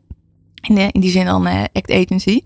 In, 0.61 0.75
de, 0.75 0.89
in 0.91 1.01
die 1.01 1.11
zin 1.11 1.25
dan 1.25 1.47
uh, 1.47 1.63
Act 1.73 1.91
Agency. 1.91 2.41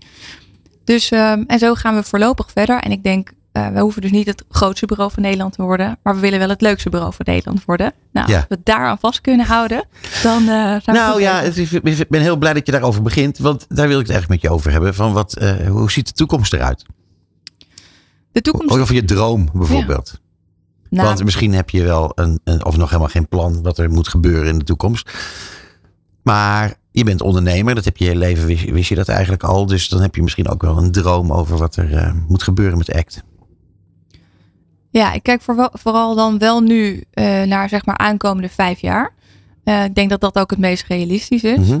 Dus 0.84 1.10
um, 1.10 1.44
en 1.46 1.58
zo 1.58 1.74
gaan 1.74 1.94
we 1.94 2.02
voorlopig 2.02 2.50
verder. 2.50 2.78
En 2.80 2.90
ik 2.90 3.02
denk 3.02 3.32
eh, 3.52 3.68
we 3.68 3.80
hoeven 3.80 4.02
dus 4.02 4.10
niet 4.10 4.26
het 4.26 4.44
grootste 4.48 4.86
bureau 4.86 5.10
van 5.12 5.22
Nederland 5.22 5.52
te 5.52 5.62
worden, 5.62 5.98
maar 6.02 6.14
we 6.14 6.20
willen 6.20 6.38
wel 6.38 6.48
het 6.48 6.60
leukste 6.60 6.90
bureau 6.90 7.12
van 7.12 7.24
Nederland 7.28 7.64
worden. 7.64 7.92
Nou, 8.12 8.28
Ja. 8.30 8.36
als 8.36 8.44
we 8.48 8.54
het 8.54 8.64
daaraan 8.66 8.98
vast 8.98 9.20
kunnen 9.20 9.46
houden, 9.46 9.84
dan 10.22 10.42
zijn 10.44 10.80
we 10.84 10.92
Nou 10.92 11.20
ja, 11.20 11.40
bezig. 11.40 11.70
het 11.70 11.84
is- 11.86 12.00
ik 12.00 12.08
ben 12.08 12.20
heel 12.20 12.36
blij 12.36 12.52
dat 12.52 12.66
je 12.66 12.72
daarover 12.72 13.02
begint. 13.02 13.38
Want 13.38 13.66
daar 13.68 13.88
wil 13.88 13.98
ik 14.00 14.06
het 14.06 14.10
eigenlijk 14.14 14.42
met 14.42 14.50
je 14.50 14.56
over 14.56 14.70
hebben. 14.72 14.94
Van 14.94 15.12
wat, 15.12 15.34
eh, 15.36 15.68
hoe 15.68 15.90
ziet 15.90 16.06
de 16.06 16.12
toekomst 16.12 16.52
eruit? 16.52 16.84
de 18.32 18.40
toekomst. 18.40 18.78
Of 18.80 18.92
je 18.92 19.04
droom 19.04 19.48
bijvoorbeeld. 19.52 20.20
nou, 20.90 21.06
Want 21.06 21.24
misschien 21.24 21.54
heb 21.54 21.70
je 21.70 21.82
wel 21.82 22.12
een, 22.14 22.40
een, 22.44 22.64
of 22.64 22.76
nog 22.76 22.88
helemaal 22.88 23.08
geen 23.10 23.28
plan 23.28 23.62
wat 23.62 23.78
er 23.78 23.90
moet 23.90 24.08
gebeuren 24.08 24.46
in 24.52 24.58
de 24.58 24.64
toekomst. 24.64 25.10
Maar 26.22 26.74
je 26.90 27.04
bent 27.04 27.20
ondernemer, 27.22 27.74
dat 27.74 27.84
heb 27.84 27.96
je 27.96 28.04
je 28.04 28.10
hele 28.10 28.22
leven, 28.24 28.46
wist, 28.46 28.70
wist 28.70 28.88
je 28.88 28.94
dat 28.94 29.08
eigenlijk 29.08 29.42
al. 29.42 29.66
Dus 29.66 29.88
dan 29.88 30.00
heb 30.00 30.14
je 30.14 30.22
misschien 30.22 30.48
ook 30.48 30.62
wel 30.62 30.76
een 30.78 30.92
droom 30.92 31.32
over 31.32 31.56
wat 31.56 31.76
er 31.76 32.14
moet 32.28 32.42
gebeuren 32.42 32.78
met 32.78 32.92
ACT. 32.94 33.22
Ja, 34.90 35.12
ik 35.12 35.22
kijk 35.22 35.42
vooral, 35.42 35.68
vooral 35.72 36.14
dan 36.14 36.38
wel 36.38 36.60
nu 36.60 37.04
eh, 37.10 37.42
naar 37.42 37.68
zeg 37.68 37.86
maar 37.86 37.96
aankomende 37.96 38.48
vijf 38.48 38.80
jaar. 38.80 39.14
Eh, 39.64 39.84
ik 39.84 39.94
denk 39.94 40.10
dat 40.10 40.20
dat 40.20 40.38
ook 40.38 40.50
het 40.50 40.58
meest 40.58 40.84
realistisch 40.88 41.42
is. 41.42 41.58
Mhm. 41.68 41.78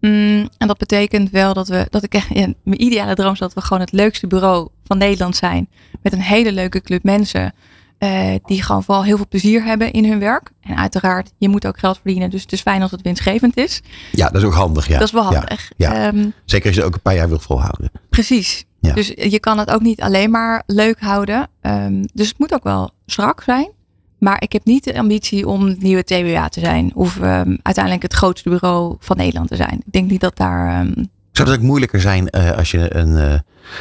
Mm, 0.00 0.48
en 0.58 0.66
dat 0.66 0.78
betekent 0.78 1.30
wel 1.30 1.54
dat 1.54 1.68
we, 1.68 1.86
dat 1.90 2.02
ik 2.02 2.14
echt, 2.14 2.28
ja, 2.34 2.46
mijn 2.64 2.82
ideale 2.82 3.14
droom 3.14 3.32
is 3.32 3.38
dat 3.38 3.54
we 3.54 3.60
gewoon 3.60 3.80
het 3.82 3.92
leukste 3.92 4.26
bureau 4.26 4.68
van 4.84 4.98
Nederland 4.98 5.36
zijn. 5.36 5.68
Met 6.02 6.12
een 6.12 6.20
hele 6.22 6.52
leuke 6.52 6.80
club 6.80 7.02
mensen. 7.02 7.52
eh, 7.98 8.34
die 8.44 8.62
gewoon 8.62 8.82
vooral 8.82 9.04
heel 9.04 9.16
veel 9.16 9.28
plezier 9.28 9.64
hebben 9.64 9.92
in 9.92 10.04
hun 10.04 10.18
werk. 10.18 10.50
En 10.60 10.76
uiteraard, 10.76 11.32
je 11.38 11.48
moet 11.48 11.66
ook 11.66 11.78
geld 11.78 11.96
verdienen. 12.02 12.30
Dus 12.30 12.42
het 12.42 12.52
is 12.52 12.60
fijn 12.60 12.82
als 12.82 12.90
het 12.90 13.02
winstgevend 13.02 13.56
is. 13.56 13.80
Ja, 14.12 14.26
dat 14.28 14.40
is 14.42 14.46
ook 14.46 14.54
handig. 14.54 14.86
Ja. 14.88 14.98
Dat 14.98 15.06
is 15.06 15.12
wel 15.12 15.22
handig. 15.22 15.70
ja. 15.76 16.06
Ehm, 16.06 16.26
Zeker 16.44 16.66
als 16.66 16.74
je 16.74 16.80
het 16.80 16.88
ook 16.90 16.94
een 16.96 17.02
paar 17.02 17.14
jaar 17.14 17.28
wil 17.28 17.38
volhouden. 17.38 17.90
Precies. 18.08 18.64
Ja. 18.88 18.94
Dus 18.94 19.06
je 19.16 19.40
kan 19.40 19.58
het 19.58 19.70
ook 19.70 19.80
niet 19.80 20.00
alleen 20.00 20.30
maar 20.30 20.62
leuk 20.66 21.00
houden. 21.00 21.48
Ehm, 21.60 22.04
dus 22.14 22.28
het 22.28 22.38
moet 22.38 22.54
ook 22.54 22.62
wel 22.64 22.90
strak 23.06 23.42
zijn. 23.42 23.70
Maar 24.18 24.42
ik 24.42 24.52
heb 24.52 24.64
niet 24.64 24.84
de 24.84 24.98
ambitie 24.98 25.46
om 25.46 25.64
het 25.66 25.82
nieuwe 25.82 26.04
TBA 26.04 26.48
te 26.48 26.60
zijn. 26.60 26.90
Of 26.94 27.20
ehm, 27.20 27.56
uiteindelijk 27.62 28.02
het 28.02 28.12
grootste 28.14 28.48
bureau 28.48 28.96
van 28.98 29.16
Nederland 29.16 29.48
te 29.48 29.56
zijn. 29.56 29.82
Ik 29.86 29.92
denk 29.92 30.10
niet 30.10 30.20
dat 30.20 30.36
daar... 30.36 30.68
ehm, 30.80 31.04
Zou 31.32 31.48
het 31.50 31.58
ook 31.58 31.64
moeilijker 31.64 32.00
zijn 32.00 32.28
eh, 32.30 32.50
als 32.56 32.70
je 32.70 32.96
een, 32.96 33.16
eh, 33.16 33.38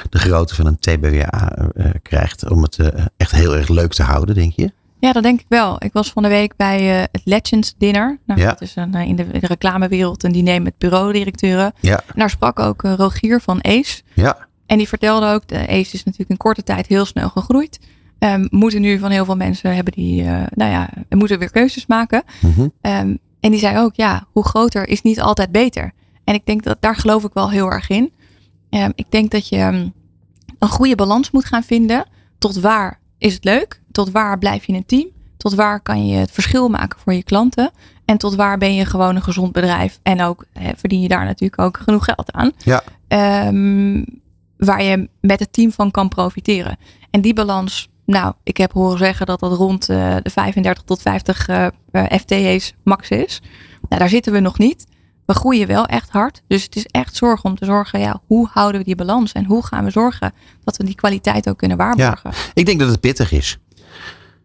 de 0.09 0.19
grootte 0.19 0.55
van 0.55 0.65
een 0.65 0.79
TBWA 0.79 1.51
eh, 1.75 1.85
krijgt 2.01 2.49
om 2.49 2.61
het 2.61 2.77
echt 3.17 3.31
heel 3.31 3.55
erg 3.55 3.67
leuk 3.67 3.93
te 3.93 4.03
houden, 4.03 4.35
denk 4.35 4.53
je? 4.55 4.71
Ja, 4.99 5.11
dat 5.13 5.23
denk 5.23 5.39
ik 5.39 5.45
wel. 5.49 5.75
Ik 5.83 5.93
was 5.93 6.11
van 6.11 6.23
de 6.23 6.29
week 6.29 6.55
bij 6.55 6.81
het 7.11 7.21
Legends 7.23 7.75
Dinner. 7.77 8.17
Nou, 8.25 8.39
Ja. 8.39 8.47
Dat 8.47 8.61
is 8.61 8.75
een, 8.75 8.93
in, 8.93 9.15
de, 9.15 9.23
in 9.31 9.39
de 9.39 9.47
reclamewereld 9.47 10.23
een 10.23 10.31
diner 10.31 10.61
met 10.61 10.73
bureaudirecteuren. 10.77 11.73
Ja. 11.79 11.95
En 12.05 12.13
daar 12.19 12.29
sprak 12.29 12.59
ook 12.59 12.81
Rogier 12.81 13.39
van 13.41 13.63
Ace. 13.63 14.01
Ja. 14.13 14.46
En 14.67 14.77
die 14.77 14.87
vertelde 14.87 15.27
ook, 15.27 15.47
de 15.47 15.67
Ace 15.67 15.93
is 15.93 16.03
natuurlijk 16.03 16.29
in 16.29 16.37
korte 16.37 16.63
tijd 16.63 16.87
heel 16.87 17.05
snel 17.05 17.29
gegroeid. 17.29 17.79
Ehm, 18.19 18.47
moeten 18.49 18.81
nu 18.81 18.99
van 18.99 19.11
heel 19.11 19.25
veel 19.25 19.35
mensen 19.35 19.75
hebben 19.75 19.93
die, 19.93 20.23
eh, 20.23 20.43
nou 20.49 20.71
ja, 20.71 20.89
moeten 21.09 21.39
weer 21.39 21.51
keuzes 21.51 21.85
maken. 21.85 22.23
Mhm. 22.41 22.67
Ehm, 22.81 23.15
en 23.39 23.51
die 23.51 23.59
zei 23.59 23.77
ook, 23.77 23.95
ja, 23.95 24.27
hoe 24.31 24.45
groter 24.45 24.87
is 24.87 25.01
niet 25.01 25.21
altijd 25.21 25.51
beter. 25.51 25.93
En 26.23 26.33
ik 26.33 26.45
denk 26.45 26.63
dat 26.63 26.77
daar 26.79 26.95
geloof 26.95 27.23
ik 27.23 27.33
wel 27.33 27.49
heel 27.49 27.71
erg 27.71 27.89
in. 27.89 28.11
Ehm, 28.69 28.91
ik 28.95 29.05
denk 29.09 29.31
dat 29.31 29.47
je 29.47 29.91
een 30.59 30.69
goede 30.69 30.95
balans 30.95 31.31
moet 31.31 31.45
gaan 31.45 31.63
vinden. 31.63 32.05
Tot 32.37 32.59
waar 32.59 32.99
is 33.17 33.33
het 33.33 33.43
leuk? 33.43 33.81
Tot 33.91 34.11
waar 34.11 34.37
blijf 34.37 34.65
je 34.65 34.71
in 34.71 34.77
een 34.77 34.85
team? 34.85 35.07
Tot 35.37 35.53
waar 35.53 35.79
kan 35.79 36.07
je 36.07 36.15
het 36.15 36.31
verschil 36.31 36.69
maken 36.69 36.99
voor 36.99 37.13
je 37.13 37.23
klanten? 37.23 37.71
En 38.05 38.17
tot 38.17 38.35
waar 38.35 38.57
ben 38.57 38.75
je 38.75 38.85
gewoon 38.85 39.15
een 39.15 39.21
gezond 39.21 39.51
bedrijf? 39.51 39.99
En 40.03 40.21
ook 40.21 40.45
hè, 40.53 40.71
verdien 40.75 41.01
je 41.01 41.07
daar 41.07 41.25
natuurlijk 41.25 41.61
ook 41.61 41.77
genoeg 41.77 42.05
geld 42.05 42.31
aan. 42.31 42.51
Ja. 42.57 42.83
Waar 44.57 44.83
je 44.83 45.09
met 45.21 45.39
het 45.39 45.53
team 45.53 45.71
van 45.71 45.91
kan 45.91 46.09
profiteren. 46.09 46.77
En 47.11 47.21
die 47.21 47.33
balans, 47.33 47.89
nou, 48.05 48.33
ik 48.43 48.57
heb 48.57 48.71
horen 48.71 48.97
zeggen 48.97 49.25
dat 49.25 49.39
dat 49.39 49.53
rond 49.57 49.89
eh, 49.89 50.15
de 50.21 50.29
35 50.29 50.83
tot 50.83 51.01
50 51.01 51.47
eh, 51.47 51.67
eh, 51.91 52.19
FTE's 52.19 52.73
max 52.83 53.09
is. 53.09 53.41
Nou, 53.89 53.99
daar 54.01 54.09
zitten 54.09 54.33
we 54.33 54.39
nog 54.39 54.57
niet. 54.57 54.85
We 55.25 55.33
groeien 55.33 55.67
wel 55.67 55.85
echt 55.85 56.09
hard. 56.09 56.41
Dus 56.47 56.63
het 56.63 56.75
is 56.75 56.85
echt 56.85 57.15
zorg 57.15 57.43
om 57.43 57.55
te 57.55 57.65
zorgen, 57.65 57.99
ja, 57.99 58.21
hoe 58.27 58.47
houden 58.51 58.79
we 58.79 58.85
die 58.85 58.95
balans? 58.95 59.31
En 59.31 59.45
hoe 59.45 59.65
gaan 59.65 59.83
we 59.83 59.89
zorgen 59.91 60.33
dat 60.63 60.77
we 60.77 60.83
die 60.83 60.95
kwaliteit 60.95 61.49
ook 61.49 61.57
kunnen 61.57 61.77
waarborgen? 61.77 62.31
Ik 62.53 62.65
denk 62.65 62.79
dat 62.79 62.89
het 62.89 62.99
pittig 62.99 63.31
is. 63.31 63.57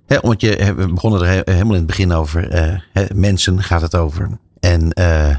Hè, 0.07 0.17
omdat 0.19 0.41
je, 0.41 0.75
we 0.77 0.87
begonnen 0.93 1.21
er 1.21 1.27
he- 1.27 1.53
helemaal 1.53 1.73
in 1.73 1.79
het 1.79 1.87
begin 1.87 2.13
over. 2.13 2.49
eh, 2.51 3.05
mensen 3.15 3.63
gaat 3.63 3.81
het 3.81 3.97
over. 3.97 4.39
En 4.61 4.93
eh, 4.93 5.37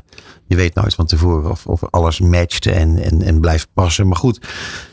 je 0.54 0.60
weet 0.60 0.76
nooit 0.76 0.96
van 0.96 1.06
tevoren 1.06 1.52
of, 1.52 1.68
of 1.68 1.84
alles 1.90 2.20
matcht 2.20 2.66
en, 2.66 3.04
en, 3.04 3.22
en 3.22 3.40
blijft 3.40 3.68
passen. 3.74 4.08
Maar 4.08 4.18
goed, 4.18 4.48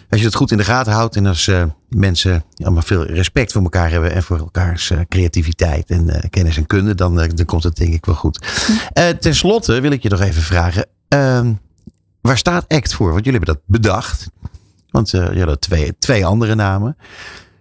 als 0.09 0.21
je 0.21 0.27
het 0.27 0.35
goed 0.35 0.51
in 0.51 0.57
de 0.57 0.65
gaten 0.65 0.93
houdt 0.93 1.17
en 1.17 1.27
als 1.27 1.49
eh, 1.49 1.65
mensen 1.89 2.45
allemaal 2.57 2.83
veel 2.83 3.05
respect 3.07 3.53
voor 3.53 3.63
elkaar 3.63 3.91
hebben 3.91 4.13
en 4.13 4.23
voor 4.23 4.39
elkaars 4.39 4.91
eh, 4.91 4.99
creativiteit 5.09 5.91
en 5.91 6.11
eh, 6.11 6.31
kennis 6.31 6.57
en 6.57 6.67
kunde, 6.67 6.95
dan, 6.95 7.15
dan 7.15 7.45
komt 7.45 7.63
het 7.63 7.77
denk 7.77 7.93
ik 7.93 8.05
wel 8.07 8.15
goed. 8.15 8.47
Ten 9.21 9.35
slotte 9.35 9.81
wil 9.81 9.91
ik 9.91 10.03
je 10.03 10.09
nog 10.09 10.21
even 10.21 10.43
vragen. 10.43 10.87
ehm, 11.09 11.53
waar 12.21 12.39
staat 12.39 12.69
ACT 12.69 12.95
voor? 12.95 13.13
Want 13.13 13.25
jullie 13.25 13.39
hebben 13.39 13.55
dat 13.55 13.65
bedacht. 13.67 14.31
Want 14.91 15.15
eh, 15.15 15.33
je 15.33 15.45
had 15.45 15.61
twee, 15.61 15.99
twee 15.99 16.27
andere 16.27 16.55
namen. 16.55 16.97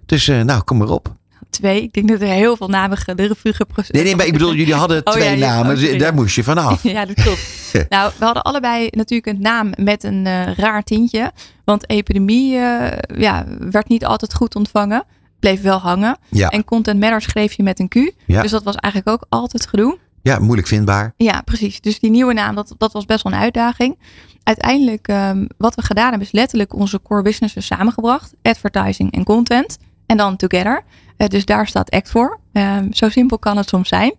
Dus 0.05 0.25
nou, 0.27 0.61
kom 0.61 0.77
maar 0.77 0.89
op. 0.89 1.15
Twee, 1.49 1.81
ik 1.81 1.93
denk 1.93 2.07
dat 2.07 2.21
er 2.21 2.27
heel 2.27 2.55
veel 2.57 2.67
namen 2.67 2.97
de 3.05 3.27
revue 3.27 3.53
geprocedeerd 3.53 3.93
Nee, 3.93 4.03
nee, 4.03 4.15
maar 4.15 4.25
ik 4.25 4.31
bedoel, 4.33 4.53
jullie 4.53 4.73
hadden 4.73 5.05
Oh, 5.05 5.13
twee 5.13 5.37
ja, 5.37 5.47
namen. 5.47 5.75
oh, 5.75 5.81
dus 5.81 5.97
daar 5.97 6.13
moest 6.13 6.35
je 6.35 6.43
vanaf. 6.43 6.83
Ja, 6.93 7.05
dat 7.05 7.15
klopt. 7.23 7.41
nou, 7.89 8.11
we 8.17 8.25
hadden 8.25 8.43
allebei 8.43 8.87
natuurlijk 8.91 9.37
een 9.37 9.41
naam 9.41 9.71
met 9.77 10.03
een 10.03 10.25
eh, 10.25 10.53
raar 10.53 10.83
tintje. 10.83 11.31
Want 11.65 11.89
epidemie 11.89 12.55
eh, 12.57 13.19
ja, 13.19 13.45
werd 13.59 13.87
niet 13.87 14.05
altijd 14.05 14.33
goed 14.33 14.55
ontvangen. 14.55 15.03
Bleef 15.39 15.61
wel 15.61 15.77
hangen. 15.77 16.17
Ja, 16.29 16.49
En 16.49 16.63
Content 16.63 16.99
Matter 16.99 17.21
schreef 17.21 17.53
je 17.53 17.63
met 17.63 17.79
een 17.79 17.87
Q. 17.87 17.95
Ja. 18.25 18.41
Dus 18.41 18.51
dat 18.51 18.63
was 18.63 18.75
eigenlijk 18.75 19.13
ook 19.15 19.25
altijd 19.29 19.67
gedoe. 19.67 19.97
ja 20.21 20.39
moeilijk 20.39 20.67
vindbaar. 20.67 21.13
Ja, 21.17 21.41
precies. 21.41 21.81
Dus 21.81 21.99
die 21.99 22.09
nieuwe 22.09 22.33
naam, 22.33 22.55
dat, 22.55 22.75
dat 22.77 22.93
was 22.93 23.05
best 23.05 23.23
wel 23.23 23.33
een 23.33 23.39
uitdaging. 23.39 23.97
Uiteindelijk, 24.43 25.07
ehm, 25.07 25.45
wat 25.57 25.75
we 25.75 25.81
gedaan 25.81 26.09
hebben, 26.09 26.27
is 26.27 26.31
letterlijk 26.33 26.73
onze 26.75 27.01
core 27.01 27.21
businesses 27.21 27.65
samengebracht. 27.65 28.33
Advertising 28.41 29.11
en 29.11 29.23
content. 29.23 29.77
En 30.05 30.17
dan 30.17 30.35
together. 30.35 30.83
Eh, 31.19 31.27
dus 31.27 31.45
daar 31.45 31.67
staat 31.67 31.91
ACT 31.91 32.09
voor. 32.09 32.39
Ehm, 32.53 32.91
zo 32.91 33.09
simpel 33.09 33.39
kan 33.39 33.57
het 33.57 33.69
soms 33.69 33.89
zijn. 33.89 34.13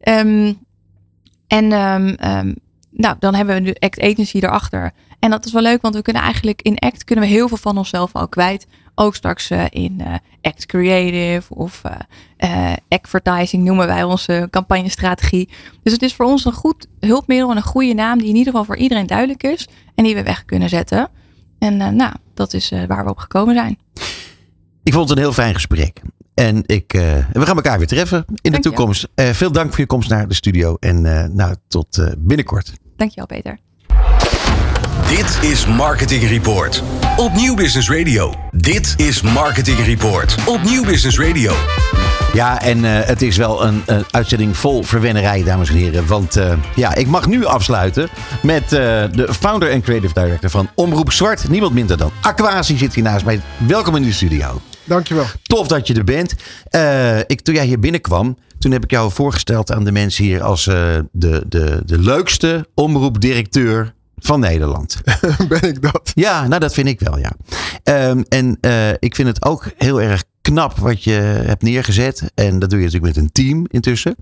Ehm, 0.00 0.52
en 1.46 1.72
ehm, 1.72 2.54
nou, 2.90 3.16
dan 3.18 3.34
hebben 3.34 3.54
we 3.54 3.60
nu 3.60 3.74
ACT 3.78 4.00
Agency 4.00 4.36
erachter. 4.36 4.92
En 5.18 5.30
dat 5.30 5.44
is 5.44 5.52
wel 5.52 5.62
leuk, 5.62 5.82
want 5.82 5.94
we 5.94 6.02
kunnen 6.02 6.22
eigenlijk 6.22 6.62
in 6.62 6.78
ACT 6.78 7.04
kunnen 7.04 7.24
we 7.24 7.30
heel 7.30 7.48
veel 7.48 7.56
van 7.56 7.78
onszelf 7.78 8.12
al 8.12 8.28
kwijt. 8.28 8.66
Ook 8.94 9.14
straks 9.14 9.50
eh, 9.50 9.64
in 9.70 10.00
eh, 10.00 10.14
ACT 10.40 10.66
Creative 10.66 11.54
of 11.54 11.82
eh, 12.36 12.72
advertising 12.88 13.64
noemen 13.64 13.86
wij 13.86 14.02
onze 14.02 14.48
campagnestrategie. 14.50 15.48
Dus 15.82 15.92
het 15.92 16.02
is 16.02 16.14
voor 16.14 16.26
ons 16.26 16.44
een 16.44 16.52
goed 16.52 16.86
hulpmiddel 17.00 17.50
en 17.50 17.56
een 17.56 17.62
goede 17.62 17.94
naam 17.94 18.18
die 18.18 18.28
in 18.28 18.36
ieder 18.36 18.52
geval 18.52 18.64
voor 18.64 18.76
iedereen 18.76 19.06
duidelijk 19.06 19.42
is. 19.42 19.68
En 19.94 20.04
die 20.04 20.14
we 20.14 20.22
weg 20.22 20.44
kunnen 20.44 20.68
zetten. 20.68 21.08
En 21.58 21.76
nou, 21.76 22.12
dat 22.34 22.52
is 22.52 22.72
waar 22.86 23.04
we 23.04 23.10
op 23.10 23.18
gekomen 23.18 23.54
zijn. 23.54 23.78
Ik 24.82 24.92
vond 24.92 25.08
het 25.08 25.18
een 25.18 25.24
heel 25.24 25.32
fijn 25.32 25.54
gesprek. 25.54 26.02
En 26.34 26.62
ik, 26.66 26.94
eh, 26.94 27.00
we 27.32 27.46
gaan 27.46 27.56
elkaar 27.56 27.78
weer 27.78 27.86
treffen 27.86 28.24
in 28.26 28.34
de 28.42 28.50
Dank 28.50 28.62
toekomst. 28.62 29.08
Eh, 29.14 29.30
veel 29.30 29.52
dank 29.52 29.70
voor 29.70 29.80
je 29.80 29.86
komst 29.86 30.10
naar 30.10 30.28
de 30.28 30.34
studio. 30.34 30.76
En 30.80 31.06
eh, 31.06 31.28
nou, 31.28 31.54
tot 31.68 31.98
eh, 31.98 32.06
binnenkort. 32.18 32.72
Dankjewel 32.96 33.26
Peter. 33.26 33.58
Dit 35.08 35.50
is 35.50 35.66
Marketing 35.66 36.28
Report 36.28 36.82
op 37.16 37.32
Nieuw 37.32 37.54
Business 37.54 37.90
Radio. 37.90 38.34
Dit 38.50 38.94
is 38.96 39.22
Marketing 39.22 39.78
Report 39.78 40.36
op 40.46 40.62
Nieuw 40.62 40.84
Business 40.84 41.18
Radio. 41.18 41.52
Ja, 42.34 42.60
en 42.60 42.84
eh, 42.84 43.06
het 43.06 43.22
is 43.22 43.36
wel 43.36 43.64
een, 43.64 43.82
een 43.86 44.04
uitzending 44.10 44.56
vol 44.56 44.82
verwennerij, 44.82 45.42
dames 45.42 45.68
en 45.68 45.74
heren. 45.74 46.06
Want 46.06 46.36
eh, 46.36 46.52
ja, 46.74 46.94
ik 46.94 47.06
mag 47.06 47.26
nu 47.26 47.44
afsluiten 47.44 48.08
met 48.42 48.62
eh, 48.62 48.70
de 49.12 49.34
founder 49.40 49.70
en 49.70 49.82
creative 49.82 50.14
director 50.14 50.50
van 50.50 50.68
Omroep 50.74 51.12
Zwart. 51.12 51.48
Niemand 51.48 51.74
minder 51.74 51.96
dan 51.96 52.10
Aquasi 52.20 52.76
zit 52.76 52.94
hier 52.94 53.04
naast 53.04 53.24
mij. 53.24 53.40
Welkom 53.66 53.96
in 53.96 54.02
de 54.02 54.12
studio. 54.12 54.60
Dankjewel. 54.84 55.26
Tof 55.42 55.66
dat 55.66 55.86
je 55.86 55.94
er 55.94 56.04
bent. 56.04 56.34
Eh, 56.64 57.18
ik, 57.18 57.40
toen 57.40 57.54
jij 57.54 57.66
hier 57.66 57.78
binnenkwam, 57.78 58.36
toen 58.58 58.72
heb 58.72 58.84
ik 58.84 58.90
jou 58.90 59.12
voorgesteld 59.12 59.72
aan 59.72 59.84
de 59.84 59.92
mensen 59.92 60.24
hier 60.24 60.42
als 60.42 60.66
eh, 60.66 60.98
de, 61.12 61.44
de, 61.48 61.82
de 61.86 61.98
leukste 61.98 62.68
omroepdirecteur 62.74 63.94
van 64.16 64.40
Nederland. 64.40 65.00
ben 65.48 65.62
ik 65.62 65.82
dat? 65.82 66.12
Ja, 66.14 66.46
nou 66.46 66.60
dat 66.60 66.74
vind 66.74 66.88
ik 66.88 67.00
wel, 67.00 67.18
ja. 67.18 67.32
Ehm, 67.82 68.22
en 68.28 68.58
eh, 68.60 68.90
ik 68.98 69.14
vind 69.14 69.28
het 69.28 69.44
ook 69.44 69.70
heel 69.76 70.00
erg 70.00 70.24
knap 70.40 70.78
wat 70.78 71.04
je 71.04 71.12
hebt 71.46 71.62
neergezet. 71.62 72.22
En 72.34 72.58
dat 72.58 72.70
doe 72.70 72.78
je 72.78 72.84
natuurlijk 72.84 73.14
met 73.14 73.24
een 73.24 73.32
team 73.32 73.66
intussen. 73.70 74.16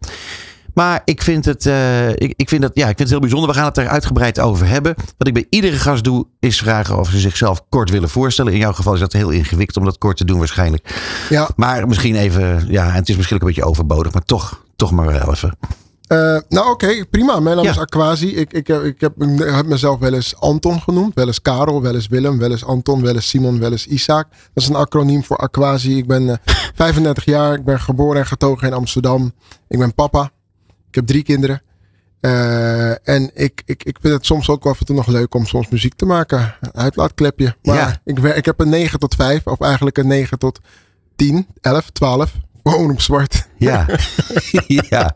Maar 0.74 1.02
ik 1.04 1.22
vind 1.22 1.44
het, 1.44 1.66
eh, 1.66 2.08
ik, 2.10 2.32
ik, 2.36 2.48
vind 2.48 2.62
het, 2.62 2.70
ja, 2.74 2.82
ik 2.88 2.96
vind 2.96 2.98
het 2.98 3.08
heel 3.10 3.20
bijzonder. 3.20 3.48
We 3.48 3.54
gaan 3.54 3.64
het 3.64 3.76
er 3.78 3.88
uitgebreid 3.88 4.40
over 4.40 4.66
hebben. 4.68 4.94
Wat 5.18 5.26
ik 5.28 5.34
bij 5.34 5.46
iedere 5.50 5.76
gast 5.76 6.04
doe, 6.04 6.26
is 6.40 6.58
vragen 6.58 6.98
of 6.98 7.08
ze 7.10 7.18
zichzelf 7.18 7.62
kort 7.68 7.90
willen 7.90 8.08
voorstellen. 8.08 8.52
In 8.52 8.58
jouw 8.58 8.72
geval 8.72 8.94
is 8.94 9.00
dat 9.00 9.12
heel 9.12 9.30
ingewikkeld 9.30 9.76
om 9.76 9.84
dat 9.84 9.98
kort 9.98 10.16
te 10.16 10.24
doen 10.24 10.38
waarschijnlijk. 10.38 11.00
Ja, 11.28 11.48
Maar 11.56 11.88
misschien 11.88 12.14
even, 12.16 12.64
ja, 12.68 12.86
en 12.88 12.92
het 12.94 13.08
is 13.08 13.16
misschien 13.16 13.36
ook 13.36 13.42
een 13.42 13.48
beetje 13.54 13.64
overbodig, 13.68 14.12
maar 14.12 14.24
toch, 14.24 14.64
toch 14.76 14.90
maar 14.90 15.06
wel 15.06 15.30
even. 15.32 15.56
Eh, 16.06 16.18
nou 16.48 16.70
oké, 16.70 17.04
prima. 17.10 17.40
Mijn 17.40 17.56
naam 17.56 17.64
Ja. 17.64 17.70
is 17.70 17.78
Aquasi. 17.78 18.36
Ik, 18.36 18.52
ik, 18.52 18.66
heb- 18.66 18.82
ik, 18.84 19.00
heb, 19.00 19.22
ik 19.22 19.38
heb 19.54 19.66
mezelf 19.66 19.98
wel 19.98 20.12
eens 20.14 20.36
Anton 20.40 20.80
genoemd. 20.80 21.14
Wel 21.14 21.26
eens 21.26 21.42
Karel, 21.42 21.82
wel 21.82 21.94
eens 21.94 22.06
Willem, 22.06 22.38
wel 22.38 22.50
eens 22.50 22.64
Anton, 22.64 23.02
wel 23.02 23.14
eens 23.14 23.28
Simon, 23.28 23.58
wel 23.58 23.70
eens 23.70 23.86
Isaac. 23.86 24.26
Dat 24.30 24.62
is 24.62 24.68
een 24.68 24.74
acroniem 24.74 25.24
voor 25.24 25.36
Aquasi. 25.36 25.96
Ik 25.96 26.06
ben 26.06 26.28
eh, 26.28 26.36
35 26.74 27.24
jaar. 27.24 27.54
Ik 27.54 27.64
ben 27.64 27.80
geboren 27.80 28.20
en 28.20 28.26
getogen 28.26 28.66
in 28.68 28.74
Amsterdam. 28.74 29.32
Ik 29.68 29.78
ben 29.78 29.94
papa. 29.94 30.30
Ik 30.92 30.98
heb 30.98 31.06
drie 31.06 31.22
kinderen. 31.22 31.62
Eh, 32.20 33.08
en 33.08 33.30
ik, 33.34 33.62
ik, 33.64 33.84
ik 33.84 33.96
vind 34.00 34.14
het 34.14 34.26
soms 34.26 34.48
ook 34.48 34.64
wel 34.64 34.72
af 34.72 34.78
en 34.80 34.86
toe 34.86 34.96
nog 34.96 35.06
leuk 35.06 35.34
om 35.34 35.46
soms 35.46 35.68
muziek 35.68 35.94
te 35.94 36.06
maken. 36.06 36.54
Een 36.60 36.74
uitlaatklepje. 36.74 37.56
Maar 37.62 37.76
Ja. 37.76 38.00
ik, 38.04 38.18
ik 38.18 38.44
heb 38.44 38.60
een 38.60 38.68
9 38.68 38.98
tot 38.98 39.14
5. 39.14 39.46
Of 39.46 39.60
eigenlijk 39.60 39.98
een 39.98 40.06
9 40.06 40.38
tot 40.38 40.60
10, 41.16 41.46
11, 41.60 41.90
12. 41.90 42.32
Gewoon 42.62 42.90
op 42.90 43.00
zwart. 43.00 43.48
Ja. 43.56 43.86
ja. 44.50 44.84
ja. 44.88 45.14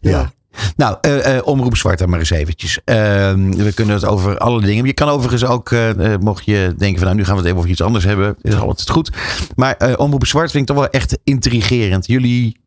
Ja. 0.00 0.32
Nou, 0.76 0.96
eh, 1.00 1.36
eh, 1.36 1.46
omroep 1.46 1.76
zwart 1.76 1.98
dan 1.98 2.08
maar 2.10 2.18
eens 2.18 2.30
eventjes. 2.30 2.80
Ehm, 2.84 3.50
we 3.50 3.72
kunnen 3.74 3.94
het 3.94 4.04
over 4.04 4.38
alle 4.38 4.60
dingen. 4.60 4.84
Je 4.84 4.92
kan 4.92 5.08
overigens 5.08 5.44
ook, 5.44 5.74
mocht 6.20 6.44
je 6.44 6.74
denken 6.76 6.98
van 6.98 7.06
nou 7.06 7.16
nu 7.16 7.24
gaan 7.24 7.34
we 7.34 7.38
het 7.38 7.46
even 7.46 7.58
over 7.58 7.70
iets 7.70 7.82
anders 7.82 8.04
hebben. 8.04 8.36
Is 8.42 8.54
altijd 8.54 8.90
goed. 8.90 9.10
Maar 9.56 9.96
omroep 9.96 10.26
zwart 10.26 10.50
vind 10.50 10.68
ik 10.68 10.74
toch 10.74 10.84
wel 10.84 10.92
echt 10.92 11.18
intrigerend. 11.24 12.06
Jullie 12.06 12.60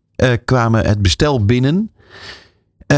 kwamen 0.45 0.85
het 0.85 1.01
bestel 1.01 1.45
binnen. 1.45 1.91
Eh, 2.87 2.97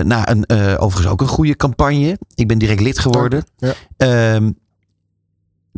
na 0.00 0.30
een, 0.30 0.44
eh, 0.44 0.74
overigens 0.78 1.12
ook 1.12 1.20
een 1.20 1.26
goede 1.26 1.56
campagne. 1.56 2.18
Ik 2.34 2.48
ben 2.48 2.58
direct 2.58 2.80
lid 2.80 2.98
geworden. 2.98 3.44
Ja. 3.56 3.74
Ehm, 3.96 4.50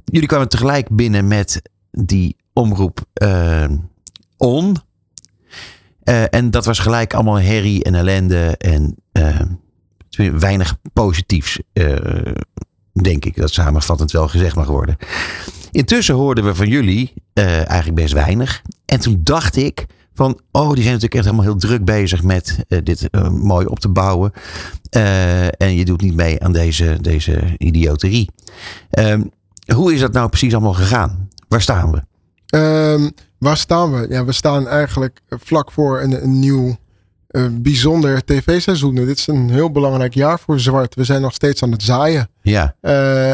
jullie 0.05 0.29
kwamen 0.29 0.49
tegelijk 0.49 0.89
binnen 0.89 1.29
met 1.29 1.63
die 1.91 2.37
omroep 2.53 3.05
eh, 3.13 3.65
on. 4.37 4.77
Eh, 6.03 6.35
en 6.35 6.51
dat 6.51 6.65
was 6.65 6.79
gelijk 6.79 7.15
allemaal 7.15 7.41
herrie 7.41 7.85
en 7.85 7.95
ellende 7.95 8.57
en 8.57 8.97
eh, 9.13 9.41
weinig 10.33 10.77
positiefs, 10.93 11.59
denk 12.93 13.25
ik. 13.25 13.37
Dat 13.37 13.53
samenvattend 13.53 14.13
wel 14.13 14.29
gezegd 14.29 14.57
mag 14.57 14.67
worden. 14.67 14.97
Intussen 15.71 16.15
hoorden 16.15 16.45
we 16.45 16.55
van 16.55 16.69
jullie 16.69 17.13
eigenlijk 17.35 17.95
best 17.95 18.13
weinig. 18.13 18.63
En 18.85 19.01
toen 19.01 19.21
dacht 19.23 19.57
ik 19.57 19.87
van, 20.17 20.41
oh, 20.51 20.73
die 20.73 20.83
zijn 20.83 20.95
natuurlijk 20.95 21.15
echt 21.15 21.25
helemaal 21.25 21.45
heel 21.45 21.57
druk 21.57 21.85
bezig 21.85 22.23
met 22.23 22.59
eh, 22.69 22.79
dit 22.83 23.11
eh, 23.11 23.29
mooi 23.29 23.67
op 23.67 23.79
te 23.79 23.89
bouwen. 23.89 24.33
Eh, 24.91 25.61
en 25.61 25.75
je 25.75 25.85
doet 25.85 26.01
niet 26.01 26.15
mee 26.15 26.43
aan 26.43 26.53
deze, 26.53 26.99
deze 27.01 27.55
idioterie. 27.59 28.31
Ehm, 28.91 29.23
hoe 29.75 29.95
is 29.95 30.01
dat 30.01 30.13
nou 30.13 30.29
precies 30.29 30.53
allemaal 30.53 30.75
gegaan? 30.75 31.29
Waar 31.49 31.61
staan 31.61 31.93
we? 31.93 32.03
Ehm, 32.47 33.11
waar 33.39 33.57
staan 33.57 33.93
we? 33.93 34.07
Ja, 34.09 34.25
we 34.25 34.33
staan 34.33 34.69
eigenlijk 34.69 35.21
vlak 35.29 35.73
voor 35.73 36.01
een, 36.01 36.23
een 36.23 36.39
nieuw 36.39 36.77
bijzonder 37.51 38.25
tv-seizoen. 38.25 38.95
Dit 38.95 39.19
is 39.19 39.27
een 39.27 39.51
heel 39.51 39.71
belangrijk 39.71 40.15
jaar 40.15 40.39
voor 40.39 40.61
Zwart. 40.61 40.95
We 40.95 41.05
zijn 41.05 41.21
nog 41.21 41.35
steeds 41.35 41.63
aan 41.63 41.73
het 41.73 41.83
zaaien. 41.83 42.29
Ja, 42.43 42.75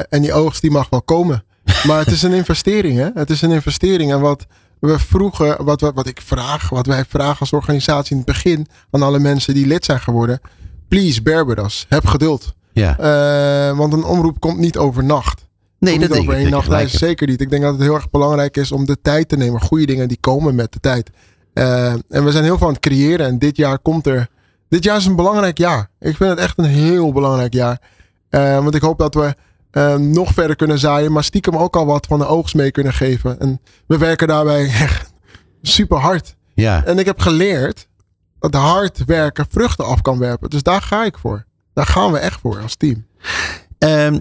en 0.09 0.23
die 0.23 0.33
oogst 0.33 0.61
die 0.61 0.71
mag 0.71 0.89
wel 0.89 1.03
komen. 1.03 1.45
Maar 1.87 1.99
het 1.99 2.11
is 2.11 2.23
een 2.23 2.33
investering, 2.43 2.99
hè? 2.99 3.09
Het 3.15 3.31
is 3.31 3.43
een 3.43 3.51
investering. 3.51 4.13
En 4.13 4.21
wat 4.21 4.47
we 4.83 4.99
vroegen, 4.99 5.65
wat, 5.65 5.81
we, 5.81 5.93
wat 5.95 6.07
ik 6.07 6.21
vraag, 6.21 6.69
wat 6.69 6.87
wij 6.87 7.05
vragen 7.05 7.41
als 7.41 7.53
organisatie 7.53 8.11
in 8.11 8.17
het 8.17 8.27
begin 8.27 8.67
aan 8.91 9.03
alle 9.03 9.19
mensen 9.19 9.55
die 9.55 9.67
lid 9.67 9.85
zijn 9.85 10.01
geworden. 10.01 10.41
Please, 10.89 11.23
bear 11.23 11.47
with 11.47 11.59
us. 11.59 11.87
Heb 11.89 12.07
geduld. 12.07 12.55
ja. 12.73 12.99
Eh, 12.99 13.77
want 13.77 13.93
een 13.93 14.05
omroep 14.05 14.41
komt 14.41 14.59
niet 14.59 14.77
overnacht. 14.77 15.47
Nee, 15.79 15.99
Komt 15.99 16.09
dat 16.09 16.19
niet 16.19 16.29
over 16.29 16.41
één 16.41 16.51
nacht. 16.51 16.69
Nee, 16.69 16.89
zeker 16.89 17.27
niet. 17.27 17.41
Ik 17.41 17.51
denk 17.51 17.63
dat 17.63 17.73
het 17.73 17.83
heel 17.83 17.95
erg 17.95 18.11
belangrijk 18.11 18.57
is 18.57 18.73
om 18.73 18.85
de 18.85 18.99
tijd 19.03 19.29
te 19.29 19.37
nemen. 19.37 19.61
Goede 19.61 19.87
dingen 19.87 20.09
die 20.09 20.19
komen 20.21 20.55
met 20.55 20.73
de 20.73 20.81
tijd. 20.81 21.11
Eh, 21.53 21.93
en 21.93 22.25
we 22.25 22.31
zijn 22.31 22.45
heel 22.45 22.59
veel 22.59 22.67
aan 22.67 22.73
het 22.73 22.83
creëren. 22.83 23.27
En 23.27 23.39
dit 23.39 23.57
jaar 23.57 23.79
komt 23.79 24.07
er. 24.07 24.29
Dit 24.69 24.85
jaar 24.85 24.97
is 24.97 25.07
een 25.07 25.17
belangrijk 25.17 25.59
jaar. 25.59 25.91
Ik 26.01 26.17
vind 26.17 26.31
het 26.31 26.39
echt 26.39 26.59
een 26.59 26.65
heel 26.65 27.13
belangrijk 27.13 27.53
jaar. 27.53 27.81
Eh, 28.29 28.59
want 28.59 28.75
ik 28.75 28.83
hoop 28.83 28.99
dat 28.99 29.15
we 29.15 29.35
eh, 29.73 29.97
nog 29.97 30.33
verder 30.33 30.57
kunnen 30.57 30.79
zaaien. 30.79 31.13
Maar 31.13 31.25
stiekem 31.25 31.57
ook 31.57 31.77
al 31.77 31.87
wat 31.87 32.07
van 32.07 32.19
de 32.19 32.27
oogst 32.27 32.55
mee 32.55 32.71
kunnen 32.71 32.93
geven. 32.93 33.41
En 33.41 33.61
we 33.87 33.99
werken 33.99 34.29
daarbij 34.29 34.65
echt 34.87 35.13
super 35.63 35.99
hard. 35.99 36.37
Ja. 36.55 36.85
En 36.85 36.99
ik 36.99 37.07
heb 37.07 37.21
geleerd 37.21 37.89
dat 38.39 38.55
hard 38.55 39.05
werken 39.05 39.47
vruchten 39.49 39.85
af 39.85 40.03
kan 40.03 40.19
werpen. 40.19 40.51
Dus 40.51 40.63
daar 40.63 40.83
ga 40.83 41.05
ik 41.05 41.19
voor. 41.19 41.45
Daar 41.75 41.87
gaan 41.87 42.13
we 42.13 42.19
echt 42.19 42.41
voor 42.41 42.61
als 42.61 42.77
team. 42.77 43.07
Ehm, 43.79 44.19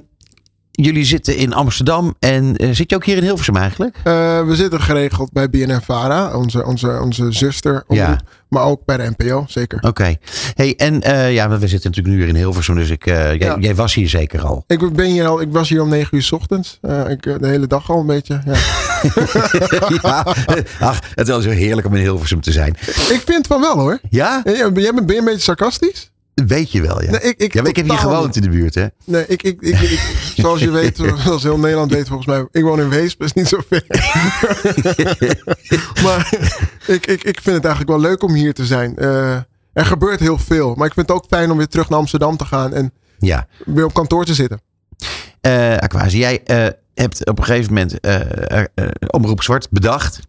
jullie 0.84 1.06
zitten 1.06 1.38
in 1.38 1.54
Amsterdam 1.54 2.16
en 2.20 2.56
eh, 2.56 2.70
zit 2.72 2.90
je 2.90 2.96
ook 2.96 3.06
hier 3.06 3.18
in 3.18 3.24
Hilversum 3.24 3.56
eigenlijk? 3.56 3.96
Eh, 4.04 4.04
we 4.46 4.56
zitten 4.56 4.82
geregeld 4.82 5.32
bij 5.32 5.50
BNN-Vara, 5.50 6.36
onze, 6.36 6.66
onze, 6.66 7.00
onze 7.02 7.32
zuster. 7.32 7.84
Ja. 7.88 8.20
Maar 8.48 8.64
ook 8.64 8.86
bij 8.86 8.98
de 8.98 9.14
NPO, 9.18 9.46
zeker. 9.48 9.80
Oké. 9.82 10.16
Hey, 10.54 10.74
en 10.78 11.02
eh, 11.02 11.34
ja, 11.34 11.50
we 11.50 11.68
zitten 11.68 11.90
natuurlijk 11.90 12.16
nu 12.16 12.18
weer 12.18 12.28
in 12.28 12.36
Hilversum, 12.36 12.76
dus 12.76 12.90
ik, 12.90 13.06
jij, 13.06 13.38
Ja. 13.38 13.58
jij 13.60 13.76
was 13.76 13.94
hier 13.94 14.10
zeker 14.10 14.42
al. 14.42 14.64
Ik, 14.68 14.94
ben 14.94 15.06
hier 15.06 15.28
al, 15.28 15.42
ik 15.42 15.52
was 15.52 15.70
hier 15.70 15.82
om 15.82 15.90
negen 15.90 16.18
uur 16.18 16.24
's 16.24 16.32
ochtends. 16.32 16.80
Ik, 17.08 17.24
de 17.24 17.48
hele 17.48 17.68
dag 17.68 17.90
al 17.90 18.00
een 18.00 18.06
beetje. 18.06 18.42
Ja. 18.46 18.54
ja. 20.02 20.36
Ach, 20.80 21.00
het 21.10 21.20
is 21.20 21.28
wel 21.28 21.42
zo 21.42 21.50
heerlijk 21.50 21.88
om 21.88 21.96
in 21.96 22.02
Hilversum 22.02 22.42
te 22.42 22.52
zijn. 22.52 22.76
ik 22.88 23.22
vind 23.26 23.48
van 23.48 23.62
wel 23.62 23.80
hoor. 23.80 24.00
Ja? 24.10 24.42
Ben 24.44 24.56
jij 24.56 24.72
ben 24.74 24.84
je 24.84 25.18
een 25.18 25.26
beetje 25.26 25.40
sarcastisch? 25.40 26.12
Weet 26.48 26.72
je 26.72 26.82
wel, 26.82 27.04
ja. 27.04 27.12
Nee, 27.12 27.20
ik, 27.22 27.38
ik, 27.38 27.54
ja, 27.54 27.64
ik 27.64 27.76
heb 27.76 27.86
hier 27.86 27.98
gewoond 27.98 28.36
in 28.36 28.42
de 28.42 28.50
buurt, 28.50 28.76
hè? 28.76 28.86
Nee, 29.06 29.26
ik, 29.28 29.44
ik, 29.44 29.62
ik, 29.62 29.80
ik- 29.80 30.00
zoals 30.42 30.60
je 30.60 30.72
weet, 30.72 30.98
zoals 31.26 31.44
heel 31.44 31.58
Nederland 31.58 31.92
weet 31.92 32.08
volgens 32.08 32.28
mij. 32.28 32.48
Ik 32.52 32.64
woon 32.64 32.80
in 32.80 32.90
Weesp, 32.90 33.24
is 33.24 33.34
niet 33.34 33.48
zo 33.48 33.60
ver. 33.70 33.84
maar 36.04 36.34
ik, 36.88 37.06
ik, 37.06 37.24
ik 37.24 37.40
vind 37.42 37.56
het 37.56 37.66
eigenlijk 37.66 37.88
wel 37.88 38.00
leuk 38.00 38.24
om 38.24 38.34
hier 38.34 38.54
te 38.54 38.66
zijn. 38.66 38.96
Eh, 38.98 39.34
er 39.74 39.86
gebeurt 39.86 40.20
heel 40.20 40.38
veel. 40.38 40.76
Maar 40.76 40.88
ik 40.88 40.94
vind 40.94 41.08
het 41.08 41.18
ook 41.18 41.26
fijn 41.30 41.52
om 41.52 41.58
weer 41.58 41.68
terug 41.68 41.90
naar 41.90 42.00
Amsterdam 42.00 42.38
te 42.38 42.46
gaan. 42.46 42.74
En 42.74 42.94
Ja. 43.20 43.48
weer 43.66 43.86
op 43.86 43.94
kantoor 43.94 44.26
te 44.26 44.34
zitten. 44.34 44.62
Eh 45.42 45.78
Aquasi, 45.78 46.18
jij 46.18 46.44
eh, 46.44 46.68
hebt 46.94 47.28
op 47.28 47.38
een 47.40 47.46
gegeven 47.46 47.74
moment 47.74 48.00
eh, 48.00 48.60
eh, 48.60 48.66
Omroep 49.08 49.44
Zwart 49.44 49.68
bedacht. 49.70 50.20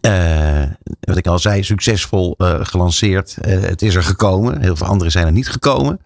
Eh, 0.00 0.62
wat 1.00 1.16
ik 1.16 1.26
al 1.26 1.38
zei, 1.38 1.62
succesvol 1.62 2.34
eh, 2.38 2.58
gelanceerd. 2.62 3.36
Eh, 3.40 3.60
het 3.60 3.82
is 3.82 3.94
er 3.94 4.02
gekomen. 4.02 4.60
Heel 4.60 4.76
veel 4.76 4.86
anderen 4.86 5.12
zijn 5.12 5.26
er 5.26 5.32
niet 5.32 5.48
gekomen. 5.48 6.00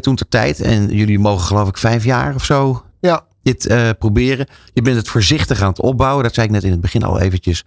toen 0.00 0.16
ter 0.16 0.28
tijd. 0.28 0.60
En 0.60 0.88
jullie 0.88 1.18
mogen 1.18 1.46
geloof 1.46 1.68
ik 1.68 1.76
vijf 1.76 2.04
jaar 2.04 2.34
of 2.34 2.44
zo 2.44 2.84
Ja, 3.00 3.24
dit 3.42 3.74
proberen. 3.98 4.46
Je 4.72 4.82
bent 4.82 4.96
het 4.96 5.08
voorzichtig 5.08 5.62
aan 5.62 5.68
het 5.68 5.80
opbouwen. 5.80 6.24
Dat 6.24 6.34
zei 6.34 6.46
ik 6.46 6.52
net 6.52 6.64
in 6.64 6.70
het 6.70 6.80
begin 6.80 7.02
al 7.02 7.20
eventjes. 7.20 7.64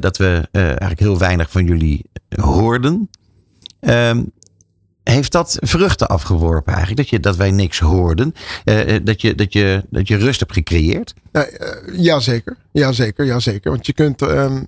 dat 0.00 0.16
we 0.16 0.48
eigenlijk 0.52 1.00
heel 1.00 1.18
weinig 1.18 1.50
van 1.50 1.64
jullie 1.64 2.04
hoorden. 2.28 3.10
Ehm, 3.80 4.22
heeft 5.10 5.32
dat 5.32 5.56
vruchten 5.60 6.08
afgeworpen 6.08 6.72
eigenlijk? 6.72 6.96
Dat, 6.96 7.08
je, 7.08 7.20
dat 7.20 7.36
wij 7.36 7.50
niks 7.50 7.78
hoorden? 7.78 8.34
Eh, 8.64 8.94
eh, 8.94 9.04
dat, 9.04 9.20
je, 9.20 9.34
dat, 9.34 9.52
je, 9.52 9.84
dat 9.90 10.08
je 10.08 10.16
rust 10.16 10.40
hebt 10.40 10.52
gecreëerd? 10.52 11.14
Ja, 11.32 11.44
eh, 11.44 11.98
jazeker. 12.00 12.56
Jazeker, 12.72 13.24
jazeker. 13.24 13.70
Want 13.70 13.86
je 13.86 13.92
kunt 13.92 14.22
ehm, 14.22 14.62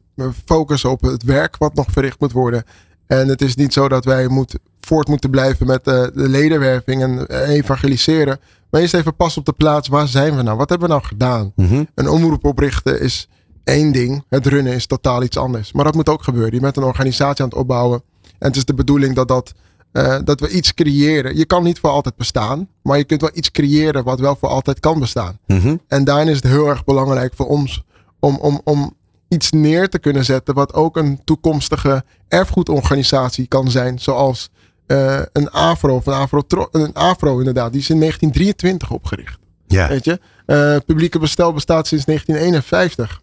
focussen 0.45 0.91
op 0.91 1.01
het 1.01 1.23
werk 1.23 1.57
wat 1.57 1.75
nog 1.75 1.87
verricht 1.91 2.21
moet 2.21 2.33
worden. 2.33 2.65
En 3.07 3.29
het 3.29 3.43
is 3.43 3.55
niet 3.55 3.73
zo 3.73 3.89
dat 3.89 4.05
wij 4.05 4.29
moet, 4.29 4.59
voort 4.81 5.09
moeten 5.09 5.31
blijven 5.31 5.67
met 5.67 5.85
de 5.85 6.11
ledenwerving 6.15 7.03
en 7.03 7.27
evangeliseren. 7.45 8.41
Maar 8.71 8.81
eerst 8.81 8.95
even 8.95 9.17
pas 9.17 9.37
op 9.37 9.45
de 9.45 9.53
plaats. 9.53 9.89
Waar 9.89 10.09
zijn 10.09 10.37
we 10.37 10.43
nou? 10.43 10.57
Wat 10.57 10.69
hebben 10.69 10.89
we 10.89 10.95
nou 10.95 11.07
gedaan? 11.07 11.53
Mhm. 11.57 11.85
Een 11.95 12.09
omroep 12.09 12.45
oprichten 12.45 13.01
is 13.01 13.29
één 13.65 13.93
ding. 13.93 14.25
Het 14.29 14.47
runnen 14.47 14.73
is 14.73 14.87
totaal 14.87 15.23
iets 15.23 15.37
anders. 15.37 15.73
Maar 15.73 15.85
dat 15.85 15.95
moet 15.95 16.09
ook 16.09 16.23
gebeuren. 16.23 16.55
Je 16.55 16.61
bent 16.61 16.77
een 16.77 16.83
organisatie 16.83 17.45
aan 17.45 17.51
het 17.51 17.59
opbouwen. 17.59 18.03
En 18.39 18.49
het 18.49 18.57
is 18.57 18.65
de 18.65 18.75
bedoeling 18.75 19.15
dat, 19.15 19.29
dat, 19.29 19.53
eh, 19.93 20.19
dat 20.25 20.41
we 20.41 20.51
iets 20.51 20.75
creëren. 20.75 21.37
Je 21.37 21.45
kan 21.45 21.63
niet 21.63 21.79
voor 21.79 21.91
altijd 21.91 22.17
bestaan. 22.17 22.69
Maar 22.83 22.99
je 22.99 23.05
kunt 23.05 23.21
wel 23.21 23.31
iets 23.35 23.51
creëren 23.51 24.05
wat 24.05 24.21
wel 24.21 24.37
voor 24.37 24.49
altijd 24.49 24.81
kan 24.81 24.99
bestaan. 24.99 25.39
Mhm. 25.47 25.77
En 25.89 26.05
daarin 26.05 26.29
is 26.29 26.37
het 26.37 26.45
heel 26.45 26.69
erg 26.69 26.85
belangrijk 26.85 27.33
voor 27.35 27.47
ons 27.47 27.83
om, 28.19 28.37
om, 28.37 28.61
om 28.65 28.95
iets 29.29 29.51
neer 29.51 29.89
te 29.89 29.99
kunnen 29.99 30.25
zetten 30.25 30.55
wat 30.55 30.75
ook 30.75 30.97
een 30.97 31.21
toekomstige 31.25 32.05
erfgoedorganisatie 32.29 33.47
kan 33.47 33.71
zijn. 33.71 33.99
Zoals 33.99 34.51
eh, 34.87 35.21
een 35.33 35.51
AFRO 35.51 35.95
of 35.95 36.07
een 36.07 36.13
AFRO, 36.13 36.43
een 36.71 36.95
AFRO 36.95 37.39
inderdaad. 37.39 37.73
Die 37.73 37.81
is 37.81 37.91
in 37.91 37.99
1923 37.99 38.91
opgericht. 38.91 39.39
Ja. 39.67 39.89
Weet 39.89 40.05
je? 40.05 40.21
Eh, 40.47 40.77
publieke 40.87 41.19
bestel 41.19 41.53
bestaat 41.53 41.87
sinds 41.87 42.05
1951. 42.05 43.21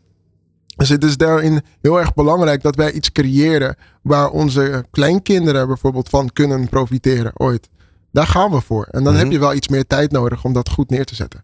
Dus 0.77 0.89
het 0.89 1.03
is 1.03 1.17
daarin 1.17 1.61
heel 1.81 1.99
erg 1.99 2.13
belangrijk 2.13 2.61
dat 2.61 2.75
wij 2.75 2.91
iets 2.91 3.11
creëren 3.11 3.75
waar 4.01 4.29
onze 4.29 4.85
kleinkinderen 4.91 5.67
bijvoorbeeld 5.67 6.09
van 6.09 6.29
kunnen 6.33 6.69
profiteren 6.69 7.31
ooit. 7.33 7.69
Daar 8.11 8.27
gaan 8.27 8.51
we 8.51 8.61
voor. 8.61 8.87
En 8.91 9.03
dan 9.03 9.13
Mhm. 9.13 9.21
heb 9.23 9.31
je 9.31 9.39
wel 9.39 9.53
iets 9.53 9.67
meer 9.67 9.87
tijd 9.87 10.11
nodig 10.11 10.43
om 10.43 10.53
dat 10.53 10.69
goed 10.69 10.89
neer 10.89 11.05
te 11.05 11.15
zetten. 11.15 11.43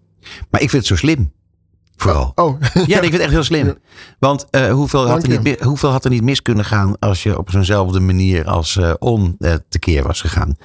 Maar 0.49 0.61
ik 0.61 0.69
vind 0.69 0.71
het 0.71 0.85
zo 0.85 0.95
slim. 0.95 1.31
Vooral. 1.95 2.31
Oh, 2.35 2.61
Ja, 2.73 2.81
ik 2.81 3.01
vind 3.01 3.11
het 3.11 3.21
echt 3.21 3.31
heel 3.31 3.43
slim. 3.43 3.77
Want 4.19 4.47
eh, 4.49 4.71
hoeveel, 4.71 5.07
had 5.07 5.23
er 5.23 5.39
niet, 5.39 5.59
hoeveel 5.59 5.89
had 5.89 6.03
er 6.03 6.09
niet 6.09 6.23
mis 6.23 6.41
kunnen 6.41 6.65
gaan 6.65 6.99
als 6.99 7.23
je 7.23 7.37
op 7.37 7.49
zo'nzelfde 7.49 7.99
manier 7.99 8.45
als 8.45 8.77
eh, 8.77 8.93
On 8.99 9.35
eh, 9.39 9.53
tekeer 9.69 10.03
was 10.03 10.21
gegaan? 10.21 10.57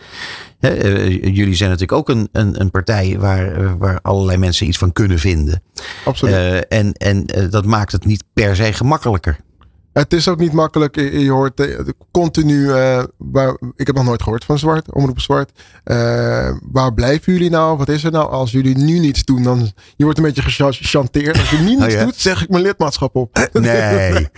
Jullie 0.61 1.55
zijn 1.55 1.70
natuurlijk 1.70 1.99
ook 1.99 2.09
een, 2.09 2.29
een, 2.33 2.61
een 2.61 2.70
partij 2.70 3.16
waar, 3.18 3.79
waar 3.79 4.01
allerlei 4.03 4.39
mensen 4.39 4.66
iets 4.66 4.79
van 4.79 4.93
kunnen 4.93 5.18
vinden. 5.18 5.62
absoluut. 6.05 6.66
En 6.68 6.93
en 6.93 7.26
dat 7.51 7.64
maakt 7.64 7.93
het 7.93 8.05
niet 8.05 8.24
per 8.33 8.57
se 8.57 8.72
gemakkelijker. 8.72 9.39
Het 9.99 10.13
is 10.13 10.29
ook 10.29 10.39
niet 10.39 10.53
makkelijk. 10.53 10.95
Je 10.95 11.25
je 11.25 11.31
hoort 11.31 11.61
eh, 11.61 11.79
continu. 12.11 12.73
eh, 12.73 13.03
waar, 13.17 13.57
ik 13.77 13.87
heb 13.87 13.97
nog 13.97 14.05
nooit 14.05 14.23
gehoord 14.23 14.45
van 14.45 14.59
zwart, 14.59 14.93
omroep 14.93 15.21
zwart. 15.21 15.51
Eh, 15.85 16.51
waar 16.73 16.95
blijven 16.95 17.33
jullie 17.33 17.51
nou? 17.51 17.77
Wat 17.77 17.89
is 17.89 18.05
er 18.05 18.11
nou? 18.11 18.31
Als 18.31 18.51
jullie 18.51 18.77
nu 18.77 18.99
niets 18.99 19.25
doen, 19.25 19.43
dan. 19.43 19.73
Je 19.97 20.05
wordt 20.05 20.19
een 20.19 20.25
beetje 20.25 20.43
gechanteerd. 20.43 21.39
Als 21.39 21.51
je 21.51 21.57
nu 21.57 21.65
niets 21.65 21.83
Oh 21.85 21.91
ja? 21.91 22.05
doet, 22.05 22.15
zeg 22.17 22.43
ik 22.43 22.49
mijn 22.49 22.63
lidmaatschap 22.63 23.17
op. 23.17 23.37
Nee. 23.53 24.13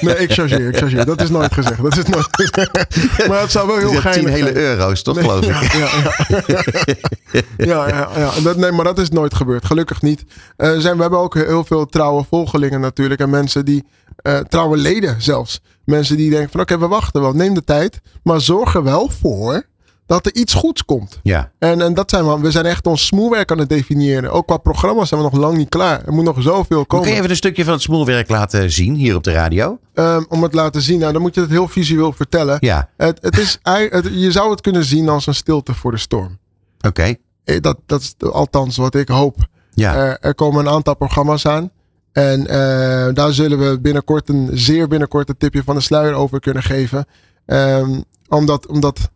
Nee, 0.00 0.16
ik 0.16 0.32
chargeer, 0.32 0.68
ik 0.68 0.76
chargeer. 0.76 1.04
Dat 1.04 1.22
is 1.22 1.30
nooit 1.30 1.52
gezegd. 1.54 1.82
Dat 1.82 1.96
is 1.96 2.04
nooit 2.04 2.28
gezegd. 2.30 3.28
Maar 3.28 3.40
het 3.40 3.50
zou 3.50 3.66
wel 3.66 3.76
heel 3.76 3.94
geinig 4.00 4.34
10 4.34 4.44
hele 4.44 4.56
euro's, 4.56 5.02
toch 5.02 5.14
Nee, 5.14 5.24
geloof 5.24 5.44
ik? 5.46 5.72
Ja, 7.32 7.42
ja, 7.56 7.88
ja. 7.88 8.08
ja. 8.16 8.30
Dat, 8.42 8.56
nee, 8.56 8.72
maar 8.72 8.84
dat 8.84 8.98
is 8.98 9.10
nooit 9.10 9.34
gebeurd. 9.34 9.64
Gelukkig 9.64 10.02
niet. 10.02 10.24
Zijn, 10.56 10.96
we 10.96 11.02
hebben 11.02 11.18
ook 11.18 11.34
heel 11.34 11.64
veel 11.64 11.86
trouwe 11.86 12.24
volgelingen 12.30 12.80
natuurlijk. 12.80 13.20
En 13.20 13.30
mensen 13.30 13.64
die, 13.64 13.84
eh, 14.22 14.38
trouwe 14.58 14.76
leden 14.76 15.22
zelfs. 15.22 15.60
Mensen 15.84 16.16
die 16.16 16.30
denken 16.30 16.50
van 16.50 16.60
oké, 16.60 16.78
we 16.78 16.86
wachten 16.88 17.20
wel. 17.20 17.32
Neem 17.32 17.54
de 17.54 17.64
tijd. 17.64 18.00
Maar 18.22 18.40
zorg 18.40 18.74
er 18.74 18.82
wel 18.82 19.08
voor 19.20 19.66
dat 20.06 20.26
er 20.26 20.34
iets 20.34 20.54
goeds 20.54 20.84
komt. 20.84 21.20
Ja. 21.22 21.50
En, 21.58 21.80
en 21.80 21.94
dat 21.94 22.10
zijn 22.10 22.26
we, 22.26 22.40
we 22.40 22.50
zijn 22.50 22.64
echt 22.66 22.86
ons 22.86 23.06
smoelwerk 23.06 23.50
aan 23.50 23.58
het 23.58 23.68
definiëren. 23.68 24.30
Ook 24.30 24.46
qua 24.46 24.56
programma's 24.56 25.08
zijn 25.08 25.20
we 25.22 25.28
nog 25.30 25.38
lang 25.40 25.56
niet 25.56 25.68
klaar. 25.68 26.02
Er 26.06 26.12
moet 26.12 26.24
nog 26.24 26.42
zoveel 26.42 26.86
komen. 26.86 27.04
Kun 27.04 27.14
je 27.14 27.18
even 27.18 27.30
een 27.30 27.36
stukje 27.36 27.64
van 27.64 27.72
het 27.72 27.82
smoelwerk 27.82 28.28
laten 28.28 28.70
zien 28.72 28.94
hier 28.94 29.16
op 29.16 29.24
de 29.24 29.32
radio? 29.32 29.78
Ehm, 29.94 30.22
om 30.28 30.42
het 30.42 30.50
te 30.50 30.56
laten 30.56 30.82
zien. 30.82 30.98
Nou, 30.98 31.12
dan 31.12 31.22
moet 31.22 31.34
je 31.34 31.40
het 31.40 31.50
heel 31.50 31.68
visueel 31.68 32.12
vertellen. 32.12 32.56
Ja, 32.60 32.88
Het, 32.96 33.18
het 33.22 33.38
is, 33.38 33.58
het, 33.90 34.08
je 34.12 34.32
zou 34.32 34.50
het 34.50 34.60
kunnen 34.60 34.84
zien 34.84 35.08
als 35.08 35.26
een 35.26 35.34
stilte 35.34 35.74
voor 35.74 35.90
de 35.90 35.98
storm. 35.98 36.38
oké. 36.86 37.14
Eh, 37.44 37.60
Dat, 37.60 37.76
dat 37.86 38.00
is 38.00 38.14
althans 38.32 38.76
wat 38.76 38.94
ik 38.94 39.08
hoop. 39.08 39.36
Ja. 39.74 39.94
Er, 39.94 40.18
er 40.20 40.34
komen 40.34 40.66
een 40.66 40.72
aantal 40.72 40.96
programma's 40.96 41.46
aan. 41.46 41.70
En 42.12 42.46
eh, 42.46 43.14
daar 43.14 43.32
zullen 43.32 43.58
we 43.58 43.80
binnenkort 43.80 44.28
een 44.28 44.48
zeer 44.52 44.88
binnenkort 44.88 45.28
een 45.28 45.36
tipje 45.36 45.62
van 45.64 45.74
de 45.74 45.80
sluier 45.80 46.14
over 46.14 46.40
kunnen 46.40 46.62
geven. 46.62 47.06
Ehm, 47.46 48.00
omdat, 48.28 48.66
omdat, 48.66 49.10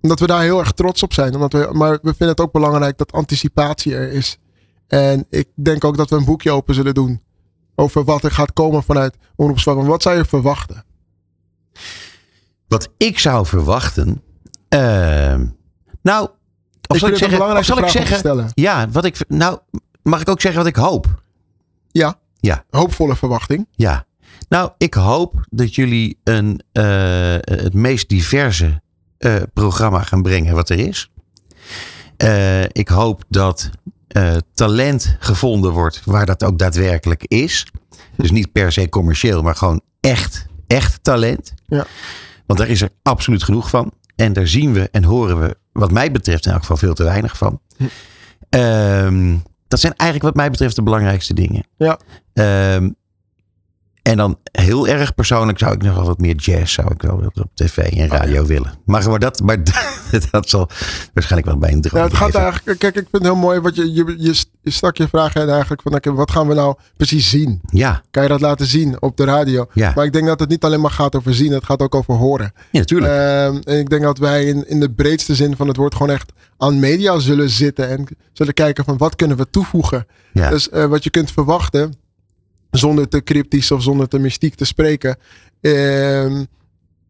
omdat 0.00 0.20
we 0.20 0.26
daar 0.26 0.42
heel 0.42 0.58
erg 0.58 0.72
trots 0.72 1.02
op 1.02 1.12
zijn. 1.12 1.34
Omdat 1.34 1.52
we, 1.52 1.68
maar 1.72 1.90
we 1.90 1.98
vinden 2.02 2.28
het 2.28 2.40
ook 2.40 2.52
belangrijk 2.52 2.98
dat 2.98 3.12
anticipatie 3.12 3.94
er 3.94 4.12
is. 4.12 4.38
En 4.86 5.26
ik 5.30 5.48
denk 5.54 5.84
ook 5.84 5.96
dat 5.96 6.10
we 6.10 6.16
een 6.16 6.24
boekje 6.24 6.50
open 6.50 6.74
zullen 6.74 6.94
doen. 6.94 7.22
Over 7.74 8.04
wat 8.04 8.22
er 8.22 8.30
gaat 8.30 8.52
komen 8.52 8.82
vanuit 8.82 9.16
Omroep 9.36 9.86
Wat 9.86 10.02
zou 10.02 10.16
je 10.16 10.24
verwachten? 10.24 10.84
Wat 12.68 12.88
ik 12.96 13.18
zou 13.18 13.46
verwachten. 13.46 14.22
ehm, 14.68 15.46
nou, 16.02 16.28
of 16.86 16.98
zal 16.98 17.08
ik 17.08 17.14
het 17.14 17.22
een 17.22 17.30
zeggen. 17.30 17.56
Of 17.56 17.64
zal 17.64 17.78
ik 17.78 17.88
zeggen. 17.88 18.18
stellen. 18.18 18.50
Ja, 18.54 18.88
wat 18.88 19.04
ik. 19.04 19.16
Nou, 19.28 19.58
mag 20.02 20.20
ik 20.20 20.28
ook 20.28 20.40
zeggen 20.40 20.60
wat 20.60 20.70
ik 20.70 20.76
hoop? 20.76 21.22
Ja. 21.90 22.18
Ja. 22.40 22.64
Hoopvolle 22.70 23.16
verwachting. 23.16 23.66
Ja. 23.70 24.06
Nou, 24.48 24.70
ik 24.78 24.94
hoop 24.94 25.46
dat 25.50 25.74
jullie 25.74 26.18
een, 26.24 26.60
eh, 26.72 26.84
het 27.40 27.74
meest 27.74 28.08
diverse 28.08 28.82
eh, 29.18 29.34
programma 29.52 30.02
gaan 30.02 30.22
brengen 30.22 30.54
wat 30.54 30.70
er 30.70 30.78
is. 30.78 31.10
Eh, 32.16 32.62
ik 32.62 32.88
hoop 32.88 33.24
dat 33.28 33.70
talent 34.54 35.16
gevonden 35.18 35.72
wordt 35.72 36.02
waar 36.04 36.26
dat 36.26 36.44
ook 36.44 36.58
daadwerkelijk 36.58 37.24
is. 37.24 37.66
Dus 38.16 38.30
niet 38.30 38.52
per 38.52 38.72
se 38.72 38.88
commercieel, 38.88 39.42
maar 39.42 39.54
gewoon 39.54 39.80
echt, 40.00 40.46
echt 40.66 41.04
talent. 41.04 41.54
Ja. 41.66 41.86
Want 42.46 42.58
daar 42.58 42.68
is 42.68 42.80
er 42.80 42.90
absoluut 43.02 43.42
genoeg 43.42 43.70
van. 43.70 43.92
En 44.16 44.32
daar 44.32 44.46
zien 44.46 44.72
we 44.72 44.88
en 44.90 45.04
horen 45.04 45.40
we, 45.40 45.56
wat 45.72 45.90
mij 45.90 46.12
betreft, 46.12 46.46
in 46.46 46.52
elk 46.52 46.60
geval 46.60 46.76
veel 46.76 46.94
te 46.94 47.04
weinig 47.04 47.36
van. 47.36 47.60
Ehm, 48.48 49.36
dat 49.68 49.80
zijn 49.80 49.92
eigenlijk, 49.96 50.34
wat 50.34 50.42
mij 50.42 50.50
betreft, 50.50 50.76
de 50.76 50.82
belangrijkste 50.82 51.34
dingen. 51.34 51.66
Ja. 51.76 51.98
Ehm, 52.32 52.90
en 54.02 54.16
dan 54.16 54.38
heel 54.52 54.88
erg 54.88 55.14
persoonlijk 55.14 55.58
zou 55.58 55.74
ik 55.74 55.82
nog 55.82 55.94
wel 55.94 56.04
wat 56.04 56.18
meer 56.18 56.36
jazz 56.36 56.74
zou 56.74 56.92
ik 56.92 57.02
wel 57.02 57.30
op 57.34 57.50
tv 57.54 57.76
en 57.78 58.08
radio 58.08 58.44
willen. 58.46 58.72
Maar, 58.84 59.08
maar, 59.10 59.18
dat, 59.18 59.40
maar 59.40 59.58
dat 60.30 60.48
zal 60.48 60.68
waarschijnlijk 61.14 61.50
wel 61.50 61.58
bij 61.58 61.72
een 61.72 61.80
droom 61.80 62.02
Ja, 62.02 62.08
het 62.08 62.16
gaat 62.16 62.34
eigenlijk. 62.34 62.78
Kijk, 62.78 62.94
ik 62.94 63.06
vind 63.10 63.12
het 63.12 63.22
heel 63.22 63.36
mooi 63.36 63.60
wat 63.60 63.76
je. 63.76 63.92
Je, 63.92 64.14
je, 64.18 64.44
je 64.62 64.70
stak 64.70 64.96
je 64.96 65.08
vraag 65.08 65.36
uit 65.36 65.48
eigenlijk 65.48 65.82
van 65.82 65.94
oké, 65.94 66.12
wat 66.12 66.30
gaan 66.30 66.48
we 66.48 66.54
nou 66.54 66.74
precies 66.96 67.30
zien? 67.30 67.60
Ja, 67.70 68.02
Kan 68.10 68.22
je 68.22 68.28
dat 68.28 68.40
laten 68.40 68.66
zien 68.66 69.02
op 69.02 69.16
de 69.16 69.24
radio? 69.24 69.66
Ja. 69.72 69.92
Maar 69.94 70.04
ik 70.04 70.12
denk 70.12 70.26
dat 70.26 70.40
het 70.40 70.48
niet 70.48 70.64
alleen 70.64 70.80
maar 70.80 70.90
gaat 70.90 71.16
over 71.16 71.34
zien, 71.34 71.52
het 71.52 71.64
gaat 71.64 71.82
ook 71.82 71.94
over 71.94 72.14
horen. 72.14 72.52
ja 72.70 72.78
natuurlijk. 72.78 73.12
Ehm, 73.12 73.60
en 73.64 73.78
ik 73.78 73.90
denk 73.90 74.02
dat 74.02 74.18
wij 74.18 74.44
in, 74.44 74.68
in 74.68 74.80
de 74.80 74.90
breedste 74.90 75.34
zin 75.34 75.56
van 75.56 75.68
het 75.68 75.76
woord 75.76 75.94
gewoon 75.94 76.12
echt 76.12 76.32
aan 76.58 76.78
media 76.80 77.18
zullen 77.18 77.50
zitten 77.50 77.88
en 77.88 78.06
zullen 78.32 78.54
kijken 78.54 78.84
van 78.84 78.96
wat 78.96 79.16
kunnen 79.16 79.36
we 79.36 79.50
toevoegen. 79.50 80.06
ja. 80.32 80.50
Dus 80.50 80.68
eh, 80.70 80.84
wat 80.84 81.04
je 81.04 81.10
kunt 81.10 81.30
verwachten, 81.32 81.94
zonder 82.70 83.08
te 83.08 83.22
cryptisch 83.22 83.70
of 83.70 83.82
zonder 83.82 84.08
te 84.08 84.18
mystiek 84.18 84.54
te 84.54 84.64
spreken. 84.64 85.16
ehm, 85.60 86.44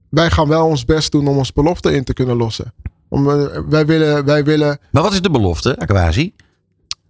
wij 0.09 0.31
gaan 0.31 0.49
wel 0.49 0.67
ons 0.67 0.85
best 0.85 1.13
doen 1.13 1.29
om 1.29 1.37
ons 1.37 1.53
belofte 1.53 1.93
in 1.95 2.05
te 2.05 2.13
kunnen 2.13 2.37
lossen. 2.37 2.73
Om, 3.09 3.31
eh, 3.31 3.59
wij, 3.69 3.87
willen, 3.87 4.25
wij 4.25 4.45
willen 4.45 4.79
maar 4.93 5.03
wat 5.03 5.13
is 5.13 5.21
de 5.23 5.31
belofte, 5.31 5.79
Aquasi? 5.79 6.35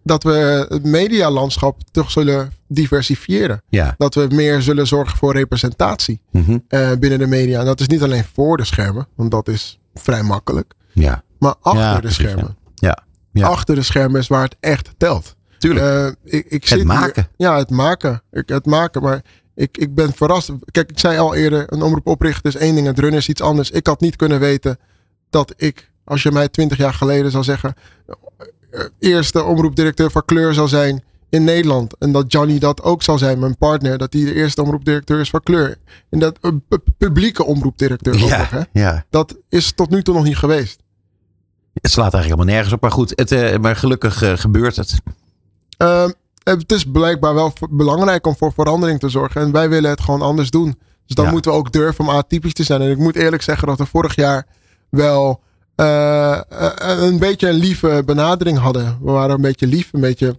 dat 0.02 0.22
we 0.22 0.66
het 0.68 0.84
medialandschap 0.84 1.80
toch 1.90 2.10
zullen 2.10 2.52
diversifiëren. 2.68 3.62
Ja. 3.68 3.94
Dat 3.98 4.14
we 4.14 4.26
meer 4.30 4.62
zullen 4.62 4.86
zorgen 4.86 5.16
voor 5.18 5.32
representatie 5.32 6.20
Mhm. 6.30 6.58
eh, 6.68 6.90
binnen 6.98 7.18
de 7.18 7.26
media. 7.26 7.60
En 7.60 7.66
dat 7.66 7.80
is 7.80 7.86
niet 7.86 8.02
alleen 8.02 8.24
voor 8.34 8.56
de 8.56 8.64
schermen, 8.64 9.06
want 9.14 9.30
dat 9.30 9.48
is 9.48 9.78
vrij 9.94 10.22
makkelijk. 10.22 10.74
Ja. 10.92 11.22
Maar 11.38 11.54
achter 11.60 11.82
Ja, 11.82 11.94
de 11.94 12.00
precies, 12.00 12.16
schermen. 12.16 12.56
Ja. 12.74 12.98
Ja. 13.32 13.46
Achter 13.46 13.74
de 13.74 13.82
schermen 13.82 14.20
is 14.20 14.28
waar 14.28 14.42
het 14.42 14.56
echt 14.60 14.90
telt. 14.96 15.36
Tuurlijk. 15.58 15.86
Eh, 15.86 16.38
ik, 16.38 16.46
ik 16.48 16.66
zit 16.66 16.76
hier- 16.78 16.86
maken. 16.86 17.28
ja, 17.36 17.56
het 17.56 17.70
maken. 17.70 18.22
Ik, 18.32 18.48
het 18.48 18.66
maken. 18.66 19.02
Maar 19.02 19.22
ik, 19.54 19.78
ik 19.78 19.94
ben 19.94 20.12
verrast. 20.12 20.50
Kijk, 20.70 20.90
ik 20.90 20.98
zei 20.98 21.18
al 21.18 21.34
eerder, 21.34 21.72
een 21.72 21.82
omroep 21.82 22.06
oprichten 22.06 22.50
is 22.50 22.56
één 22.56 22.74
ding. 22.74 22.86
Het 22.86 22.98
runnen 22.98 23.18
is 23.18 23.28
iets 23.28 23.42
anders. 23.42 23.70
Ik 23.70 23.86
had 23.86 24.00
niet 24.00 24.16
kunnen 24.16 24.40
weten 24.40 24.78
dat 25.30 25.52
ik, 25.56 25.90
als 26.04 26.22
je 26.22 26.30
mij 26.32 26.48
twintig 26.48 26.78
jaar 26.78 26.94
geleden 26.94 27.30
zou 27.30 27.44
zeggen, 27.44 27.74
eh, 28.70 28.84
eerste 28.98 29.42
omroepdirecteur 29.44 30.10
van 30.10 30.24
kleur 30.24 30.54
zou 30.54 30.68
zijn 30.68 31.02
in 31.30 31.44
Nederland. 31.44 31.94
En 31.98 32.12
dat 32.12 32.32
Johnny 32.32 32.58
dat 32.58 32.82
ook 32.82 33.02
zal 33.02 33.18
zijn, 33.18 33.38
mijn 33.38 33.56
partner. 33.56 33.98
Dat 33.98 34.12
hij 34.12 34.24
de 34.24 34.34
eerste 34.34 34.62
omroepdirecteur 34.62 35.20
is 35.20 35.30
van 35.30 35.40
kleur. 35.42 35.76
En 36.10 36.18
dat 36.18 36.38
een 36.40 36.62
pu- 36.68 36.78
publieke 36.98 37.44
omroepdirecteur 37.44 38.14
ook 38.14 38.20
nog, 38.30 38.50
hè. 38.50 38.58
Ja, 38.58 38.66
ja. 38.72 39.04
Dat 39.10 39.36
is 39.48 39.72
tot 39.72 39.90
nu 39.90 40.02
toe 40.02 40.14
nog 40.14 40.24
niet 40.24 40.36
geweest. 40.36 40.80
Het 41.72 41.90
slaat 41.90 42.14
eigenlijk 42.14 42.24
helemaal 42.40 42.54
nergens 42.54 42.72
op. 42.74 42.80
Maar 42.80 42.90
goed, 42.90 43.12
het, 43.14 43.32
eh, 43.32 43.58
maar 43.58 43.76
gelukkig 43.76 44.22
eh, 44.22 44.36
gebeurt 44.36 44.76
het. 44.76 44.94
Ehm, 45.78 46.10
het 46.42 46.72
is 46.72 46.84
blijkbaar 46.84 47.34
wel 47.34 47.52
belangrijk 47.70 48.26
om 48.26 48.36
voor 48.36 48.52
verandering 48.52 49.00
te 49.00 49.08
zorgen. 49.08 49.40
En 49.40 49.52
wij 49.52 49.68
willen 49.68 49.90
het 49.90 50.00
gewoon 50.00 50.22
anders 50.22 50.50
doen. 50.50 50.78
Dus 51.06 51.16
dan 51.16 51.24
Ja. 51.24 51.30
moeten 51.30 51.50
we 51.50 51.56
ook 51.56 51.72
durven 51.72 52.04
om 52.04 52.10
atypisch 52.10 52.52
te 52.52 52.62
zijn. 52.62 52.80
En 52.80 52.90
ik 52.90 52.98
moet 52.98 53.16
eerlijk 53.16 53.42
zeggen 53.42 53.68
dat 53.68 53.78
we 53.78 53.86
vorig 53.86 54.14
jaar 54.14 54.46
wel 54.90 55.40
eh, 55.76 56.32
eh, 56.32 56.42
een 57.02 57.18
beetje 57.18 57.48
een 57.48 57.54
lieve 57.54 58.02
benadering 58.06 58.58
hadden. 58.58 58.98
We 59.02 59.10
waren 59.10 59.34
een 59.34 59.40
beetje 59.40 59.66
lief, 59.66 59.88
een 59.92 60.00
beetje. 60.00 60.38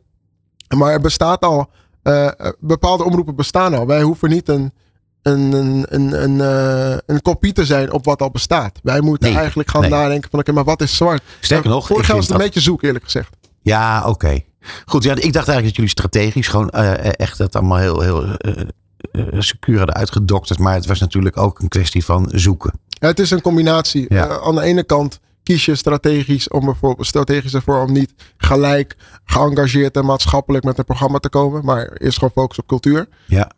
Maar 0.78 0.92
er 0.92 1.02
bestaat 1.02 1.42
al. 1.42 1.70
eh, 2.04 2.26
eh, 2.28 2.32
bepaalde 2.60 3.04
omroepen 3.04 3.36
bestaan 3.36 3.74
al. 3.74 3.86
Wij 3.88 4.02
hoeven 4.02 4.30
niet 4.30 4.50
een, 4.50 4.74
een, 5.22 5.52
een, 5.54 5.86
een, 5.90 6.24
een, 6.24 6.42
eh, 6.42 6.98
een 7.06 7.22
kopie 7.22 7.54
te 7.54 7.66
zijn 7.66 7.92
op 7.92 8.06
wat 8.06 8.22
al 8.22 8.32
bestaat. 8.32 8.80
Wij 8.84 9.02
moeten 9.02 9.30
Nee, 9.30 9.38
eigenlijk 9.38 9.70
gaan 9.70 9.82
nee. 9.82 9.90
nadenken 9.90 10.30
van 10.30 10.40
oké, 10.40 10.52
maar 10.52 10.64
wat 10.64 10.82
is 10.82 10.96
zwart? 10.96 11.22
Sterker 11.40 11.70
nog, 11.70 11.88
vorig 11.88 12.08
jaar 12.08 12.16
was 12.16 12.26
het 12.26 12.34
een 12.34 12.42
dat- 12.42 12.46
beetje 12.54 12.62
zoek 12.70 12.84
eerlijk 12.84 13.04
gezegd. 13.04 13.36
Ja, 13.62 14.08
oké. 14.08 14.40
Goed, 14.86 15.04
ja, 15.04 15.12
ik 15.12 15.34
dacht 15.34 15.48
eigenlijk 15.48 15.66
dat 15.66 15.76
jullie 15.76 15.90
strategisch 15.90 16.48
gewoon 16.48 16.70
eh, 16.70 17.20
echt 17.20 17.38
het 17.38 17.56
allemaal 17.56 17.78
heel, 17.78 18.02
heel 18.02 18.24
eh, 18.24 19.24
secuur 19.40 19.78
hadden 19.78 19.96
uitgedokterd. 19.96 20.60
Maar 20.60 20.74
het 20.74 20.86
was 20.86 21.00
natuurlijk 21.00 21.38
ook 21.38 21.60
een 21.60 21.68
kwestie 21.68 22.06
van 22.06 22.30
zoeken. 22.34 22.74
Ja, 22.88 23.08
het 23.08 23.20
is 23.20 23.32
een 23.32 23.42
combinatie. 23.42 24.06
Ja. 24.10 24.40
Aan 24.40 24.56
de 24.56 24.62
ene 24.62 24.84
kant 24.84 25.20
kies 25.44 25.66
je 25.66 25.76
strategisch 25.76 26.50
om 26.50 26.66
bijvoorbeeld 26.66 27.08
strategisch 27.08 27.54
ervoor 27.54 27.82
om 27.82 27.92
niet 27.92 28.14
gelijk 28.38 28.96
geëngageerd 29.26 29.96
en 29.96 30.06
maatschappelijk 30.06 30.64
met 30.64 30.78
een 30.78 30.86
programma 30.86 31.18
te 31.18 31.30
komen, 31.30 31.66
maar 31.66 31.92
eerst 31.92 32.18
gewoon 32.18 32.34
focus 32.34 32.60
op 32.60 32.68
cultuur. 32.68 33.08
Ja, 33.26 33.52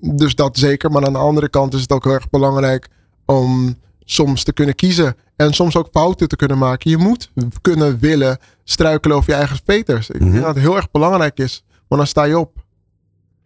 dus 0.00 0.34
dat 0.34 0.58
zeker. 0.58 0.90
Maar 0.90 1.06
aan 1.06 1.12
de 1.12 1.18
andere 1.18 1.48
kant 1.48 1.74
is 1.74 1.80
het 1.80 1.92
ook 1.92 2.04
heel 2.04 2.12
erg 2.12 2.30
belangrijk 2.30 2.88
om 3.24 3.76
soms 4.04 4.44
te 4.44 4.52
kunnen 4.52 4.74
kiezen 4.74 5.16
en 5.36 5.54
soms 5.54 5.76
ook 5.76 5.88
fouten 5.92 6.28
te 6.28 6.36
kunnen 6.36 6.58
maken. 6.58 6.90
Je 6.90 6.96
moet 6.96 7.30
kunnen 7.60 7.98
willen 7.98 8.38
struikelen 8.64 9.16
over 9.16 9.30
je 9.30 9.36
eigen 9.36 9.56
speters. 9.56 10.10
Ik 10.10 10.20
Mhm. 10.20 10.30
denk 10.30 10.44
dat 10.44 10.54
het 10.54 10.64
heel 10.64 10.76
erg 10.76 10.90
belangrijk 10.90 11.38
is, 11.38 11.64
want 11.88 12.00
dan 12.00 12.06
sta 12.06 12.24
je 12.24 12.38
op. 12.38 12.64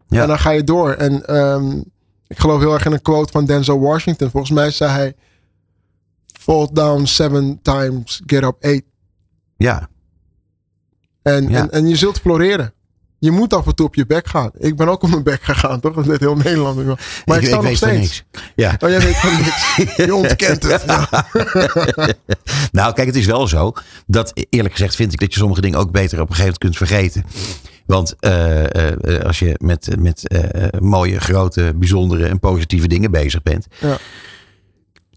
Ja. 0.08 0.22
En 0.22 0.28
dan 0.28 0.38
ga 0.38 0.50
je 0.50 0.64
door. 0.64 0.90
En 0.92 1.26
ehm, 1.26 1.76
ik 2.26 2.38
geloof 2.38 2.60
heel 2.60 2.72
erg 2.74 2.84
in 2.86 2.92
een 2.92 3.02
quote 3.02 3.32
van 3.32 3.44
Denzel 3.44 3.80
Washington. 3.80 4.30
Volgens 4.30 4.52
mij 4.52 4.70
zei 4.70 4.90
hij: 4.90 5.14
Fall 6.40 6.68
down 6.72 7.04
seven 7.04 7.58
times, 7.62 8.22
get 8.26 8.42
up 8.42 8.56
eight. 8.60 8.84
ja. 9.56 9.88
En, 11.22 11.48
Ja. 11.48 11.58
en, 11.60 11.70
en 11.70 11.88
je 11.88 11.96
zult 11.96 12.18
floreren. 12.18 12.72
Je 13.18 13.30
moet 13.30 13.54
af 13.54 13.66
en 13.66 13.74
toe 13.74 13.86
op 13.86 13.94
je 13.94 14.06
bek 14.06 14.28
gaan. 14.28 14.50
Ik 14.58 14.76
ben 14.76 14.88
ook 14.88 15.02
op 15.02 15.10
mijn 15.10 15.22
bek 15.22 15.42
gegaan, 15.42 15.80
toch? 15.80 15.94
Dat 15.94 16.04
deed 16.04 16.20
heel 16.20 16.36
Nederland. 16.36 16.84
Maar 17.24 17.38
ik, 17.38 17.46
sta 17.46 17.60
nog 17.60 17.76
steeds. 17.76 17.98
niks. 17.98 18.24
Ja. 18.54 18.76
Oh, 18.78 18.88
jij 18.88 19.00
weet 19.00 19.16
van 19.16 19.36
niks. 19.36 19.96
Je 19.96 20.14
ontkent 20.14 20.62
het. 20.62 20.84
Ja. 20.86 21.24
Nou, 22.72 22.92
kijk, 22.94 23.06
het 23.06 23.16
is 23.16 23.26
wel 23.26 23.48
zo 23.48 23.72
dat 24.06 24.32
eerlijk 24.50 24.74
gezegd 24.74 24.94
vind 24.94 25.12
ik 25.12 25.20
dat 25.20 25.32
je 25.32 25.38
sommige 25.38 25.60
dingen 25.60 25.78
ook 25.78 25.90
beter 25.90 26.20
op 26.20 26.28
een 26.28 26.34
gegeven 26.34 26.56
moment 26.60 26.78
kunt 26.78 26.88
vergeten. 26.88 27.24
Want 27.86 28.14
eh, 28.18 28.64
eh, 28.64 29.16
eh, 29.16 29.24
als 29.24 29.38
je 29.38 29.54
met, 29.58 29.96
met 29.98 30.22
mooie, 30.80 31.20
grote, 31.20 31.72
bijzondere 31.76 32.26
en 32.26 32.38
positieve 32.38 32.88
dingen 32.88 33.10
bezig 33.10 33.42
bent. 33.42 33.66
Ja. 33.80 33.98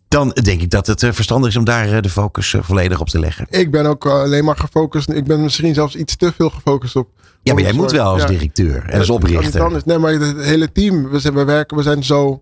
Dan 0.07 0.29
denk 0.29 0.61
ik 0.61 0.69
dat 0.69 0.87
het 0.87 0.99
verstandig 0.99 1.49
is 1.49 1.55
om 1.55 1.63
daar 1.63 2.01
de 2.01 2.09
focus 2.09 2.55
volledig 2.59 2.99
op 2.99 3.09
te 3.09 3.19
leggen. 3.19 3.45
Ik 3.49 3.71
ben 3.71 3.85
ook 3.85 4.05
alleen 4.05 4.43
maar 4.43 4.57
gefocust. 4.57 5.09
Ik 5.09 5.25
ben 5.25 5.41
misschien 5.41 5.73
zelfs 5.73 5.95
iets 5.95 6.15
te 6.15 6.33
veel 6.35 6.49
gefocust 6.49 6.95
op. 6.95 7.09
Ja, 7.43 7.53
maar 7.53 7.63
jij 7.63 7.73
moet 7.73 7.91
wel 7.91 8.05
als 8.11 8.25
directeur 8.25 8.75
en 8.89 8.97
als 8.99 9.07
Dat 9.07 9.19
kan 9.19 9.27
niet 9.29 9.35
oprichter. 9.35 9.61
anders. 9.63 9.83
Nee, 9.83 9.97
maar 9.97 10.11
het 10.11 10.45
hele 10.45 10.71
team, 10.71 11.09
we, 11.09 11.19
zijn, 11.19 11.33
we 11.33 11.43
werken, 11.43 11.77
we 11.77 11.83
zijn 11.83 12.03
zo 12.03 12.41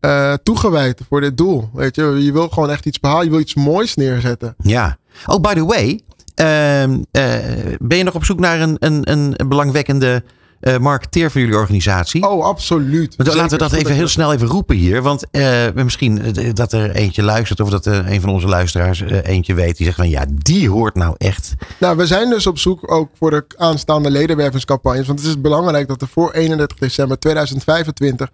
eh, 0.00 0.32
toegewijd 0.42 1.00
voor 1.08 1.20
dit 1.20 1.36
doel. 1.36 1.70
Weet 1.72 1.96
je, 1.96 2.02
je 2.24 2.32
wil 2.32 2.48
gewoon 2.48 2.70
echt 2.70 2.86
iets 2.86 3.00
behalen. 3.00 3.24
Je 3.24 3.30
wil 3.30 3.40
iets 3.40 3.54
moois 3.54 3.94
neerzetten. 3.94 4.54
Ja. 4.62 4.96
Oh, 5.26 5.40
by 5.40 5.54
the 5.54 5.64
way. 5.64 6.00
ehm, 6.34 7.02
eh, 7.10 7.74
ben 7.78 7.98
je 7.98 8.04
nog 8.04 8.14
op 8.14 8.24
zoek 8.24 8.38
naar 8.40 8.60
een, 8.60 8.76
een, 8.78 9.10
een 9.10 9.48
belangwekkende 9.48 10.22
eh, 10.64 10.78
marketeer 10.78 11.30
voor 11.30 11.40
jullie 11.40 11.56
organisatie? 11.56 12.28
Oh, 12.28 12.44
absoluut. 12.44 13.14
Zeker. 13.16 13.36
laten 13.36 13.58
we 13.58 13.68
dat 13.68 13.72
even 13.72 13.94
heel 13.94 14.08
snel 14.08 14.32
even 14.32 14.46
roepen 14.46 14.76
hier. 14.76 15.02
Want 15.02 15.30
eh, 15.30 15.66
misschien 15.74 16.22
eh, 16.22 16.48
dat 16.52 16.72
er 16.72 16.90
eentje 16.90 17.22
luistert 17.22 17.60
of 17.60 17.70
dat 17.70 17.86
een 17.86 18.20
van 18.20 18.30
onze 18.30 18.46
luisteraars 18.46 19.00
eentje 19.00 19.54
weet. 19.54 19.76
Die 19.76 19.86
zegt 19.86 19.98
van 19.98 20.08
ja, 20.08 20.24
die 20.34 20.70
hoort 20.70 20.94
nou 20.94 21.14
echt. 21.18 21.54
Nou, 21.78 21.96
we 21.96 22.06
zijn 22.06 22.30
dus 22.30 22.46
op 22.46 22.58
zoek 22.58 22.92
ook 22.92 23.10
voor 23.18 23.30
de 23.30 23.44
aanstaande 23.56 24.10
ledenwervingscampagnes. 24.10 25.06
Want 25.06 25.18
het 25.18 25.28
is 25.28 25.40
belangrijk 25.40 25.88
dat 25.88 26.00
we 26.00 26.06
voor 26.06 26.32
31 26.32 26.78
december 26.78 27.18
2025 27.18 28.30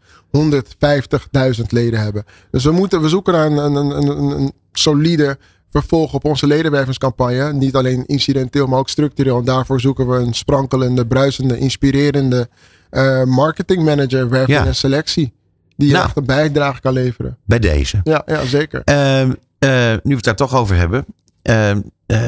150.000 1.57 1.63
leden 1.69 2.01
hebben. 2.01 2.25
Dus 2.51 2.65
we, 2.65 2.71
moeten, 2.73 3.03
we 3.03 3.09
zoeken 3.09 3.33
naar 3.33 3.47
een, 3.47 3.77
een, 3.77 3.77
een, 3.77 4.41
een 4.41 4.53
solide 4.73 5.39
vervolg 5.71 6.15
op 6.15 6.25
onze 6.25 6.47
ledenwervingscampagne. 6.47 7.53
Niet 7.53 7.75
alleen 7.77 8.07
incidenteel, 8.07 8.67
maar 8.67 8.79
ook 8.79 8.89
structureel. 8.89 9.39
En 9.39 9.45
daarvoor 9.45 9.81
zoeken 9.81 10.09
we 10.09 10.17
een 10.17 10.35
sprankelende, 10.35 11.07
bruisende, 11.07 11.59
inspirerende 11.59 12.49
eh 12.91 13.25
marketingmanager, 13.25 14.29
werving 14.29 14.59
Ja. 14.59 14.67
en 14.67 14.75
selectie. 14.75 15.33
Die 15.77 15.93
Nou. 15.93 16.05
echt 16.05 16.17
een 16.17 16.25
bijdrage 16.27 16.81
kan 16.81 16.93
leveren. 16.93 17.37
Bij 17.45 17.59
deze. 17.59 18.01
Ja, 18.05 18.23
ja 18.27 18.45
zeker. 18.45 18.83
Ehm, 18.85 19.33
eh, 19.59 19.71
nu 19.91 19.99
we 20.03 20.15
het 20.15 20.25
daar 20.25 20.37
toch 20.37 20.55
over 20.55 20.77
hebben. 20.77 21.05
ehm, 21.43 21.81
eh, 22.07 22.19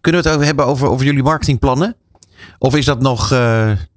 kunnen 0.00 0.22
we 0.22 0.28
het 0.28 0.28
over 0.28 0.44
hebben 0.44 0.66
over, 0.66 0.88
over 0.88 1.06
jullie 1.06 1.22
marketingplannen? 1.22 1.96
Of 2.58 2.76
is 2.76 2.84
dat 2.84 3.00
nog, 3.00 3.32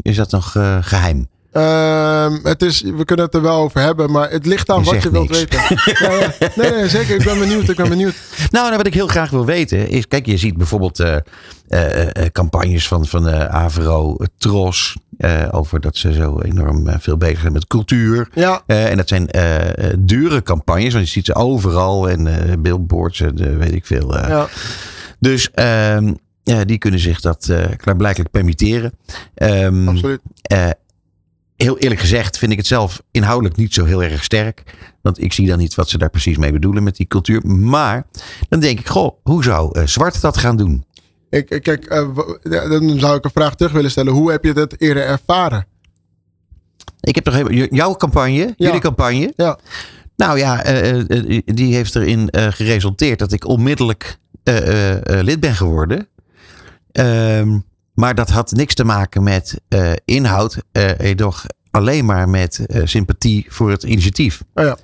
is 0.01 0.15
dat 0.15 0.31
nog 0.31 0.55
eh, 0.55 0.77
geheim? 0.81 1.27
Ehm, 1.51 2.37
het 2.43 2.61
is, 2.61 2.81
we 2.81 3.05
kunnen 3.05 3.25
het 3.25 3.33
er 3.33 3.41
wel 3.41 3.57
over 3.57 3.81
hebben, 3.81 4.11
maar 4.11 4.29
het 4.29 4.45
ligt 4.45 4.69
aan 4.69 4.83
Je 4.83 4.91
wat 4.91 5.03
je 5.03 5.11
wilt 5.11 5.29
niks. 5.29 5.39
weten. 5.39 5.59
ja, 6.07 6.13
ja. 6.13 6.33
Nee, 6.61 6.71
nee, 6.71 6.89
zeker. 6.89 7.15
Ik 7.15 7.23
ben 7.23 7.39
benieuwd. 7.39 7.69
Ik 7.69 7.75
ben 7.75 7.89
benieuwd. 7.89 8.15
Nou, 8.49 8.65
nou, 8.65 8.77
wat 8.77 8.87
ik 8.87 8.93
heel 8.93 9.07
graag 9.07 9.29
wil 9.29 9.45
weten 9.45 9.89
is, 9.89 10.07
kijk, 10.07 10.25
je 10.25 10.37
ziet 10.37 10.57
bijvoorbeeld 10.57 10.99
eh, 10.99 11.15
eh, 11.67 12.01
eh, 12.01 12.25
campagnes 12.31 12.87
van, 12.87 13.05
van 13.05 13.29
Avro, 13.29 14.17
Tros, 14.37 14.97
over 15.51 15.79
dat 15.79 15.97
ze 15.97 16.13
zo 16.13 16.39
enorm 16.39 16.99
veel 16.99 17.17
bezig 17.17 17.39
zijn 17.39 17.53
met 17.53 17.67
cultuur. 17.67 18.29
Ja, 18.33 18.63
en 18.65 18.97
dat 18.97 19.07
zijn 19.07 19.29
dure 19.99 20.43
campagnes, 20.43 20.93
want 20.93 21.05
je 21.05 21.11
ziet 21.11 21.25
ze 21.25 21.35
overal 21.35 22.09
en 22.09 22.27
billboards 22.61 23.21
en 23.21 23.57
weet 23.57 23.73
ik 23.73 23.85
veel. 23.85 24.17
ja. 24.17 24.47
Dus 25.19 25.51
ehm, 25.51 26.13
ja, 26.43 26.65
die 26.65 26.77
kunnen 26.77 26.99
zich 26.99 27.21
dat 27.21 27.47
eh 27.49 27.65
klaarblijkelijk 27.77 28.31
permitteren. 28.31 28.93
Ehm, 29.33 29.87
absoluut. 29.87 30.21
Heel 31.61 31.77
eerlijk 31.77 32.01
gezegd 32.01 32.37
vind 32.37 32.51
ik 32.51 32.57
het 32.57 32.67
zelf 32.67 33.01
inhoudelijk 33.11 33.55
niet 33.57 33.73
zo 33.73 33.85
heel 33.85 34.03
erg 34.03 34.23
sterk. 34.23 34.63
Want 35.01 35.21
ik 35.23 35.33
zie 35.33 35.47
dan 35.47 35.57
niet 35.57 35.75
wat 35.75 35.89
ze 35.89 35.97
daar 35.97 36.09
precies 36.09 36.37
mee 36.37 36.51
bedoelen 36.51 36.83
met 36.83 36.95
die 36.95 37.07
cultuur. 37.07 37.45
Maar 37.47 38.07
dan 38.49 38.59
denk 38.59 38.79
ik, 38.79 38.87
goh, 38.87 39.17
hoe 39.23 39.43
zou 39.43 39.79
eh, 39.79 39.85
Zwart 39.87 40.21
dat 40.21 40.37
gaan 40.37 40.57
doen? 40.57 40.85
Ik, 41.29 41.45
kijk, 41.61 41.85
ja, 42.43 42.67
dan 42.67 42.99
zou 42.99 43.17
ik 43.17 43.23
een 43.23 43.31
vraag 43.33 43.55
terug 43.55 43.71
willen 43.71 43.91
stellen. 43.91 44.13
Hoe 44.13 44.31
heb 44.31 44.43
je 44.43 44.53
dat 44.53 44.75
eerder 44.77 45.03
ervaren? 45.03 45.65
Ik 46.99 47.15
heb 47.15 47.23
toch 47.23 47.49
j- 47.51 47.67
jouw 47.69 47.95
campagne, 47.95 48.53
jullie 48.57 48.79
campagne. 48.79 49.33
Ja. 49.35 49.59
Nou 50.15 50.37
ja, 50.37 50.63
eh, 50.63 51.03
die 51.45 51.73
heeft 51.75 51.95
erin 51.95 52.27
geresulteerd 52.31 53.19
dat 53.19 53.31
ik 53.31 53.45
onmiddellijk 53.47 54.17
lid 55.03 55.39
ben 55.39 55.55
geworden. 55.55 56.07
Ehm, 56.91 57.59
maar 57.93 58.15
dat 58.15 58.29
had 58.29 58.51
niks 58.51 58.73
te 58.73 58.83
maken 58.83 59.23
met 59.23 59.61
eh, 59.67 59.91
inhoud, 60.05 60.57
doch 61.15 61.45
alleen 61.71 62.05
maar 62.05 62.29
met 62.29 62.65
sympathie 62.83 63.45
voor 63.49 63.69
het 63.69 63.83
initiatief. 63.83 64.43
Oh 64.53 64.65
ja. 64.65 64.77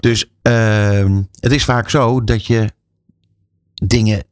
Dus 0.00 0.32
ehm, 0.42 1.22
het 1.40 1.52
is 1.52 1.64
vaak 1.64 1.90
zo 1.90 2.24
dat 2.24 2.46
je 2.46 2.72
dingen, 3.74 4.24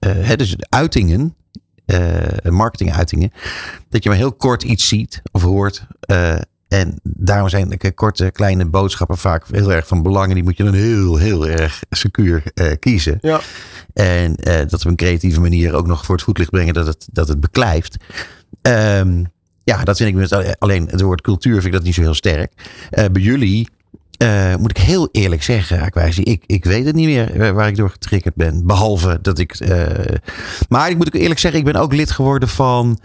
hè, 0.00 0.36
dus 0.36 0.56
uitingen, 0.68 1.36
marketinguitingen, 2.42 3.32
dat 3.88 4.02
je 4.02 4.08
maar 4.08 4.18
heel 4.18 4.32
kort 4.32 4.62
iets 4.62 4.88
ziet 4.88 5.22
of 5.32 5.42
hoort. 5.42 5.86
En 6.68 7.00
daarom 7.02 7.48
zijn 7.48 7.68
de 7.68 7.92
korte 7.92 8.30
kleine 8.30 8.66
boodschappen 8.66 9.18
vaak 9.18 9.44
heel 9.50 9.72
erg 9.72 9.86
van 9.86 10.02
belang. 10.02 10.28
En 10.28 10.34
die 10.34 10.42
moet 10.42 10.56
je 10.56 10.64
dan 10.64 10.74
heel, 10.74 11.16
heel 11.16 11.48
erg 11.48 11.82
secuur 11.90 12.42
eh, 12.54 12.72
kiezen. 12.78 13.18
Ja. 13.20 13.40
En 13.94 14.36
eh, 14.36 14.58
dat 14.68 14.84
op 14.84 14.84
een 14.84 14.96
creatieve 14.96 15.40
manier 15.40 15.74
ook 15.74 15.86
nog 15.86 16.04
voor 16.04 16.14
het 16.14 16.24
voetlicht 16.24 16.50
brengen 16.50 16.74
dat 16.74 16.86
het, 16.86 17.08
dat 17.12 17.28
het 17.28 17.40
beklijft. 17.40 17.96
Ehm, 18.62 19.24
ja, 19.64 19.84
dat 19.84 19.96
vind 19.96 20.08
ik 20.08 20.14
met 20.14 20.58
alleen 20.58 20.88
het 20.88 21.00
woord 21.00 21.20
cultuur 21.20 21.52
vind 21.52 21.66
ik 21.66 21.72
dat 21.72 21.82
niet 21.82 21.94
zo 21.94 22.00
heel 22.00 22.14
sterk. 22.14 22.52
Eh, 22.90 23.04
bij 23.12 23.22
jullie 23.22 23.68
moet 24.58 24.70
ik 24.70 24.78
heel 24.78 25.08
eerlijk 25.12 25.42
zeggen, 25.42 25.80
Aquasi, 25.80 26.22
ik, 26.22 26.42
ik 26.46 26.64
weet 26.64 26.84
het 26.84 26.94
niet 26.94 27.06
meer 27.06 27.54
waar 27.54 27.68
ik 27.68 27.76
door 27.76 27.90
getriggerd 27.90 28.34
ben. 28.34 28.66
Behalve 28.66 29.18
dat 29.22 29.38
ik. 29.38 29.58
maar 30.68 30.90
ik 30.90 30.96
moet 30.96 31.06
ook 31.06 31.20
eerlijk 31.20 31.40
zeggen, 31.40 31.60
ik 31.60 31.66
ben 31.66 31.76
ook 31.76 31.92
lid 31.92 32.10
geworden 32.10 32.48
van. 32.48 32.98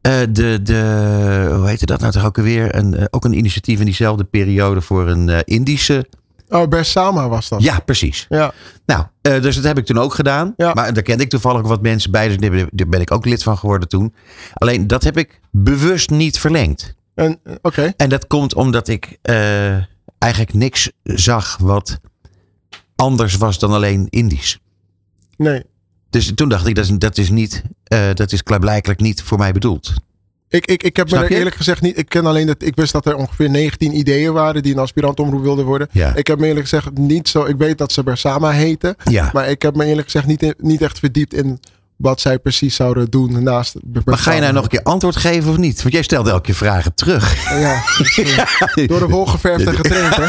Eh, 0.00 0.20
de, 0.30 0.60
de, 0.62 1.52
hoe 1.56 1.68
heette 1.68 1.86
dat 1.86 2.00
nou 2.00 2.12
toch 2.12 2.24
ook 2.24 2.38
alweer? 2.38 2.74
Een, 2.74 2.94
eh, 2.94 3.04
ook 3.10 3.24
een 3.24 3.36
initiatief 3.38 3.78
in 3.78 3.84
diezelfde 3.84 4.24
periode 4.24 4.80
voor 4.80 5.08
een 5.08 5.28
eh, 5.28 5.38
Indische. 5.44 6.06
Oh, 6.48 6.68
Bersama 6.68 7.28
was 7.28 7.48
dat. 7.48 7.62
Ja, 7.62 7.78
precies. 7.80 8.26
Ja. 8.28 8.52
Nou, 8.86 9.04
dus 9.22 9.54
dat 9.54 9.64
heb 9.64 9.78
ik 9.78 9.86
toen 9.86 9.98
ook 9.98 10.14
gedaan. 10.14 10.54
Ja. 10.56 10.72
Maar 10.74 10.92
daar 10.92 11.02
kende 11.02 11.22
ik 11.22 11.30
toevallig 11.30 11.62
wat 11.62 11.82
mensen 11.82 12.10
bij. 12.10 12.28
Dus 12.28 12.36
daar 12.70 12.88
ben- 12.88 13.00
ik 13.00 13.10
ook 13.10 13.24
lid 13.24 13.42
van 13.42 13.58
geworden 13.58 13.88
toen. 13.88 14.14
Alleen 14.54 14.86
dat 14.86 15.04
heb 15.04 15.18
ik 15.18 15.40
bewust 15.50 16.10
niet 16.10 16.38
verlengd. 16.38 16.94
En, 17.14 17.40
Oké. 17.62 17.92
En 17.96 18.08
dat 18.08 18.26
komt 18.26 18.54
omdat 18.54 18.88
ik 18.88 19.18
eigenlijk 20.18 20.54
niks 20.54 20.90
zag 21.02 21.56
wat 21.56 22.00
anders 22.96 23.36
was 23.36 23.58
dan 23.58 23.72
alleen 23.72 24.06
Indisch. 24.08 24.58
Nee. 25.36 25.64
Dus 26.10 26.32
toen 26.34 26.48
dacht 26.48 26.66
ik, 26.66 26.74
dat 26.74 26.84
is, 26.84 26.90
dat 26.98 27.18
is 27.18 27.30
niet, 27.30 27.62
eh, 27.84 28.14
dat 28.14 28.32
is 28.32 28.42
klaarblijkelijk 28.42 29.00
niet 29.00 29.22
voor 29.22 29.38
mij 29.38 29.52
bedoeld. 29.52 29.94
Ik, 30.48 30.66
ik, 30.66 30.82
ik 30.82 30.96
heb 30.96 31.10
me 31.10 31.16
er 31.16 31.30
eerlijk 31.30 31.56
gezegd 31.56 31.80
niet. 31.80 31.98
Ik 31.98 32.08
ken 32.08 32.26
alleen 32.26 32.46
dat. 32.46 32.62
Ik 32.62 32.76
wist 32.76 32.92
dat 32.92 33.06
er 33.06 33.16
ongeveer 33.16 33.50
19 33.50 33.96
ideeën 33.96 34.32
waren 34.32 34.62
die 34.62 34.72
een 34.72 34.78
aspirantomroep 34.78 35.42
wilden 35.42 35.64
worden. 35.64 35.88
Ja. 35.92 36.14
Ik 36.14 36.26
heb 36.26 36.38
me 36.38 36.46
eerlijk 36.46 36.68
gezegd 36.68 36.98
niet 36.98 37.28
zo. 37.28 37.44
Ik 37.44 37.56
weet 37.56 37.78
dat 37.78 37.92
ze 37.92 38.02
Bersama 38.02 38.50
heten. 38.50 38.96
Ja. 39.04 39.30
Maar 39.32 39.48
ik 39.48 39.62
heb 39.62 39.76
me 39.76 39.84
eerlijk 39.84 40.10
gezegd 40.10 40.26
niet, 40.26 40.54
niet 40.58 40.82
echt 40.82 40.98
verdiept 40.98 41.34
in 41.34 41.60
wat 42.00 42.20
zij 42.20 42.38
precies 42.38 42.74
zouden 42.74 43.10
doen 43.10 43.42
naast. 43.42 43.74
Maar 44.04 44.18
ga 44.18 44.32
je 44.32 44.40
nou 44.40 44.52
nog 44.52 44.62
een 44.62 44.68
keer 44.68 44.82
antwoord 44.82 45.16
geven 45.16 45.50
of 45.50 45.56
niet? 45.56 45.82
Want 45.82 45.94
jij 45.94 46.02
stelt 46.02 46.26
elke 46.26 46.40
keer 46.42 46.54
vragen 46.54 46.94
terug. 46.94 47.48
Ja, 47.60 47.82
door 48.86 48.98
de 48.98 49.06
wol 49.08 49.26
geverfd 49.26 49.66
en 49.66 49.74
getraind, 49.74 50.16
hè? 50.16 50.26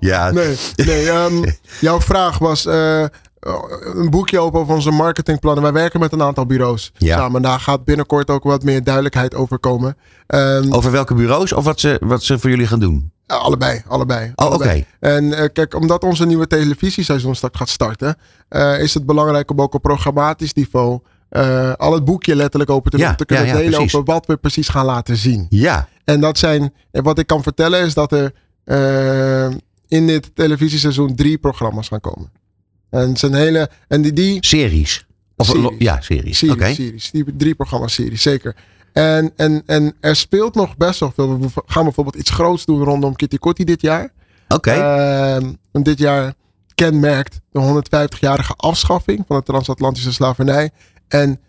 Ja, 0.00 0.30
Nee, 0.30 0.56
nee 0.76 1.10
ehm, 1.10 1.44
jouw 1.80 2.00
vraag 2.00 2.38
was 2.38 2.66
eh, 2.66 3.04
een 3.40 4.10
boekje 4.10 4.38
open 4.38 4.60
over 4.60 4.74
onze 4.74 4.90
marketingplannen. 4.90 5.62
Wij 5.62 5.72
werken 5.72 6.00
met 6.00 6.12
een 6.12 6.22
aantal 6.22 6.46
bureaus 6.46 6.92
Ja. 6.96 7.16
samen. 7.16 7.42
Daar 7.42 7.60
gaat 7.60 7.84
binnenkort 7.84 8.30
ook 8.30 8.42
wat 8.44 8.62
meer 8.62 8.84
duidelijkheid 8.84 9.34
over 9.34 9.58
komen. 9.58 9.96
Ehm, 10.26 10.72
over 10.72 10.90
welke 10.90 11.14
bureaus 11.14 11.52
of 11.52 11.64
wat 11.64 11.80
ze, 11.80 12.00
wat 12.04 12.22
ze 12.22 12.38
voor 12.38 12.50
jullie 12.50 12.66
gaan 12.66 12.80
doen? 12.80 13.12
allebei, 13.26 13.82
allebei. 13.86 14.32
Oh, 14.34 14.52
oké. 14.52 14.84
En 15.00 15.32
eh, 15.32 15.48
kijk, 15.52 15.74
omdat 15.74 16.04
onze 16.04 16.26
nieuwe 16.26 16.46
televisieseizoen 16.46 17.34
straks 17.34 17.58
gaat 17.58 17.68
starten, 17.68 18.16
eh, 18.48 18.80
is 18.80 18.94
het 18.94 19.06
belangrijk 19.06 19.50
om 19.50 19.60
ook 19.60 19.74
op 19.74 19.82
programmatisch 19.82 20.52
niveau 20.52 21.00
eh, 21.28 21.72
al 21.72 21.92
het 21.92 22.04
boekje 22.04 22.36
letterlijk 22.36 22.70
open 22.70 22.90
te, 22.90 22.98
Ja, 22.98 23.14
te 23.14 23.24
kunnen 23.24 23.46
ja, 23.46 23.52
delen 23.52 23.70
precies. 23.70 23.94
over 23.94 24.12
wat 24.12 24.26
we 24.26 24.36
precies 24.36 24.68
gaan 24.68 24.84
laten 24.84 25.16
zien. 25.16 25.46
Ja, 25.48 25.88
En 26.04 26.20
dat 26.20 26.38
zijn, 26.38 26.74
en 26.90 27.02
wat 27.02 27.18
ik 27.18 27.26
kan 27.26 27.42
vertellen 27.42 27.80
is 27.84 27.94
dat 27.94 28.12
er 28.12 28.32
eh, 28.64 29.48
in 29.88 30.06
dit 30.06 30.30
televisieseizoen 30.34 31.14
drie 31.14 31.38
programma's 31.38 31.88
gaan 31.88 32.00
komen. 32.00 32.30
En 32.90 33.16
zijn 33.16 33.34
hele, 33.34 33.70
en 33.88 34.02
die, 34.02 34.12
die 34.12 34.38
series. 34.40 35.06
Of, 35.36 35.46
Series. 35.46 35.78
Ja, 35.78 36.00
series. 36.00 36.38
series, 36.38 37.10
die 37.10 37.24
drie 37.36 37.54
programma's 37.54 37.94
series, 37.94 38.22
zeker. 38.22 38.56
En, 38.92 39.32
en, 39.36 39.62
en 39.66 39.94
er 40.00 40.16
speelt 40.16 40.54
nog 40.54 40.76
best 40.76 41.00
wel 41.00 41.12
veel. 41.14 41.38
We 41.40 41.48
gaan 41.66 41.84
bijvoorbeeld 41.84 42.16
iets 42.16 42.30
groots 42.30 42.64
doen 42.64 42.82
rondom 42.84 43.16
Kitty 43.16 43.38
Kotti 43.38 43.64
dit 43.64 43.80
jaar. 43.80 44.12
Oké. 44.48 44.70
Ehm, 44.70 45.52
en 45.72 45.82
dit 45.82 45.98
jaar 45.98 46.34
kenmerkt 46.74 47.40
de 47.50 47.60
150-jarige 47.60 48.54
afschaffing 48.56 49.24
van 49.26 49.36
de 49.36 49.42
transatlantische 49.42 50.12
slavernij. 50.12 50.70
En 51.08 51.40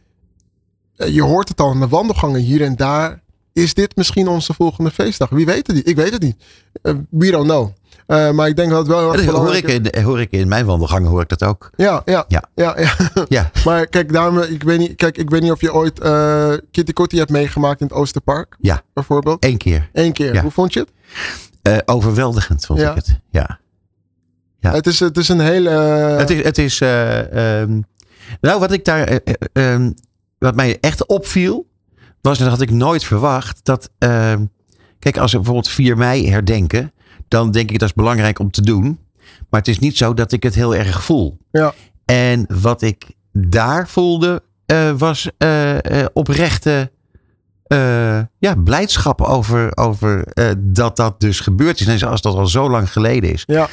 eh, 0.95 1.13
je 1.13 1.21
hoort 1.21 1.49
het 1.49 1.61
al 1.61 1.71
in 1.71 1.79
de 1.79 1.87
wandelgangen 1.87 2.41
hier 2.41 2.61
en 2.61 2.75
daar. 2.75 3.21
Is 3.53 3.73
dit 3.73 3.95
misschien 3.95 4.27
onze 4.27 4.53
volgende 4.53 4.91
feestdag? 4.91 5.29
Wie 5.29 5.45
weet 5.45 5.67
het 5.67 5.75
niet? 5.75 5.87
Ik 5.87 5.95
weet 5.95 6.11
het 6.11 6.21
niet. 6.21 6.43
Eh, 6.81 6.93
we 7.09 7.31
don't 7.31 7.47
know. 7.47 7.71
Eh, 8.09 8.31
maar 8.31 8.47
ik 8.47 8.55
denk 8.55 8.69
dat 8.69 8.77
het 8.79 8.87
wel 8.87 8.99
heel 8.99 9.13
erg 9.13 9.25
Dat 9.25 9.35
hoor 9.35 9.55
ik, 9.55 9.67
in, 9.67 10.03
hoor 10.03 10.19
ik 10.21 10.31
in 10.31 10.47
mijn 10.47 10.65
wandelgangen 10.65 11.09
hoor 11.09 11.21
ik 11.21 11.29
dat 11.29 11.43
ook. 11.43 11.69
Ja, 11.75 12.01
ja, 12.05 12.25
Ja. 12.27 12.43
ja. 12.55 12.75
ja, 12.79 12.93
Ja. 13.27 13.51
maar 13.65 13.87
kijk, 13.87 14.13
daarom, 14.13 14.39
ik, 14.39 14.63
weet 14.63 14.79
niet, 14.79 14.95
kijk, 14.95 15.17
ik 15.17 15.29
weet 15.29 15.41
niet 15.41 15.51
of 15.51 15.61
je 15.61 15.73
ooit 15.73 15.99
eh 15.99 16.53
Kitty 16.71 16.93
Kotti 16.93 17.17
hebt 17.17 17.29
meegemaakt 17.29 17.81
in 17.81 17.87
het 17.87 17.95
Oosterpark. 17.95 18.55
Ja. 18.59 18.81
Bijvoorbeeld. 18.93 19.45
Eén 19.45 19.57
keer. 19.57 19.89
Eén 19.93 20.13
keer. 20.13 20.33
Ja. 20.33 20.41
Hoe 20.41 20.51
vond 20.51 20.73
je 20.73 20.79
het? 20.79 20.89
Eh, 21.61 21.77
overweldigend 21.85 22.65
vond 22.65 22.79
ik 22.79 22.91
het. 22.93 23.19
Ja. 23.31 23.59
Ja. 24.59 24.71
Het, 24.73 24.87
is, 24.87 24.99
het 24.99 25.17
is 25.17 25.29
een 25.29 25.39
hele... 25.39 25.69
eh, 25.69 26.17
Het 26.17 26.29
is, 26.29 26.43
het 26.43 26.57
is 26.57 26.81
eh, 26.81 27.61
ehm, 27.61 27.81
nou 28.41 28.59
wat 28.59 28.71
ik 28.71 28.85
daar, 28.85 29.03
eh, 29.07 29.15
eh, 29.51 29.73
ehm, 29.73 29.91
wat 30.37 30.55
mij 30.55 30.77
echt 30.81 31.05
opviel, 31.05 31.67
was 32.21 32.37
dat 32.37 32.47
had 32.47 32.61
ik 32.61 32.71
nooit 32.71 33.03
verwacht 33.03 33.59
dat, 33.63 33.89
ehm, 33.97 34.45
kijk 34.99 35.17
als 35.17 35.31
we 35.31 35.37
bijvoorbeeld 35.37 35.69
4 35.69 35.97
mei 35.97 36.29
herdenken, 36.29 36.91
dan 37.29 37.51
denk 37.51 37.71
ik 37.71 37.79
dat 37.79 37.89
is 37.89 37.95
belangrijk 37.95 38.39
om 38.39 38.51
te 38.51 38.61
doen. 38.61 38.99
Maar 39.49 39.59
het 39.59 39.69
is 39.69 39.79
niet 39.79 39.97
zo 39.97 40.13
dat 40.13 40.31
ik 40.31 40.43
het 40.43 40.55
heel 40.55 40.75
erg 40.75 41.03
voel. 41.03 41.37
Ja. 41.51 41.73
En 42.05 42.45
wat 42.61 42.81
ik 42.81 43.05
daar 43.31 43.87
voelde, 43.87 44.43
eh, 44.65 44.91
was 44.97 45.29
eh, 45.37 46.01
eh, 46.01 46.05
oprechte 46.13 46.91
ja, 48.39 48.55
blijdschap 48.63 49.21
over, 49.21 49.77
over 49.77 50.25
dat 50.57 50.95
dat 50.95 51.19
dus 51.19 51.39
gebeurd 51.39 51.79
is. 51.79 51.87
En 51.87 51.99
zoals 51.99 52.21
dat 52.21 52.35
al 52.35 52.47
zo 52.47 52.69
lang 52.69 52.91
geleden 52.91 53.33
is. 53.33 53.43
Ja. 53.45 53.67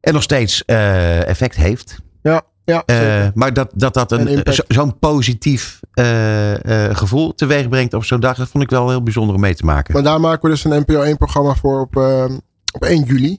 En 0.00 0.12
nog 0.12 0.22
steeds 0.22 0.64
effect 0.64 1.56
heeft. 1.56 1.98
ja, 2.22 2.42
ja, 2.72 2.82
Eh, 2.86 3.28
maar 3.34 3.52
dat 3.52 3.70
dat, 3.74 3.94
dat 3.94 4.12
En 4.12 4.32
een, 4.32 4.64
zo'n 4.68 4.98
positief 4.98 5.80
eh, 5.92 6.86
eh, 6.86 6.96
gevoel 6.96 7.34
teweeg 7.34 7.68
brengt 7.68 7.94
op 7.94 8.04
zo'n 8.04 8.20
dag, 8.20 8.36
dat 8.36 8.48
vond 8.48 8.64
ik 8.64 8.70
wel 8.70 8.88
heel 8.88 9.02
bijzonder 9.02 9.34
om 9.34 9.40
mee 9.40 9.54
te 9.54 9.64
maken. 9.64 9.94
Maar 9.94 10.02
daar 10.02 10.20
maken 10.20 10.42
we 10.42 10.48
dus 10.48 10.64
een 10.64 10.80
NPO 10.80 11.00
1 11.00 11.16
programma 11.16 11.54
voor 11.54 11.80
op, 11.80 11.96
eh, 11.96 12.24
op 12.72 12.84
1 12.84 13.02
juli. 13.04 13.38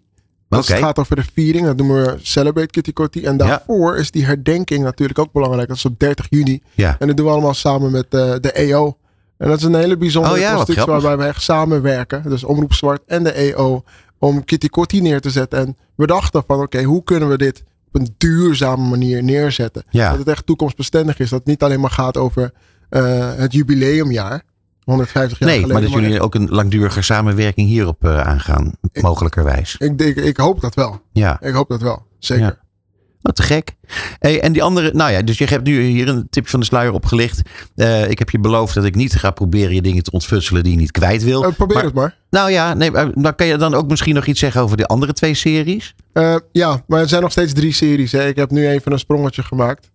Het 0.49 0.65
gaat 0.65 0.99
over 0.99 1.15
de 1.15 1.23
viering. 1.33 1.65
Dat 1.65 1.77
noemen 1.77 2.03
we 2.05 2.17
Celebrate 2.21 2.67
Kitty 2.67 2.93
Kotti. 2.93 3.25
En 3.25 3.37
daarvoor 3.37 3.97
is 3.97 4.11
die 4.11 4.25
herdenking 4.25 4.83
natuurlijk 4.83 5.19
ook 5.19 5.31
belangrijk. 5.31 5.67
Dat 5.67 5.77
is 5.77 5.85
op 5.85 5.99
30 5.99 6.25
juni. 6.29 6.61
Ja. 6.73 6.95
En 6.99 7.07
dat 7.07 7.17
doen 7.17 7.25
we 7.25 7.31
allemaal 7.31 7.53
samen 7.53 7.91
met 7.91 8.11
de 8.11 8.51
EO. 8.53 8.97
En 9.37 9.49
dat 9.49 9.57
is 9.57 9.63
een 9.63 9.75
hele 9.75 9.97
bijzondere 9.97 10.35
Oh 10.35 10.41
ja, 10.41 10.55
constructie 10.55 10.91
waarbij 10.91 11.17
we 11.17 11.23
echt 11.23 11.41
samenwerken. 11.41 12.23
Dus 12.29 12.43
Omroep 12.43 12.73
Zwart 12.73 13.01
en 13.05 13.23
de 13.23 13.31
EO. 13.31 13.83
Om 14.19 14.43
Kitty 14.45 14.67
Kotti 14.67 15.01
neer 15.01 15.21
te 15.21 15.29
zetten. 15.29 15.59
En 15.59 15.77
we 15.95 16.07
dachten 16.07 16.43
van 16.47 16.61
oké, 16.61 16.83
hoe 16.83 17.03
kunnen 17.03 17.29
we 17.29 17.37
dit 17.37 17.63
op 17.93 18.01
een 18.01 18.15
duurzame 18.17 18.89
manier 18.89 19.23
neerzetten? 19.23 19.83
Ja. 19.89 20.09
Dat 20.09 20.19
het 20.19 20.27
echt 20.27 20.45
toekomstbestendig 20.45 21.19
is. 21.19 21.29
Dat 21.29 21.39
het 21.39 21.47
niet 21.47 21.63
alleen 21.63 21.79
maar 21.79 21.89
gaat 21.89 22.17
over 22.17 22.51
eh, 22.89 23.35
het 23.35 23.53
jubileumjaar. 23.53 24.43
150 24.83 25.39
jaar 25.39 25.49
Nee, 25.49 25.59
geleden. 25.59 25.81
maar 25.81 25.91
dat 25.91 26.01
jullie 26.01 26.21
ook 26.21 26.35
een 26.35 26.49
langdurige 26.49 27.01
samenwerking 27.01 27.67
hierop 27.67 28.03
eh, 28.05 28.19
aangaan, 28.19 28.71
mogelijkerwijs. 29.01 29.75
Ik, 29.79 30.01
ik, 30.01 30.15
ik 30.15 30.37
hoop 30.37 30.61
dat 30.61 30.75
wel. 30.75 31.01
Ja, 31.11 31.41
Ik 31.41 31.53
hoop 31.53 31.69
dat 31.69 31.81
wel. 31.81 32.05
Zeker. 32.19 32.45
Ja. 32.45 32.61
Wat 33.23 33.35
te 33.35 33.43
gek. 33.43 33.71
Hey, 34.19 34.41
en 34.41 34.53
die 34.53 34.63
andere, 34.63 34.91
nou 34.93 35.11
ja, 35.11 35.21
dus 35.21 35.37
je 35.37 35.45
hebt 35.45 35.63
nu 35.65 35.81
hier 35.81 36.07
een 36.07 36.27
tipje 36.29 36.49
van 36.49 36.59
de 36.59 36.65
sluier 36.65 36.93
opgelicht. 36.93 37.41
Eh, 37.75 38.09
ik 38.09 38.19
heb 38.19 38.29
je 38.29 38.39
beloofd 38.39 38.73
dat 38.75 38.83
ik 38.83 38.95
niet 38.95 39.15
ga 39.15 39.31
proberen 39.31 39.75
je 39.75 39.81
dingen 39.81 40.03
te 40.03 40.11
ontfutselen 40.11 40.63
die 40.63 40.71
je 40.71 40.77
niet 40.77 40.91
kwijt 40.91 41.23
wil. 41.23 41.43
Eh, 41.45 41.51
probeer 41.53 41.75
Maar- 41.75 41.85
het 41.85 41.93
maar. 41.93 42.15
Nou 42.29 42.51
ja, 42.51 42.73
nee, 42.73 42.91
maar 42.91 43.11
dan 43.15 43.35
kan 43.35 43.47
je 43.47 43.57
dan 43.57 43.73
ook 43.73 43.87
misschien 43.87 44.15
nog 44.15 44.25
iets 44.25 44.39
zeggen 44.39 44.61
over 44.61 44.77
de 44.77 44.85
andere 44.87 45.13
twee 45.13 45.33
series? 45.33 45.95
Eh, 46.13 46.35
ja, 46.51 46.81
maar 46.87 46.99
er 47.01 47.07
zijn 47.09 47.21
nog 47.21 47.31
steeds 47.31 47.53
drie 47.53 47.73
series. 47.73 48.11
Hè. 48.11 48.27
Ik 48.27 48.35
heb 48.35 48.51
nu 48.51 48.67
even 48.67 48.91
een 48.91 48.99
sprongetje 48.99 49.43
gemaakt. 49.43 49.89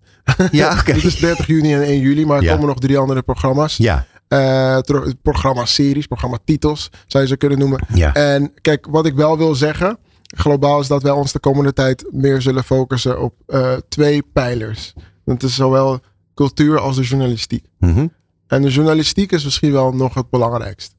Ja, 0.50 0.72
oké. 0.80 0.92
Dit 0.92 1.04
is 1.04 1.16
30 1.18 1.46
juni 1.46 1.74
en 1.74 1.82
1 1.82 2.00
juli, 2.00 2.26
maar 2.26 2.36
er 2.36 2.42
Ja. 2.42 2.52
komen 2.52 2.66
nog 2.68 2.78
drie 2.78 2.98
andere 2.98 3.22
programma's. 3.22 3.76
Ja, 3.76 4.06
Eh, 4.28 4.78
programma-series, 5.22 6.06
programma-titels, 6.06 6.90
zou 7.06 7.22
je 7.24 7.28
ze 7.28 7.36
kunnen 7.36 7.58
noemen. 7.58 7.80
ja. 7.94 8.14
En 8.14 8.52
kijk, 8.60 8.86
wat 8.90 9.06
ik 9.06 9.14
wel 9.14 9.38
wil 9.38 9.54
zeggen, 9.54 9.98
globaal 10.36 10.80
is 10.80 10.86
dat 10.88 11.02
wij 11.02 11.12
ons 11.12 11.32
de 11.32 11.38
komende 11.38 11.72
tijd 11.72 12.04
meer 12.12 12.42
zullen 12.42 12.64
focussen 12.64 13.22
op 13.22 13.34
eh, 13.46 13.72
twee 13.88 14.22
pijlers. 14.32 14.94
Dat 15.24 15.42
is 15.42 15.54
zowel 15.54 16.00
cultuur 16.34 16.78
als 16.78 16.96
de 16.96 17.02
journalistiek. 17.02 17.64
Mhm. 17.78 18.06
En 18.46 18.62
de 18.62 18.70
journalistiek 18.70 19.32
is 19.32 19.44
misschien 19.44 19.72
wel 19.72 19.92
nog 19.92 20.14
het 20.14 20.30
belangrijkst. 20.30 20.94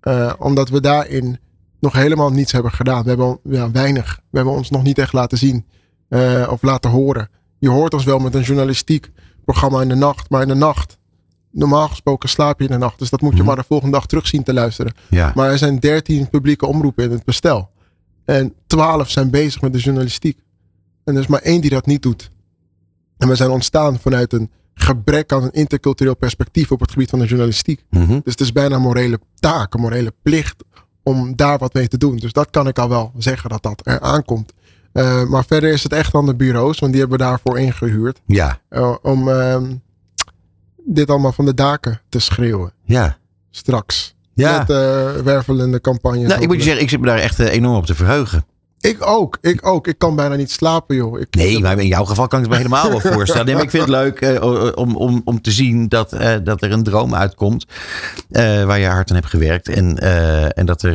Eh, 0.00 0.32
omdat 0.38 0.68
we 0.68 0.80
daarin 0.80 1.38
nog 1.80 1.92
helemaal 1.92 2.30
niets 2.30 2.52
hebben 2.52 2.72
gedaan. 2.72 3.02
We 3.02 3.08
hebben 3.08 3.38
ja, 3.44 3.70
weinig. 3.70 4.20
We 4.30 4.36
hebben 4.36 4.54
ons 4.54 4.70
nog 4.70 4.82
niet 4.82 4.98
echt 4.98 5.12
laten 5.12 5.38
zien 5.38 5.66
eh, 6.08 6.48
of 6.50 6.62
laten 6.62 6.90
horen. 6.90 7.28
Je 7.58 7.68
hoort 7.70 7.94
ons 7.94 8.04
wel 8.04 8.18
met 8.18 8.34
een 8.34 8.42
journalistiek 8.42 9.10
programma 9.44 9.82
in 9.82 9.88
de 9.88 9.94
nacht. 9.94 10.30
Maar 10.30 10.42
in 10.42 10.48
de 10.48 10.54
nacht, 10.54 10.98
normaal 11.50 11.88
gesproken 11.88 12.28
slaap 12.28 12.58
je 12.58 12.66
in 12.66 12.72
de 12.72 12.78
nacht. 12.78 12.98
Dus 12.98 13.10
dat 13.10 13.20
moet 13.20 13.32
je 13.32 13.36
Mhm. 13.38 13.46
maar 13.46 13.56
de 13.56 13.64
volgende 13.68 13.92
dag 13.96 14.06
terug 14.06 14.26
zien 14.26 14.42
te 14.42 14.52
luisteren. 14.54 14.92
ja. 15.10 15.32
Maar 15.34 15.50
er 15.50 15.58
zijn 15.58 15.78
13 15.78 16.28
publieke 16.28 16.66
omroepen 16.66 17.04
in 17.04 17.10
het 17.10 17.24
bestel. 17.24 17.70
En 18.24 18.54
12 18.66 19.10
zijn 19.10 19.30
bezig 19.30 19.60
met 19.60 19.72
de 19.72 19.78
journalistiek. 19.78 20.38
En 21.04 21.14
er 21.14 21.20
is 21.20 21.26
maar 21.26 21.42
één 21.42 21.60
die 21.60 21.70
dat 21.70 21.86
niet 21.86 22.02
doet. 22.02 22.30
En 23.18 23.28
we 23.28 23.34
zijn 23.34 23.50
ontstaan 23.50 23.98
vanuit 23.98 24.32
een 24.32 24.50
gebrek 24.74 25.32
aan 25.32 25.42
een 25.42 25.52
intercultureel 25.52 26.16
perspectief 26.16 26.72
op 26.72 26.80
het 26.80 26.90
gebied 26.90 27.10
van 27.10 27.18
de 27.18 27.26
journalistiek. 27.26 27.84
Mhm. 27.90 28.08
Dus 28.08 28.32
het 28.32 28.40
is 28.40 28.52
bijna 28.52 28.76
een 28.76 28.82
morele 28.82 29.20
taak, 29.34 29.74
een 29.74 29.80
morele 29.80 30.12
plicht 30.22 30.64
om 31.02 31.36
daar 31.36 31.58
wat 31.58 31.74
mee 31.74 31.88
te 31.88 31.98
doen. 31.98 32.16
Dus 32.16 32.32
dat 32.32 32.50
kan 32.50 32.68
ik 32.68 32.78
al 32.78 32.88
wel 32.88 33.12
zeggen 33.16 33.50
dat 33.50 33.62
dat 33.62 33.80
er 33.84 34.00
aankomt. 34.00 34.52
Eh, 34.92 35.24
maar 35.24 35.44
verder 35.44 35.72
is 35.72 35.82
het 35.82 35.92
echt 35.92 36.14
aan 36.14 36.26
de 36.26 36.34
bureaus, 36.34 36.78
want 36.78 36.92
die 36.92 37.00
hebben 37.00 37.18
we 37.18 37.24
daarvoor 37.24 37.58
ingehuurd. 37.58 38.20
Ja, 38.26 38.60
eh, 38.68 38.94
om 39.02 39.28
ehm, 39.28 39.74
dit 40.84 41.10
allemaal 41.10 41.32
van 41.32 41.44
de 41.44 41.54
daken 41.54 42.00
te 42.08 42.18
schreeuwen. 42.18 42.72
ja. 42.84 43.18
Straks. 43.50 44.13
Ja. 44.34 44.58
Met 44.58 44.70
eh, 44.70 45.22
wervelende 45.24 45.80
campagnes. 45.80 46.28
Nou, 46.28 46.40
ik 46.42 46.46
moet 46.48 46.56
je 46.56 46.62
zeggen, 46.62 46.82
ik 46.82 46.88
zit 46.90 47.00
me 47.00 47.06
daar 47.06 47.18
echt 47.18 47.40
eh, 47.40 47.52
enorm 47.52 47.76
op 47.76 47.86
te 47.86 47.94
verheugen. 47.94 48.44
Ik 48.80 49.06
ook, 49.06 49.38
ik 49.40 49.66
ook. 49.66 49.86
Ik 49.86 49.98
kan 49.98 50.16
bijna 50.16 50.34
niet 50.34 50.50
slapen, 50.50 50.96
joh. 50.96 51.20
Ik, 51.20 51.34
Nee, 51.34 51.60
maar 51.60 51.78
in 51.78 51.86
jouw 51.86 52.04
geval 52.04 52.26
kan 52.26 52.38
ik 52.38 52.44
het 52.44 52.54
me 52.54 52.62
helemaal 52.62 52.88
wel 52.90 53.00
voorstellen. 53.14 53.46
Nee, 53.46 53.54
maar 53.54 53.64
ik 53.64 53.70
vind 53.70 53.82
het 53.82 53.92
leuk 53.92 54.20
eh, 54.20 54.72
om, 54.76 54.96
om, 54.96 55.22
om 55.24 55.40
te 55.40 55.50
zien 55.50 55.88
dat, 55.88 56.16
dat 56.44 56.62
er 56.62 56.72
een 56.72 56.82
droom 56.82 57.14
uitkomt. 57.14 57.66
eh, 58.30 58.64
waar 58.64 58.78
je 58.78 58.86
hard 58.86 59.10
aan 59.10 59.16
hebt 59.16 59.28
gewerkt. 59.28 59.68
En, 59.68 59.98
en 60.54 60.66
dat 60.66 60.82
er. 60.82 60.94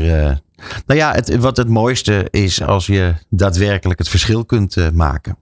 nou 0.85 0.99
ja, 0.99 1.13
het, 1.13 1.35
wat 1.37 1.57
het 1.57 1.67
mooiste 1.69 2.27
is 2.29 2.63
als 2.63 2.85
je 2.87 3.13
daadwerkelijk 3.29 3.99
het 3.99 4.09
verschil 4.09 4.45
kunt 4.45 4.93
maken. 4.93 5.37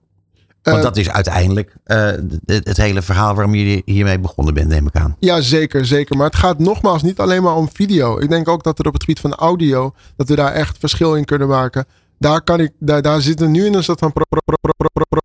Want 0.70 0.84
Eh, 0.84 0.88
dat 0.88 0.96
is 0.96 1.10
uiteindelijk 1.10 1.74
eh, 1.84 2.04
het, 2.46 2.68
het 2.68 2.76
hele 2.76 3.02
verhaal 3.02 3.34
waarom 3.34 3.54
je 3.54 3.82
hiermee 3.84 4.18
begonnen 4.18 4.54
bent, 4.54 4.68
neem 4.68 4.86
ik 4.86 4.96
aan. 4.96 5.16
Ja, 5.18 5.40
zeker, 5.40 5.86
zeker. 5.86 6.16
Maar 6.16 6.26
het 6.26 6.36
gaat 6.36 6.58
nogmaals 6.58 7.02
niet 7.02 7.18
alleen 7.18 7.42
maar 7.42 7.56
om 7.56 7.68
video. 7.72 8.18
Ik 8.18 8.28
denk 8.28 8.48
ook 8.48 8.62
dat 8.62 8.78
er 8.78 8.86
op 8.86 8.92
het 8.92 9.02
gebied 9.02 9.20
van 9.20 9.34
audio, 9.34 9.94
dat 10.16 10.28
we 10.28 10.34
daar 10.34 10.52
echt 10.52 10.76
verschil 10.78 11.14
in 11.14 11.24
kunnen 11.24 11.48
maken. 11.48 11.84
Daar, 12.18 12.42
kan 12.42 12.60
ik, 12.60 12.72
daar, 12.78 13.02
daar 13.02 13.20
zitten 13.20 13.46
we 13.46 13.52
nu 13.52 13.64
in 13.66 13.74
een 13.74 13.84
soort 13.84 13.98
van 13.98 14.12
pro- 14.12 14.24
pro- 14.28 14.58
pro- 15.08 15.18